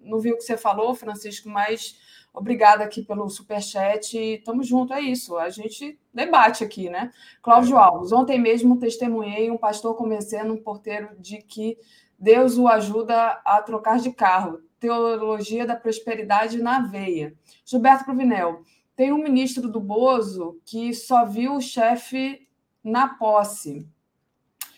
[0.01, 1.97] não vi o que você falou, Francisco, mas
[2.33, 4.17] obrigada aqui pelo superchat.
[4.17, 5.37] Estamos juntos, é isso.
[5.37, 7.11] A gente debate aqui, né?
[7.41, 11.77] Cláudio Alves, ontem mesmo testemunhei um pastor convencendo um porteiro de que
[12.21, 14.61] Deus o ajuda a trocar de carro.
[14.79, 17.33] Teologia da prosperidade na veia.
[17.65, 18.61] Gilberto Provinel.
[18.95, 22.47] Tem um ministro do Bozo que só viu o chefe
[22.83, 23.87] na posse.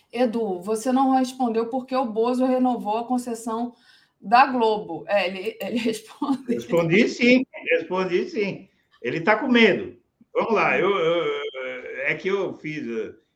[0.09, 3.73] Edu, você não respondeu porque o Bozo renovou a concessão
[4.21, 5.03] da Globo.
[5.05, 6.55] É, ele, ele respondeu.
[6.55, 8.69] Respondi sim, respondi sim.
[9.01, 9.97] Ele está com medo.
[10.33, 11.23] Vamos lá, eu, eu,
[12.05, 12.85] é que eu fiz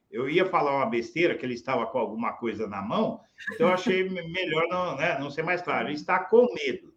[0.10, 3.20] eu ia falar uma besteira, que ele estava com alguma coisa na mão,
[3.54, 5.88] então eu achei melhor não, né, não ser mais claro.
[5.88, 6.94] Ele está com medo.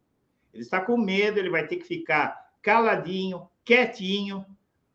[0.53, 4.45] Ele está com medo, ele vai ter que ficar caladinho, quietinho,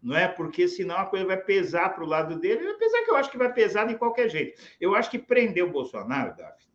[0.01, 0.27] não é?
[0.27, 3.37] Porque senão a coisa vai pesar para o lado dele, apesar que eu acho que
[3.37, 4.61] vai pesar de qualquer jeito.
[4.79, 6.71] Eu acho que prender o Bolsonaro, Daphne,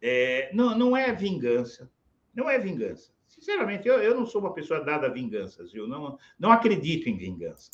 [0.00, 1.90] é, não, não é vingança.
[2.34, 3.12] Não é vingança.
[3.26, 5.88] Sinceramente, eu, eu não sou uma pessoa dada a vinganças, viu?
[5.88, 7.70] Não, não acredito em vingança.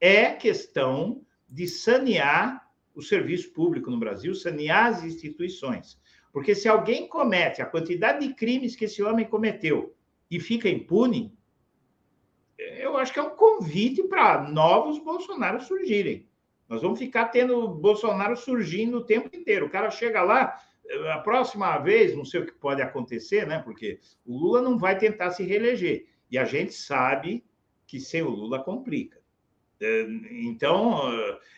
[0.00, 6.00] É questão de sanear o serviço público no Brasil, sanear as instituições.
[6.32, 9.94] Porque se alguém comete a quantidade de crimes que esse homem cometeu
[10.30, 11.36] e fica impune,
[12.56, 16.26] eu acho que é um convite para novos Bolsonaro surgirem.
[16.66, 19.66] Nós vamos ficar tendo Bolsonaro surgindo o tempo inteiro.
[19.66, 20.58] O cara chega lá,
[21.12, 23.58] a próxima vez, não sei o que pode acontecer, né?
[23.58, 26.06] Porque o Lula não vai tentar se reeleger.
[26.30, 27.44] E a gente sabe
[27.86, 29.21] que sem o Lula complica.
[30.30, 31.10] Então,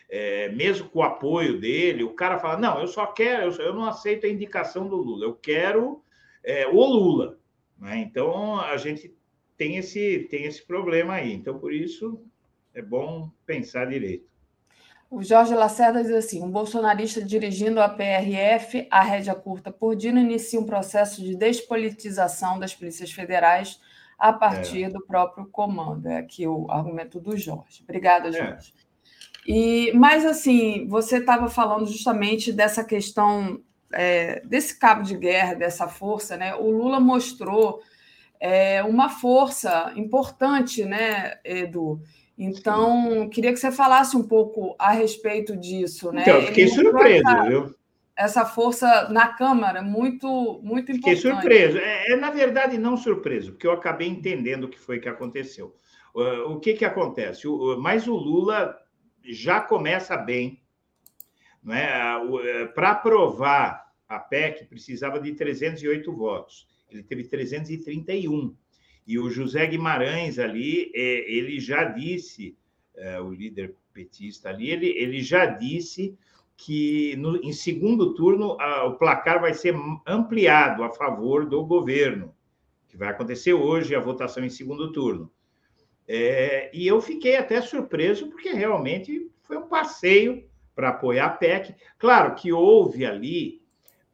[0.09, 3.85] é, mesmo com o apoio dele, o cara fala: não, eu só quero, eu, não
[3.85, 6.01] aceito a indicação do Lula, eu quero
[6.43, 7.37] é, o Lula.
[7.77, 7.97] Né?
[7.97, 9.13] Então, a gente
[9.57, 11.33] tem esse, tem esse problema aí.
[11.33, 12.21] Então, por isso,
[12.73, 14.27] é bom pensar direito.
[15.09, 20.19] O Jorge Lacerda diz assim: um bolsonarista dirigindo a PRF, a rédea curta por Dino,
[20.19, 23.79] inicia um processo de despolitização das polícias federais
[24.17, 24.89] a partir é.
[24.89, 26.07] do próprio comando.
[26.07, 27.83] É aqui o argumento do Jorge.
[27.83, 28.31] Obrigada, é.
[28.31, 28.73] Jorge.
[28.79, 28.85] É.
[29.47, 33.61] E, mas, assim, você estava falando justamente dessa questão,
[33.93, 36.55] é, desse cabo de guerra, dessa força, né?
[36.55, 37.81] O Lula mostrou
[38.39, 42.01] é, uma força importante, né, Edu?
[42.37, 43.29] Então, Sim.
[43.29, 46.23] queria que você falasse um pouco a respeito disso, né?
[46.23, 47.75] Então, fiquei surpreso, essa, viu?
[48.17, 51.17] Essa força na Câmara, muito, muito importante.
[51.17, 51.77] Fiquei surpreso.
[51.77, 55.75] É, é, na verdade, não surpreso, porque eu acabei entendendo o que foi que aconteceu.
[56.13, 57.45] Uh, o que, que acontece?
[57.45, 58.77] O, mas o Lula
[59.21, 60.61] já começa bem.
[61.61, 61.87] Né?
[62.19, 66.67] Uh, Para aprovar a PEC, precisava de 308 votos.
[66.89, 68.55] Ele teve 331.
[69.05, 72.57] E o José Guimarães ali, é, ele já disse,
[72.95, 76.17] é, o líder petista ali, ele, ele já disse
[76.57, 79.75] que no, em segundo turno a, o placar vai ser
[80.05, 82.33] ampliado a favor do governo,
[82.87, 85.31] que vai acontecer hoje a votação em segundo turno.
[86.07, 91.75] É, e eu fiquei até surpreso, porque realmente foi um passeio para apoiar a PEC.
[91.97, 93.65] Claro que houve ali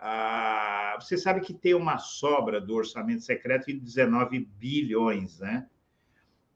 [0.04, 5.68] ah, você sabe que tem uma sobra do orçamento secreto de 19 bilhões, né?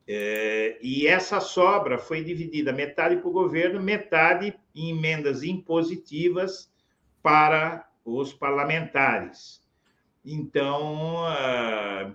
[0.08, 6.72] É, e essa sobra foi dividida metade para o governo, metade em emendas impositivas
[7.24, 9.64] para os parlamentares.
[10.24, 12.12] Então, é,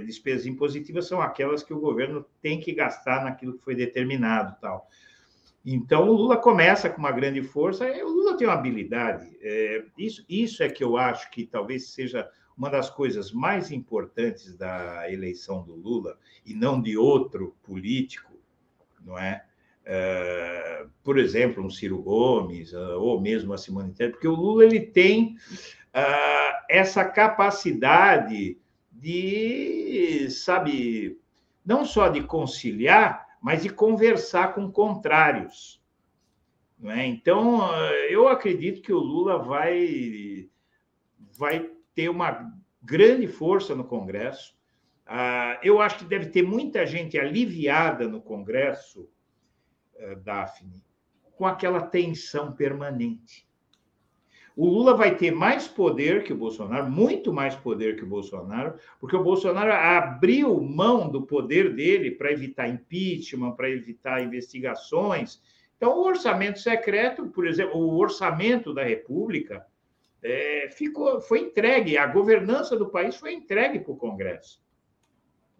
[0.00, 4.88] despesas impositivas são aquelas que o governo tem que gastar naquilo que foi determinado, tal.
[5.64, 7.86] Então, o Lula começa com uma grande força.
[7.86, 9.36] O Lula tem uma habilidade.
[9.40, 14.56] É, isso, isso é que eu acho que talvez seja uma das coisas mais importantes
[14.56, 18.32] da eleição do Lula, e não de outro político,
[19.04, 19.44] não é?
[19.84, 24.64] é por exemplo, um Ciro Gomes, ah, ou mesmo a Simone Tebet, porque o Lula
[24.64, 25.36] ele tem
[25.94, 28.58] uh, essa capacidade
[28.90, 31.18] de, sabe,
[31.64, 35.82] não só de conciliar, mas de conversar com contrários.
[36.84, 37.06] É?
[37.06, 37.60] Então,
[38.08, 40.48] eu acredito que o Lula vai,
[41.38, 42.52] vai ter uma
[42.82, 44.54] grande força no Congresso.
[45.06, 49.08] Ah, eu acho que deve ter muita gente aliviada no Congresso,
[49.96, 50.84] eh, Daphne,
[51.36, 53.46] com aquela tensão permanente.
[54.54, 58.74] O Lula vai ter mais poder que o Bolsonaro, muito mais poder que o Bolsonaro,
[59.00, 65.40] porque o Bolsonaro abriu mão do poder dele para evitar impeachment, para evitar investigações.
[65.76, 69.66] Então, o orçamento secreto, por exemplo, o orçamento da República
[70.22, 74.62] é, ficou, foi entregue, a governança do país foi entregue para o Congresso,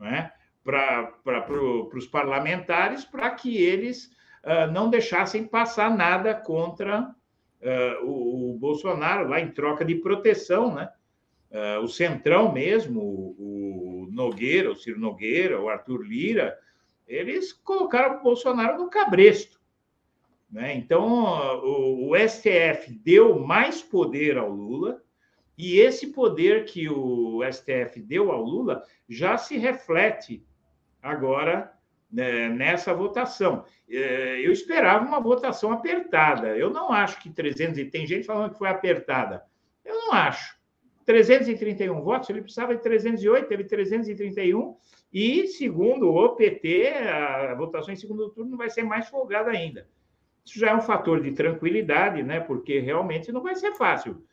[0.03, 0.31] é?
[0.65, 4.07] para pro, os parlamentares, para que eles
[4.45, 7.03] uh, não deixassem passar nada contra
[7.61, 10.89] uh, o, o, Bolsonaro lá em troca de proteção, né?
[11.51, 16.59] Uh, o Centrão mesmo, o, o, Nogueira, o Ciro Nogueira, o Arthur Lira,
[17.07, 19.61] eles colocaram o Bolsonaro no cabresto.
[20.53, 20.77] Né?
[20.77, 21.25] Então,
[21.65, 25.03] o, o STF deu mais poder ao Lula,
[25.57, 30.45] e esse poder que o STF deu ao Lula já se reflete
[31.01, 31.73] agora
[32.11, 33.65] né, nessa votação.
[33.89, 36.57] É, eu esperava uma votação apertada.
[36.57, 39.43] Eu não acho que 300 e tem gente falando que foi apertada.
[39.85, 40.61] Eu não acho.
[41.05, 44.77] 331 votos, ele precisava de 308, teve 331
[45.13, 49.87] e segundo o PT, a votação em segundo turno vai ser mais folgada ainda.
[50.45, 52.41] Isso já é um fator de tranquilidade, né?
[52.41, 54.25] Porque realmente não vai ser fácil.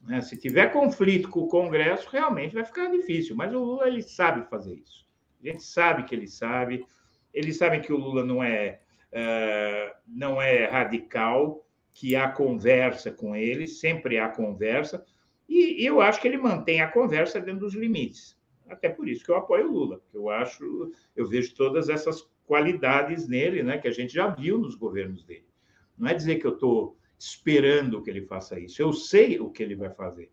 [0.00, 0.20] Né?
[0.20, 3.36] Se tiver conflito com o Congresso, realmente vai ficar difícil.
[3.36, 5.06] Mas o Lula ele sabe fazer isso.
[5.42, 6.86] A gente sabe que ele sabe.
[7.32, 8.80] Eles sabem que o Lula não é,
[9.12, 15.04] uh, não é radical, que há conversa com ele, sempre há conversa,
[15.48, 18.38] e, eu acho que ele mantém a conversa dentro dos limites.
[18.68, 22.26] Até por isso que eu apoio o Lula, porque eu acho, eu vejo todas essas
[22.46, 25.49] qualidades nele, né, que a gente já viu nos governos dele.
[26.00, 29.62] Não é dizer que eu estou esperando que ele faça isso, eu sei o que
[29.62, 30.32] ele vai fazer.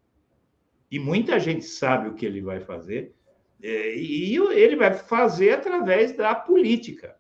[0.89, 3.13] E muita gente sabe o que ele vai fazer,
[3.61, 7.17] é, e ele vai fazer através da política.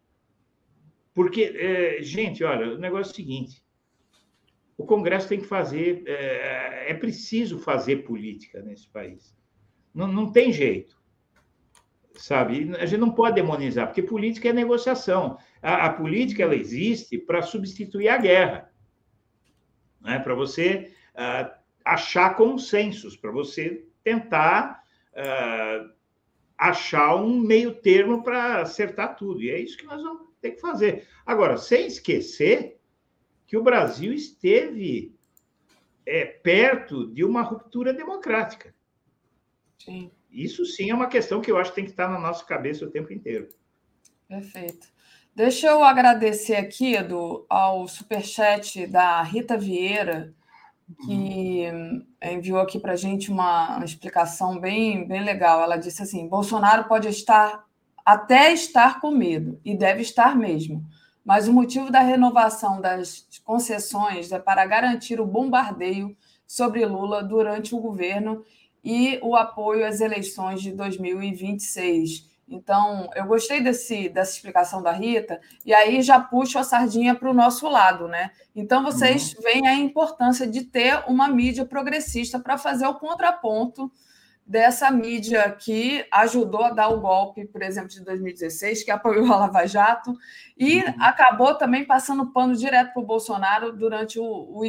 [1.13, 3.61] Porque, é, gente, olha, o negócio é o seguinte:
[4.77, 9.35] o Congresso tem que fazer, é, é preciso fazer política nesse país.
[9.93, 10.96] Não, não tem jeito.
[12.17, 12.75] Sabe?
[12.77, 15.37] A gente não pode demonizar, porque política é negociação.
[15.61, 18.71] A, a política ela existe para substituir a guerra,
[20.01, 20.19] né?
[20.19, 21.51] para você uh,
[21.85, 24.83] achar consensos, para você tentar
[25.13, 25.91] uh,
[26.57, 29.41] achar um meio termo para acertar tudo.
[29.41, 31.07] E é isso que nós vamos ter que fazer.
[31.25, 32.79] Agora, sem esquecer
[33.45, 35.15] que o Brasil esteve
[36.05, 38.73] é, perto de uma ruptura democrática.
[39.77, 40.11] Sim.
[40.37, 42.85] Isso sim é uma questão que eu acho que tem que estar na nossa cabeça
[42.85, 43.49] o tempo inteiro.
[44.27, 44.87] Perfeito.
[45.35, 50.31] Deixa eu agradecer aqui, Edu, ao superchat da Rita Vieira,
[51.05, 52.05] que uhum.
[52.21, 55.61] enviou aqui para a gente uma, uma, explicação bem, bem legal.
[55.61, 57.65] Ela disse assim: Bolsonaro pode estar
[58.05, 60.85] até estar com medo, e deve estar mesmo.
[61.25, 66.15] Mas o motivo da renovação das concessões é para garantir o bombardeio
[66.45, 68.45] sobre Lula durante o governo
[68.89, 72.25] e o apoio às eleições de 2026.
[72.47, 77.29] Então, eu gostei desse, dessa explicação da Rita, e aí já puxo a sardinha para
[77.29, 78.31] o nosso lado, né?
[78.55, 79.41] Então, vocês uhum.
[79.41, 83.91] veem a importância de ter uma mídia progressista para fazer o contraponto
[84.47, 89.37] dessa mídia que ajudou a dar o golpe, por exemplo, de 2016, que apoiou a
[89.39, 90.15] Lava Jato,
[90.57, 90.95] e uhum.
[90.99, 94.63] acabou também passando pano direto para o Bolsonaro durante o, o,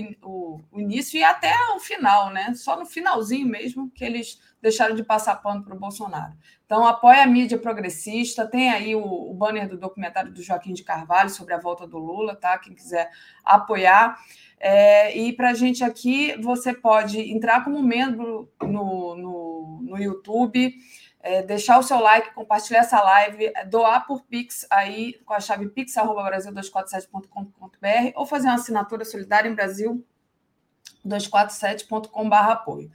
[0.72, 2.52] o, início e até o final, né?
[2.55, 6.34] Só no finalzinho mesmo que eles deixaram de passar pano para o Bolsonaro.
[6.66, 10.82] Então, apoia a mídia progressista, tem aí o, o banner do documentário do Joaquim de
[10.82, 12.59] Carvalho sobre a volta do Lula, tá?
[12.59, 13.10] Quem quiser
[13.44, 14.18] apoiar.
[14.60, 20.74] É, e para a gente aqui, você pode entrar como membro no, no, no YouTube,
[21.20, 25.40] é, deixar o seu like, compartilhar essa live, é, doar por Pix aí com a
[25.40, 30.05] chave pix.brasil247.com.br ou fazer uma assinatura solidária em Brasil
[31.06, 32.90] 247.com.br apoio.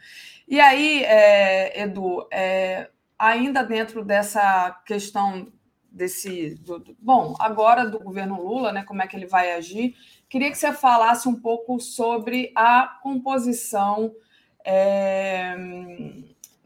[0.48, 5.52] E aí, é, Edu, é, ainda dentro dessa questão
[5.94, 6.56] desse.
[6.56, 8.84] Do, do, bom, agora do governo Lula, né?
[8.84, 9.96] Como é que ele vai agir?
[10.34, 14.12] Queria que você falasse um pouco sobre a composição
[14.66, 15.56] é,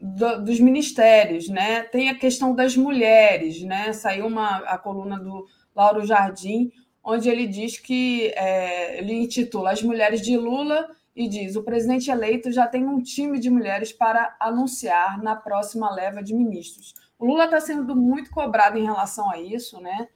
[0.00, 1.82] do, dos ministérios, né?
[1.82, 3.92] Tem a questão das mulheres, né?
[3.92, 5.46] Saiu uma, a coluna do
[5.76, 6.72] Lauro Jardim,
[7.04, 12.10] onde ele diz que é, ele intitula As Mulheres de Lula e diz: o presidente
[12.10, 16.94] eleito já tem um time de mulheres para anunciar na próxima leva de ministros.
[17.18, 20.08] O Lula está sendo muito cobrado em relação a isso, né?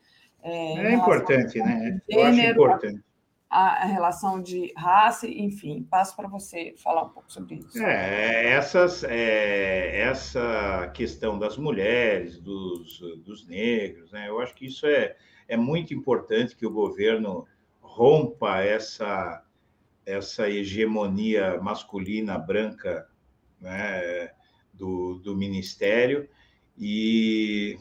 [0.42, 2.00] É, é importante, né?
[2.08, 3.11] Gênero, Eu acho importante
[3.52, 7.82] a, relação de raça, enfim, passo para você falar um pouco sobre isso.
[7.82, 14.86] É, essas, é, essa questão das mulheres, dos, dos negros, né, eu acho que isso
[14.86, 15.14] é,
[15.46, 17.46] é muito importante que o governo
[17.80, 19.44] rompa essa,
[20.06, 23.06] essa hegemonia masculina branca
[23.60, 24.30] né,
[24.72, 26.26] do, do ministério
[26.78, 27.78] e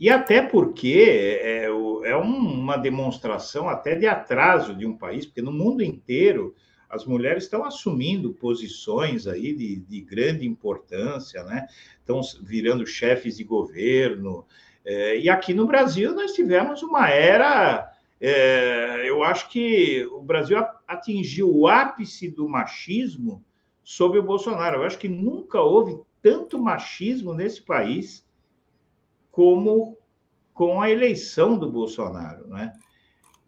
[0.00, 5.52] e até porque é, é uma demonstração até de atraso de um país, porque no
[5.52, 6.54] mundo inteiro
[6.88, 11.66] as mulheres estão assumindo posições aí de, de grande importância, né?
[12.00, 14.46] Estão virando chefes de governo.
[14.84, 17.92] É, e aqui no Brasil nós tivemos uma era.
[18.20, 20.56] É, eu acho que o Brasil
[20.86, 23.44] atingiu o ápice do machismo
[23.84, 24.78] sob o Bolsonaro.
[24.78, 28.26] Eu acho que nunca houve tanto machismo nesse país
[29.38, 29.96] como
[30.52, 32.72] com a eleição do Bolsonaro, né?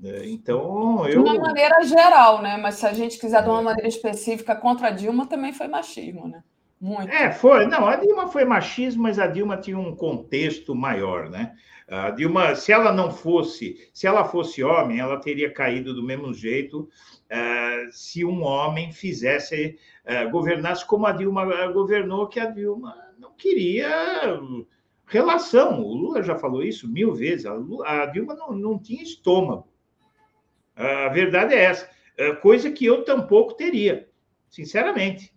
[0.04, 1.24] É, então, eu...
[1.24, 2.56] De uma maneira geral, né?
[2.56, 6.28] Mas se a gente quiser de uma maneira específica contra a Dilma, também foi machismo,
[6.28, 6.44] né?
[6.80, 7.10] Muito.
[7.12, 7.66] É, foi.
[7.66, 11.56] Não, a Dilma foi machismo, mas a Dilma tinha um contexto maior, né?
[11.88, 16.32] A Dilma, se ela não fosse, se ela fosse homem, ela teria caído do mesmo
[16.32, 19.76] jeito uh, se um homem fizesse,
[20.06, 24.38] uh, governasse como a Dilma governou, que a Dilma não queria
[25.10, 29.02] Relação, o Lula já falou isso mil vezes, a, Lula, a Dilma não, não tinha
[29.02, 29.68] estômago.
[30.76, 34.08] A verdade é essa, é coisa que eu tampouco teria,
[34.48, 35.34] sinceramente.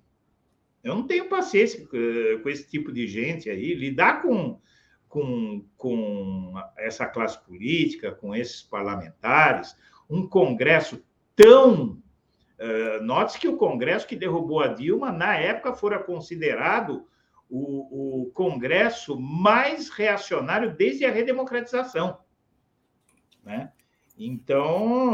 [0.84, 4.60] Eu não tenho paciência eh, com esse tipo de gente aí, lidar com,
[5.10, 9.76] com, com essa classe política, com esses parlamentares,
[10.08, 11.04] um Congresso
[11.36, 11.98] tão.
[12.60, 17.08] Uh, Note-se que o Congresso que derrubou a Dilma, na época, fora considerado
[17.56, 22.18] o, o Congresso mais reacionário desde a redemocratização.
[23.44, 23.72] Né?
[24.18, 25.14] Então,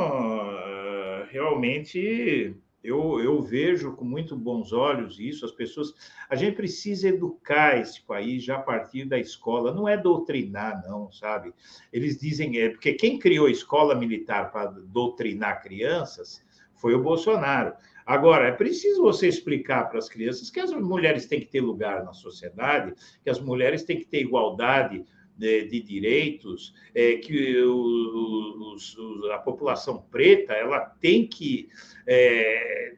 [1.30, 5.44] realmente, eu, eu vejo com muito bons olhos isso.
[5.44, 5.94] As pessoas.
[6.30, 11.11] A gente precisa educar esse país já a partir da escola, não é doutrinar, não,
[11.11, 11.53] sabe?
[11.91, 12.57] Eles dizem.
[12.57, 16.41] É, porque quem criou a escola militar para doutrinar crianças
[16.74, 17.74] foi o Bolsonaro.
[18.10, 22.03] Agora, é preciso você explicar para as crianças que as mulheres têm que ter lugar
[22.03, 25.06] na sociedade, que as mulheres têm que ter igualdade
[25.38, 31.69] de, de direitos, é, que os, os, a população preta ela tem que
[32.07, 32.95] é,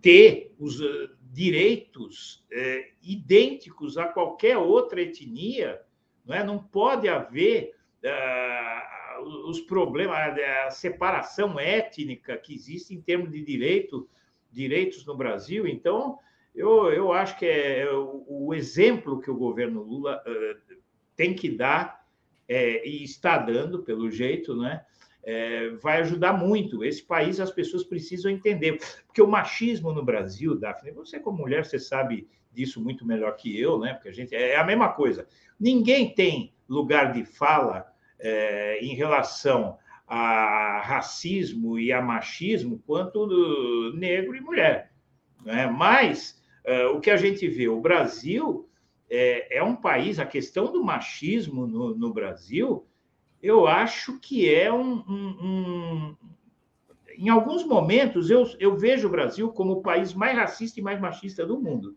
[0.00, 5.78] ter os eh, direitos é, idênticos a qualquer outra etnia,
[6.24, 6.42] não, é?
[6.42, 14.08] não pode haver uh, os problemas, a separação étnica que existe em termos de direito
[14.52, 15.66] direitos no Brasil.
[15.66, 16.18] Então,
[16.54, 20.76] eu, eu acho que é o, o exemplo que o governo Lula uh,
[21.16, 22.02] tem que dar,
[22.48, 24.84] é, e está dando, pelo jeito, né?
[25.24, 26.84] É, vai ajudar muito.
[26.84, 28.78] Esse país, as pessoas precisam entender.
[29.06, 33.58] Porque o machismo no Brasil, Daphne, você, como mulher, você sabe disso muito melhor que
[33.58, 33.94] eu, né?
[33.94, 35.26] Porque a gente é a mesma coisa.
[35.58, 37.86] Ninguém tem lugar de fala
[38.18, 39.78] é, em relação
[40.14, 43.26] a racismo e a machismo quanto
[43.94, 44.92] negro e mulher.
[45.42, 45.66] Né?
[45.66, 48.68] Mas uh, o que a gente vê, o Brasil
[49.08, 52.86] é, é um país, a questão do machismo no, no Brasil,
[53.42, 56.16] eu acho que é um, um, um
[57.16, 61.00] em alguns momentos, eu, eu vejo o Brasil como o país mais racista e mais
[61.00, 61.96] machista do mundo.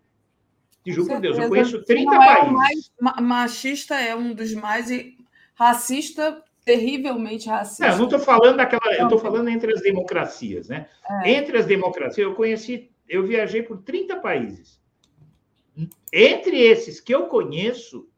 [0.85, 2.91] Te juro por Deus, eu conheço 30 é países.
[3.01, 5.17] Mais, machista é um dos mais e
[5.53, 7.89] racista terrivelmente racista.
[7.89, 8.93] Não, não estou falando daquela.
[8.95, 10.89] Eu estou falando entre as democracias, né?
[11.23, 11.31] É.
[11.31, 14.83] Entre as democracias, eu conheci, eu viajei por 30 países.
[16.11, 18.09] Entre esses que eu conheço,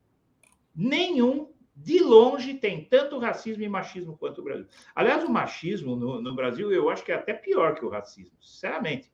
[0.74, 4.65] nenhum de longe tem tanto racismo e machismo quanto o Brasil.
[4.95, 8.36] Aliás, o machismo no, no Brasil eu acho que é até pior que o racismo,
[8.41, 9.11] sinceramente.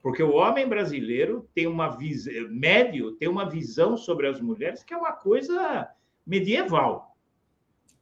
[0.00, 4.94] Porque o homem brasileiro tem uma visão, médio, tem uma visão sobre as mulheres que
[4.94, 5.88] é uma coisa
[6.26, 7.15] medieval.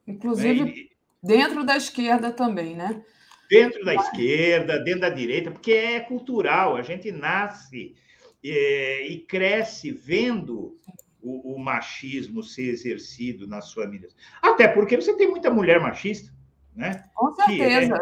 [0.06, 3.02] Inclusive é, dentro da esquerda também, né?
[3.48, 7.94] Dentro da esquerda, dentro da direita, porque é cultural, a gente nasce
[8.44, 10.78] é, e cresce vendo
[11.22, 14.14] o, o, machismo ser exercido nas famílias.
[14.42, 16.32] Até porque você tem muita mulher machista,
[16.74, 17.04] né?
[17.14, 17.94] Com certeza.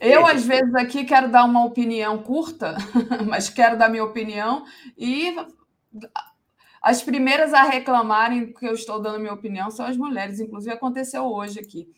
[0.00, 0.14] É...
[0.16, 2.76] Eu, às vezes, aqui quero dar uma opinião curta,
[3.28, 4.64] mas quero dar minha opinião
[4.96, 5.34] e
[6.84, 11.24] as primeiras a reclamarem que eu estou dando minha opinião são as mulheres, inclusive aconteceu
[11.24, 11.88] hoje aqui.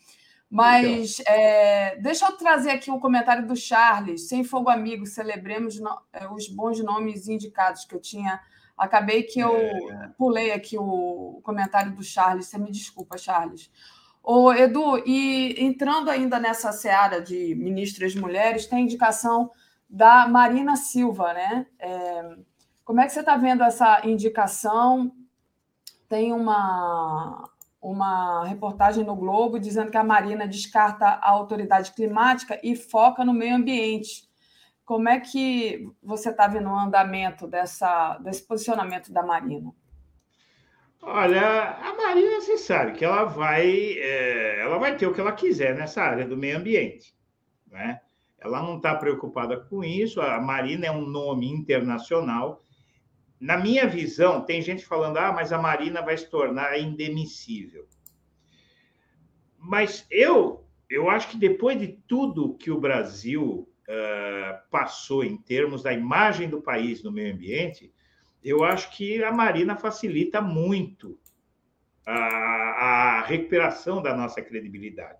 [0.49, 1.35] Mas então.
[1.35, 4.29] é, deixa eu trazer aqui o um comentário do Charles.
[4.29, 8.39] Sem fogo amigo, celebremos no, é, os bons nomes indicados que eu tinha.
[8.77, 10.09] Acabei que eu é.
[10.17, 12.45] pulei aqui o comentário do Charles.
[12.45, 13.69] Você me desculpa, Charles.
[14.23, 19.51] Ô, Edu, e entrando ainda nessa seara de ministras mulheres, tem indicação
[19.89, 21.65] da Marina Silva, né?
[21.77, 22.37] É,
[22.87, 25.11] como é que você está vendo essa indicação?
[26.07, 27.49] Tem uma,
[27.81, 33.33] uma reportagem no Globo dizendo que a Marina descarta a autoridade climática e foca no
[33.33, 34.25] meio ambiente.
[34.85, 39.69] Como é que você está vendo o andamento dessa, desse posicionamento da Marina?
[41.01, 45.33] Olha, a Marina, você sabe que ela vai, é, ela vai ter o que ela
[45.33, 47.13] quiser nessa área do meio ambiente,
[47.69, 47.99] né?
[48.39, 50.21] Ela não está preocupada com isso.
[50.21, 52.63] A Marina é um nome internacional
[53.39, 57.87] na minha visão, tem gente falando, ah, mas a Marina vai se tornar indemissível.
[59.59, 65.83] Mas eu, eu acho que depois de tudo que o Brasil uh, passou em termos
[65.83, 67.93] da imagem do país no meio ambiente,
[68.43, 71.19] eu acho que a Marina facilita muito
[72.05, 75.19] a, a recuperação da nossa credibilidade.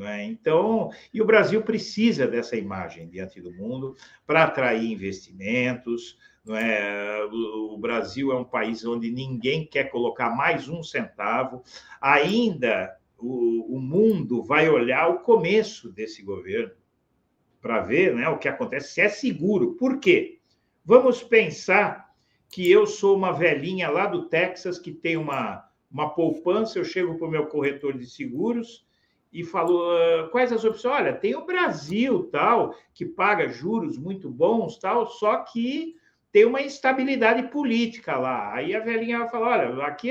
[0.00, 0.24] É?
[0.24, 3.94] Então, e o Brasil precisa dessa imagem diante do mundo
[4.26, 7.24] para atrair investimentos, não é?
[7.24, 11.62] O Brasil é um país onde ninguém quer colocar mais um centavo.
[12.00, 16.72] Ainda o, o mundo vai olhar o começo desse governo
[17.60, 19.74] para ver né, o que acontece, se é seguro.
[19.74, 20.40] Por quê?
[20.84, 22.12] Vamos pensar
[22.48, 27.16] que eu sou uma velhinha lá do Texas que tem uma, uma poupança, eu chego
[27.16, 28.84] para o meu corretor de seguros
[29.32, 30.94] e falo ah, quais as opções.
[30.96, 35.94] Olha, tem o Brasil, tal, que paga juros muito bons, tal, só que
[36.32, 38.54] tem uma instabilidade política lá.
[38.54, 40.10] Aí a velhinha vai falar: olha, aqui,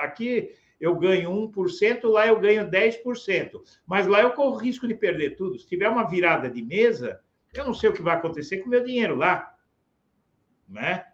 [0.00, 3.60] aqui eu ganho 1%, lá eu ganho 10%.
[3.86, 5.58] Mas lá eu corro risco de perder tudo.
[5.58, 7.20] Se tiver uma virada de mesa,
[7.52, 9.54] eu não sei o que vai acontecer com o meu dinheiro lá.
[10.68, 11.04] Né?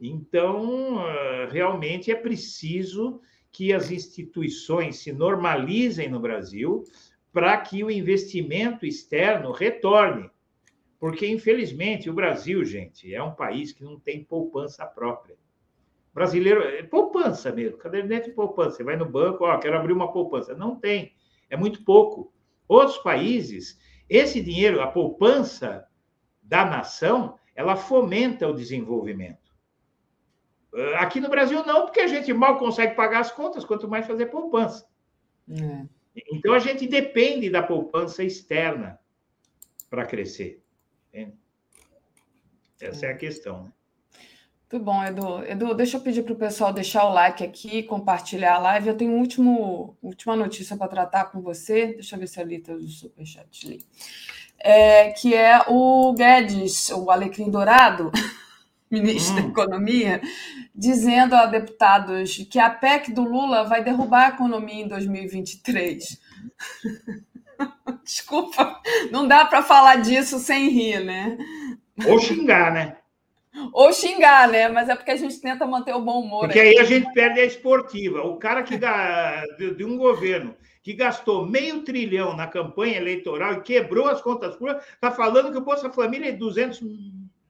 [0.00, 3.20] Então, ah, realmente é preciso
[3.50, 6.84] que as instituições se normalizem no Brasil
[7.32, 10.30] para que o investimento externo retorne.
[10.98, 15.36] Porque, infelizmente, o Brasil, gente, é um país que não tem poupança própria.
[16.14, 18.76] Brasileiro, é poupança mesmo, caderneta de poupança.
[18.76, 20.54] Você vai no banco, ó, quero abrir uma poupança.
[20.54, 21.12] Não tem,
[21.50, 22.32] é muito pouco.
[22.66, 23.78] Outros países,
[24.08, 25.86] esse dinheiro, a poupança
[26.42, 29.54] da nação, ela fomenta o desenvolvimento.
[30.74, 34.06] Ah, aqui no Brasil, não, porque a gente mal consegue pagar as contas, quanto mais
[34.06, 34.88] fazer poupança.
[35.50, 35.86] É.
[36.32, 38.98] Então, a gente depende da poupança externa
[39.90, 40.62] para crescer.
[41.16, 41.32] Entende?
[42.80, 43.64] Essa é a questão.
[43.64, 43.72] Né?
[44.70, 45.44] Muito bom, Edu.
[45.46, 48.88] Edu, deixa eu pedir para o pessoal deixar o like aqui, compartilhar a live.
[48.88, 51.94] Eu tenho uma último, última notícia para tratar com você.
[51.94, 53.86] Deixa eu ver se a Lita do Superchat li.
[54.58, 58.10] É, que é o Guedes, o Alecrim Dourado,
[58.90, 59.42] ministro hum.
[59.42, 60.20] da Economia,
[60.74, 66.20] dizendo a deputados que a PEC do Lula vai derrubar a economia em 2023.
[68.04, 68.80] Desculpa,
[69.10, 71.36] não dá para falar disso sem rir, né?
[72.06, 72.96] Ou xingar, né?
[73.72, 74.68] Ou xingar, né?
[74.68, 76.44] Mas é porque a gente tenta manter o bom humor.
[76.44, 78.22] Porque aí a gente perde a esportiva.
[78.22, 83.62] O cara que dá de, um governo que gastou meio trilhão na campanha eleitoral e
[83.62, 86.80] quebrou as contas públicas, está falando que o Bolsa Família de 200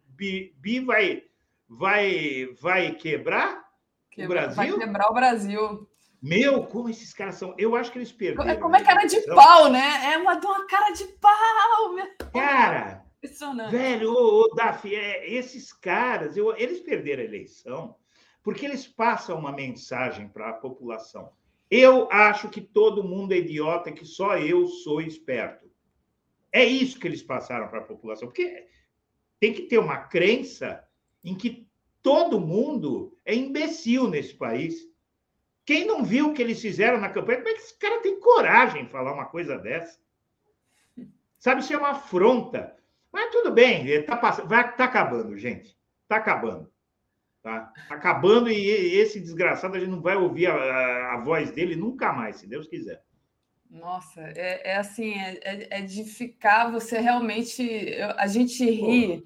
[0.09, 1.25] bi, bi vai,
[1.69, 3.65] vai, vai quebrar
[4.17, 4.57] o Brasil?
[4.57, 5.89] Vai quebrar o Brasil.
[6.27, 7.55] Meu, como esses caras são.
[7.57, 8.61] Eu acho que eles perderam.
[8.61, 10.13] Como é cara de pau, né?
[10.13, 12.07] É uma, uma cara de pau, meu.
[12.33, 13.07] Cara,
[13.71, 17.97] Velho, ô, ô Daf, é, esses caras, eu, eles perderam a eleição
[18.43, 21.33] porque eles passam uma mensagem para a população.
[21.69, 25.69] Eu acho que todo mundo é idiota, que só eu sou esperto.
[26.53, 28.69] É isso que eles passaram para a população, porque
[29.41, 30.85] tem que ter uma crença
[31.25, 31.69] em que
[32.03, 34.89] todo mundo é imbecil nesse país.
[35.67, 38.21] Quem não viu o que eles fizeram na campanha, como é que esse cara tem
[38.21, 39.99] coragem de falar uma coisa dessa?
[41.39, 42.77] Sabe, isso é uma afronta.
[43.13, 45.77] Mas tudo bem, está tá acabando, gente.
[46.05, 46.73] Está acabando.
[47.43, 47.73] Tá?
[47.89, 52.13] tá acabando e esse desgraçado a gente não vai ouvir a, a voz dele nunca
[52.13, 53.03] mais, se Deus quiser.
[53.69, 57.93] Nossa, é, é assim, é, é, é de ficar você realmente.
[58.17, 59.25] A gente ri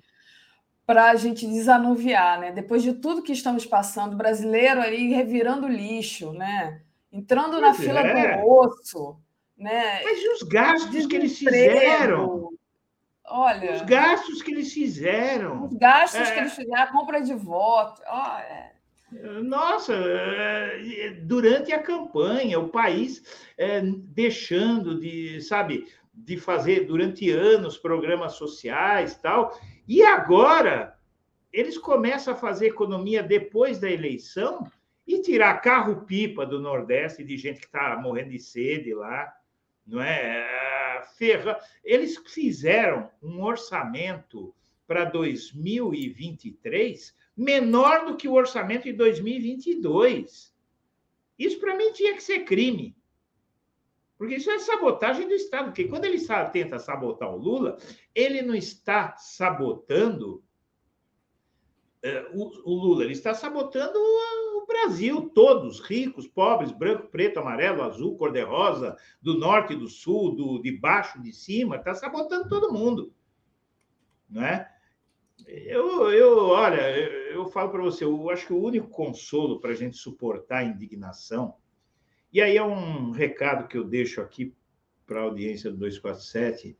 [0.90, 2.50] para a gente desanuviar, né?
[2.50, 6.80] Depois de tudo que estamos passando, brasileiro aí revirando lixo, né?
[7.12, 8.36] Entrando pois na fila é.
[8.36, 9.16] do osso,
[9.56, 10.02] né?
[10.02, 12.48] Mas e os gastos que eles fizeram?
[13.24, 13.74] Olha.
[13.74, 15.66] Os gastos que eles fizeram.
[15.66, 18.02] Os gastos é, que eles fizeram, a compra de voto.
[18.12, 18.72] Oh, é.
[19.44, 23.22] Nossa, é, durante a campanha, o país
[23.56, 29.56] é, deixando de, sabe, de fazer durante anos programas sociais tal,
[29.90, 30.96] e agora
[31.52, 34.70] eles começam a fazer economia depois da eleição
[35.04, 39.34] e tirar carro-pipa do Nordeste de gente que está morrendo de sede lá,
[39.84, 41.02] não é?
[41.18, 41.58] ferra.
[41.82, 44.54] Eles fizeram um orçamento
[44.86, 50.54] para 2023 menor do que o orçamento de 2022.
[51.36, 52.96] Isso para mim tinha que ser crime.
[54.20, 55.68] Porque isso é sabotagem do Estado.
[55.68, 56.18] Porque quando ele
[56.52, 57.78] tenta sabotar o Lula,
[58.14, 60.44] ele não está sabotando
[62.02, 68.14] é, o, Lula, ele está sabotando o Brasil, todos, ricos, pobres, branco, preto, amarelo, azul,
[68.18, 73.14] cor-de-rosa, do norte, do sul, do, de baixo, de cima, está sabotando todo mundo.
[74.28, 74.70] Não é?
[75.46, 79.70] Eu, eu, olha, eu, eu falo para você, eu acho que o único consolo para
[79.70, 81.56] a gente suportar a indignação,
[82.32, 84.54] e aí é um recado que eu deixo aqui
[85.06, 86.78] para a audiência do 247,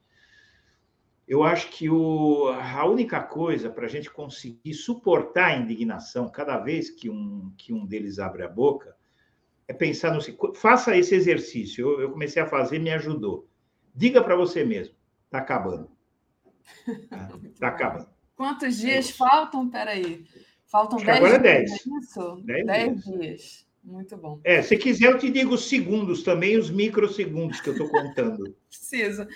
[1.27, 6.59] eu acho que o, a única coisa para a gente conseguir suportar a indignação cada
[6.59, 8.97] vez que um, que um deles abre a boca
[9.69, 10.21] é pensar no
[10.55, 11.89] faça esse exercício.
[11.89, 13.49] Eu, eu comecei a fazer, me ajudou.
[13.95, 14.97] Diga para você mesmo,
[15.27, 15.89] está acabando.
[16.87, 17.29] Está
[17.61, 18.09] tá acabando.
[18.35, 19.71] Quantos dias é faltam?
[19.71, 20.25] Peraí.
[20.67, 21.19] Faltam 10 dias.
[21.19, 21.71] Agora é 10.
[21.71, 22.43] É isso?
[22.45, 23.05] 10 dias.
[23.05, 23.70] dias.
[23.83, 24.41] Muito bom.
[24.45, 28.55] É, se quiser, eu te digo os segundos também, os microsegundos que eu estou contando.
[28.69, 29.27] Preciso.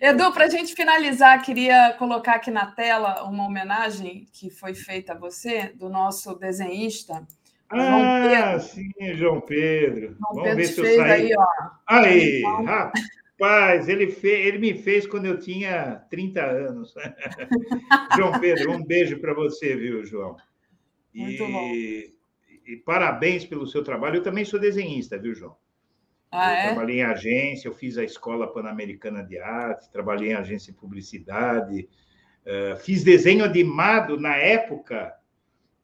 [0.00, 5.12] Edu, para a gente finalizar, queria colocar aqui na tela uma homenagem que foi feita
[5.12, 7.26] a você, do nosso desenhista.
[7.68, 10.16] Ah, sim, João Pedro.
[10.18, 11.12] João Vamos Pedro ver se eu saio.
[11.12, 11.46] Aí, ó.
[11.86, 12.64] aí então...
[12.64, 16.94] rapaz, ele, fez, ele me fez quando eu tinha 30 anos.
[18.16, 20.36] João Pedro, um beijo para você, viu, João?
[21.14, 22.08] Muito e...
[22.08, 22.19] bom
[22.66, 24.16] e parabéns pelo seu trabalho.
[24.16, 25.56] Eu também sou desenhista, viu, João?
[26.30, 26.66] Ah, é?
[26.66, 31.88] trabalhei em agência, eu fiz a Escola Pan-Americana de Arte, trabalhei em agência de publicidade,
[32.46, 35.12] uh, fiz desenho animado na época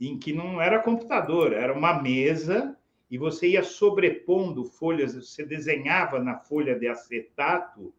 [0.00, 2.76] em que não era computador, era uma mesa
[3.10, 7.92] e você ia sobrepondo folhas, você desenhava na folha de acetato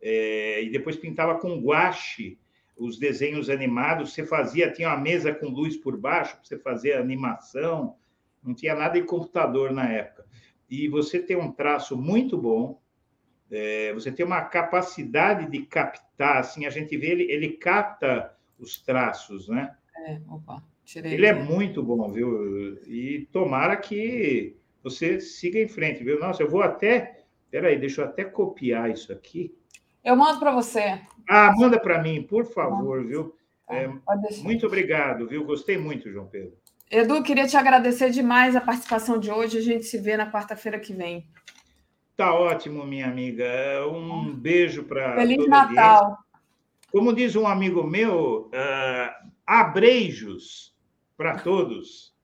[0.00, 2.38] é, e depois pintava com guache
[2.78, 6.94] os desenhos animados, você fazia, tinha uma mesa com luz por baixo para você fazer
[6.94, 7.96] animação,
[8.42, 10.24] não tinha nada de computador na época.
[10.70, 12.80] E você tem um traço muito bom,
[13.50, 18.80] é, você tem uma capacidade de captar, assim, a gente vê ele, ele capta os
[18.80, 19.74] traços, né?
[20.06, 21.14] É, opa, tirei.
[21.14, 22.78] Ele é muito bom, viu?
[22.86, 26.20] E tomara que você siga em frente, viu?
[26.20, 27.24] Nossa, eu vou até.
[27.50, 29.56] Peraí, deixa eu até copiar isso aqui.
[30.04, 31.00] Eu mando para você.
[31.28, 33.34] Ah, manda para mim, por favor, viu?
[33.66, 33.88] Tá, é,
[34.42, 35.44] muito obrigado, viu?
[35.44, 36.56] Gostei muito, João Pedro.
[36.90, 39.58] Edu, queria te agradecer demais a participação de hoje.
[39.58, 41.28] A gente se vê na quarta-feira que vem.
[42.16, 43.46] Tá ótimo, minha amiga.
[43.92, 46.18] Um beijo para Feliz Natal.
[46.90, 50.74] Como diz um amigo meu, uh, abreijos
[51.16, 52.16] para todos.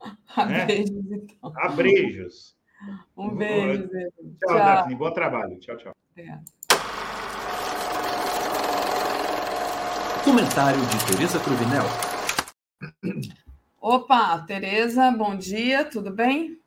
[0.34, 1.18] Abreijos, né?
[1.22, 1.52] então.
[1.56, 2.56] Abreijos.
[3.16, 3.88] Um beijo.
[3.88, 4.08] Tchau,
[4.48, 4.94] tchau, Daphne.
[4.96, 5.60] Bom trabalho.
[5.60, 5.94] Tchau, tchau.
[6.10, 6.42] Obrigada.
[10.24, 11.84] Comentário de Tereza Cruvinel.
[13.80, 16.60] Opa, Tereza, bom dia, tudo bem?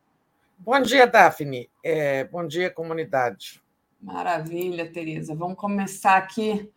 [0.58, 1.70] Bom dia, Daphne.
[1.84, 3.62] É, bom dia, comunidade.
[4.02, 5.36] Maravilha, Tereza.
[5.36, 6.68] Vamos começar aqui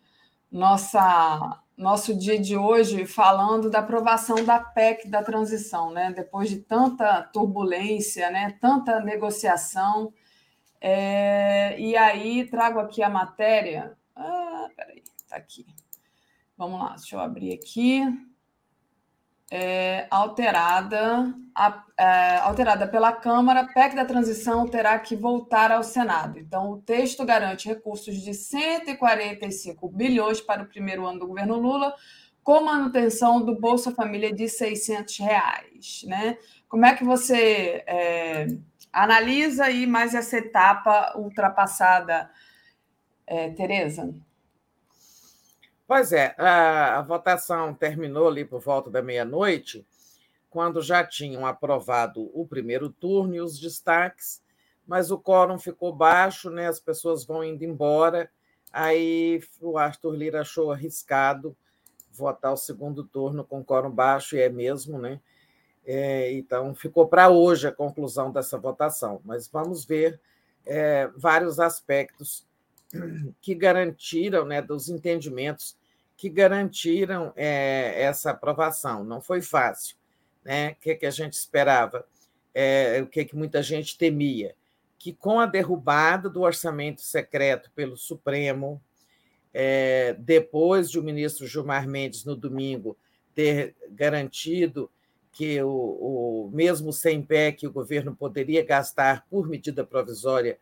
[0.51, 6.13] nossa, nosso dia de hoje falando da aprovação da PEC da transição, né?
[6.15, 8.55] Depois de tanta turbulência, né?
[8.61, 10.13] Tanta negociação.
[10.79, 13.97] É, e aí trago aqui a matéria.
[14.15, 15.65] Ah, peraí, tá aqui.
[16.57, 18.01] Vamos lá, deixa eu abrir aqui
[19.51, 26.37] é, alterada, a, é, alterada pela Câmara, PEC da transição terá que voltar ao Senado.
[26.37, 31.93] Então, o texto garante recursos de 145 bilhões para o primeiro ano do governo Lula,
[32.43, 36.03] com manutenção do Bolsa Família de 600 reais.
[36.05, 36.37] Né?
[36.67, 38.47] Como é que você é,
[38.91, 42.29] analisa aí mais essa etapa ultrapassada,
[43.25, 44.13] é, Tereza?
[45.87, 49.87] Pois é, a, a votação terminou ali por volta da meia-noite,
[50.49, 54.43] quando já tinham aprovado o primeiro turno e os destaques,
[54.85, 56.67] mas o quórum ficou baixo, né?
[56.67, 58.29] as pessoas vão indo embora.
[58.71, 61.55] Aí o Arthur Lira achou arriscado
[62.11, 65.21] votar o segundo turno com quórum baixo, e é mesmo, né?
[65.85, 70.19] É, então, ficou para hoje a conclusão dessa votação, mas vamos ver
[70.65, 72.46] é, vários aspectos
[73.41, 75.77] que garantiram, né, dos entendimentos
[76.15, 79.03] que garantiram é, essa aprovação.
[79.03, 79.95] Não foi fácil.
[80.43, 80.71] Né?
[80.71, 82.05] O que, que a gente esperava?
[82.53, 84.55] É, o que, que muita gente temia?
[84.97, 88.81] Que com a derrubada do orçamento secreto pelo Supremo,
[89.53, 92.97] é, depois de o ministro Gilmar Mendes, no domingo,
[93.35, 94.89] ter garantido
[95.31, 100.57] que o, o mesmo sem PEC o governo poderia gastar por medida provisória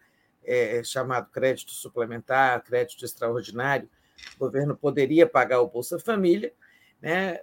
[0.46, 3.90] é, chamado crédito suplementar, crédito extraordinário,
[4.36, 6.54] o governo poderia pagar o Bolsa Família,
[7.02, 7.40] né?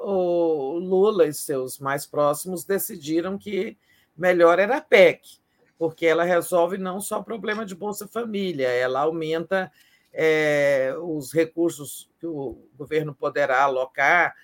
[0.00, 3.76] o Lula e seus mais próximos decidiram que
[4.16, 5.38] melhor era a PEC,
[5.78, 9.70] porque ela resolve não só o problema de Bolsa Família, ela aumenta
[10.12, 14.34] é, os recursos que o governo poderá alocar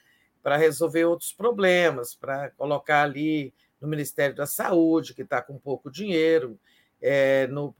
[0.42, 5.90] para resolver outros problemas, para colocar ali no Ministério da Saúde, que está com pouco
[5.90, 6.58] dinheiro,
[7.02, 7.74] é, no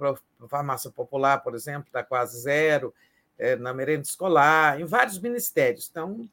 [0.48, 2.92] Farmácia Popular, por exemplo, está quase zero,
[3.38, 5.88] é, na merenda escolar, em vários ministérios.
[5.88, 6.28] Então,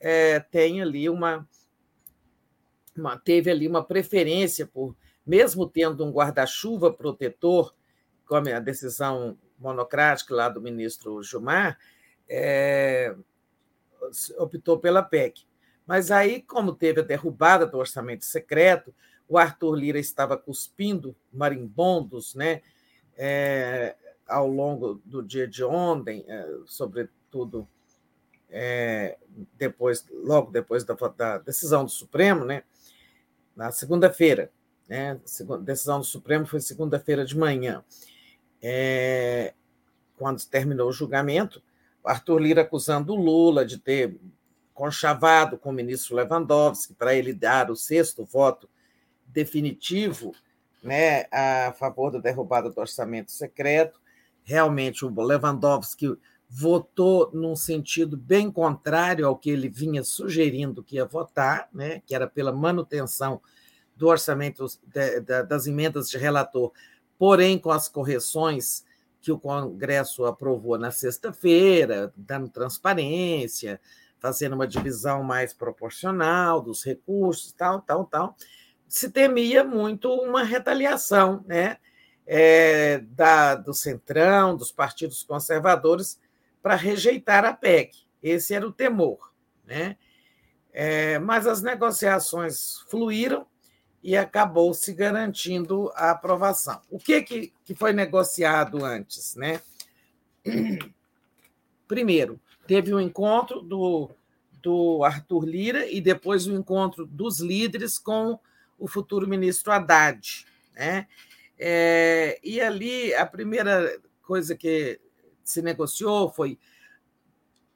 [0.00, 1.48] é, tem ali uma,
[2.96, 7.72] uma, teve ali uma preferência por, mesmo tendo um guarda-chuva protetor,
[8.26, 11.78] como a decisão monocrática lá do ministro Gilmar,
[12.28, 13.14] é,
[14.38, 15.46] optou pela PEC.
[15.86, 18.94] Mas aí, como teve a derrubada do orçamento secreto,
[19.32, 22.60] o Arthur Lira estava cuspindo marimbondos, né?
[23.16, 23.96] É,
[24.28, 27.66] ao longo do dia de ontem, é, sobretudo
[28.50, 29.16] é,
[29.56, 32.62] depois, logo depois da, da, decisão do Supremo, né,
[33.56, 34.50] na segunda-feira,
[34.86, 37.82] né, a decisão do Supremo foi segunda-feira de manhã,
[38.60, 39.54] é,
[40.18, 41.62] quando terminou o julgamento,
[42.04, 44.20] Arthur Lira acusando o Lula de ter
[44.74, 48.68] conchavado com o ministro Lewandowski para ele dar o sexto voto
[49.32, 50.34] definitivo
[50.82, 54.00] né, a favor da derrubada do orçamento secreto,
[54.44, 56.16] realmente o Lewandowski
[56.48, 62.14] votou num sentido bem contrário ao que ele vinha sugerindo que ia votar, né, que
[62.14, 63.40] era pela manutenção
[63.96, 66.72] do orçamento de, de, das emendas de relator,
[67.18, 68.84] porém com as correções
[69.20, 73.80] que o Congresso aprovou na sexta-feira, dando transparência,
[74.18, 78.36] fazendo uma divisão mais proporcional dos recursos, tal, tal, tal,
[78.92, 81.78] se temia muito uma retaliação, né?
[82.26, 86.20] é, da, do Centrão, dos partidos conservadores,
[86.62, 87.96] para rejeitar a PEC.
[88.22, 89.32] Esse era o temor.
[89.64, 89.96] Né?
[90.74, 93.46] É, mas as negociações fluíram
[94.02, 96.82] e acabou se garantindo a aprovação.
[96.90, 99.36] O que, que, que foi negociado antes?
[99.36, 99.62] Né?
[101.88, 104.10] Primeiro, teve um encontro do,
[104.62, 108.38] do Arthur Lira e depois o encontro dos líderes com
[108.82, 110.44] o futuro ministro Haddad.
[110.74, 111.06] Né?
[111.56, 115.00] É, e ali a primeira coisa que
[115.44, 116.58] se negociou foi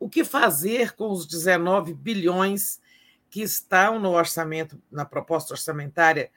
[0.00, 2.80] o que fazer com os 19 bilhões
[3.30, 6.30] que estão no orçamento, na proposta orçamentária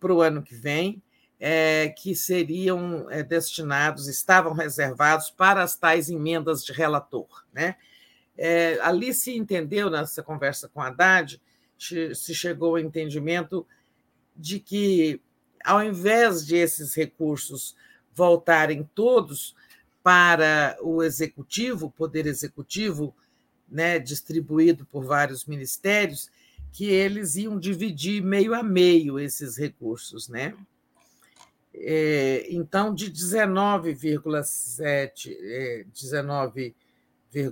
[0.00, 1.02] para o ano que vem,
[1.38, 7.44] é, que seriam é, destinados, estavam reservados para as tais emendas de relator.
[7.52, 7.76] Né?
[8.38, 11.40] É, ali se entendeu, nessa conversa com Haddad,
[11.78, 13.66] se chegou ao entendimento
[14.38, 15.20] de que,
[15.64, 17.74] ao invés de esses recursos
[18.14, 19.56] voltarem todos
[20.02, 23.14] para o executivo, o poder executivo,
[23.68, 26.30] né, distribuído por vários ministérios,
[26.72, 30.54] que eles iam dividir meio a meio esses recursos, né?
[31.74, 36.74] É, então, de 19,7, 19,4
[37.32, 37.46] é,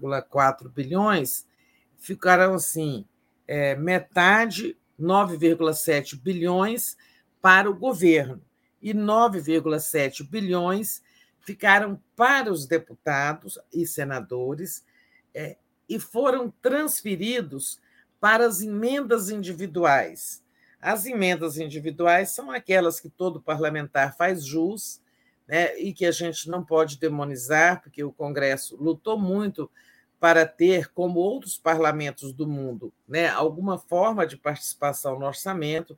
[0.75, 1.47] bilhões,
[1.99, 3.05] ficaram assim,
[3.47, 6.97] é, metade, 9,7 bilhões
[7.41, 8.43] para o governo
[8.81, 11.03] e 9,7 bilhões
[11.41, 14.85] ficaram para os deputados e senadores
[15.89, 17.81] e foram transferidos
[18.21, 20.43] para as emendas individuais.
[20.81, 25.01] As emendas individuais são aquelas que todo parlamentar faz jus
[25.47, 29.71] né, e que a gente não pode demonizar, porque o Congresso lutou muito
[30.19, 35.97] para ter, como outros parlamentos do mundo, né, alguma forma de participação no orçamento,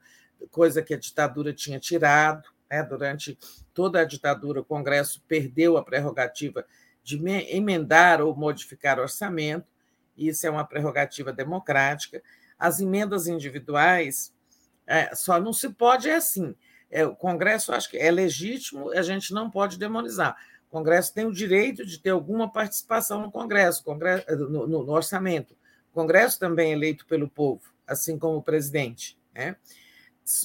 [0.51, 2.49] coisa que a ditadura tinha tirado.
[2.70, 3.39] Né, durante
[3.73, 6.66] toda a ditadura, o Congresso perdeu a prerrogativa
[7.03, 7.19] de
[7.49, 9.66] emendar ou modificar orçamento
[10.19, 12.20] isso é uma prerrogativa democrática.
[12.59, 14.35] As emendas individuais
[14.86, 16.57] é, só não se pode é assim.
[16.90, 20.36] É, o Congresso acho que é legítimo, a gente não pode demonizar.
[20.69, 25.55] O Congresso tem o direito de ter alguma participação no Congresso, Congresso no, orçamento.
[25.90, 29.19] O Congresso também é eleito pelo povo, assim como o presidente.
[29.35, 29.57] Né?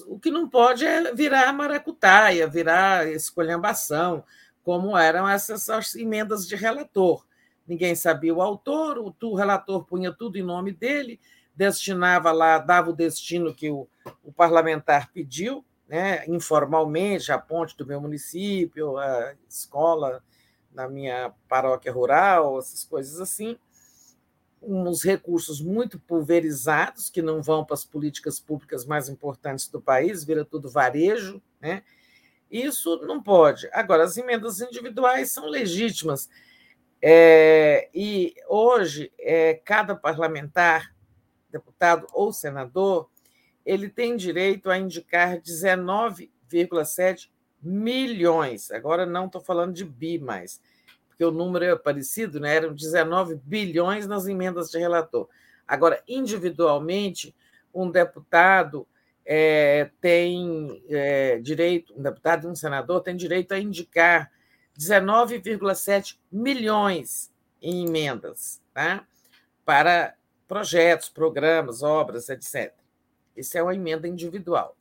[0.08, 4.24] O que não pode é virar maracutaia, virar escolhambação,
[4.64, 7.26] como eram essas emendas de relator
[7.68, 11.20] ninguém sabia o autor, o, relator punha tudo em nome dele,
[11.56, 13.88] destinava lá, dava o destino que o
[14.36, 20.24] parlamentar pediu, né, informalmente, a ponte do meu município, a escola
[20.72, 23.58] na minha paróquia rural, essas coisas assim,
[24.62, 30.24] uns recursos muito pulverizados que não vão para as políticas públicas mais importantes do país,
[30.24, 31.84] vira tudo varejo, né?
[32.50, 33.68] Isso não pode.
[33.74, 36.30] Agora, as emendas individuais são legítimas
[37.06, 40.96] é, e hoje, é, cada parlamentar,
[41.52, 43.10] deputado ou senador,
[43.65, 47.30] ele tem direito a indicar 19,7
[47.61, 48.72] milhões.
[48.72, 50.61] Agora não estou falando de bi mais,
[51.07, 52.56] porque o número é parecido, né?
[52.56, 55.30] eram 19 bilhões nas emendas de relator.
[55.68, 57.34] Agora, individualmente,
[57.73, 58.85] um deputado
[59.26, 64.30] é, tem é, direito, um deputado e um senador tem direito a indicar
[64.77, 67.31] 19,7 milhões
[67.61, 69.07] em emendas tá?
[69.64, 70.15] para
[70.48, 72.73] projetos, programas, obras, etc.
[73.36, 74.76] Isso é uma emenda individual.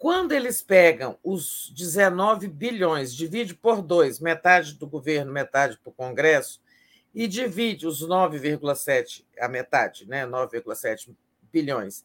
[0.00, 5.94] Quando eles pegam os 19 bilhões, divide por dois, metade do governo, metade para o
[5.94, 6.58] Congresso,
[7.14, 11.14] e divide os 9,7, a metade, né, 9,7
[11.52, 12.04] bilhões,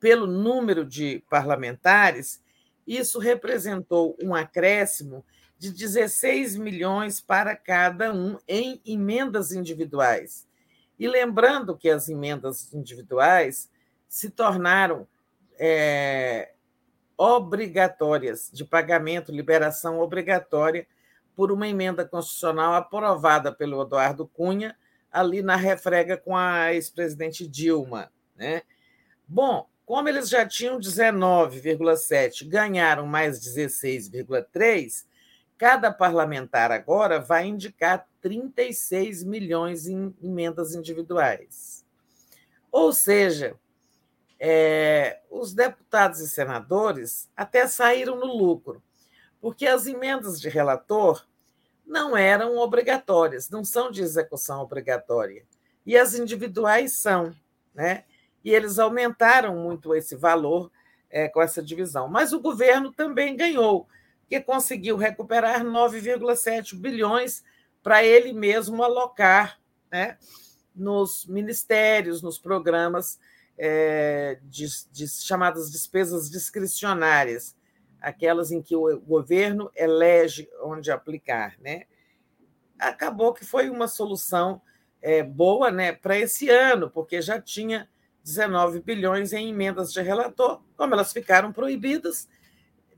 [0.00, 2.42] pelo número de parlamentares,
[2.86, 5.24] isso representou um acréscimo
[5.56, 10.48] de 16 milhões para cada um em emendas individuais.
[11.00, 13.70] E lembrando que as emendas individuais
[14.06, 15.08] se tornaram
[15.58, 16.52] é,
[17.16, 20.86] obrigatórias, de pagamento, liberação obrigatória,
[21.34, 24.76] por uma emenda constitucional aprovada pelo Eduardo Cunha,
[25.10, 28.12] ali na refrega com a ex-presidente Dilma.
[28.36, 28.60] Né?
[29.26, 35.06] Bom, como eles já tinham 19,7, ganharam mais 16,3,
[35.56, 41.84] cada parlamentar agora vai indicar 36 milhões em emendas individuais.
[42.70, 43.56] Ou seja,
[44.38, 48.82] é, os deputados e senadores até saíram no lucro,
[49.40, 51.26] porque as emendas de relator
[51.86, 55.44] não eram obrigatórias, não são de execução obrigatória,
[55.84, 57.34] e as individuais são,
[57.74, 58.04] né?
[58.44, 60.70] e eles aumentaram muito esse valor
[61.10, 62.08] é, com essa divisão.
[62.08, 63.86] Mas o governo também ganhou,
[64.28, 67.44] que conseguiu recuperar 9,7 bilhões
[67.82, 70.18] para ele mesmo alocar né,
[70.74, 73.18] nos ministérios, nos programas
[73.58, 77.56] é, de, de chamadas despesas discricionárias,
[78.00, 81.56] aquelas em que o governo elege onde aplicar.
[81.60, 81.84] Né?
[82.78, 84.62] Acabou que foi uma solução
[85.02, 87.88] é, boa né, para esse ano, porque já tinha
[88.24, 90.62] 19 bilhões em emendas de relator.
[90.76, 92.28] Como elas ficaram proibidas,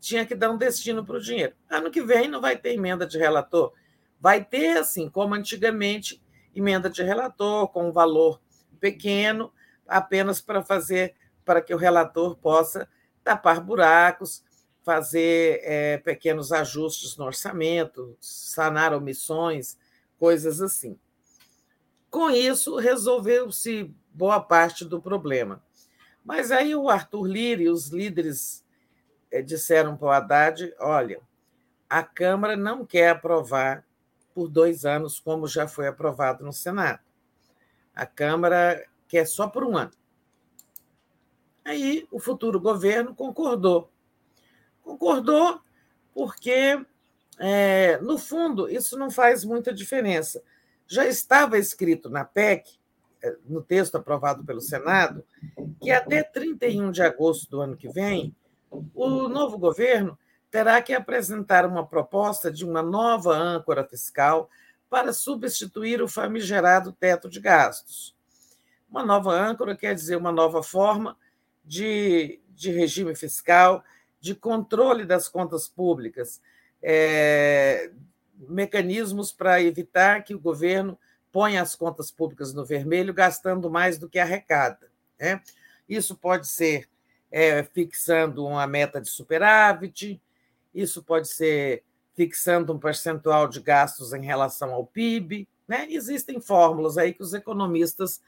[0.01, 1.55] tinha que dar um destino para o dinheiro.
[1.69, 3.73] Ano que vem não vai ter emenda de relator.
[4.23, 6.23] Vai ter, assim, como antigamente,
[6.55, 8.41] emenda de relator com um valor
[8.79, 9.53] pequeno,
[9.85, 12.89] apenas para fazer para que o relator possa
[13.25, 14.45] tapar buracos,
[14.85, 19.77] fazer é, pequenos ajustes no orçamento, sanar omissões,
[20.21, 20.97] coisas assim.
[22.09, 25.61] Com isso, resolveu-se boa parte do problema.
[26.25, 28.65] Mas aí o Arthur Lira e os líderes
[29.33, 31.21] é, disseram para o Haddad: olha,
[31.91, 33.85] a Câmara não quer aprovar
[34.35, 37.01] por dois anos, como já foi aprovado no Senado.
[37.95, 39.93] A Câmara quer só por um ano.
[41.65, 43.91] Aí o futuro governo concordou.
[44.83, 45.61] Concordou
[46.13, 46.85] porque,
[47.39, 50.43] é, no fundo, isso não faz muita diferença.
[50.87, 52.79] Já estava escrito na PEC,
[53.23, 55.25] é, no texto aprovado pelo Senado,
[55.81, 58.35] que até 31 de agosto do ano que vem,
[58.95, 60.19] o novo governo
[60.53, 64.51] terá que apresentar uma proposta de uma nova âncora fiscal
[64.91, 68.15] para substituir o famigerado teto de gastos.
[68.87, 71.17] Uma nova âncora quer dizer uma nova forma
[71.65, 73.83] de, de regime fiscal,
[74.21, 76.39] de controle das contas públicas,
[76.83, 77.91] é,
[78.37, 80.99] mecanismos para evitar que o governo
[81.33, 84.91] ponha as contas públicas no vermelho, gastando mais do que arrecada.
[85.19, 85.41] Né?
[85.89, 86.91] Isso pode ser
[87.31, 90.21] é, fixando uma meta de superávit,
[90.75, 91.85] isso pode ser
[92.15, 95.49] fixando um percentual de gastos em relação ao PIB.
[95.67, 95.87] Né?
[95.91, 98.21] Existem fórmulas aí que os economistas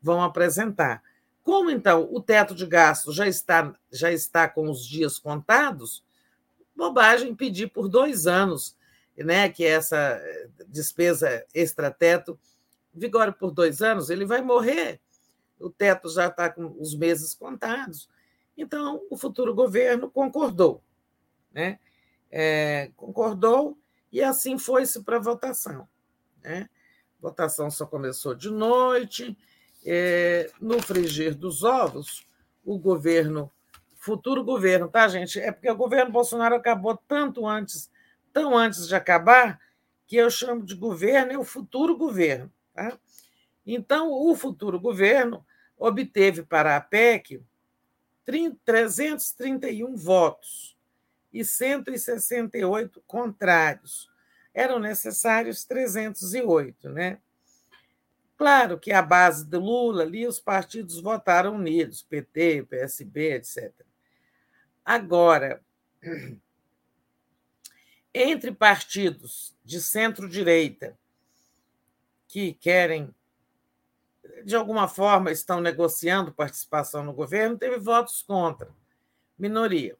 [0.00, 1.02] vão apresentar.
[1.42, 6.04] Como então o teto de gastos já está, já está com os dias contados,
[6.76, 8.76] bobagem pedir por dois anos
[9.16, 10.20] né, que essa
[10.68, 12.38] despesa extrateto
[12.92, 15.00] vigore por dois anos, ele vai morrer.
[15.58, 18.08] O teto já está com os meses contados.
[18.56, 20.82] Então, o futuro governo concordou.
[21.52, 21.78] Né?
[22.30, 23.76] É, concordou
[24.12, 25.88] e assim foi-se para a votação.
[26.42, 26.68] Né?
[27.18, 29.36] A votação só começou de noite,
[29.84, 32.26] é, no frigir dos ovos,
[32.64, 33.50] o governo,
[33.96, 35.40] futuro governo, tá, gente?
[35.40, 37.90] É porque o governo Bolsonaro acabou tanto antes,
[38.32, 39.60] tão antes de acabar,
[40.06, 42.52] que eu chamo de governo e o futuro governo.
[42.74, 42.98] Tá?
[43.64, 45.44] Então, o futuro governo
[45.78, 47.42] obteve para a PEC
[48.24, 50.76] 331 votos
[51.32, 54.10] e 168 contrários.
[54.52, 57.18] Eram necessários 308, né?
[58.36, 63.70] Claro que a base do Lula ali, os partidos votaram unidos, PT, PSB, etc.
[64.84, 65.62] Agora,
[68.14, 70.98] entre partidos de centro-direita
[72.26, 73.14] que querem,
[74.44, 78.70] de alguma forma, estão negociando participação no governo, teve votos contra,
[79.38, 79.98] minoria.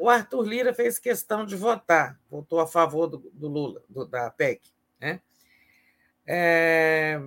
[0.00, 4.30] O Arthur Lira fez questão de votar, votou a favor do, do Lula, do, da
[4.30, 4.62] PEC.
[5.00, 5.20] Né?
[6.26, 7.20] É,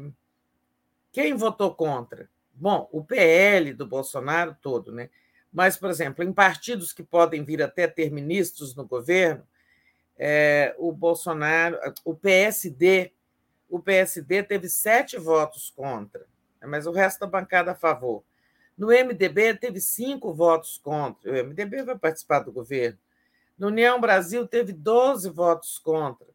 [1.11, 2.29] quem votou contra?
[2.53, 5.09] Bom, o PL do Bolsonaro todo, né?
[5.51, 9.47] Mas, por exemplo, em partidos que podem vir até ter ministros no governo,
[10.17, 13.11] é, o Bolsonaro, o PSD,
[13.69, 16.25] o PSD teve sete votos contra,
[16.63, 18.23] mas o resto da bancada a favor.
[18.77, 21.31] No MDB teve cinco votos contra.
[21.31, 22.99] O MDB vai participar do governo.
[23.57, 26.27] No União Brasil teve 12 votos contra.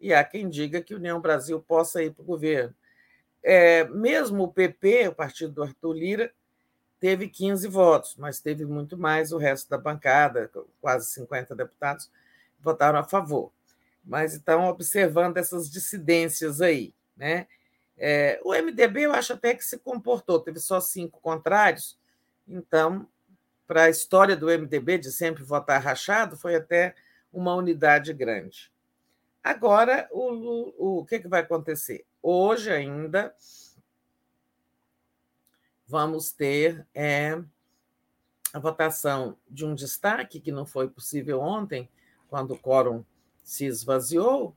[0.00, 2.74] E há quem diga que o União Brasil possa ir para o governo.
[3.42, 6.32] É, mesmo o PP, o partido do Arthur Lira,
[6.98, 12.08] teve 15 votos, mas teve muito mais o resto da bancada, quase 50 deputados,
[12.60, 13.52] votaram a favor.
[14.04, 16.94] Mas estão observando essas dissidências aí.
[17.16, 17.46] Né?
[17.96, 21.98] É, o MDB eu acho até que se comportou, teve só cinco contrários,
[22.46, 23.08] então,
[23.66, 26.94] para a história do MDB de sempre votar rachado, foi até
[27.32, 28.72] uma unidade grande.
[29.42, 32.04] Agora, o, o, o que, que vai acontecer?
[32.22, 33.34] Hoje ainda
[35.86, 37.42] vamos ter é,
[38.52, 41.88] a votação de um destaque que não foi possível ontem,
[42.28, 43.04] quando o quórum
[43.42, 44.56] se esvaziou,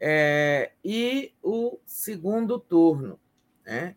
[0.00, 3.18] é, e o segundo turno.
[3.64, 3.96] Né?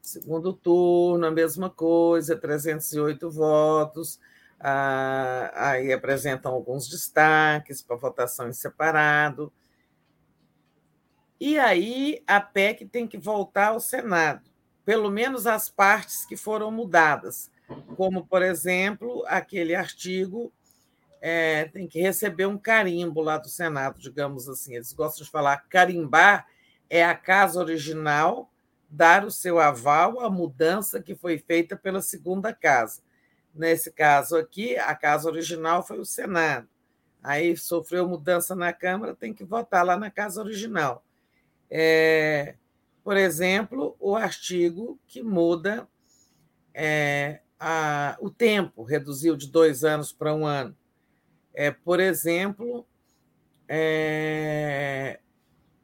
[0.00, 4.18] Segundo turno, a mesma coisa, 308 votos.
[4.58, 9.52] Ah, aí apresentam alguns destaques para votação em separado.
[11.40, 14.48] E aí a PEC tem que voltar ao Senado,
[14.84, 17.50] pelo menos as partes que foram mudadas,
[17.96, 20.52] como, por exemplo, aquele artigo
[21.26, 24.74] é, tem que receber um carimbo lá do Senado, digamos assim.
[24.74, 26.46] Eles gostam de falar carimbar
[26.90, 28.52] é a casa original
[28.90, 33.00] dar o seu aval à mudança que foi feita pela segunda casa.
[33.54, 36.68] Nesse caso aqui, a casa original foi o Senado.
[37.22, 41.02] Aí sofreu mudança na Câmara, tem que votar lá na casa original.
[41.70, 42.56] É,
[43.02, 45.88] por exemplo, o artigo que muda
[46.74, 50.76] é, a, o tempo, reduziu de dois anos para um ano.
[51.54, 52.86] É, por exemplo,
[53.68, 55.20] é,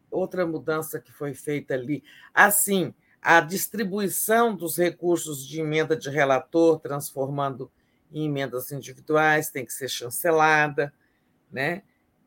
[0.09, 2.03] outra mudança que foi feita ali.
[2.33, 7.71] Assim, a distribuição dos recursos de emenda de relator, transformando
[8.11, 10.93] em emendas individuais, tem que ser chancelada,
[11.51, 11.83] né?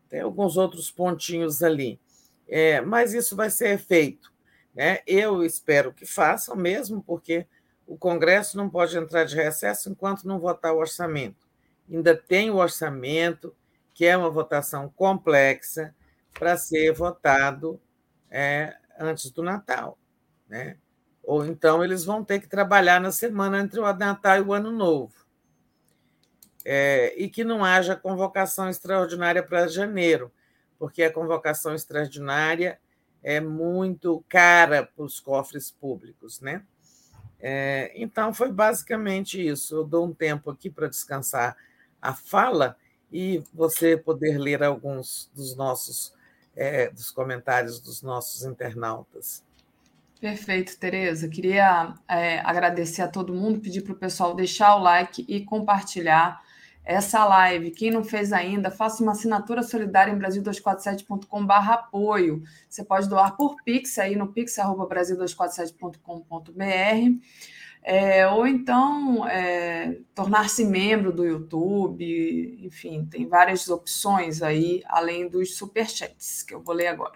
[0.09, 1.99] Tem alguns outros pontinhos ali.
[2.47, 4.33] É, mas isso vai ser feito.
[4.73, 4.99] Né?
[5.07, 7.47] Eu espero que façam mesmo, porque
[7.87, 11.44] o Congresso não pode entrar de recesso enquanto não votar o orçamento.
[11.89, 13.55] Ainda tem o orçamento,
[13.93, 15.93] que é uma votação complexa,
[16.33, 17.79] para ser votado
[18.29, 19.97] é, antes do Natal.
[20.47, 20.77] Né?
[21.23, 24.71] Ou então eles vão ter que trabalhar na semana entre o Natal e o Ano
[24.71, 25.25] Novo.
[26.63, 30.31] É, e que não haja convocação extraordinária para janeiro,
[30.79, 32.79] porque a convocação extraordinária
[33.21, 36.41] é muito cara para os cofres públicos.
[36.41, 36.63] Né?
[37.39, 39.75] É, então, foi basicamente isso.
[39.75, 41.55] Eu dou um tempo aqui para descansar
[42.09, 42.77] a fala
[43.11, 46.13] e você poder ler alguns dos nossos
[46.55, 49.43] é, dos comentários dos nossos internautas.
[50.19, 51.27] Perfeito, Tereza.
[51.27, 56.41] Queria é, agradecer a todo mundo, pedir para o pessoal deixar o like e compartilhar
[56.85, 57.71] essa live.
[57.71, 62.43] Quem não fez ainda, faça uma assinatura solidária em brasil247.com.br apoio.
[62.69, 67.25] Você pode doar por Pix aí no pix.brasil247.com.br
[67.87, 75.55] é, ou então é, tornar-se membro do YouTube, enfim, tem várias opções aí, além dos
[75.55, 77.13] superchats, que eu vou ler agora.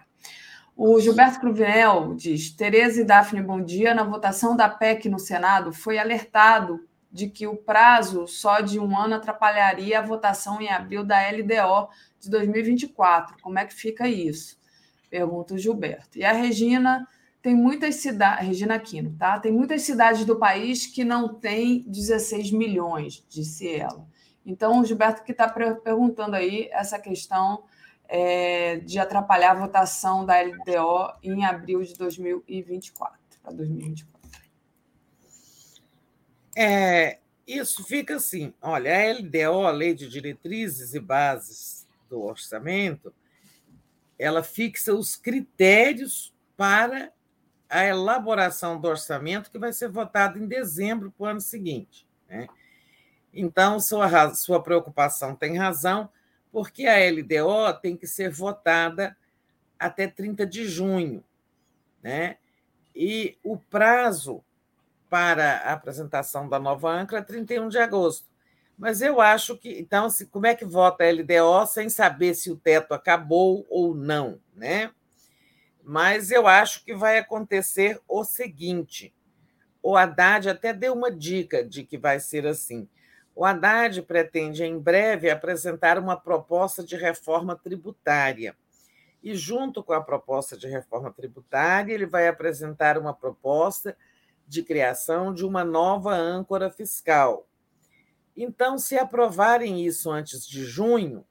[0.77, 3.95] O Gilberto Cruvinel diz: Tereza e Daphne, bom dia.
[3.95, 8.95] Na votação da PEC no Senado, foi alertado de que o prazo só de um
[8.95, 11.89] ano atrapalharia a votação em abril da LDO
[12.19, 13.37] de 2024.
[13.41, 14.55] Como é que fica isso?
[15.09, 16.19] Pergunta o Gilberto.
[16.19, 17.07] E a Regina
[17.41, 19.39] tem muitas cidades, Regina Aquino, tá?
[19.39, 24.05] Tem muitas cidades do país que não tem 16 milhões, disse ela.
[24.45, 27.63] Então, o Gilberto que está perguntando aí essa questão
[28.07, 34.19] é, de atrapalhar a votação da LDO em abril de 2024, para 2024.
[36.57, 43.13] É, isso fica assim, olha, a LDO, a Lei de Diretrizes e Bases do Orçamento,
[44.17, 47.13] ela fixa os critérios para
[47.69, 52.07] a elaboração do orçamento que vai ser votado em dezembro para o ano seguinte.
[52.27, 52.47] Né?
[53.33, 56.09] Então, sua, sua preocupação tem razão,
[56.51, 59.15] porque a LDO tem que ser votada
[59.77, 61.23] até 30 de junho.
[62.01, 62.37] Né?
[62.95, 64.43] E o prazo
[65.09, 68.27] para a apresentação da nova âncora é 31 de agosto.
[68.77, 72.49] Mas eu acho que, então, assim, como é que vota a LDO sem saber se
[72.49, 74.91] o teto acabou ou não, né?
[75.91, 79.11] Mas eu acho que vai acontecer o seguinte:
[79.81, 82.87] o Haddad até deu uma dica de que vai ser assim.
[83.33, 88.55] O Haddad pretende, em breve, apresentar uma proposta de reforma tributária.
[89.23, 93.97] E, junto com a proposta de reforma tributária, ele vai apresentar uma proposta
[94.47, 97.47] de criação de uma nova âncora fiscal.
[98.37, 101.25] Então, se aprovarem isso antes de junho,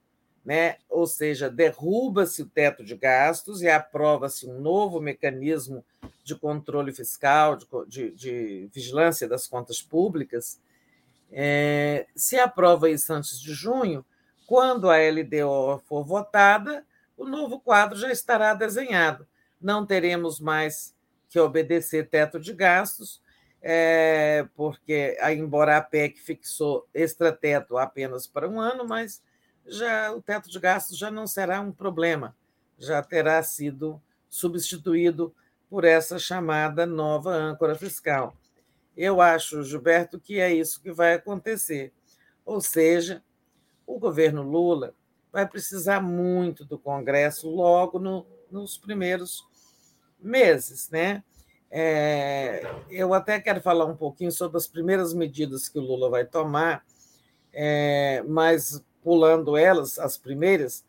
[0.49, 0.77] né?
[0.89, 5.85] ou seja, derruba-se o teto de gastos e aprova-se um novo mecanismo
[6.23, 10.59] de controle fiscal, de, de, de vigilância das contas públicas.
[11.31, 14.03] É, se aprova isso antes de junho,
[14.47, 16.83] quando a LDO for votada,
[17.15, 19.27] o novo quadro já estará desenhado.
[19.61, 20.95] Não teremos mais
[21.29, 23.21] que obedecer teto de gastos,
[23.61, 29.21] é, porque, embora a PEC fixou extrateto apenas para um ano, mas
[29.69, 32.35] já o teto de gastos já não será um problema,
[32.77, 35.33] já terá sido substituído
[35.69, 38.35] por essa chamada nova âncora fiscal.
[38.97, 41.93] Eu acho, Gilberto, que é isso que vai acontecer.
[42.45, 43.23] Ou seja,
[43.85, 44.93] o governo Lula
[45.31, 49.47] vai precisar muito do Congresso logo no, nos primeiros
[50.19, 51.23] meses, né?
[51.71, 56.25] É, eu até quero falar um pouquinho sobre as primeiras medidas que o Lula vai
[56.25, 56.83] tomar,
[57.53, 60.85] é, mas pulando elas, as primeiras,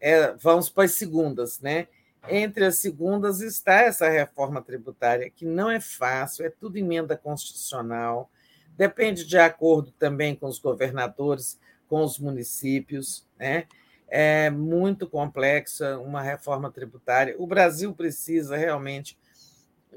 [0.00, 1.88] é, vamos para as segundas, né?
[2.28, 8.30] Entre as segundas está essa reforma tributária, que não é fácil, é tudo emenda constitucional,
[8.76, 13.66] depende de acordo também com os governadores, com os municípios, né?
[14.06, 17.34] É muito complexa uma reforma tributária.
[17.40, 19.18] O Brasil precisa realmente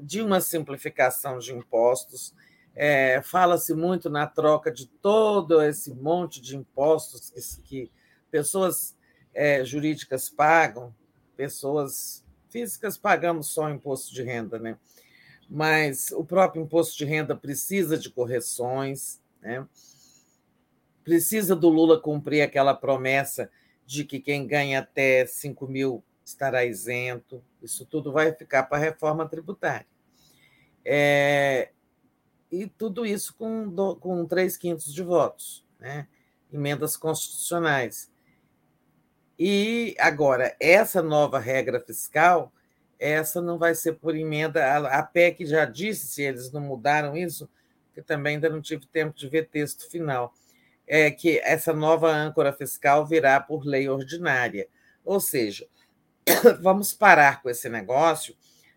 [0.00, 2.34] de uma simplificação de impostos.
[2.80, 7.92] É, Fala-se muito na troca de todo esse monte de impostos que, que
[8.30, 8.96] pessoas
[9.34, 10.94] é, jurídicas pagam,
[11.36, 14.78] pessoas físicas pagamos só imposto de renda, né?
[15.50, 19.66] Mas o próprio imposto de renda precisa de correções, né?
[21.02, 23.50] Precisa do Lula cumprir aquela promessa
[23.84, 27.42] de que quem ganha até 5 mil estará isento.
[27.60, 29.86] Isso tudo vai ficar para a reforma tributária.
[30.84, 31.72] É,
[32.50, 36.06] e tudo isso com, com três quintos de votos, né?
[36.52, 38.10] emendas constitucionais.
[39.38, 42.52] E agora, essa nova regra fiscal,
[42.98, 44.88] essa não vai ser por emenda.
[44.88, 47.48] A PEC já disse, se eles não mudaram isso,
[47.94, 50.34] que também ainda não tive tempo de ver texto final,
[50.86, 54.68] é que essa nova âncora fiscal virá por lei ordinária.
[55.04, 55.68] Ou seja,
[56.60, 58.34] vamos parar com esse negócio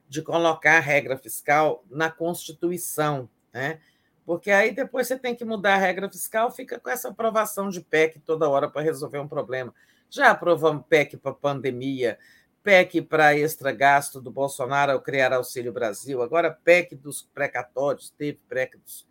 [0.08, 3.80] de colocar a regra fiscal na Constituição, né?
[4.26, 7.82] Porque aí depois você tem que mudar a regra fiscal, fica com essa aprovação de
[7.82, 9.74] PEC toda hora para resolver um problema.
[10.10, 12.20] Já aprovamos PEC para pandemia,
[12.64, 18.40] PEC para extra gasto do Bolsonaro ao criar Auxílio Brasil, agora PEC dos precatórios, teve
[18.48, 19.08] PEC dos,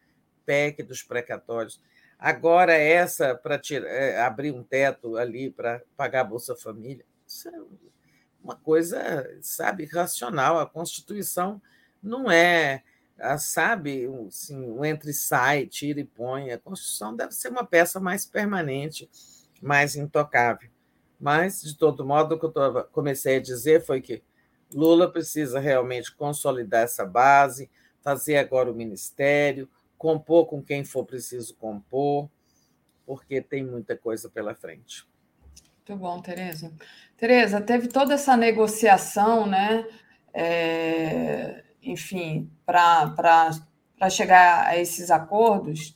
[0.47, 1.81] PEC dos precatórios.
[2.19, 7.05] Agora essa para é, abrir um teto ali para pagar a Bolsa Família.
[7.27, 7.52] Isso é
[8.43, 10.59] uma coisa, sabe, racional.
[10.59, 11.60] A Constituição
[12.02, 12.83] não é,
[13.39, 16.50] sabe, assim, o entre sai, tira e põe.
[16.50, 19.10] A Constituição deve ser uma peça mais permanente,
[19.62, 20.70] mais intocável.
[21.18, 24.23] Mas, de todo modo, o que eu comecei a dizer foi que
[24.73, 29.68] Lula precisa realmente consolidar essa base, fazer agora o ministério,
[29.99, 32.31] compor com quem for preciso compor,
[33.05, 35.07] porque tem muita coisa pela frente.
[35.76, 36.73] Muito bom, Tereza.
[37.16, 39.84] Tereza, teve toda essa negociação, né?
[40.32, 43.52] É, enfim, para
[44.10, 45.94] chegar a esses acordos.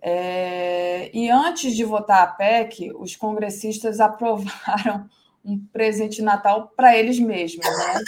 [0.00, 5.08] É, e antes de votar a PEC, os congressistas aprovaram
[5.44, 7.66] um presente de Natal para eles mesmos.
[7.66, 8.04] Né?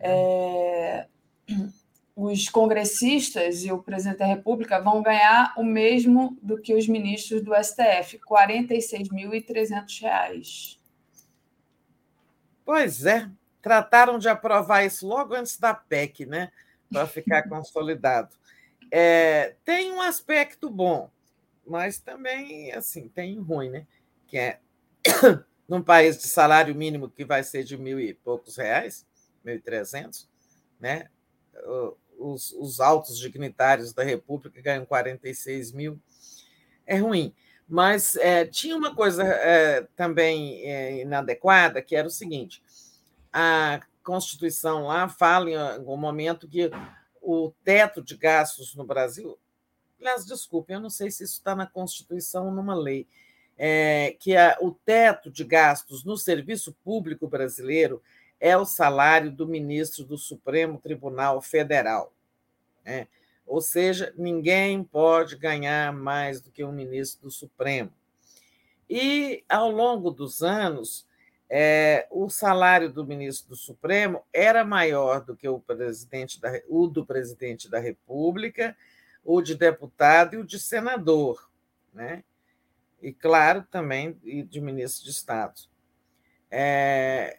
[0.00, 1.06] É,
[2.16, 7.42] os congressistas e o presidente da República vão ganhar o mesmo do que os ministros
[7.42, 8.20] do STF, R$
[8.56, 10.78] 46.300.
[12.64, 13.28] Pois é,
[13.64, 16.52] trataram de aprovar isso logo antes da PEC, né?
[16.92, 18.36] Para ficar consolidado.
[18.92, 21.10] É, tem um aspecto bom
[21.66, 23.86] mas também assim tem ruim, né?
[24.26, 24.58] Que é
[25.68, 29.06] num país de salário mínimo que vai ser de mil e poucos reais,
[29.44, 30.28] mil e trezentos,
[30.78, 31.08] né?
[32.18, 36.00] Os, os altos dignitários da República ganham 46 mil,
[36.86, 37.34] é ruim.
[37.66, 42.62] Mas é, tinha uma coisa é, também é, inadequada, que era o seguinte:
[43.34, 46.70] a Constituição lá fala em algum momento que
[47.20, 49.38] o teto de gastos no Brasil
[50.04, 53.06] Aliás, desculpem, eu não sei se isso está na Constituição ou numa lei,
[53.56, 58.02] é, que a, o teto de gastos no serviço público brasileiro
[58.38, 62.12] é o salário do ministro do Supremo Tribunal Federal.
[62.84, 63.08] Né?
[63.46, 67.90] Ou seja, ninguém pode ganhar mais do que um ministro do Supremo.
[68.90, 71.06] E, ao longo dos anos,
[71.56, 76.88] é, o salário do ministro do Supremo era maior do que o, presidente da, o
[76.88, 78.76] do presidente da República
[79.24, 81.48] o de deputado e o de senador,
[81.92, 82.24] né?
[83.00, 84.18] E, claro, também
[84.50, 85.60] de ministro de Estado.
[86.50, 87.38] É,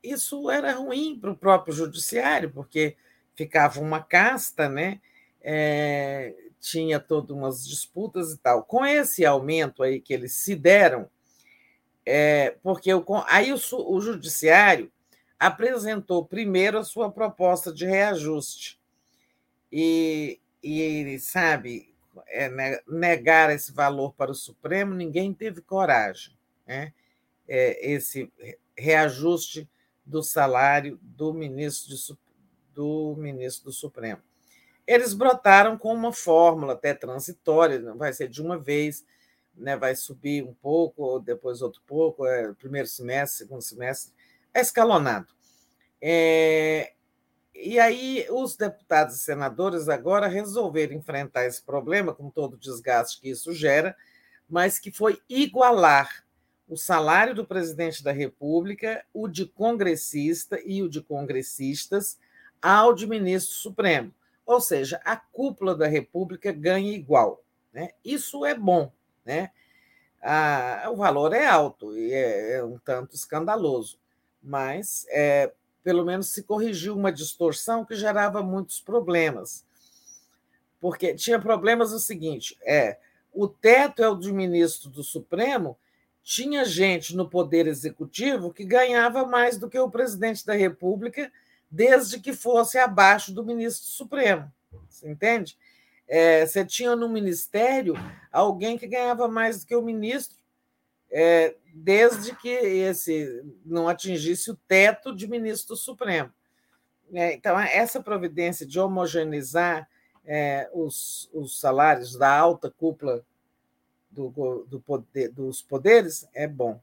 [0.00, 2.96] isso era ruim para o próprio judiciário, porque
[3.34, 5.00] ficava uma casta, né?
[5.40, 8.62] É, tinha todas umas disputas e tal.
[8.62, 11.10] Com esse aumento aí que eles se deram,
[12.06, 14.90] é, porque o, aí o, o judiciário
[15.38, 18.80] apresentou primeiro a sua proposta de reajuste.
[19.70, 21.94] E e, sabe,
[22.28, 26.36] é, negar esse valor para o Supremo, ninguém teve coragem.
[26.66, 26.92] Né?
[27.46, 28.32] É, esse
[28.76, 29.68] reajuste
[30.04, 32.18] do salário do ministro, de,
[32.74, 34.20] do ministro do Supremo.
[34.84, 39.04] Eles brotaram com uma fórmula até transitória, não vai ser de uma vez,
[39.56, 39.76] né?
[39.76, 44.12] vai subir um pouco, depois outro pouco, é, primeiro semestre, segundo semestre,
[44.52, 45.28] é escalonado.
[46.00, 46.92] É,
[47.54, 53.20] e aí os deputados e senadores agora resolveram enfrentar esse problema com todo o desgaste
[53.20, 53.96] que isso gera,
[54.48, 56.24] mas que foi igualar
[56.68, 62.18] o salário do presidente da República, o de congressista e o de congressistas
[62.60, 64.12] ao de ministro supremo.
[64.44, 67.42] Ou seja, a cúpula da República ganha igual.
[67.72, 67.90] Né?
[68.04, 68.92] Isso é bom.
[69.26, 69.50] Né?
[70.22, 73.98] Ah, o valor é alto e é, é um tanto escandaloso,
[74.42, 79.64] mas é, pelo menos se corrigiu uma distorção que gerava muitos problemas.
[80.80, 82.98] Porque tinha problemas o seguinte: é
[83.32, 85.76] o teto é o do ministro do Supremo,
[86.22, 91.30] tinha gente no Poder Executivo que ganhava mais do que o presidente da República,
[91.70, 94.50] desde que fosse abaixo do ministro Supremo.
[94.88, 95.56] Você entende?
[96.08, 97.94] É, você tinha no ministério
[98.30, 100.38] alguém que ganhava mais do que o ministro,
[101.10, 106.32] é, desde que esse não atingisse o teto de ministro Supremo.
[107.12, 109.88] É, então, essa providência de homogeneizar
[110.24, 113.24] é, os, os salários da alta cúpula
[114.10, 116.80] do, do poder, dos poderes é bom,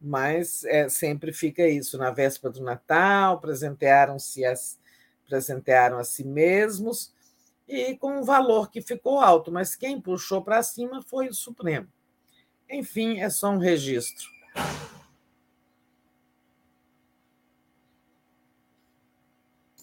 [0.00, 1.98] mas é, sempre fica isso.
[1.98, 4.42] Na véspera do Natal, presentearam-se
[5.26, 7.13] presentearam a si mesmos
[7.66, 11.88] e com um valor que ficou alto, mas quem puxou para cima foi o Supremo.
[12.68, 14.28] Enfim, é só um registro.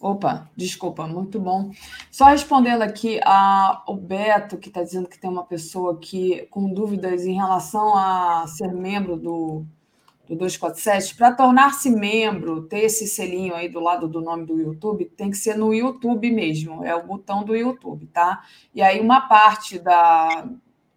[0.00, 1.70] Opa, desculpa, muito bom.
[2.10, 7.24] Só respondendo aqui ao Beto, que está dizendo que tem uma pessoa que com dúvidas
[7.24, 9.64] em relação a ser membro do,
[10.32, 11.14] do 247.
[11.14, 15.36] Para tornar-se membro, ter esse selinho aí do lado do nome do YouTube, tem que
[15.36, 18.42] ser no YouTube mesmo, é o botão do YouTube, tá?
[18.74, 20.48] E aí uma parte da,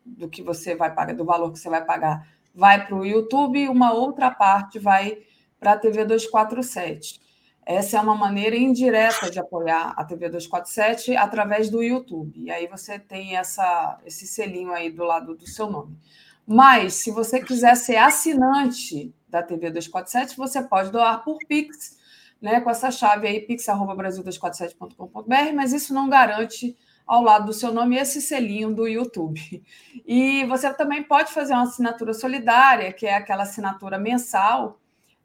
[0.06, 3.60] do que você vai pagar, do valor que você vai pagar, vai para o YouTube,
[3.60, 5.18] e uma outra parte vai
[5.60, 7.20] para a TV 247.
[7.66, 12.40] Essa é uma maneira indireta de apoiar a TV 247 através do YouTube.
[12.40, 15.98] E aí você tem essa, esse selinho aí do lado do seu nome.
[16.46, 21.98] Mas, se você quiser ser assinante da TV 247, você pode doar por Pix,
[22.42, 27.98] né, com essa chave aí, pix.brasil247.com.br, mas isso não garante ao lado do seu nome
[27.98, 29.62] esse selinho do YouTube.
[30.06, 34.80] E você também pode fazer uma assinatura solidária, que é aquela assinatura mensal,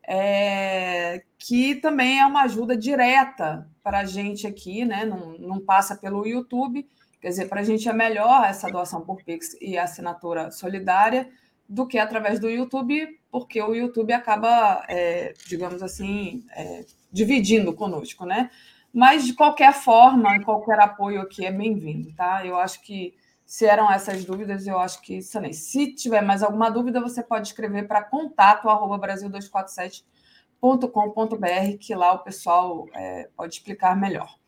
[0.07, 5.05] é, que também é uma ajuda direta para a gente aqui, né?
[5.05, 6.87] Não, não passa pelo YouTube.
[7.21, 11.29] Quer dizer, para a gente é melhor essa doação por Pix e assinatura solidária
[11.71, 18.27] do que através do YouTube, porque o YouTube acaba, é, digamos assim, é, dividindo conosco,
[18.27, 18.51] né?
[18.93, 22.45] Mas, de qualquer forma, qualquer apoio aqui é bem-vindo, tá?
[22.45, 23.15] Eu acho que
[23.47, 25.53] se eram essas dúvidas, eu acho que também.
[25.53, 28.69] Se tiver mais alguma dúvida, você pode escrever para contato
[28.99, 34.40] brasil247.com.br, que lá o pessoal é, pode explicar melhor.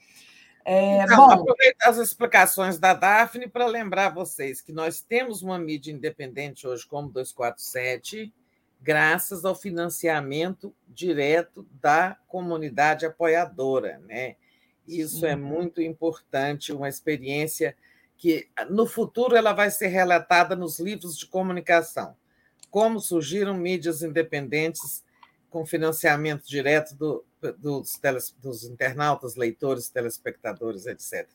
[0.64, 5.58] É, então, bom, aproveitar as explicações da Daphne para lembrar vocês que nós temos uma
[5.58, 8.32] mídia independente hoje como 247,
[8.80, 13.98] graças ao financiamento direto da comunidade apoiadora.
[14.06, 14.36] Né?
[14.86, 15.34] Isso é Sim.
[15.34, 17.76] é muito importante, uma experiência
[18.16, 22.14] que no futuro ela vai ser relatada nos livros de comunicação.
[22.70, 25.04] Como surgiram mídias independentes
[25.50, 27.24] com financiamento direto do,
[27.58, 31.28] dos, teles, dos internautas, leitores, telespectadores, etc.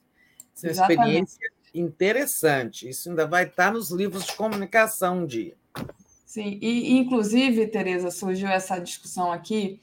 [0.55, 2.89] Isso é uma experiência interessante.
[2.89, 5.55] Isso ainda vai estar nos livros de comunicação um dia.
[6.25, 9.79] Sim, e inclusive, Tereza, surgiu essa discussão aqui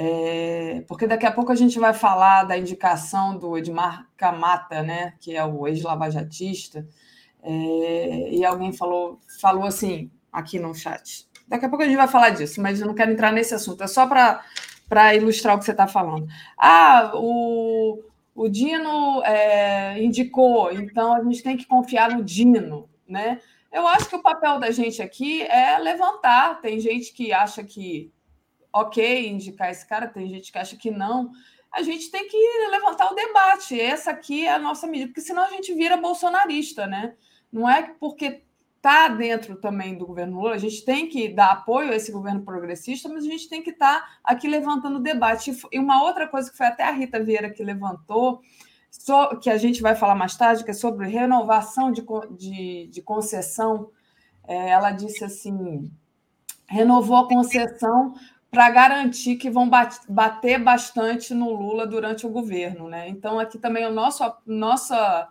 [0.00, 5.14] é, porque daqui a pouco a gente vai falar da indicação do Edmar Camata, né,
[5.18, 6.86] que é o ex-lavajatista,
[7.42, 11.26] é, e alguém falou, falou assim aqui no chat.
[11.48, 13.82] Daqui a pouco a gente vai falar disso, mas eu não quero entrar nesse assunto,
[13.82, 14.40] é só para
[15.14, 16.26] ilustrar o que você está falando.
[16.56, 18.02] Ah, o,
[18.34, 23.40] o Dino é, indicou, então a gente tem que confiar no Dino, né?
[23.70, 26.60] Eu acho que o papel da gente aqui é levantar.
[26.60, 28.10] Tem gente que acha que
[28.72, 31.30] ok indicar esse cara, tem gente que acha que não.
[31.70, 32.36] A gente tem que
[32.70, 33.78] levantar o debate.
[33.78, 37.14] Essa aqui é a nossa medida, porque senão a gente vira bolsonarista, né?
[37.52, 38.42] Não é porque
[38.78, 42.42] está dentro também do governo Lula, a gente tem que dar apoio a esse governo
[42.42, 45.52] progressista, mas a gente tem que estar tá aqui levantando o debate.
[45.70, 48.40] E uma outra coisa que foi até a Rita Vieira que levantou,
[49.42, 53.90] que a gente vai falar mais tarde, que é sobre renovação de, de, de concessão.
[54.46, 55.90] É, ela disse assim:
[56.66, 58.14] renovou a concessão
[58.50, 59.68] para garantir que vão
[60.08, 62.88] bater bastante no Lula durante o governo.
[62.88, 63.08] Né?
[63.08, 65.28] Então, aqui também o nosso, nossa,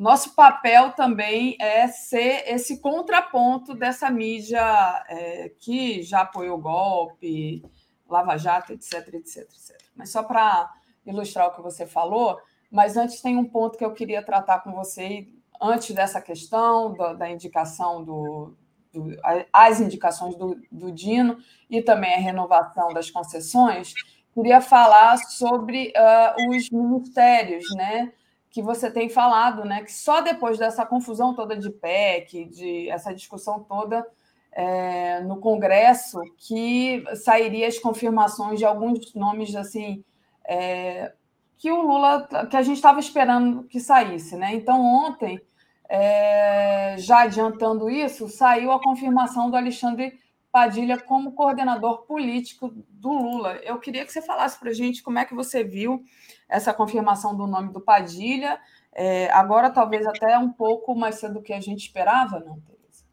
[0.00, 4.60] nosso papel também é ser esse contraponto dessa mídia
[5.08, 7.62] é, que já apoiou golpe,
[8.08, 9.76] Lava Jato, etc, etc, etc.
[9.94, 10.72] Mas só para
[11.04, 12.38] ilustrar o que você falou,
[12.70, 15.28] mas antes tem um ponto que eu queria tratar com você,
[15.60, 18.56] antes dessa questão da, da indicação do,
[18.90, 19.14] do,
[19.52, 21.36] as indicações do, do Dino
[21.68, 23.92] e também a renovação das concessões,
[24.32, 28.12] queria falar sobre uh, os ministérios, né?
[28.50, 29.82] Que você tem falado, né?
[29.82, 34.04] Que só depois dessa confusão toda de PEC, de essa discussão toda
[34.52, 40.04] é, no Congresso, que sairia as confirmações de alguns nomes assim
[40.44, 41.12] é,
[41.56, 44.54] que o Lula, que a gente estava esperando que saísse, né?
[44.54, 45.40] Então, ontem,
[45.88, 50.18] é, já adiantando isso, saiu a confirmação do Alexandre
[50.50, 53.56] Padilha como coordenador político do Lula.
[53.62, 56.02] Eu queria que você falasse para a gente como é que você viu
[56.50, 58.60] essa confirmação do nome do Padilha.
[58.92, 63.04] É, agora, talvez até um pouco mais cedo do que a gente esperava, não, Tereza?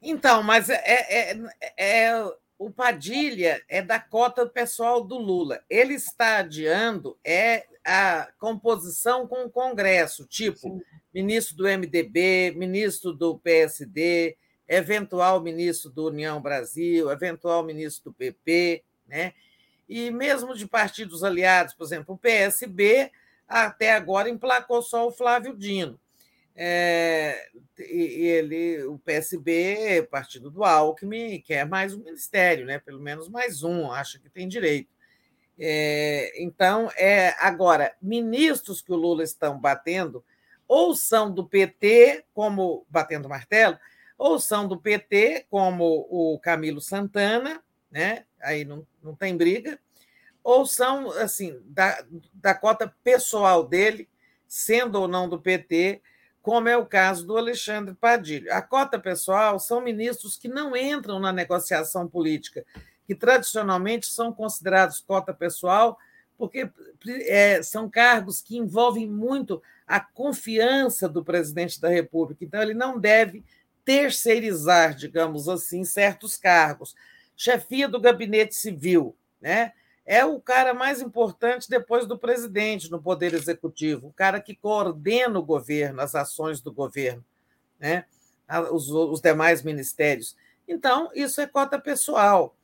[0.00, 1.38] Então, mas é, é,
[1.76, 5.62] é, o Padilha é da cota pessoal do Lula.
[5.68, 10.80] Ele está adiando é a composição com o Congresso, tipo Sim.
[11.12, 14.36] ministro do MDB, ministro do PSD,
[14.68, 19.32] eventual ministro do União Brasil, eventual ministro do PP, né?
[19.88, 23.10] E mesmo de partidos aliados, por exemplo, o PSB
[23.48, 25.98] até agora emplacou só o Flávio Dino.
[26.58, 27.48] É,
[27.78, 32.78] ele, o PSB, partido do Alckmin, quer mais um ministério, né?
[32.78, 34.88] pelo menos mais um, acha que tem direito.
[35.58, 40.24] É, então, é, agora, ministros que o Lula estão batendo,
[40.68, 43.78] ou são do PT, como batendo martelo,
[44.18, 48.25] ou são do PT, como o Camilo Santana, né?
[48.40, 49.78] Aí não, não tem briga,
[50.42, 54.08] ou são assim da, da cota pessoal dele,
[54.46, 56.00] sendo ou não do PT,
[56.40, 58.54] como é o caso do Alexandre Padilha.
[58.54, 62.64] A cota pessoal são ministros que não entram na negociação política,
[63.04, 65.98] que tradicionalmente são considerados cota pessoal,
[66.38, 66.70] porque
[67.26, 72.44] é, são cargos que envolvem muito a confiança do presidente da República.
[72.44, 73.44] Então, ele não deve
[73.84, 76.94] terceirizar, digamos assim, certos cargos.
[77.36, 79.72] Chefia do gabinete civil, né?
[80.04, 85.36] É o cara mais importante depois do presidente no poder executivo, o cara que coordena
[85.38, 87.24] o governo, as ações do governo,
[87.78, 88.04] né?
[88.70, 90.36] os, os demais ministérios.
[90.68, 92.56] Então, isso é cota pessoal.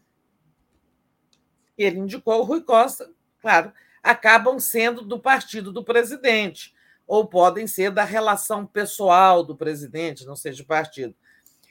[1.76, 3.10] Ele indicou o Rui Costa,
[3.40, 6.74] claro, acabam sendo do partido do presidente
[7.06, 11.14] ou podem ser da relação pessoal do presidente, não seja partido,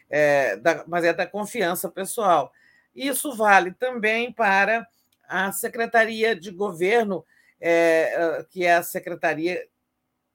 [0.10, 2.52] é, da, mas é da confiança pessoal.
[2.95, 4.88] Isso vale também para
[5.28, 7.26] a Secretaria de Governo,
[7.60, 9.66] é, que é a Secretaria.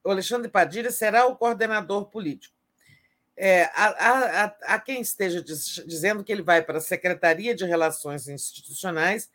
[0.02, 2.54] O Alexandre Padilha será o coordenador político.
[3.36, 9.28] É, há quem esteja diz, dizendo que ele vai para a Secretaria de Relações Institucionais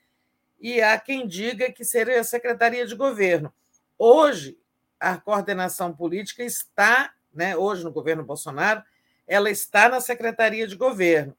[0.59, 3.53] e há quem diga que seria a Secretaria de Governo.
[4.00, 4.58] Hoje,
[5.00, 8.83] a coordenação política está, né, hoje no governo Bolsonaro,
[9.27, 11.35] ela está na Secretaria de Governo.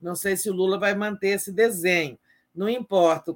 [0.00, 2.18] Não sei se o Lula vai manter esse desenho,
[2.54, 3.32] não importa.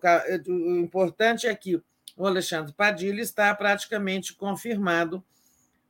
[0.49, 1.81] O importante é que
[2.17, 5.23] o Alexandre Padilha está praticamente confirmado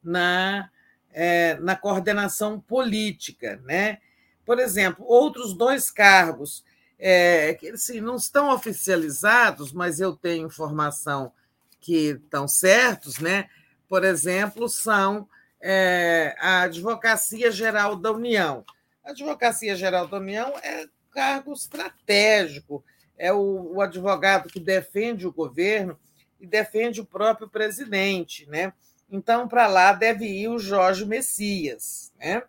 [0.03, 0.71] na,
[1.13, 3.61] é, na coordenação política.
[3.65, 3.99] Né?
[4.45, 6.65] Por exemplo, outros dois cargos
[6.99, 11.33] é, que assim, não estão oficializados, mas eu tenho informação
[11.81, 13.49] que estão certos, né?
[13.89, 15.29] por exemplo, são
[15.61, 18.65] é, a Advocacia Geral da União.
[19.05, 22.85] A Advocacia Geral da União é cargo estratégico,
[23.17, 25.99] é o, o advogado que defende o governo
[26.41, 28.47] e defende o próprio presidente.
[28.49, 28.73] Né?
[29.11, 32.13] Então, para lá deve ir o Jorge Messias.
[32.19, 32.43] Né?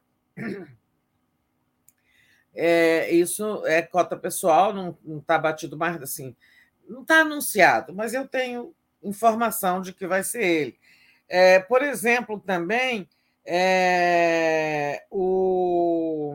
[2.57, 6.33] É, isso é cota pessoal, não está batido mais assim,
[6.87, 10.79] não está anunciado, mas eu tenho informação de que vai ser ele.
[11.27, 13.09] É, por exemplo, também
[13.45, 16.33] é, o,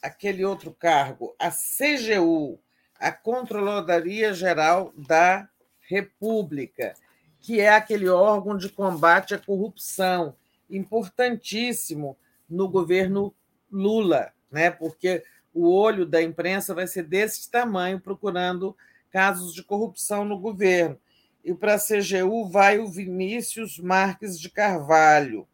[0.00, 2.60] aquele outro cargo, a CGU,
[2.98, 5.48] a Controladoria Geral da
[5.80, 6.94] República,
[7.40, 10.36] que é aquele órgão de combate à corrupção,
[10.70, 12.16] importantíssimo
[12.48, 13.34] no governo
[13.70, 14.70] Lula, né?
[14.70, 18.76] porque o olho da imprensa vai ser desse tamanho, procurando
[19.10, 20.98] casos de corrupção no governo
[21.44, 25.46] e para a CGU vai o Vinícius Marques de Carvalho,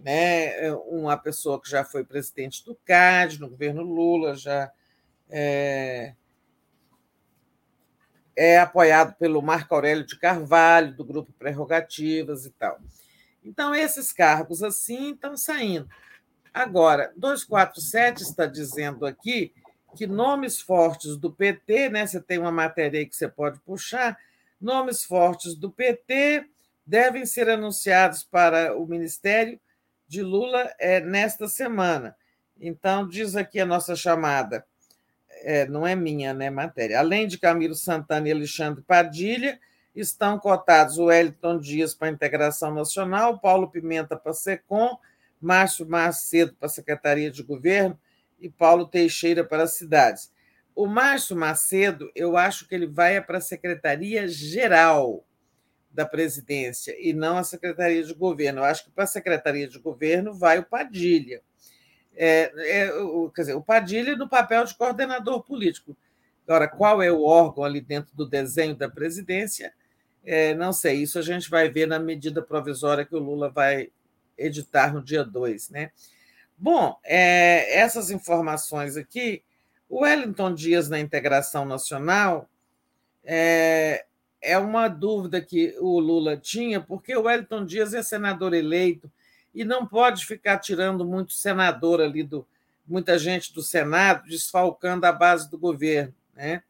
[0.00, 0.72] né?
[0.86, 4.72] uma pessoa que já foi presidente do CAD no governo Lula, já
[5.28, 6.14] é,
[8.34, 12.80] é apoiado pelo Marco Aurélio de Carvalho, do Grupo Prerrogativas e tal.
[13.44, 15.88] Então, esses cargos assim estão saindo.
[16.54, 19.52] Agora, 247 está dizendo aqui
[19.94, 22.06] que nomes fortes do PT, né?
[22.06, 24.18] Você tem uma matéria aí que você pode puxar,
[24.60, 26.44] Nomes fortes do PT
[26.86, 29.60] devem ser anunciados para o Ministério
[30.06, 32.16] de Lula é, nesta semana.
[32.60, 34.64] Então, diz aqui a nossa chamada,
[35.42, 36.98] é, não é minha né, matéria.
[36.98, 39.60] Além de Camilo Santana e Alexandre Padilha,
[39.94, 44.98] estão cotados o Wellington Dias para a Integração Nacional, Paulo Pimenta para a SECOM,
[45.40, 47.98] Márcio Macedo para a Secretaria de Governo
[48.40, 50.32] e Paulo Teixeira para as cidades.
[50.78, 55.26] O Márcio Macedo, eu acho que ele vai para a Secretaria-Geral
[55.90, 58.60] da Presidência e não a Secretaria de Governo.
[58.60, 61.42] Eu acho que para a Secretaria de Governo vai o Padilha.
[62.14, 65.96] É, é, o, quer dizer, o Padilha no papel de coordenador político.
[66.46, 69.74] Agora, qual é o órgão ali dentro do desenho da presidência?
[70.24, 73.90] É, não sei, isso a gente vai ver na medida provisória que o Lula vai
[74.36, 75.70] editar no dia 2.
[75.70, 75.90] Né?
[76.56, 79.42] Bom, é, essas informações aqui,
[79.88, 82.48] o Wellington Dias na integração nacional
[83.24, 84.04] é,
[84.40, 89.10] é uma dúvida que o Lula tinha, porque o Wellington Dias é senador eleito
[89.54, 92.46] e não pode ficar tirando muito senador ali do
[92.88, 96.14] muita gente do Senado, desfalcando a base do governo.
[96.34, 96.62] Né?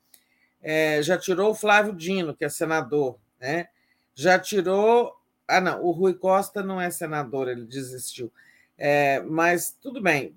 [0.61, 3.69] É, já tirou o Flávio Dino, que é senador, né?
[4.15, 5.15] já tirou.
[5.47, 8.33] Ah, não, o Rui Costa não é senador, ele desistiu.
[8.77, 10.35] É, mas tudo bem,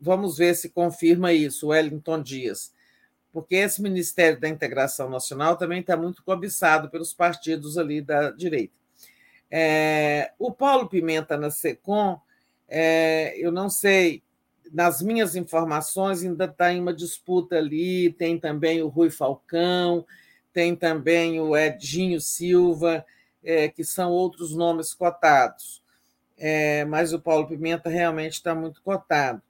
[0.00, 2.72] vamos ver se confirma isso, Wellington Dias,
[3.32, 8.74] porque esse Ministério da Integração Nacional também está muito cobiçado pelos partidos ali da direita.
[9.50, 12.18] É, o Paulo Pimenta na SECOM,
[12.68, 14.22] é, eu não sei,
[14.72, 20.06] nas minhas informações ainda está em uma disputa ali, tem também o Rui Falcão,
[20.52, 23.04] tem também o Edinho Silva,
[23.44, 25.82] é, que são outros nomes cotados.
[26.38, 29.42] É, mas o Paulo Pimenta realmente está muito cotado.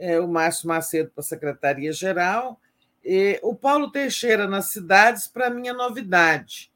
[0.00, 2.58] É, o Márcio Macedo para a Secretaria-Geral,
[3.04, 6.70] e o Paulo Teixeira nas cidades, para mim, é novidade.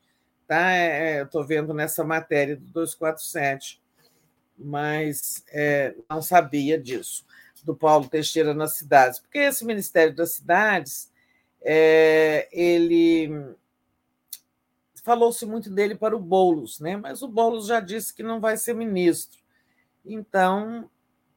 [0.46, 0.72] Tá?
[0.72, 3.82] É, é Estou vendo nessa matéria do 247,
[4.58, 7.26] mas é, não sabia disso,
[7.64, 11.10] do Paulo Teixeira nas cidades, porque esse Ministério das Cidades,
[11.62, 13.56] é, ele
[15.02, 16.96] falou-se muito dele para o Boulos, né?
[16.96, 19.38] mas o Boulos já disse que não vai ser ministro.
[20.04, 20.88] Então,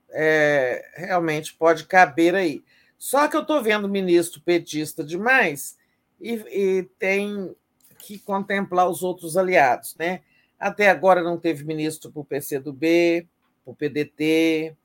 [0.09, 2.63] é, realmente pode caber aí.
[2.97, 5.77] Só que eu estou vendo ministro petista demais
[6.19, 7.55] e, e tem
[7.99, 9.95] que contemplar os outros aliados.
[9.97, 10.21] Né?
[10.59, 13.27] Até agora não teve ministro para o PCdoB,
[13.63, 14.75] para o PDT,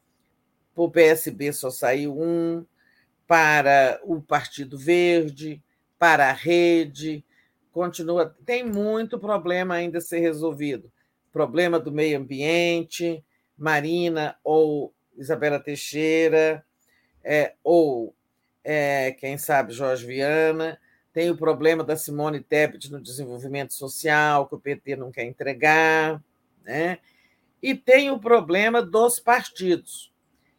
[0.75, 2.65] para o PSB só saiu um,
[3.26, 5.62] para o Partido Verde,
[5.99, 7.25] para a Rede,
[7.70, 8.34] continua.
[8.44, 10.91] Tem muito problema ainda a ser resolvido.
[11.31, 13.25] Problema do meio ambiente,
[13.57, 14.92] Marina ou
[15.23, 16.65] Isabela Teixeira,
[17.25, 18.15] é, ou,
[18.65, 20.78] é, quem sabe, Jorge Viana
[21.12, 26.23] tem o problema da Simone Tebet no desenvolvimento social, que o PT não quer entregar,
[26.65, 26.99] né?
[27.62, 30.12] e tem o problema dos partidos.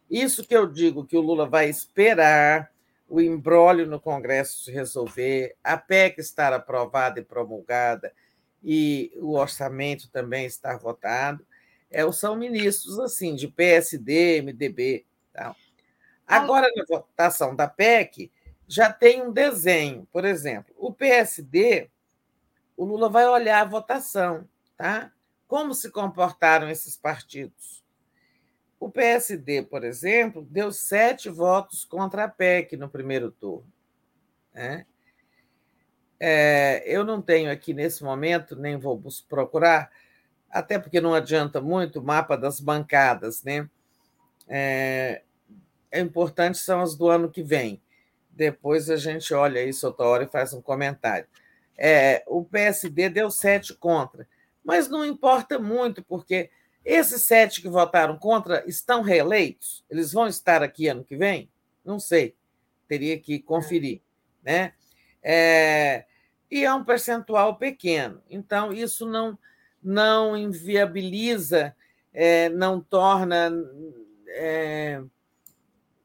[0.09, 2.71] Isso que eu digo que o Lula vai esperar
[3.09, 8.13] o embrólio no Congresso se resolver, a PEC estar aprovada e promulgada
[8.63, 11.45] e o orçamento também estar votado,
[11.93, 15.05] é, são ministros assim de PSD, MDB.
[15.31, 15.55] Tal.
[16.27, 18.31] Agora, na votação da PEC,
[18.67, 20.07] já tem um desenho.
[20.11, 21.89] Por exemplo, o PSD,
[22.75, 25.11] o Lula vai olhar a votação, tá?
[25.47, 27.83] Como se comportaram esses partidos?
[28.79, 33.71] O PSD, por exemplo, deu sete votos contra a PEC no primeiro turno.
[34.53, 34.85] Né?
[36.19, 39.91] É, eu não tenho aqui nesse momento, nem vou procurar,
[40.53, 43.67] até porque não adianta muito o mapa das bancadas, né?
[44.47, 45.23] É,
[45.91, 47.81] é importante são as do ano que vem.
[48.29, 51.27] Depois a gente olha isso outra hora e faz um comentário.
[51.75, 54.27] É, o PSD deu sete contra,
[54.63, 56.51] mas não importa muito, porque
[56.85, 59.83] esses sete que votaram contra estão reeleitos?
[59.89, 61.49] Eles vão estar aqui ano que vem?
[61.83, 62.35] Não sei,
[62.87, 64.01] teria que conferir.
[64.43, 64.73] Né?
[65.23, 66.05] É,
[66.49, 69.37] e é um percentual pequeno, então isso não,
[69.83, 71.75] não inviabiliza,
[72.13, 73.51] é, não torna
[74.27, 75.01] é,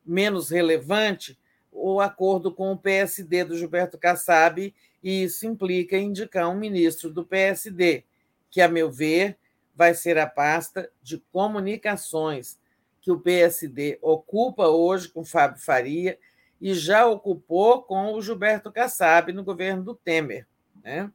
[0.05, 1.39] menos relevante
[1.71, 7.25] o acordo com o PSD do Gilberto Kassab, e isso implica indicar um ministro do
[7.25, 8.05] PSD,
[8.51, 9.37] que, a meu ver,
[9.77, 12.59] vai ser a pasta de comunicações,
[13.01, 16.19] que o PSD ocupa hoje com Fábio Faria
[16.61, 20.47] e já ocupou com o Gilberto Kassab no governo do Temer.
[20.83, 21.11] Né?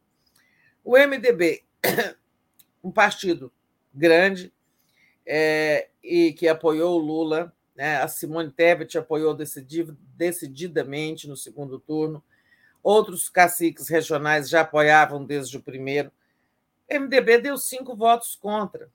[0.82, 1.62] O MDB,
[2.84, 3.50] um partido
[3.92, 4.52] grande
[5.26, 7.96] é, e que apoiou o Lula né?
[7.96, 9.36] A Simone Tebet apoiou
[10.16, 12.22] decididamente no segundo turno.
[12.82, 16.12] Outros caciques regionais já apoiavam desde o primeiro.
[16.90, 18.90] O MDB deu cinco votos contra.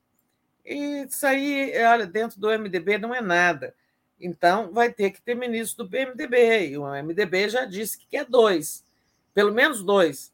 [0.64, 3.76] E isso aí, olha, dentro do MDB não é nada.
[4.22, 6.69] Então, vai ter que ter ministro do MDB.
[6.69, 8.85] E o MDB já disse que quer dois,
[9.34, 10.32] pelo menos dois.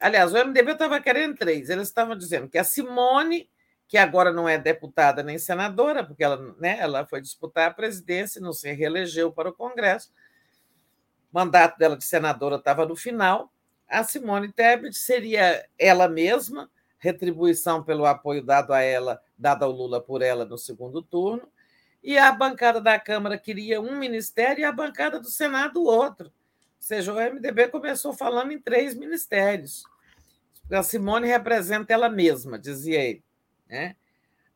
[0.00, 1.70] Aliás, o MDB estava querendo três.
[1.70, 3.48] Eles estavam dizendo que a Simone
[3.86, 8.38] que agora não é deputada nem senadora, porque ela, né, ela foi disputar a presidência
[8.38, 10.10] e não se reelegeu para o Congresso.
[11.32, 13.52] mandato dela de senadora estava no final.
[13.88, 20.00] A Simone Tebet seria ela mesma, retribuição pelo apoio dado a ela, dado ao Lula
[20.00, 21.48] por ela no segundo turno,
[22.02, 26.32] e a bancada da Câmara queria um ministério e a bancada do Senado outro.
[26.84, 29.84] Seja, o MDB começou falando em três ministérios.
[30.70, 33.24] A Simone representa ela mesma, dizia ele.
[33.66, 33.96] Né?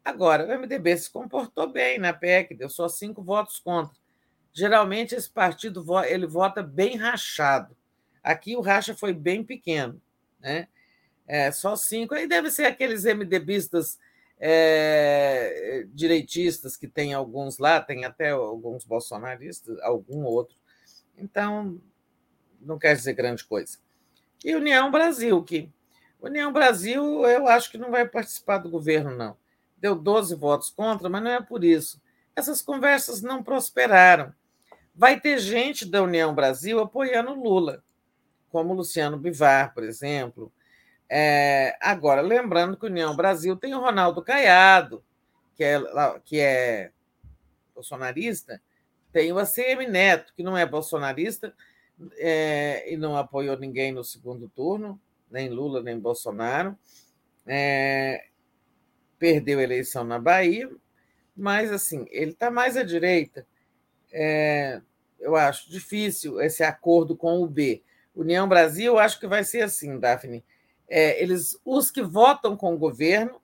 [0.04, 3.96] Agora, o MDB se comportou bem na PEC, deu só cinco votos contra.
[4.52, 7.74] Geralmente, esse partido ele vota bem rachado.
[8.22, 9.98] Aqui o racha foi bem pequeno.
[10.38, 10.68] Né?
[11.26, 12.14] É, só cinco.
[12.14, 13.98] Aí deve ser aqueles MDBistas
[14.38, 20.54] é, direitistas, que tem alguns lá, tem até alguns bolsonaristas, algum outro.
[21.16, 21.80] Então,
[22.60, 23.78] não quer dizer grande coisa.
[24.44, 25.70] E União Brasil, que
[26.20, 29.36] União Brasil, eu acho que não vai participar do governo, não.
[29.76, 32.00] Deu 12 votos contra, mas não é por isso.
[32.34, 34.32] Essas conversas não prosperaram.
[34.94, 37.84] Vai ter gente da União Brasil apoiando Lula,
[38.50, 40.52] como Luciano Bivar, por exemplo.
[41.08, 45.04] É, agora, lembrando que União Brasil tem o Ronaldo Caiado,
[45.54, 45.80] que é,
[46.24, 46.90] que é
[47.74, 48.60] bolsonarista,
[49.12, 51.54] tem o ACM Neto, que não é bolsonarista
[52.16, 56.76] é, e não apoiou ninguém no segundo turno, nem Lula, nem Bolsonaro.
[57.46, 58.26] É,
[59.18, 60.70] perdeu a eleição na Bahia,
[61.36, 63.46] mas assim, ele está mais à direita.
[64.12, 64.80] É,
[65.18, 67.82] eu acho difícil esse acordo com o B.
[68.14, 70.44] União Brasil, eu acho que vai ser assim, Daphne.
[70.88, 73.40] É, eles, os que votam com o governo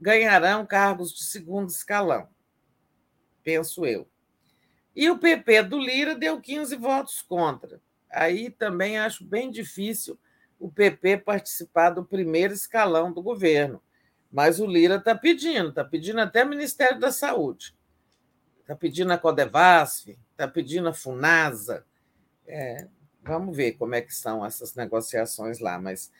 [0.00, 2.28] ganharão cargos de segundo escalão,
[3.42, 4.06] penso eu.
[4.94, 7.80] E o PP do Lira deu 15 votos contra.
[8.10, 10.18] Aí também acho bem difícil
[10.58, 13.82] o PP participar do primeiro escalão do governo.
[14.30, 17.74] Mas o Lira está pedindo, está pedindo até o Ministério da Saúde,
[18.60, 21.84] está pedindo a Codevasf, está pedindo a Funasa.
[22.46, 22.88] É,
[23.22, 26.10] vamos ver como é que são essas negociações lá, mas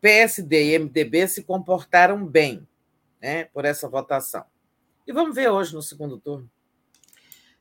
[0.00, 2.66] PSD e MDB se comportaram bem
[3.20, 4.44] né, por essa votação.
[5.06, 6.50] E vamos ver hoje no segundo turno.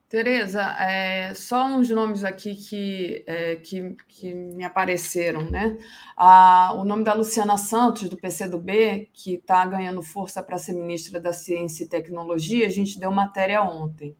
[0.10, 5.78] Tereza, é, só uns nomes aqui que, é, que, que, me apareceram, né?
[6.16, 11.20] Ah, o nome da Luciana Santos, do PCdoB, que está ganhando força para ser ministra
[11.20, 14.16] da Ciência e Tecnologia, a gente deu matéria ontem.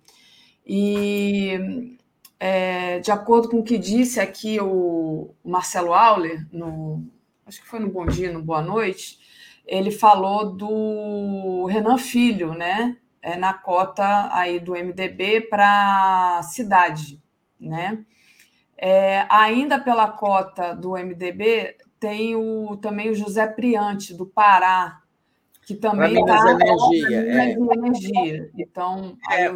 [0.66, 1.98] E,
[2.38, 7.02] é, de acordo com o que disse aqui o Marcelo Auler, no,
[7.46, 9.20] acho que foi no Bom Dia, no Boa Noite,
[9.66, 12.98] ele falou do Renan Filho, né?
[13.28, 17.22] É, na cota aí do MDB para cidade,
[17.60, 18.06] né?
[18.78, 25.02] É, ainda pela cota do MDB tem o, também o José Priante do Pará,
[25.66, 27.52] que também está energia, é.
[27.52, 28.52] energia.
[28.58, 29.50] Então, é,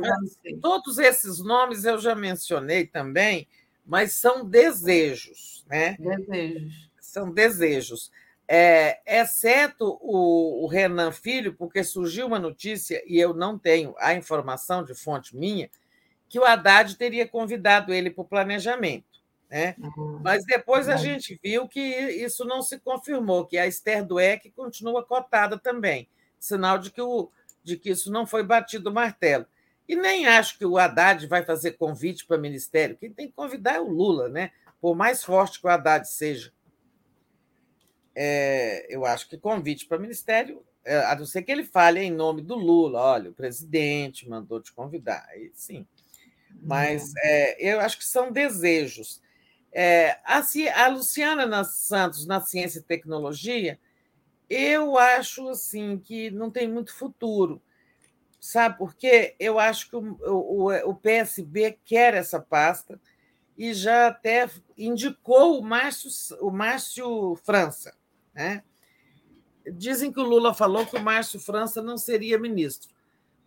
[0.61, 3.47] todos esses nomes eu já mencionei também,
[3.85, 5.95] mas são desejos, né?
[5.97, 6.91] Desejos.
[6.99, 8.11] São desejos
[8.53, 14.13] é, exceto o, o, Renan Filho, porque surgiu uma notícia, e eu não tenho a
[14.13, 15.69] informação de fonte minha,
[16.27, 19.21] que o Haddad teria convidado ele para o planejamento.
[19.49, 19.73] Né?
[19.79, 20.19] Uhum.
[20.21, 25.01] Mas depois a gente viu que isso não se confirmou, que a Esther Dueck continua
[25.01, 27.31] cotada também, sinal de que, o,
[27.63, 29.45] de que isso não foi batido o martelo.
[29.87, 32.97] E nem acho que o Haddad vai fazer convite para o ministério.
[32.97, 34.51] Quem tem que convidar é o Lula, né?
[34.81, 36.51] por mais forte que o Haddad seja
[38.23, 42.01] é, eu acho que convite para o ministério, é, a não ser que ele fale
[42.01, 45.87] em nome do Lula, olha, o presidente mandou te convidar, aí sim.
[46.61, 49.19] Mas é, eu acho que são desejos.
[49.71, 50.43] É, a,
[50.75, 53.79] a Luciana Santos, na Ciência e Tecnologia,
[54.47, 57.59] eu acho assim que não tem muito futuro.
[58.39, 59.35] Sabe por quê?
[59.39, 63.01] Eu acho que o, o, o PSB quer essa pasta
[63.57, 67.99] e já até indicou o Márcio, o Márcio França.
[68.33, 68.63] Né?
[69.73, 72.89] Dizem que o Lula falou que o Márcio França não seria ministro,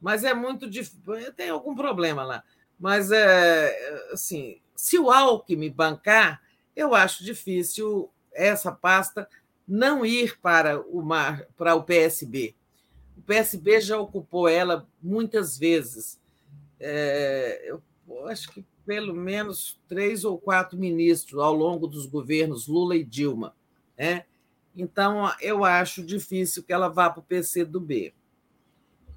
[0.00, 1.32] mas é muito difícil.
[1.34, 2.44] Tem algum problema lá.
[2.78, 6.42] Mas, é, assim, se o Alckmin bancar,
[6.74, 9.28] eu acho difícil essa pasta
[9.66, 12.54] não ir para o, Mar, para o PSB.
[13.16, 16.20] O PSB já ocupou ela muitas vezes.
[16.78, 22.96] É, eu acho que pelo menos três ou quatro ministros ao longo dos governos Lula
[22.96, 23.54] e Dilma.
[23.96, 24.24] Né?
[24.76, 28.12] Então, eu acho difícil que ela vá para o PC do B.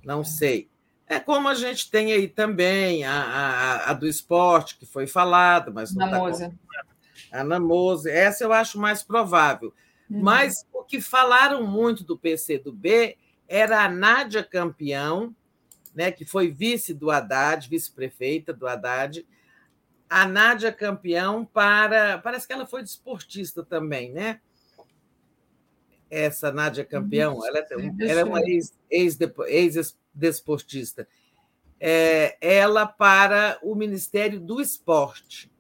[0.04, 0.70] Não sei.
[1.08, 5.72] É como a gente tem aí também a, a, a do esporte, que foi falada,
[5.72, 6.52] mas não está.
[7.32, 8.10] A Namose.
[8.10, 9.74] Essa eu acho mais provável.
[10.10, 10.22] Uhum.
[10.22, 15.36] Mas o que falaram muito do PC do B era a Nádia Campeão,
[15.96, 19.26] né, que foi vice do Haddad, vice-prefeita do Haddad,
[20.10, 22.18] a Nádia campeão para.
[22.20, 24.40] Parece que ela foi desportista também, né?
[26.10, 27.68] Essa Nádia campeão, ela, é
[28.00, 28.42] ela é uma
[28.90, 31.02] ex-desportista.
[31.02, 31.10] Ex,
[31.80, 35.52] é, ela para o Ministério do Esporte.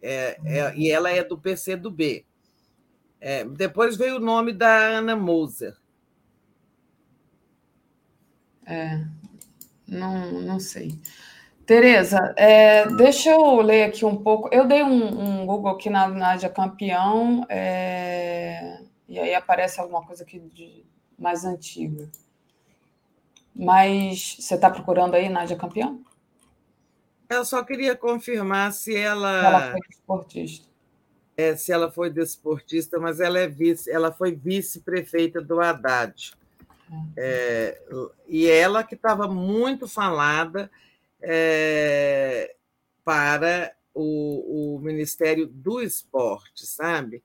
[0.00, 2.24] É, é, e ela é do PCdoB.
[3.20, 5.76] É, depois veio o nome da Ana Moser.
[8.66, 9.02] É,
[9.86, 11.00] não, não sei.
[11.64, 14.48] Tereza, é, deixa eu ler aqui um pouco.
[14.52, 20.22] Eu dei um, um Google aqui na Nádia Campeão, é, e aí aparece alguma coisa
[20.22, 20.84] aqui de
[21.18, 22.08] mais antiga.
[23.54, 26.04] Mas você está procurando aí Nádia Campeão?
[27.28, 29.44] Eu só queria confirmar se ela.
[29.44, 30.68] Ela foi desportista.
[31.36, 36.36] É, se ela foi desportista, mas ela é vice, ela foi vice-prefeita do Haddad.
[37.16, 37.80] É,
[38.26, 40.70] e ela que estava muito falada
[41.20, 42.54] é,
[43.04, 47.22] para o, o, Ministério do Esporte, sabe?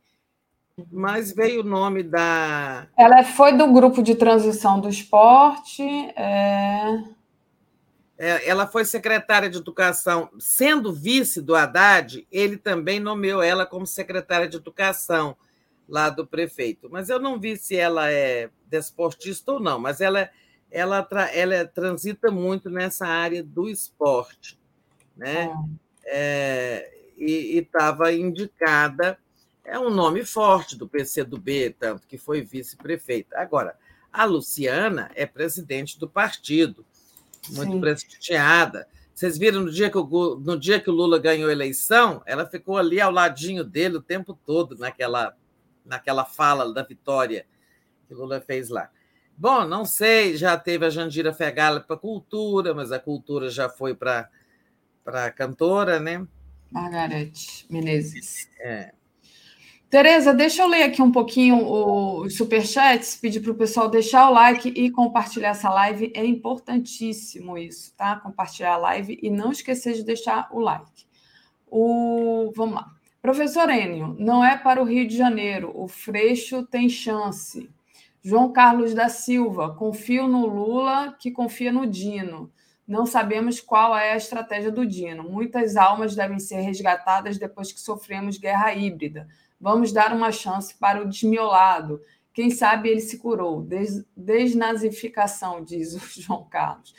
[0.91, 2.87] Mas veio o nome da.
[2.97, 5.83] Ela foi do grupo de transição do esporte.
[6.15, 7.03] É...
[8.17, 13.87] É, ela foi secretária de Educação, sendo vice do Haddad, ele também nomeou ela como
[13.87, 15.35] secretária de Educação
[15.89, 16.87] lá do prefeito.
[16.91, 20.29] Mas eu não vi se ela é desportista ou não, mas ela,
[20.71, 24.59] ela, ela transita muito nessa área do esporte.
[25.17, 25.51] Né?
[25.51, 25.63] Ah.
[26.05, 29.17] É, e estava indicada,
[29.63, 33.39] é um nome forte do PCdoB, tanto que foi vice-prefeita.
[33.39, 33.77] Agora,
[34.11, 36.85] a Luciana é presidente do partido,
[37.49, 37.81] muito Sim.
[37.81, 38.87] prestigiada.
[39.13, 42.45] Vocês viram no dia, que o, no dia que o Lula ganhou a eleição, ela
[42.45, 45.35] ficou ali ao ladinho dele o tempo todo, naquela,
[45.85, 47.45] naquela fala da vitória
[48.07, 48.89] que Lula fez lá.
[49.35, 53.95] Bom, não sei, já teve a Jandira Fegala para cultura, mas a cultura já foi
[53.95, 54.29] para
[55.05, 56.25] a cantora, né?
[56.71, 58.49] Margarete Menezes.
[58.59, 58.93] É.
[59.93, 64.33] Tereza, deixa eu ler aqui um pouquinho os superchats, pedir para o pessoal deixar o
[64.33, 66.11] like e compartilhar essa live.
[66.15, 68.15] É importantíssimo isso, tá?
[68.15, 71.05] Compartilhar a live e não esquecer de deixar o like.
[71.69, 72.51] O...
[72.55, 72.87] Vamos lá.
[73.21, 75.71] Professor Enio, não é para o Rio de Janeiro.
[75.75, 77.69] O Freixo tem chance.
[78.19, 82.51] João Carlos da Silva, confio no Lula, que confia no Dino.
[82.87, 85.21] Não sabemos qual é a estratégia do Dino.
[85.21, 89.27] Muitas almas devem ser resgatadas depois que sofremos guerra híbrida.
[89.63, 92.01] Vamos dar uma chance para o desmiolado.
[92.33, 93.61] Quem sabe ele se curou.
[93.61, 96.93] Des desnazificação, diz o João Carlos.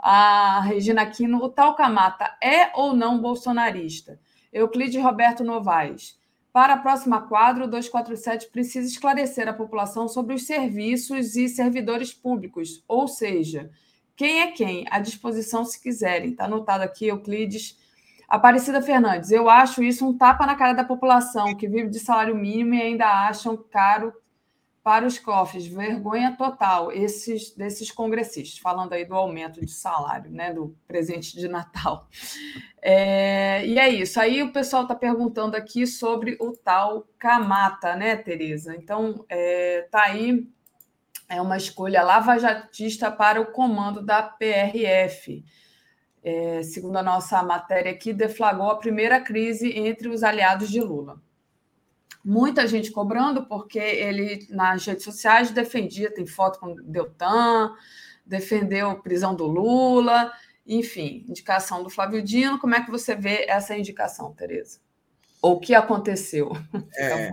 [0.00, 4.18] A Regina Aquino, o tal Camata é ou não bolsonarista?
[4.52, 6.18] Euclides Roberto Novaes.
[6.52, 12.12] Para a próxima quadro, o 247 precisa esclarecer a população sobre os serviços e servidores
[12.12, 13.70] públicos, ou seja,
[14.16, 16.30] quem é quem, à disposição se quiserem.
[16.32, 17.78] Está anotado aqui, Euclides.
[18.28, 22.34] Aparecida Fernandes, eu acho isso um tapa na cara da população que vive de salário
[22.34, 24.12] mínimo e ainda acham caro
[24.82, 25.66] para os cofres.
[25.66, 31.48] Vergonha total esses desses congressistas, falando aí do aumento de salário, né, do presente de
[31.48, 32.06] Natal.
[32.82, 34.20] É, e é isso.
[34.20, 38.76] Aí o pessoal está perguntando aqui sobre o tal Camata, né, Tereza?
[38.76, 40.46] Então, é, tá aí
[41.28, 45.44] é uma escolha lavajatista para o comando da PRF.
[46.30, 51.20] É, segundo a nossa matéria aqui, deflagrou a primeira crise entre os aliados de Lula
[52.28, 57.74] muita gente cobrando, porque ele, nas redes sociais, defendia, tem foto com Deltan,
[58.26, 60.30] defendeu a prisão do Lula,
[60.66, 62.58] enfim, indicação do Flávio Dino.
[62.58, 64.78] Como é que você vê essa indicação, Tereza?
[65.40, 66.52] Ou o que aconteceu?
[66.94, 67.32] É,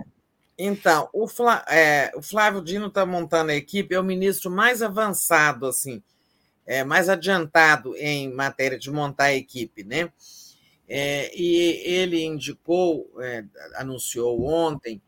[0.56, 4.80] então, o, Flá, é, o Flávio Dino está montando a equipe, é o ministro mais
[4.80, 6.02] avançado, assim,
[6.66, 10.10] é, mais adiantado em matéria de montar a equipe, né?
[10.88, 13.44] É, e ele indicou, é,
[13.76, 15.00] anunciou ontem,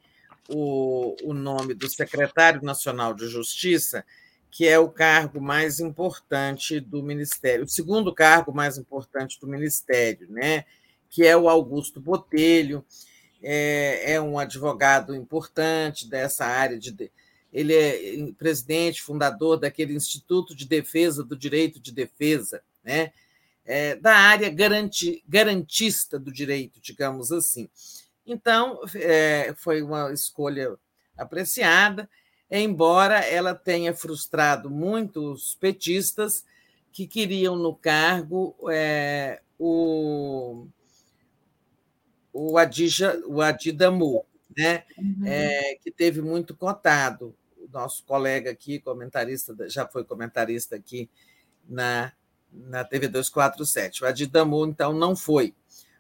[0.49, 4.05] o, o nome do secretário nacional de Justiça,
[4.51, 10.27] que é o cargo mais importante do Ministério, o segundo cargo mais importante do Ministério,
[10.31, 10.65] né?
[11.11, 12.85] que é o Augusto Botelho,
[13.43, 17.11] é, é um advogado importante dessa área de.
[17.53, 23.13] Ele é presidente, fundador daquele Instituto de Defesa do Direito de Defesa, né?
[23.69, 27.69] é, da área garanti, garantista do direito, digamos assim.
[28.27, 30.75] Então, é, foi uma escolha
[31.17, 32.09] apreciada,
[32.51, 36.45] embora ela tenha frustrado muitos petistas
[36.91, 40.67] que queriam no cargo é, o,
[42.33, 44.25] o, Adija, o Adidamu,
[44.57, 44.85] né?
[44.97, 45.27] Uhum.
[45.27, 47.37] É, que teve muito cotado.
[47.73, 51.09] Nosso colega aqui, comentarista, já foi comentarista aqui
[51.69, 52.13] na
[52.53, 54.03] na TV 247.
[54.03, 55.55] O Adidamu, então, não foi.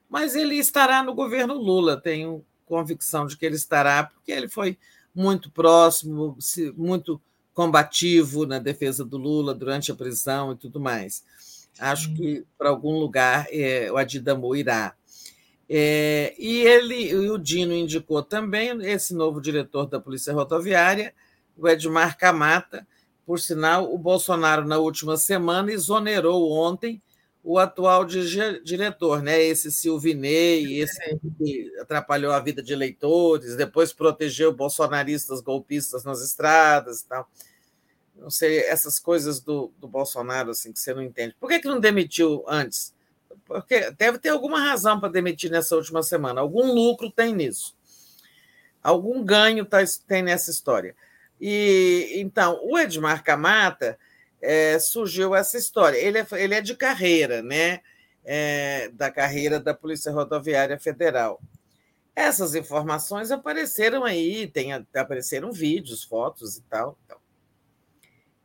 [0.08, 4.78] mas ele estará no governo Lula, tenho convicção de que ele estará, porque ele foi
[5.14, 6.36] muito próximo,
[6.76, 7.20] muito
[7.52, 11.22] combativo na defesa do Lula durante a prisão e tudo mais.
[11.78, 14.94] Acho que para algum lugar é, o Adidamo irá.
[15.68, 21.12] É, e ele, o Dino indicou também esse novo diretor da Polícia Rodoviária,
[21.58, 22.86] o Edmar Camata.
[23.26, 27.02] Por sinal, o Bolsonaro, na última semana, exonerou ontem
[27.42, 29.42] o atual diretor, né?
[29.42, 30.98] esse Silvinei, esse
[31.38, 37.30] que atrapalhou a vida de eleitores, depois protegeu bolsonaristas golpistas nas estradas e tal.
[38.16, 41.36] Não sei, essas coisas do, do Bolsonaro assim que você não entende.
[41.38, 42.92] Por que, que não demitiu antes?
[43.44, 46.40] Porque deve ter alguma razão para demitir nessa última semana.
[46.40, 47.74] Algum lucro tem nisso.
[48.82, 50.94] Algum ganho tá, tem nessa história.
[51.40, 53.98] E então, o Edmar Camata
[54.40, 55.96] é, surgiu essa história.
[55.96, 57.80] Ele é, ele é de carreira, né?
[58.24, 61.40] É, da carreira da Polícia Rodoviária Federal.
[62.14, 66.98] Essas informações apareceram aí, tem, apareceram vídeos, fotos e tal.
[67.04, 67.18] Então.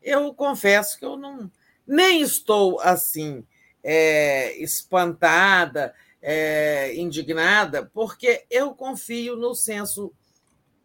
[0.01, 1.51] Eu confesso que eu não
[1.85, 3.45] nem estou assim
[3.83, 10.13] é, espantada, é, indignada, porque eu confio no senso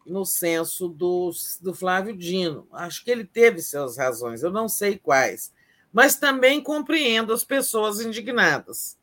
[0.05, 2.67] no senso do, do Flávio Dino.
[2.71, 5.53] Acho que ele teve suas razões, eu não sei quais,
[5.91, 8.97] mas também compreendo as pessoas indignadas.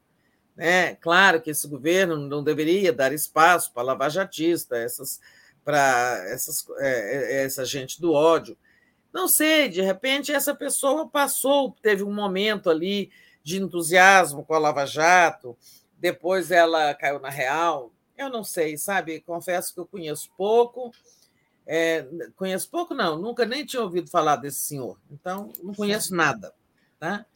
[0.57, 0.94] Né?
[0.97, 5.20] Claro que esse governo não deveria dar espaço para lavajatista, essas,
[5.65, 8.57] para essas, é, é, essa gente do ódio.
[9.12, 13.10] Não sei, de repente essa pessoa passou, teve um momento ali
[13.42, 15.57] de entusiasmo com a Lava Jato,
[15.99, 17.92] depois ela caiu na real.
[18.17, 19.20] Eu não sei, sabe?
[19.20, 20.93] Confesso que eu conheço pouco.
[21.67, 26.55] É, conheço pouco, não, nunca nem tinha ouvido falar desse senhor, então não conheço nada.
[26.99, 27.27] Tá?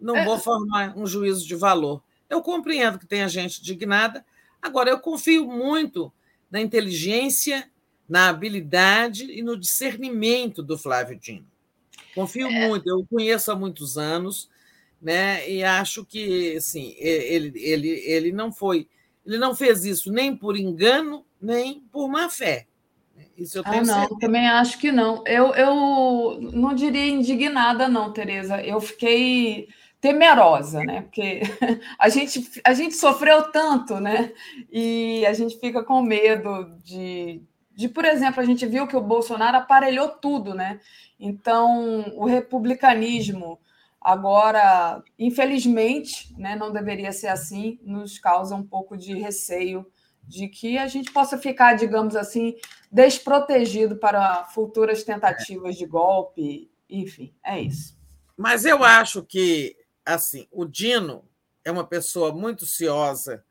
[0.00, 0.24] Não é.
[0.24, 2.00] vou formar um juízo de valor.
[2.30, 4.24] Eu compreendo que tenha gente indignada,
[4.60, 6.12] agora eu confio muito
[6.48, 7.68] na inteligência,
[8.08, 11.46] na habilidade e no discernimento do Flávio Dino.
[12.14, 12.68] Confio é.
[12.68, 14.48] muito, eu o conheço há muitos anos,
[15.00, 15.48] né?
[15.50, 18.88] E acho que assim, ele, ele, ele não foi,
[19.24, 22.66] ele não fez isso nem por engano, nem por má fé.
[23.36, 24.20] Isso eu ah, tenho ah, não, certeza.
[24.20, 25.22] também acho que não.
[25.26, 28.60] Eu, eu não diria indignada, não, Tereza.
[28.62, 29.68] Eu fiquei
[30.00, 31.02] temerosa, né?
[31.02, 31.40] Porque
[31.98, 34.32] a gente, a gente sofreu tanto, né?
[34.70, 37.40] E a gente fica com medo de,
[37.74, 40.80] de, por exemplo, a gente viu que o Bolsonaro aparelhou tudo, né?
[41.18, 43.60] Então, o republicanismo
[44.04, 49.86] Agora, infelizmente, né, não deveria ser assim, nos causa um pouco de receio
[50.24, 52.56] de que a gente possa ficar, digamos assim,
[52.90, 57.96] desprotegido para futuras tentativas de golpe, enfim, é isso.
[58.36, 61.24] Mas eu acho que, assim, o Dino
[61.64, 63.44] é uma pessoa muito ciosa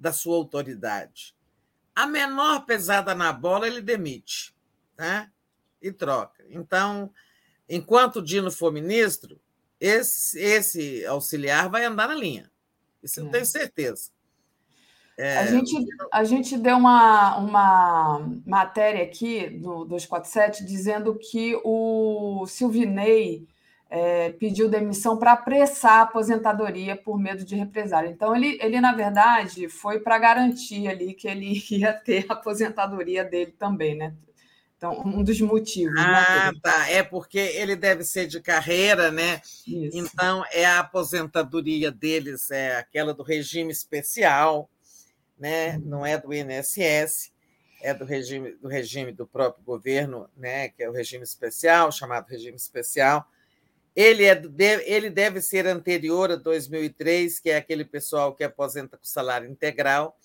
[0.00, 1.36] da sua autoridade.
[1.94, 4.54] A menor pesada na bola ele demite,
[4.96, 5.30] tá?
[5.82, 6.44] E troca.
[6.48, 7.12] Então,
[7.68, 9.40] enquanto o Dino for ministro,
[9.80, 12.50] esse, esse auxiliar vai andar na linha.
[13.02, 13.22] Isso é.
[13.22, 14.10] eu tenho certeza.
[15.16, 15.38] É...
[15.38, 23.46] A, gente, a gente deu uma, uma matéria aqui do 247 dizendo que o Silvinei
[23.90, 28.10] é, pediu demissão para apressar a aposentadoria por medo de represália.
[28.10, 33.24] Então, ele, ele na verdade, foi para garantir ali que ele ia ter a aposentadoria
[33.24, 34.14] dele também, né?
[34.78, 35.96] Então, um dos motivos.
[35.96, 36.60] Né, ah, né?
[36.62, 36.88] tá.
[36.88, 39.42] É porque ele deve ser de carreira, né?
[39.66, 39.98] Isso.
[39.98, 44.70] Então, é a aposentadoria deles, é aquela do regime especial,
[45.36, 45.76] né?
[45.76, 45.82] Uhum.
[45.84, 47.32] Não é do INSS,
[47.82, 50.68] é do regime, do regime do próprio governo, né?
[50.68, 53.26] Que é o regime especial, chamado regime especial.
[53.96, 54.40] Ele, é,
[54.86, 60.16] ele deve ser anterior a 2003, que é aquele pessoal que aposenta com salário integral.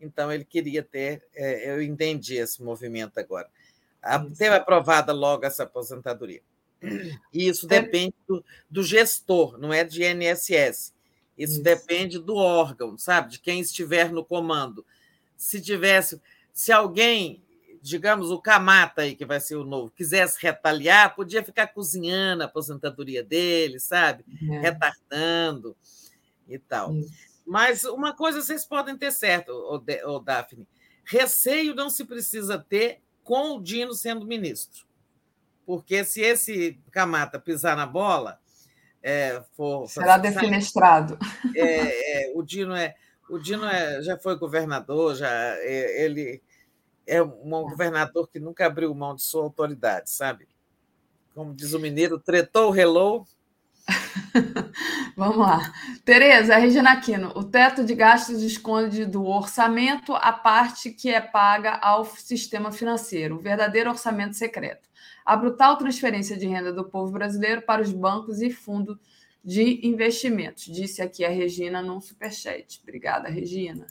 [0.00, 1.26] Então, ele queria ter.
[1.34, 3.48] É, eu entendi esse movimento agora
[4.36, 6.42] teve aprovada logo essa aposentadoria.
[7.32, 10.48] E isso depende do, do, gestor, não é de INSS.
[10.48, 10.92] Isso,
[11.36, 13.32] isso, depende do órgão, sabe?
[13.32, 14.84] De quem estiver no comando.
[15.36, 16.20] Se tivesse,
[16.52, 17.42] se alguém,
[17.82, 22.46] digamos, o Camata aí, que vai ser o novo, quisesse retaliar, podia ficar cozinhando a
[22.46, 24.24] aposentadoria dele, sabe?
[24.50, 24.58] É.
[24.60, 25.76] Retardando
[26.48, 26.94] e tal.
[26.94, 27.12] Isso.
[27.46, 30.66] Mas uma coisa vocês podem ter certo, o Daphne.
[31.04, 34.86] Receio não se precisa ter com o Dino sendo ministro.
[35.66, 38.38] Porque se esse Camata pisar na bola,
[39.02, 41.18] é, for, será defenestrado.
[41.54, 42.94] É, é, o Dino é,
[43.28, 46.40] o Dino é, já foi governador, já é, ele
[47.04, 50.46] é um governador que nunca abriu mão de sua autoridade, sabe?
[51.34, 53.26] Como diz o mineiro, tretou o relou
[55.16, 55.72] Vamos lá.
[56.04, 61.72] Tereza, Regina Aquino, o teto de gastos esconde do orçamento a parte que é paga
[61.76, 64.88] ao sistema financeiro, o verdadeiro orçamento secreto.
[65.24, 68.98] A brutal transferência de renda do povo brasileiro para os bancos e fundos
[69.44, 72.80] de investimentos, disse aqui a Regina num superchat.
[72.82, 73.86] Obrigada, Regina.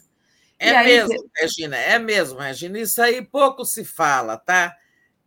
[0.59, 2.79] É aí, mesmo, Regina, é mesmo, Regina.
[2.79, 4.75] Isso aí pouco se fala, tá?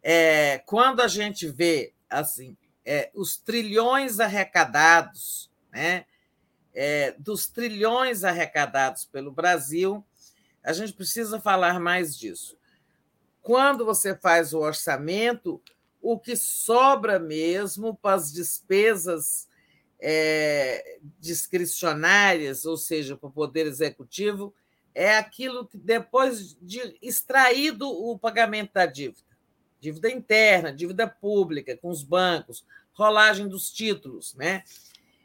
[0.02, 2.56] É, quando a gente vê assim
[2.88, 6.06] é, os trilhões arrecadados, né?
[6.74, 10.02] É, dos trilhões arrecadados pelo Brasil,
[10.64, 12.56] a gente precisa falar mais disso.
[13.42, 15.60] Quando você faz o orçamento,
[16.00, 19.46] o que sobra mesmo para as despesas
[20.00, 24.54] é, discricionárias, ou seja, para o Poder Executivo,
[24.94, 29.20] é aquilo que depois de extraído o pagamento da dívida,
[29.78, 32.64] dívida interna, dívida pública com os bancos,
[32.98, 34.64] rolagem dos títulos, né?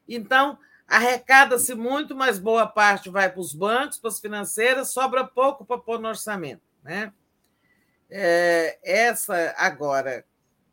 [0.07, 5.65] Então, arrecada-se muito, mas boa parte vai para os bancos, para as financeiras, sobra pouco
[5.65, 7.11] para pôr no orçamento, né?
[8.09, 10.23] É, essa, agora,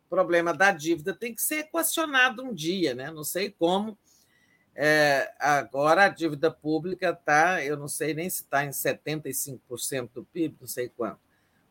[0.07, 3.09] problema da dívida tem que ser equacionado um dia, né?
[3.09, 3.97] Não sei como.
[4.75, 10.23] É, agora a dívida pública está, eu não sei nem se está em 75% do
[10.25, 11.19] PIB, não sei quanto,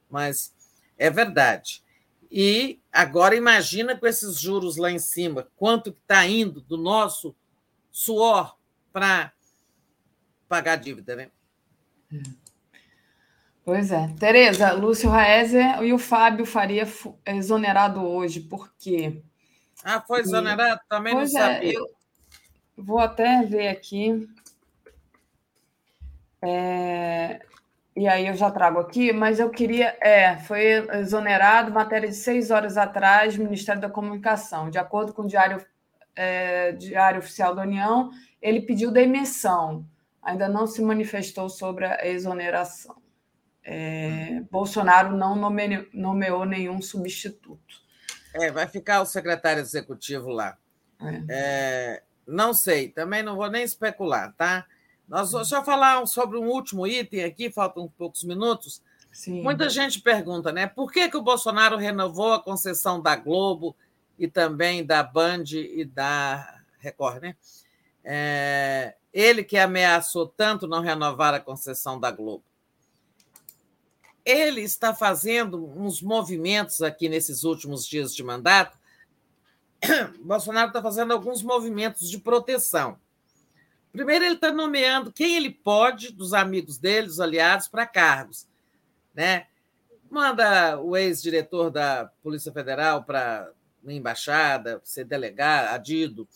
[0.08, 0.54] mas
[0.98, 1.82] é verdade.
[2.30, 7.34] E agora imagina com esses juros lá em cima, quanto está indo do nosso
[7.90, 8.56] suor
[8.92, 9.32] para
[10.48, 11.30] pagar a dívida, né?
[13.64, 14.08] Pois é.
[14.18, 16.86] Tereza, Lúcio Raezer e o Fábio Faria
[17.26, 19.22] exonerado hoje, por quê?
[19.84, 20.80] Ah, foi exonerado?
[20.88, 21.78] Também pois não é, sabia.
[21.78, 21.86] Eu
[22.76, 24.28] vou até ver aqui.
[26.42, 27.44] É,
[28.00, 29.94] e aí eu já trago aqui, mas eu queria.
[30.00, 34.70] É, foi exonerado, matéria de seis horas atrás, Ministério da Comunicação.
[34.70, 35.62] De acordo com o Diário,
[36.16, 39.86] é, Diário Oficial da União, ele pediu demissão.
[40.22, 42.96] Ainda não se manifestou sobre a exoneração.
[43.62, 47.82] É, Bolsonaro não nome, nomeou nenhum substituto.
[48.32, 50.56] É, vai ficar o secretário executivo lá.
[51.02, 51.24] É.
[51.28, 54.64] é não sei, também não vou nem especular, tá?
[55.10, 58.80] Nós vamos só falar sobre um último item aqui, faltam poucos minutos.
[59.10, 59.42] Sim.
[59.42, 60.68] Muita gente pergunta, né?
[60.68, 63.74] Por que, que o Bolsonaro renovou a concessão da Globo
[64.16, 67.36] e também da Band e da Record, né?
[68.04, 72.44] É, ele que ameaçou tanto não renovar a concessão da Globo.
[74.24, 78.78] Ele está fazendo uns movimentos aqui nesses últimos dias de mandato.
[80.22, 82.96] Bolsonaro está fazendo alguns movimentos de proteção.
[83.92, 88.48] Primeiro, ele está nomeando quem ele pode, dos amigos dele, dos aliados, para cargos.
[89.14, 89.46] Né?
[90.10, 93.50] Manda o ex-diretor da Polícia Federal para
[93.86, 96.28] a embaixada, ser delegado, adido.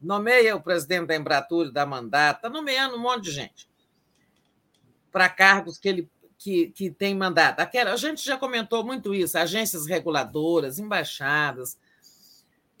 [0.00, 3.68] Nomeia o presidente da Embratur da Mandata, está nomeando um monte de gente
[5.10, 7.58] para cargos que ele que, que tem mandato.
[7.58, 11.76] Aquela, a gente já comentou muito isso, agências reguladoras, embaixadas,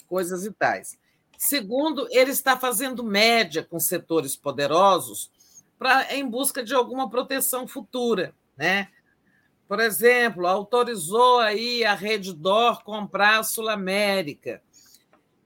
[0.06, 0.96] coisas e tais.
[1.38, 5.30] Segundo, ele está fazendo média com setores poderosos
[5.78, 8.88] para em busca de alguma proteção futura, né?
[9.68, 14.60] Por exemplo, autorizou aí a Rede Dor comprar a Sul América.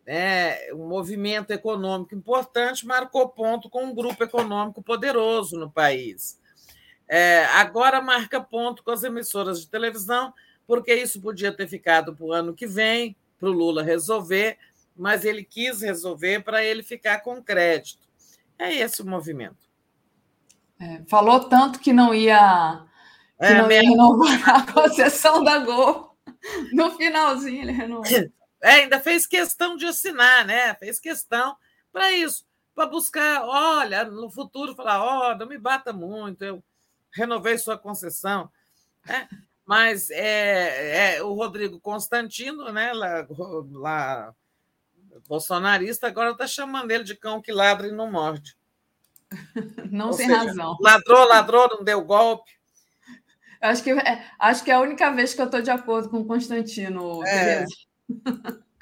[0.07, 0.73] Né?
[0.73, 6.41] Um movimento econômico importante marcou ponto com um grupo econômico poderoso no país.
[7.07, 10.33] É, agora marca ponto com as emissoras de televisão,
[10.67, 14.57] porque isso podia ter ficado para o ano que vem, para o Lula resolver,
[15.03, 18.07] mas ele quis resolver para ele ficar com crédito.
[18.57, 19.69] É esse o movimento.
[20.79, 22.85] É, falou tanto que não ia,
[23.37, 26.17] que é, não ia renovar a concessão da Gol.
[26.73, 28.05] No finalzinho ele renovou.
[28.65, 30.73] É, ainda fez questão de assinar, né?
[30.77, 31.57] Fez questão
[31.93, 36.63] para isso, para buscar, olha, no futuro falar, ó, oh, não me bata muito, eu
[37.13, 38.49] renovei sua concessão.
[39.09, 39.27] É,
[39.67, 43.27] mas é, é, o Rodrigo Constantino, né, lá,
[43.73, 44.33] lá
[45.29, 48.57] bolsonarista agora está chamando ele de cão que ladra e não morde.
[49.91, 50.77] Não Ou sem seja, razão.
[50.79, 52.53] Ladrou, ladrou, não deu golpe.
[53.63, 56.19] Acho que, é, acho que é a única vez que eu estou de acordo com
[56.19, 57.25] o Constantino.
[57.25, 57.65] É.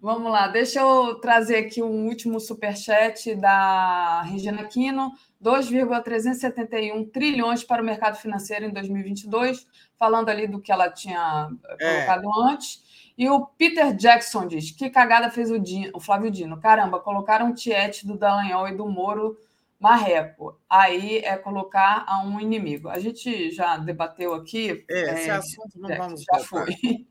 [0.00, 5.12] Vamos lá, deixa eu trazer aqui um último superchat da Regina Quino.
[5.40, 9.66] 2,371 trilhões para o mercado financeiro em 2022,
[9.98, 11.94] falando ali do que ela tinha é.
[11.94, 12.82] colocado antes.
[13.16, 16.60] E o Peter Jackson diz: que cagada fez o, Dino, o Flávio Dino.
[16.60, 19.36] Caramba, colocaram o Tiete do Dallagnol e do Moro
[19.78, 20.58] Marreco.
[20.68, 22.88] Aí é colocar a um inimigo.
[22.88, 24.84] A gente já debateu aqui.
[24.90, 26.66] É, esse é, assunto não vamos já foi.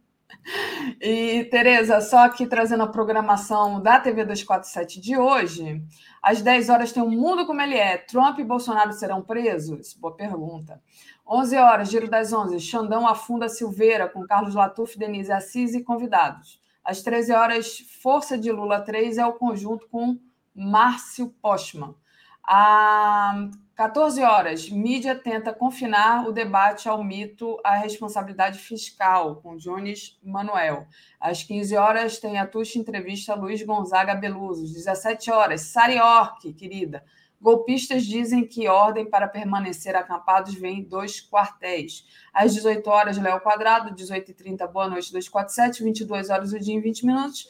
[1.02, 5.84] E, Tereza, só aqui trazendo a programação da TV 247 de hoje.
[6.22, 7.98] Às 10 horas tem o um Mundo Como Ele É.
[7.98, 9.94] Trump e Bolsonaro serão presos?
[9.94, 10.82] Boa pergunta.
[11.30, 12.60] 11 horas, Giro das 11.
[12.60, 16.60] Xandão afunda Silveira com Carlos Latuf, Denise Assis e convidados.
[16.84, 20.18] Às 13 horas, Força de Lula 3 é o conjunto com
[20.56, 21.94] Márcio Postman.
[22.44, 30.20] Às 14 horas, mídia tenta confinar o debate ao mito a responsabilidade fiscal, com Jones
[30.24, 30.88] Manuel.
[31.20, 34.64] Às 15 horas, tem a Tuxa entrevista Luiz Gonzaga Beluso.
[34.64, 37.06] Às 17 horas, Sari Orque, querida.
[37.42, 42.06] Golpistas dizem que ordem para permanecer acampados vem dos quartéis.
[42.34, 47.06] Às 18 horas, Léo Quadrado, 18h30, boa noite, 247, 22 horas o dia em 20
[47.06, 47.48] minutos.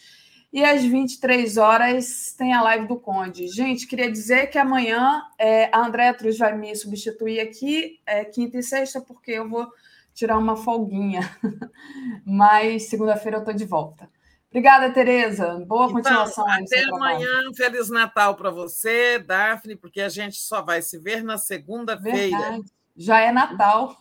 [0.53, 3.47] E às 23 horas tem a live do Conde.
[3.47, 8.57] Gente, queria dizer que amanhã é, a Andréa Truz vai me substituir aqui, é, quinta
[8.57, 9.67] e sexta, porque eu vou
[10.13, 11.21] tirar uma folguinha.
[12.25, 14.09] Mas segunda-feira eu estou de volta.
[14.49, 15.63] Obrigada, Tereza.
[15.65, 16.49] Boa então, continuação.
[16.49, 17.53] Até amanhã.
[17.55, 22.59] Feliz Natal para você, Daphne, porque a gente só vai se ver na segunda-feira.
[22.97, 23.95] Já é Natal.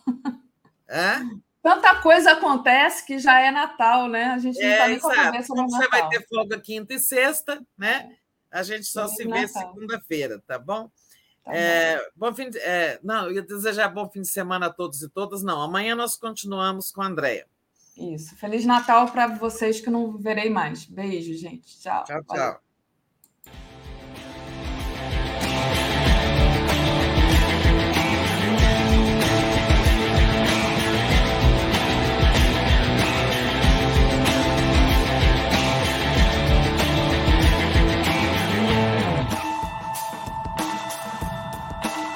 [0.87, 1.19] É?
[1.61, 4.25] Tanta coisa acontece que já é Natal, né?
[4.31, 5.81] A gente não está é, nem com a cabeça no Natal.
[5.81, 8.15] Você vai ter folga quinta e sexta, né?
[8.49, 10.89] A gente só se vê segunda-feira, tá bom?
[11.45, 12.33] Tá é, bom.
[12.33, 15.43] fim de, é, não, eu ia desejar bom fim de semana a todos e todas.
[15.43, 17.45] Não, amanhã nós continuamos com a Andréia.
[17.99, 18.35] Isso.
[18.37, 20.85] Feliz Natal para vocês que não verei mais.
[20.85, 21.79] Beijo, gente.
[21.79, 22.03] Tchau.
[22.05, 22.68] Tchau, tchau.